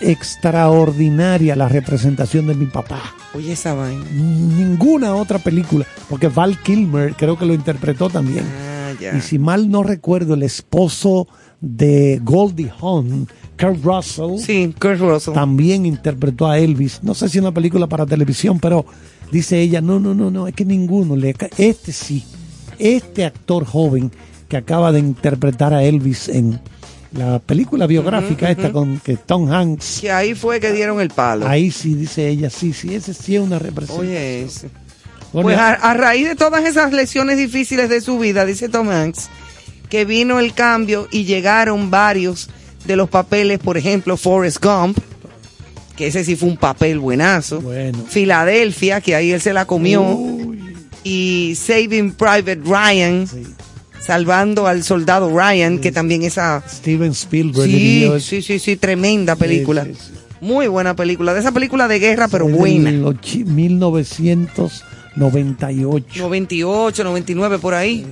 Extraordinaria 0.02 1.56
la 1.56 1.68
representación 1.68 2.48
de 2.48 2.56
mi 2.56 2.66
papá. 2.66 3.02
Oye, 3.34 3.52
esa 3.54 3.74
vaina. 3.74 4.04
Ninguna 4.12 5.16
otra 5.16 5.40
película, 5.40 5.86
porque 6.10 6.28
Val 6.30 6.58
Kilmer 6.62 7.14
creo 7.16 7.38
que 7.38 7.46
lo 7.46 7.54
interpretó 7.54 8.10
también. 8.10 8.46
Ah, 8.48 8.92
ya. 9.00 9.16
Y 9.18 9.22
si 9.22 9.38
mal 9.40 9.70
no 9.70 9.84
recuerdo, 9.84 10.34
el 10.36 10.44
esposo 10.44 11.28
de 11.62 12.20
Goldie 12.24 12.72
Hawn, 12.82 13.28
Kurt 13.60 13.84
Russell, 13.84 14.38
Sí, 14.40 14.74
Kurt 14.80 15.00
Russell. 15.00 15.34
también 15.34 15.86
interpretó 15.86 16.48
a 16.48 16.58
Elvis. 16.58 17.00
No 17.04 17.14
sé 17.14 17.28
si 17.30 17.40
una 17.40 17.52
película 17.52 17.88
para 17.88 18.06
televisión, 18.06 18.60
pero 18.60 18.86
dice 19.32 19.60
ella, 19.60 19.82
no, 19.82 20.00
no, 20.00 20.14
no, 20.14 20.32
no, 20.32 20.48
es 20.48 20.54
que 20.56 20.66
ninguno 20.66 21.16
le 21.16 21.36
Este 21.58 21.92
sí, 21.92 22.24
este 22.78 23.26
actor 23.26 23.66
joven 23.66 24.12
que 24.48 24.58
acaba 24.58 24.92
de 24.92 25.00
interpretar 25.00 25.74
a 25.74 25.84
Elvis 25.84 26.30
en 26.30 26.60
la 27.12 27.40
película 27.40 27.88
biográfica 27.88 28.50
esta 28.52 28.72
con 28.72 29.00
que 29.00 29.18
Tom 29.18 29.52
Hanks. 29.52 30.00
Que 30.02 30.12
ahí 30.12 30.36
fue 30.36 30.60
que 30.60 30.72
dieron 30.72 31.02
el 31.02 31.10
palo. 31.10 31.48
Ahí 31.48 31.72
sí 31.72 31.96
dice 31.96 32.28
ella, 32.30 32.50
sí, 32.50 32.72
sí, 32.72 32.94
ese 32.96 33.14
sí 33.14 33.36
es 33.36 33.42
una 33.42 33.60
representación. 33.60 34.08
Oye, 34.10 34.44
ese. 34.44 34.70
Bueno, 35.34 35.48
Pues 35.48 35.58
a, 35.58 35.74
a 35.74 35.94
raíz 35.94 36.28
de 36.28 36.36
todas 36.36 36.66
esas 36.66 36.92
lecciones 36.94 37.38
difíciles 37.38 37.90
de 37.90 38.02
su 38.02 38.18
vida, 38.18 38.46
dice 38.46 38.70
Tom 38.70 38.90
Hanks, 38.90 39.30
que 39.90 40.06
vino 40.06 40.40
el 40.40 40.54
cambio 40.54 41.08
y 41.12 41.26
llegaron 41.26 41.92
varios 41.92 42.50
de 42.86 42.96
los 42.96 43.10
papeles, 43.10 43.60
por 43.60 43.78
ejemplo, 43.78 44.16
Forrest 44.18 44.64
Gump, 44.64 44.98
que 45.96 46.08
ese 46.08 46.24
sí 46.24 46.36
fue 46.36 46.50
un 46.50 46.58
papel 46.58 47.00
buenazo. 47.00 47.62
Bueno. 47.62 48.00
Filadelfia, 48.08 49.02
que 49.02 49.16
ahí 49.16 49.32
él 49.32 49.42
se 49.42 49.54
la 49.54 49.66
comió. 49.66 50.18
Y 51.04 51.54
Saving 51.56 52.12
Private 52.14 52.60
Ryan, 52.64 53.28
salvando 54.00 54.68
al 54.68 54.84
soldado 54.84 55.30
Ryan, 55.38 55.80
que 55.80 55.92
también 55.92 56.24
esa... 56.24 56.64
Steven 56.70 57.12
Spielberg 57.12 57.70
Sí, 57.70 58.10
sí, 58.20 58.42
sí, 58.42 58.60
sí, 58.60 58.76
tremenda 58.76 59.36
película. 59.36 59.86
Sí, 59.86 59.92
Muy 60.42 60.68
buena 60.68 60.96
película. 60.96 61.34
De 61.34 61.40
esa 61.42 61.52
película 61.52 61.88
de 61.88 62.00
guerra, 62.00 62.28
pero 62.28 62.48
buena. 62.48 62.92
del 62.92 63.04
ochi- 63.04 63.46
1998. 63.46 66.14
98, 66.18 67.04
99, 67.04 67.60
por 67.60 67.74
ahí. 67.74 68.06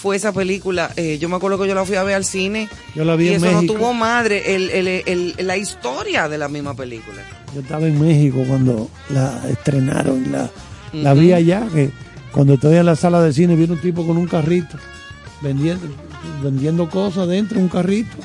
Fue 0.00 0.14
esa 0.16 0.32
película. 0.32 0.90
eh, 0.96 1.18
yo 1.20 1.28
me 1.28 1.36
acuerdo 1.36 1.58
que 1.58 1.66
yo 1.68 1.74
la 1.74 1.84
fui 1.84 1.96
a 1.96 2.02
ver 2.04 2.14
al 2.14 2.24
cine. 2.24 2.68
Yo 2.94 3.04
la 3.04 3.16
vi 3.16 3.26
y 3.26 3.28
en 3.30 3.34
eso 3.36 3.46
México. 3.46 3.62
no 3.62 3.78
tuvo 3.78 3.92
madre. 3.94 4.54
El, 4.54 4.70
el- 4.70 5.02
el- 5.06 5.34
la 5.46 5.56
historia 5.56 6.28
de 6.28 6.38
la 6.38 6.48
misma 6.48 6.74
película. 6.74 7.22
Yo 7.54 7.60
estaba 7.62 7.86
en 7.86 8.00
México 8.00 8.44
cuando 8.46 8.88
la 9.10 9.42
estrenaron, 9.48 10.30
la, 10.30 10.50
la 10.92 11.14
vi 11.14 11.32
allá, 11.32 11.66
que 11.74 11.90
cuando 12.32 12.54
estoy 12.54 12.76
en 12.76 12.86
la 12.86 12.94
sala 12.94 13.20
de 13.22 13.32
cine 13.32 13.56
viene 13.56 13.72
un 13.72 13.80
tipo 13.80 14.06
con 14.06 14.16
un 14.18 14.26
carrito, 14.28 14.76
vendiendo, 15.40 15.86
vendiendo 16.42 16.88
cosas 16.88 17.26
dentro 17.26 17.56
de 17.56 17.62
un 17.64 17.68
carrito. 17.68 18.16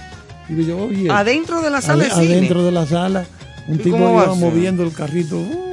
Y 0.49 0.65
yo, 0.65 0.77
oye, 0.77 1.09
Adentro 1.09 1.61
de 1.61 1.69
la 1.69 1.81
sala 1.81 2.03
de 2.03 2.09
cine. 2.11 2.25
adentro 2.35 2.63
de 2.63 2.71
la 2.71 2.85
sala, 2.85 3.25
un 3.67 3.75
¿Y 3.75 3.79
tipo 3.79 3.97
iba 3.97 4.35
moviendo 4.35 4.83
el 4.83 4.91
carrito, 4.91 5.37
uh, 5.37 5.72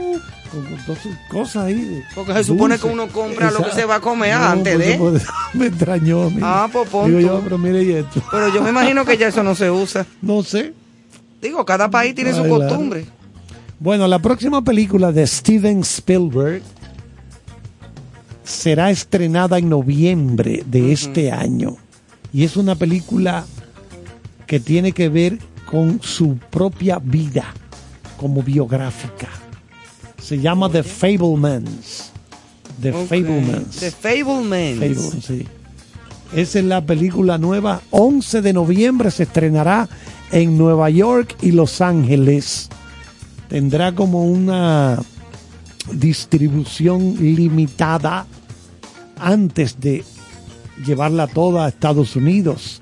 con, 0.50 0.64
con 0.64 0.84
todas 0.84 1.02
sus 1.02 1.16
cosas 1.28 1.64
ahí. 1.64 1.74
de 1.74 2.04
Porque 2.14 2.32
se 2.34 2.44
supone 2.44 2.78
que 2.78 2.86
uno 2.86 3.08
compra 3.08 3.50
lo 3.50 3.64
que 3.64 3.72
se 3.72 3.84
va 3.84 3.96
a 3.96 4.00
comer 4.00 4.36
No, 4.36 4.44
antes 4.44 4.96
pues, 4.98 5.12
de. 5.14 5.30
me 5.58 5.66
extrañó 5.66 6.22
a 6.24 6.30
mí. 6.30 6.40
Ah, 6.42 6.68
pues 6.72 6.88
pon 6.88 7.06
Digo 7.06 7.20
tú. 7.20 7.26
yo, 7.26 7.40
pero 7.42 7.58
mire 7.58 7.82
y 7.82 7.92
esto. 7.92 8.22
Pero 8.30 8.48
yo 8.52 8.62
me 8.62 8.70
imagino 8.70 9.04
que 9.04 9.16
ya 9.16 9.28
eso 9.28 9.42
no 9.42 9.54
se 9.54 9.70
usa. 9.70 10.06
No 10.22 10.42
sé. 10.42 10.74
Digo, 11.40 11.64
cada 11.64 11.90
país 11.90 12.14
tiene 12.14 12.32
su 12.32 12.42
claro. 12.42 12.58
costumbre. 12.58 13.06
Bueno, 13.78 14.06
la 14.06 14.18
próxima 14.18 14.62
película 14.62 15.10
de 15.10 15.26
Steven 15.26 15.80
Spielberg 15.80 16.62
será 18.44 18.90
estrenada 18.90 19.58
en 19.58 19.68
noviembre 19.70 20.62
de 20.66 20.92
este 20.92 21.32
año. 21.32 21.76
Y 22.32 22.44
es 22.44 22.56
una 22.56 22.74
película 22.74 23.46
que 24.46 24.60
tiene 24.60 24.92
que 24.92 25.08
ver 25.08 25.38
con 25.64 26.02
su 26.02 26.36
propia 26.50 26.98
vida 27.02 27.54
como 28.18 28.42
biográfica. 28.42 29.28
Se 30.30 30.38
llama 30.38 30.70
The 30.70 30.84
Fablemans. 30.84 32.12
The 32.80 32.92
Ok. 32.92 33.08
Fablemans. 33.08 33.76
The 33.80 33.90
Fablemans. 33.90 34.78
Fablemans, 34.78 35.24
sí. 35.26 35.44
Esa 36.32 36.58
es 36.60 36.64
la 36.66 36.86
película 36.86 37.36
nueva. 37.36 37.80
11 37.90 38.40
de 38.40 38.52
noviembre 38.52 39.10
se 39.10 39.24
estrenará 39.24 39.88
en 40.30 40.56
Nueva 40.56 40.88
York 40.88 41.34
y 41.42 41.50
Los 41.50 41.80
Ángeles. 41.80 42.68
Tendrá 43.48 43.92
como 43.92 44.24
una 44.24 45.02
distribución 45.92 47.16
limitada 47.18 48.24
antes 49.18 49.80
de 49.80 50.04
llevarla 50.86 51.26
toda 51.26 51.64
a 51.64 51.68
Estados 51.70 52.14
Unidos. 52.14 52.80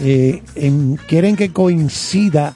Eh, 0.00 0.42
en- 0.56 0.96
quieren 1.08 1.36
que 1.36 1.54
coincida 1.54 2.54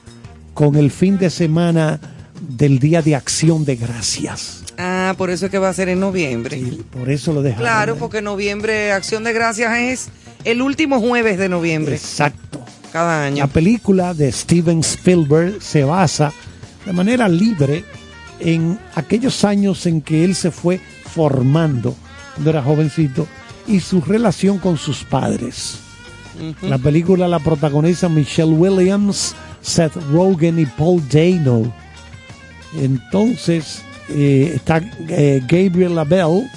con 0.53 0.75
el 0.75 0.91
fin 0.91 1.17
de 1.17 1.31
semana 1.31 1.99
del 2.41 2.79
Día 2.79 3.01
de 3.01 3.15
Acción 3.15 3.65
de 3.65 3.75
Gracias. 3.75 4.63
Ah, 4.77 5.13
por 5.17 5.29
eso 5.29 5.45
es 5.45 5.51
que 5.51 5.59
va 5.59 5.69
a 5.69 5.73
ser 5.73 5.89
en 5.89 5.99
noviembre. 5.99 6.61
Por 6.91 7.09
eso 7.09 7.33
lo 7.33 7.41
dejaron. 7.41 7.63
Claro, 7.63 7.95
porque 7.97 8.21
noviembre, 8.21 8.91
Acción 8.91 9.23
de 9.23 9.33
Gracias 9.33 9.77
es 9.77 10.09
el 10.45 10.61
último 10.61 10.99
jueves 10.99 11.37
de 11.37 11.49
noviembre. 11.49 11.95
Exacto. 11.95 12.63
Cada 12.91 13.25
año. 13.25 13.37
La 13.37 13.47
película 13.47 14.13
de 14.13 14.31
Steven 14.31 14.79
Spielberg 14.79 15.61
se 15.61 15.83
basa 15.83 16.33
de 16.85 16.93
manera 16.93 17.27
libre 17.27 17.83
en 18.39 18.79
aquellos 18.95 19.43
años 19.43 19.85
en 19.85 20.01
que 20.01 20.23
él 20.23 20.33
se 20.33 20.49
fue 20.49 20.79
formando 21.03 21.95
cuando 22.33 22.49
era 22.49 22.63
jovencito 22.63 23.27
y 23.67 23.79
su 23.79 24.01
relación 24.01 24.57
con 24.57 24.77
sus 24.77 25.03
padres. 25.03 25.79
La 26.61 26.77
película 26.77 27.27
la 27.27 27.39
protagonizan 27.39 28.15
Michelle 28.15 28.53
Williams, 28.53 29.35
Seth 29.61 29.95
Rogen 30.11 30.57
y 30.57 30.65
Paul 30.65 31.03
Dano. 31.09 31.73
Entonces 32.75 33.81
eh, 34.09 34.53
está 34.55 34.81
eh, 35.07 35.41
Gabriel 35.47 35.95
Labelle, 35.95 36.47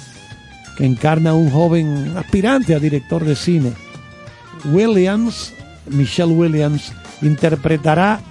que 0.77 0.85
encarna 0.85 1.31
a 1.31 1.35
un 1.35 1.49
joven 1.49 2.13
aspirante 2.17 2.73
a 2.73 2.79
director 2.79 3.23
de 3.23 3.35
cine. 3.35 3.71
Williams, 4.71 5.53
Michelle 5.89 6.33
Williams, 6.33 6.91
interpretará 7.21 8.21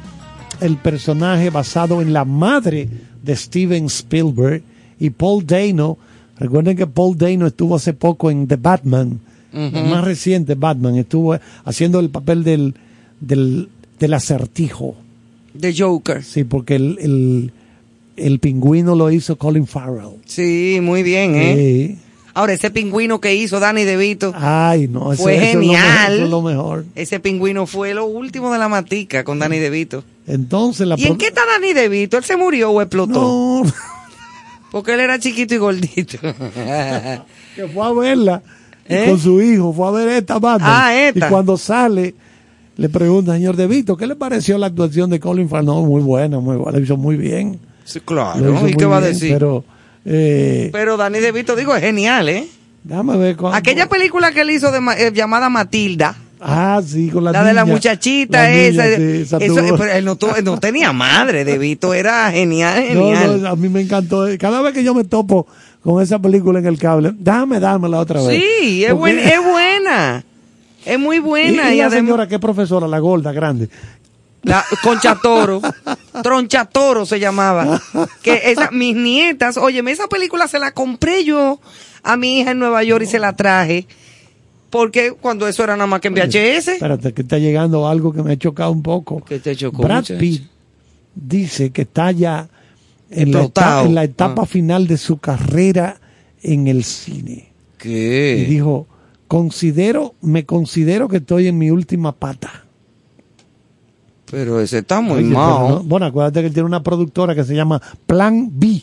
el 0.61 0.77
personaje 0.77 1.51
basado 1.51 2.03
en 2.03 2.13
la 2.13 2.25
madre 2.25 2.89
de 3.23 3.37
Steven 3.37 3.87
Spielberg 3.87 4.63
y 4.99 5.11
Paul 5.11 5.47
Dano. 5.47 5.99
Recuerden 6.39 6.77
que 6.77 6.87
Paul 6.87 7.17
Dano 7.17 7.47
estuvo 7.47 7.77
hace 7.77 7.93
poco 7.93 8.31
en 8.31 8.47
The 8.49 8.57
Batman, 8.57 9.21
el 9.53 9.85
más 9.85 10.03
reciente 10.03 10.55
Batman, 10.55 10.97
estuvo 10.97 11.37
haciendo 11.65 12.01
el 12.01 12.09
papel 12.09 12.43
del, 12.43 12.75
del, 13.21 13.69
del 13.99 14.15
acertijo. 14.15 14.97
The 15.59 15.75
Joker. 15.77 16.25
Sí, 16.25 16.45
porque 16.45 16.77
el, 16.77 16.99
el, 17.01 17.53
el 18.17 18.39
pingüino 18.39 18.95
lo 18.95 19.11
hizo 19.11 19.37
Colin 19.37 19.67
Farrell. 19.67 20.17
Sí, 20.27 20.79
muy 20.83 21.03
bien, 21.03 21.35
¿eh? 21.35 21.55
Sí. 21.57 21.99
Ahora, 22.35 22.55
ese 22.55 22.71
pingüino 22.71 23.21
que 23.21 23.35
hizo 23.35 23.61
Danny 23.61 23.85
DeVito 23.85 24.33
Ay, 24.35 24.89
no, 24.89 25.13
fue 25.13 25.37
eso 25.37 25.45
es 25.45 25.55
lo 25.55 25.61
mejor, 25.61 25.75
genial. 25.77 26.15
eso 26.15 26.25
es 26.25 26.31
lo 26.31 26.43
mejor. 26.43 26.85
Ese 26.95 27.21
pingüino 27.21 27.67
fue 27.67 27.93
lo 27.93 28.07
último 28.07 28.51
de 28.53 28.59
la 28.59 28.69
matica 28.69 29.23
con 29.23 29.39
Danny 29.39 29.59
DeVito. 29.59 30.03
Entonces 30.27 30.87
la 30.87 30.95
¿Y 30.99 31.05
en 31.05 31.19
qué 31.19 31.27
está 31.27 31.43
Danny 31.45 31.75
DeVito? 31.75 32.17
¿Él 32.17 32.25
se 32.25 32.37
murió 32.37 32.71
o 32.71 32.81
explotó? 32.81 33.13
No, 33.13 33.63
Porque 34.71 34.95
él 34.95 35.01
era 35.01 35.19
chiquito 35.19 35.55
y 35.55 35.59
gordito. 35.59 36.19
que 37.55 37.69
fue 37.69 37.87
a 37.87 37.93
verla 37.93 38.43
y 38.89 38.95
¿Eh? 38.95 39.05
con 39.09 39.19
su 39.19 39.43
hijo, 39.43 39.73
fue 39.75 39.89
a 39.89 39.91
ver 39.91 40.09
esta 40.09 40.39
banda. 40.39 40.65
Ah, 40.67 40.95
esta. 40.99 41.27
Y 41.27 41.31
cuando 41.31 41.59
sale, 41.59 42.15
le 42.77 42.89
pregunta, 42.89 43.35
señor 43.35 43.57
De 43.57 43.67
Vito, 43.67 43.97
¿qué 43.97 44.07
le 44.07 44.17
pareció 44.17 44.57
la 44.57 44.69
actuación 44.69 45.11
de 45.11 45.21
Colin 45.21 45.49
Farrell? 45.51 45.67
No, 45.67 45.83
muy 45.83 46.01
buena, 46.01 46.41
muy 46.41 46.57
buena, 46.57 46.79
lo 46.79 46.85
hizo 46.85 46.97
muy 46.97 47.17
bien. 47.17 47.61
Sí, 47.85 48.01
claro. 48.01 48.69
¿Y 48.69 48.75
qué 48.75 48.85
va 48.85 48.97
a 48.99 49.01
bien, 49.01 49.13
decir? 49.13 49.33
Pero, 49.33 49.65
Pero, 50.05 50.95
eh, 50.95 50.97
Danny 50.99 51.19
DeVito, 51.21 51.55
digo, 51.57 51.75
es 51.75 51.83
genial, 51.83 52.29
¿eh? 52.29 52.47
déjame 52.85 53.17
ver 53.17 53.37
Aquella 53.53 53.89
película 53.89 54.33
que 54.33 54.41
él 54.41 54.51
hizo 54.51 54.73
de, 54.73 54.81
ma- 54.81 54.95
eh, 54.99 55.13
llamada 55.15 55.49
Matilda. 55.49 56.17
Ah, 56.41 56.81
sí, 56.85 57.09
con 57.09 57.23
la 57.23 57.31
La 57.31 57.45
de 57.45 57.53
la 57.55 57.65
muchachita 57.65 58.43
La 58.43 58.51
niña, 58.51 58.67
esa. 58.87 58.97
sí, 58.97 59.03
esa 59.23 59.37
eso, 59.37 59.55
tuvo- 59.55 59.79
pero 59.79 59.93
él 59.93 60.05
no, 60.05 60.19
no 60.43 60.59
tenía 60.59 60.93
madre, 60.93 61.45
DeVito. 61.45 61.95
Era 61.95 62.33
genial, 62.33 62.83
genial. 62.83 63.43
no, 63.43 63.49
a 63.49 63.55
mí 63.55 63.69
me 63.69 63.81
encantó. 63.83 64.27
Cada 64.41 64.61
vez 64.61 64.75
que 64.75 64.83
yo 64.83 64.93
me 64.93 65.05
topo 65.05 65.47
con 65.85 66.03
esa 66.03 66.19
película 66.19 66.59
en 66.59 66.67
el 66.67 66.79
cable, 66.79 67.13
déjame 67.17 67.61
dármela 67.61 68.01
otra 68.01 68.21
vez. 68.23 68.43
Sí, 68.43 68.85
es, 68.85 68.93
buen- 68.93 69.21
es 69.21 69.41
buena. 69.45 70.25
Es 70.85 70.99
muy 70.99 71.17
Y, 71.19 71.21
buena. 71.21 71.71
y 71.71 71.75
Y, 71.77 71.79
la 71.79 71.87
además, 71.87 71.93
señora 71.93 72.27
que 72.27 72.35
es 72.35 72.41
profesora, 72.41 72.89
la 72.89 72.99
gorda, 72.99 73.31
grande. 73.31 73.69
La 74.43 74.65
Concha 74.83 75.17
Toro, 75.23 75.61
Troncha 76.23 76.65
Toro 76.65 77.07
se 77.07 77.21
llamaba. 77.21 77.81
Que 78.23 78.51
esa, 78.53 78.71
mis 78.71 78.97
nietas, 78.97 79.57
óyeme, 79.57 79.91
esa 79.93 80.09
película 80.09 80.49
se 80.49 80.59
la 80.59 80.73
compré 80.73 81.25
yo 81.25 81.61
a 82.03 82.17
mi 82.17 82.41
hija 82.41 82.51
en 82.53 82.59
Nueva 82.59 82.83
York 82.83 83.05
y 83.05 83.07
se 83.07 83.19
la 83.19 83.35
traje. 83.37 83.87
Porque 84.71 85.13
cuando 85.13 85.47
eso 85.47 85.63
era 85.63 85.77
nada 85.77 85.87
más 85.87 86.01
que 86.01 86.09
en 86.09 86.15
VHS. 86.15 86.69
Espérate, 86.69 87.13
que 87.13 87.23
está 87.23 87.39
llegando 87.39 87.87
algo 87.87 88.13
que 88.13 88.23
me 88.23 88.33
ha 88.33 88.37
chocado 88.39 88.73
un 88.73 88.83
poco. 88.83 89.23
¿Qué 89.25 89.39
te 89.39 89.55
chocó, 89.55 89.83
Brad? 89.83 90.05
Pitt 90.19 90.43
dice 91.15 91.71
que 91.71 91.83
está 91.83 92.11
ya 92.11 92.49
en 93.11 93.33
la, 93.33 93.43
etapa, 93.45 93.83
en 93.85 93.95
la 93.95 94.05
etapa 94.05 94.43
Ah. 94.43 94.47
final 94.47 94.87
de 94.87 94.97
su 94.97 95.19
carrera 95.19 96.01
en 96.43 96.69
el 96.69 96.85
cine. 96.85 97.53
Y 97.53 97.79
¿Qué? 97.79 98.47
dijo, 98.49 98.87
considero, 99.29 100.15
me 100.23 100.47
considero 100.47 101.09
que 101.09 101.19
estoy 101.19 101.49
en 101.49 101.59
mi 101.59 101.71
última 101.71 102.13
pata. 102.13 102.65
Pero 104.33 104.61
ese 104.61 104.79
está 104.79 105.01
muy 105.01 105.19
Oye, 105.19 105.29
pero 105.29 105.39
mal. 105.39 105.69
no- 105.69 105.83
bueno, 105.85 106.07
acuérdate 106.07 106.41
que 106.41 106.47
él 106.49 106.53
tiene 106.53 106.67
una 106.67 106.83
productora 106.83 107.35
que 107.37 107.45
se 107.45 107.55
llama 107.55 107.81
Plan 108.07 108.49
B, 108.53 108.83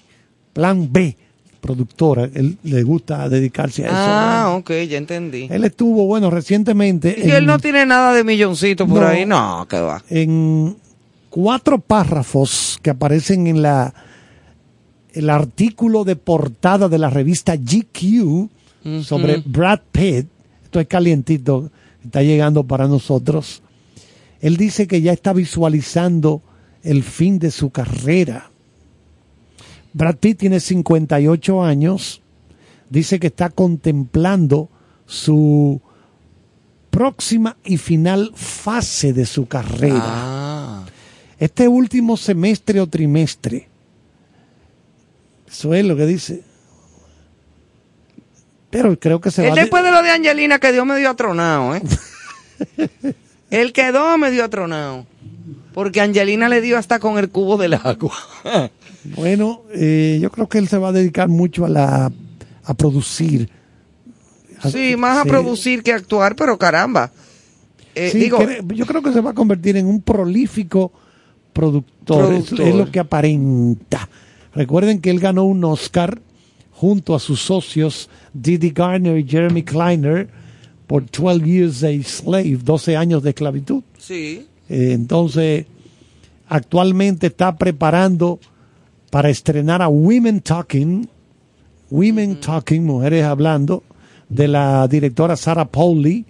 Plan 0.53 0.87
B, 0.93 1.17
productora. 1.59 2.29
Él 2.33 2.57
le 2.63 2.83
gusta 2.83 3.27
dedicarse 3.27 3.83
a 3.83 3.87
eso. 3.87 3.95
Ah, 3.97 4.53
ok, 4.55 4.69
ya 4.87 4.97
entendí. 4.97 5.47
Él 5.49 5.65
estuvo, 5.65 6.05
bueno, 6.05 6.29
recientemente 6.29 7.15
Y 7.17 7.23
en, 7.31 7.31
él 7.31 7.45
no 7.45 7.59
tiene 7.59 7.85
nada 7.85 8.13
de 8.13 8.23
milloncito 8.23 8.87
por 8.87 9.01
No. 9.01 9.07
ahí. 9.07 9.25
No, 9.25 9.65
que 9.67 9.79
va. 9.81 10.01
en 10.09 10.77
cuatro 11.29 11.79
párrafos 11.79 12.79
que 12.81 12.91
aparecen 12.91 13.47
en 13.47 13.61
la 13.61 13.93
el 15.13 15.29
artículo 15.31 16.03
de 16.03 16.15
portada 16.15 16.87
de 16.87 16.99
la 16.99 17.09
revista 17.09 17.55
GQ 17.55 18.47
sobre 19.03 19.41
Brad 19.45 19.79
Pitt. 19.91 20.27
Esto 20.63 20.79
es 20.79 20.87
calientito, 20.87 21.71
está 22.05 22.21
llegando 22.21 22.63
para 22.63 22.87
nosotros. 22.87 23.63
Él 24.41 24.57
dice 24.57 24.87
que 24.87 25.01
ya 25.01 25.11
está 25.11 25.33
visualizando 25.33 26.41
el 26.83 27.03
fin 27.03 27.39
de 27.39 27.51
su 27.51 27.71
carrera. 27.71 28.51
Brad 29.93 30.15
Pitt 30.17 30.39
tiene 30.39 30.59
58 30.59 31.63
años. 31.63 32.21
Dice 32.89 33.19
que 33.19 33.27
está 33.27 33.49
contemplando 33.49 34.69
su 35.05 35.81
próxima 36.89 37.57
y 37.63 37.77
final 37.77 38.31
fase 38.35 39.13
de 39.13 39.25
su 39.25 39.47
carrera. 39.47 40.01
Ah. 40.03 40.85
Este 41.37 41.67
último 41.67 42.17
semestre 42.17 42.79
o 42.81 42.87
trimestre. 42.87 43.67
Eso 45.49 45.73
es 45.73 45.85
lo 45.85 45.95
que 45.95 46.05
dice. 46.05 46.43
Pero 48.69 48.99
creo 48.99 49.19
que 49.19 49.31
se 49.31 49.41
Él 49.43 49.49
va 49.49 49.53
a 49.53 49.55
de- 49.55 49.61
después 49.61 49.83
de 49.83 49.91
lo 49.91 50.01
de 50.03 50.11
Angelina 50.11 50.59
quedó 50.59 50.85
medio 50.85 51.09
atronado, 51.09 51.75
¿eh? 51.75 51.81
Él 53.51 53.73
quedó 53.73 54.17
medio 54.17 54.43
atronado. 54.43 55.05
Porque 55.73 56.01
Angelina 56.01 56.49
le 56.49 56.61
dio 56.61 56.77
hasta 56.77 56.99
con 56.99 57.17
el 57.17 57.29
cubo 57.29 57.57
del 57.57 57.73
agua. 57.75 58.13
Bueno, 59.15 59.61
eh, 59.73 60.19
yo 60.21 60.29
creo 60.29 60.49
que 60.49 60.57
él 60.57 60.67
se 60.67 60.77
va 60.77 60.89
a 60.89 60.91
dedicar 60.91 61.29
mucho 61.29 61.63
a 61.65 61.69
la 61.69 62.11
a 62.65 62.73
producir. 62.73 63.49
A- 64.61 64.69
Sí, 64.69 64.97
más 64.97 65.19
a 65.19 65.25
producir 65.25 65.83
que 65.83 65.93
a 65.93 65.95
actuar, 65.95 66.35
pero 66.35 66.57
caramba. 66.57 67.09
Eh, 67.95 68.09
Sí, 68.11 68.19
digo, 68.19 68.39
yo 68.75 68.85
creo 68.85 69.01
que 69.01 69.13
se 69.13 69.21
va 69.21 69.31
a 69.31 69.33
convertir 69.33 69.77
en 69.77 69.87
un 69.87 70.01
prolífico 70.01 70.91
productor. 71.53 72.33
Es- 72.33 72.43
Productor. 72.49 72.67
Es, 72.67 72.75
lo 72.75 72.91
que 72.91 72.99
aparenta. 72.99 74.09
Recuerden 74.53 74.99
que 74.99 75.09
él 75.11 75.21
ganó 75.21 75.45
un 75.45 75.63
Oscar 75.63 76.21
junto 76.73 77.15
a 77.15 77.19
sus 77.19 77.39
socios 77.41 78.09
Didi 78.33 78.71
Garner 78.71 79.17
y 79.17 79.25
Jeremy 79.27 79.63
Kleiner 79.63 80.29
por 80.89 81.05
12 81.05 81.45
Years 81.45 81.83
a 81.83 81.91
Slave, 82.03 82.57
12 82.63 82.97
años 82.97 83.21
de 83.21 83.29
esclavitud. 83.29 83.83
sí. 83.99 84.47
Eh, 84.67 84.93
entonces, 84.93 85.65
actualmente 86.47 87.27
está 87.27 87.55
preparando 87.57 88.39
para 89.11 89.29
estrenar 89.29 89.83
a 89.83 89.87
Women 89.87 90.41
Talking, 90.41 91.07
Women 91.91 92.39
Talking, 92.39 92.83
Mujeres 92.85 93.23
Hablando, 93.23 93.83
de 94.29 94.47
la 94.47 94.87
directora 94.87 95.35
Sarah 95.35 95.65
Pauli. 95.65 96.25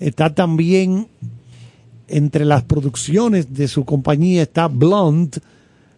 Está 0.00 0.34
también 0.34 1.06
entre 2.08 2.44
las 2.44 2.64
producciones 2.64 3.54
de 3.54 3.68
su 3.68 3.84
compañía 3.84 4.42
está 4.42 4.66
Blonde, 4.66 5.40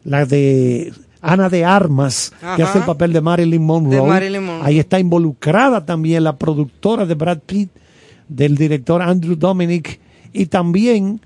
la 0.04 0.26
de 0.26 0.92
Ana 1.22 1.48
de 1.48 1.64
Armas, 1.64 2.32
que 2.56 2.62
hace 2.62 2.78
el 2.78 2.84
papel 2.84 3.12
de 3.12 3.20
Marilyn 3.20 3.62
Monroe. 3.62 3.96
De 3.96 4.02
Marilyn 4.02 4.44
Monroe. 4.44 4.66
Ahí 4.66 4.78
está 4.78 4.98
involucrada 4.98 5.84
también 5.84 6.24
la 6.24 6.36
productora 6.36 7.04
de 7.06 7.14
Brad 7.14 7.38
Pitt, 7.44 7.70
del 8.28 8.56
director 8.56 9.02
Andrew 9.02 9.36
Dominic, 9.36 10.00
y 10.32 10.46
también 10.46 11.20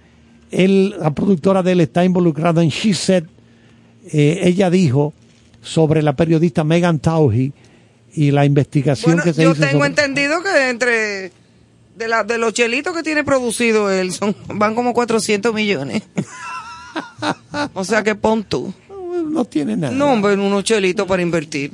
él, 0.50 0.94
la 0.98 1.10
productora 1.12 1.62
de 1.62 1.72
él 1.72 1.80
está 1.80 2.04
involucrada 2.04 2.62
en 2.62 2.70
She 2.70 2.94
Said. 2.94 3.24
Eh, 4.12 4.40
ella 4.44 4.68
dijo 4.70 5.12
sobre 5.62 6.02
la 6.02 6.14
periodista 6.14 6.62
Megan 6.64 6.98
Tauji 6.98 7.52
y 8.14 8.30
la 8.30 8.44
investigación 8.44 9.12
Bueno, 9.16 9.22
que 9.24 9.32
se 9.32 9.42
yo 9.42 9.52
hizo 9.52 9.60
tengo 9.60 9.72
sobre- 9.84 9.88
entendido 9.88 10.42
que 10.42 10.68
entre 10.70 11.32
de, 11.96 12.08
la, 12.08 12.22
de 12.24 12.36
los 12.38 12.52
chelitos 12.52 12.94
que 12.94 13.02
tiene 13.02 13.24
producido 13.24 13.90
él 13.90 14.12
son 14.12 14.34
van 14.54 14.74
como 14.74 14.92
400 14.92 15.54
millones. 15.54 16.02
o 17.74 17.84
sea 17.84 18.02
que 18.02 18.14
pon 18.14 18.44
tú. 18.44 18.72
No 19.22 19.44
tiene 19.44 19.76
nada. 19.76 19.94
No, 19.94 20.12
hombre, 20.12 20.34
unos 20.34 20.64
chelitos 20.64 21.06
para 21.06 21.22
invertir. 21.22 21.72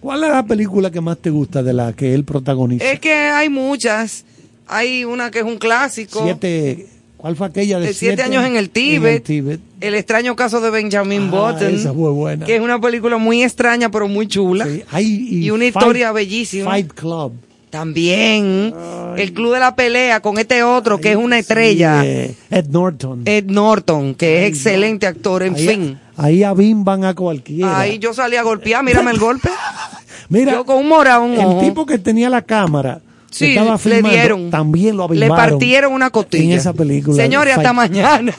¿Cuál 0.00 0.24
es 0.24 0.30
la 0.30 0.42
película 0.44 0.90
que 0.90 1.00
más 1.00 1.18
te 1.18 1.30
gusta 1.30 1.62
de 1.62 1.72
la 1.72 1.92
que 1.92 2.12
él 2.14 2.24
protagoniza? 2.24 2.84
Es 2.90 2.98
que 3.00 3.12
hay 3.12 3.48
muchas. 3.48 4.24
Hay 4.66 5.04
una 5.04 5.30
que 5.30 5.40
es 5.40 5.44
un 5.44 5.58
clásico. 5.58 6.22
Siete, 6.24 6.86
¿Cuál 7.16 7.36
fue 7.36 7.46
aquella 7.46 7.78
de 7.78 7.86
de 7.88 7.94
siete 7.94 8.22
años 8.22 8.44
en 8.44 8.56
el 8.56 8.70
Tíbet. 8.70 9.22
Tíbet. 9.22 9.60
El 9.80 9.94
extraño 9.94 10.34
caso 10.34 10.60
de 10.60 10.70
Benjamin 10.70 11.30
Ah, 11.32 11.52
Button. 11.52 11.74
esa 11.74 11.92
fue 11.92 12.10
buena. 12.10 12.46
Que 12.46 12.56
es 12.56 12.60
una 12.60 12.80
película 12.80 13.16
muy 13.18 13.44
extraña, 13.44 13.90
pero 13.90 14.08
muy 14.08 14.26
chula. 14.26 14.66
Sí, 14.66 14.82
y, 14.98 15.50
una 15.50 15.64
Fight- 15.66 15.68
historia 15.76 16.10
bellísima. 16.10 16.70
Fight 16.70 16.92
Club. 16.94 17.32
También. 17.70 18.74
El 19.16 19.32
Club 19.32 19.54
de 19.54 19.60
la 19.60 19.74
Pelea 19.76 20.20
con 20.20 20.38
este 20.38 20.62
otro 20.62 20.98
que 20.98 21.12
es 21.12 21.16
una 21.16 21.38
estrella. 21.38 22.02
Sí, 22.02 22.06
eh, 22.08 22.34
Ed 22.50 22.66
Norton. 22.68 23.22
Ed 23.24 23.44
Norton, 23.46 24.14
que 24.14 24.42
es 24.46 24.48
excelente 24.48 25.06
actor, 25.06 25.42
en 25.42 25.56
fin. 25.56 25.98
Ahí 26.16 26.42
abimban 26.44 27.04
a 27.04 27.14
cualquiera. 27.14 27.78
Ahí 27.80 27.98
yo 27.98 28.12
salí 28.14 28.36
a 28.36 28.42
golpear, 28.42 28.84
mírame 28.84 29.10
el 29.12 29.18
golpe. 29.18 29.48
Mira, 30.28 30.52
yo 30.52 30.64
con 30.64 30.76
un 30.78 30.88
morado 30.88 31.26
el 31.26 31.38
ojo. 31.40 31.60
tipo 31.60 31.84
que 31.86 31.98
tenía 31.98 32.30
la 32.30 32.42
cámara, 32.42 33.00
que 33.28 33.34
Sí, 33.36 33.50
estaba 33.50 33.72
le 33.72 33.78
filmando, 33.78 34.08
dieron. 34.10 34.50
también 34.50 34.96
lo 34.96 35.08
Le 35.08 35.28
partieron 35.28 35.92
una 35.92 36.10
costilla. 36.10 36.44
En 36.44 36.52
esa 36.52 36.72
película. 36.72 37.16
Señores, 37.16 37.56
hasta 37.56 37.72
mañana. 37.72 38.32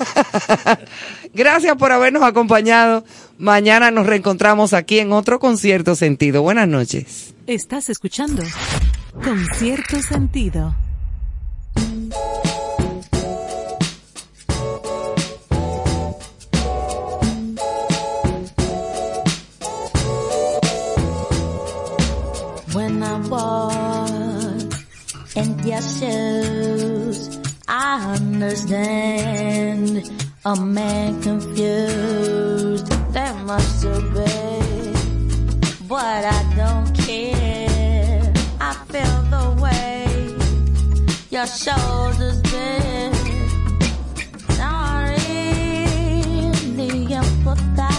Gracias 1.34 1.76
por 1.78 1.91
habernos 1.91 2.24
acompañado. 2.24 3.04
Mañana 3.38 3.91
nos 3.91 4.06
reencontramos 4.06 4.74
aquí 4.74 5.00
en 5.00 5.12
otro 5.12 5.40
concierto 5.40 5.95
sentido. 5.95 6.41
Buenas 6.44 6.68
noches. 6.68 7.34
Estás 7.48 7.90
escuchando 7.90 8.44
con 9.24 9.44
cierto 9.58 10.02
sentido. 10.02 10.76
in 25.35 25.60
your 25.65 25.81
shoes. 25.81 27.39
I 27.68 28.15
understand 28.15 30.11
a 30.45 30.55
man 30.55 31.22
confused. 31.22 32.88
There 33.14 33.34
must 33.45 33.84
have 33.84 34.14
been, 34.14 35.61
but 35.88 36.26
I 36.26 36.53
don't 36.55 36.93
care. 36.97 38.34
I 38.60 38.73
feel 38.91 39.22
the 39.35 39.61
way 39.61 40.05
your 41.31 41.47
shoulders 41.47 42.41
bend. 42.51 43.15
Sorry, 44.49 45.18
the 46.77 47.14
empathy. 47.15 47.93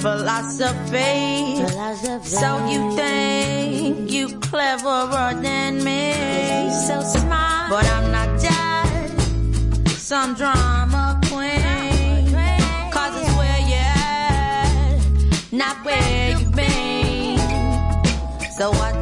philosophy. 0.00 1.64
philosophy. 1.66 2.28
So 2.28 2.66
you 2.68 2.96
think 2.96 4.10
you 4.10 4.38
cleverer 4.40 5.34
than 5.42 5.82
me. 5.84 6.70
So 6.86 7.00
smart. 7.02 7.70
But 7.70 7.84
I'm 7.86 8.10
not 8.12 8.40
just 8.40 9.98
some 9.98 10.34
drama 10.34 11.20
queen. 11.26 12.32
Cause 12.92 13.14
it's 13.20 13.36
where 13.36 13.60
you 13.70 13.74
at, 13.74 15.52
not 15.52 15.84
where 15.84 16.30
you've 16.30 16.54
been. 16.54 17.38
So 18.56 18.70
what? 18.70 18.97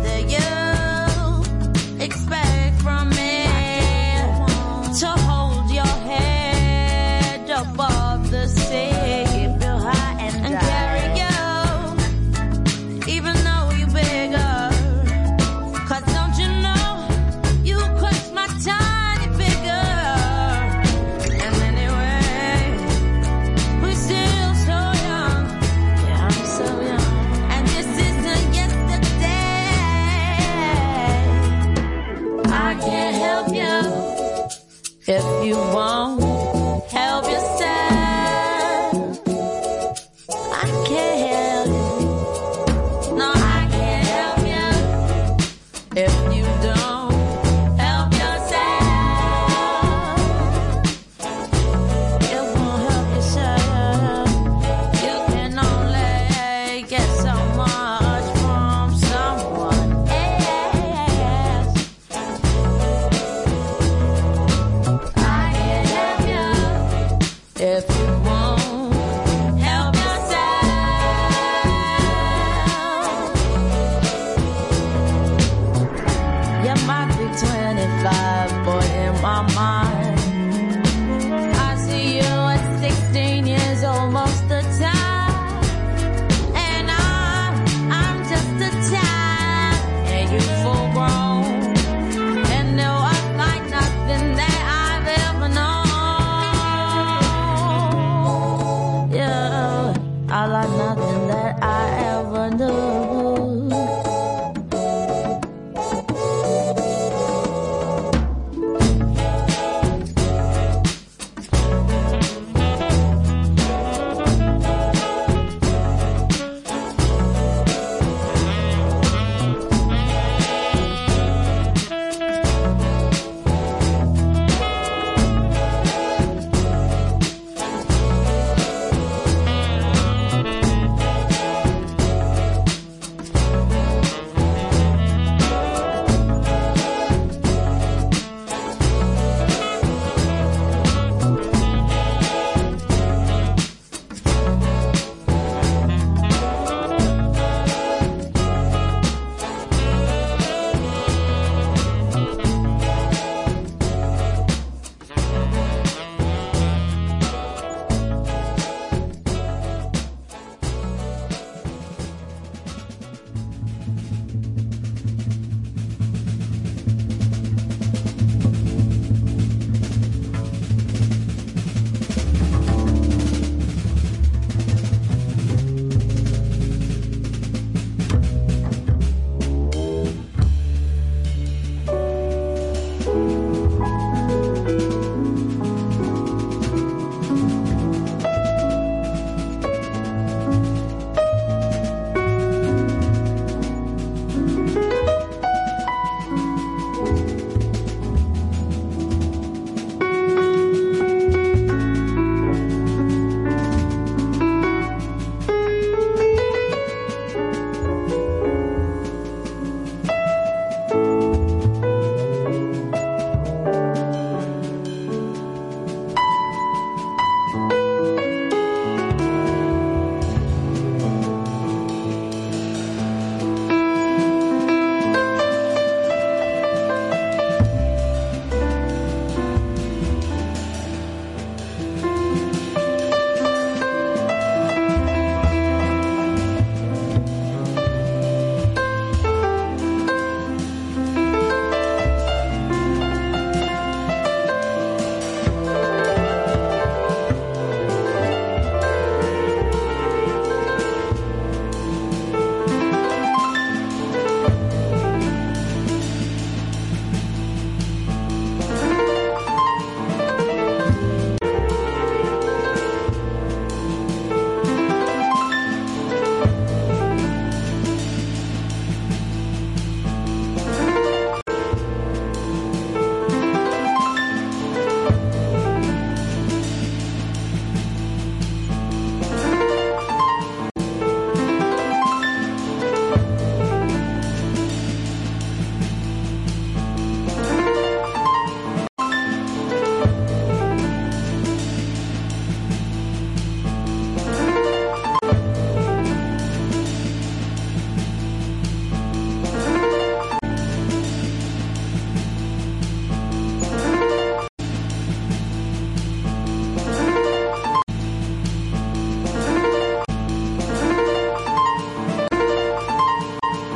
my 79.37 79.55
mind. 79.55 80.06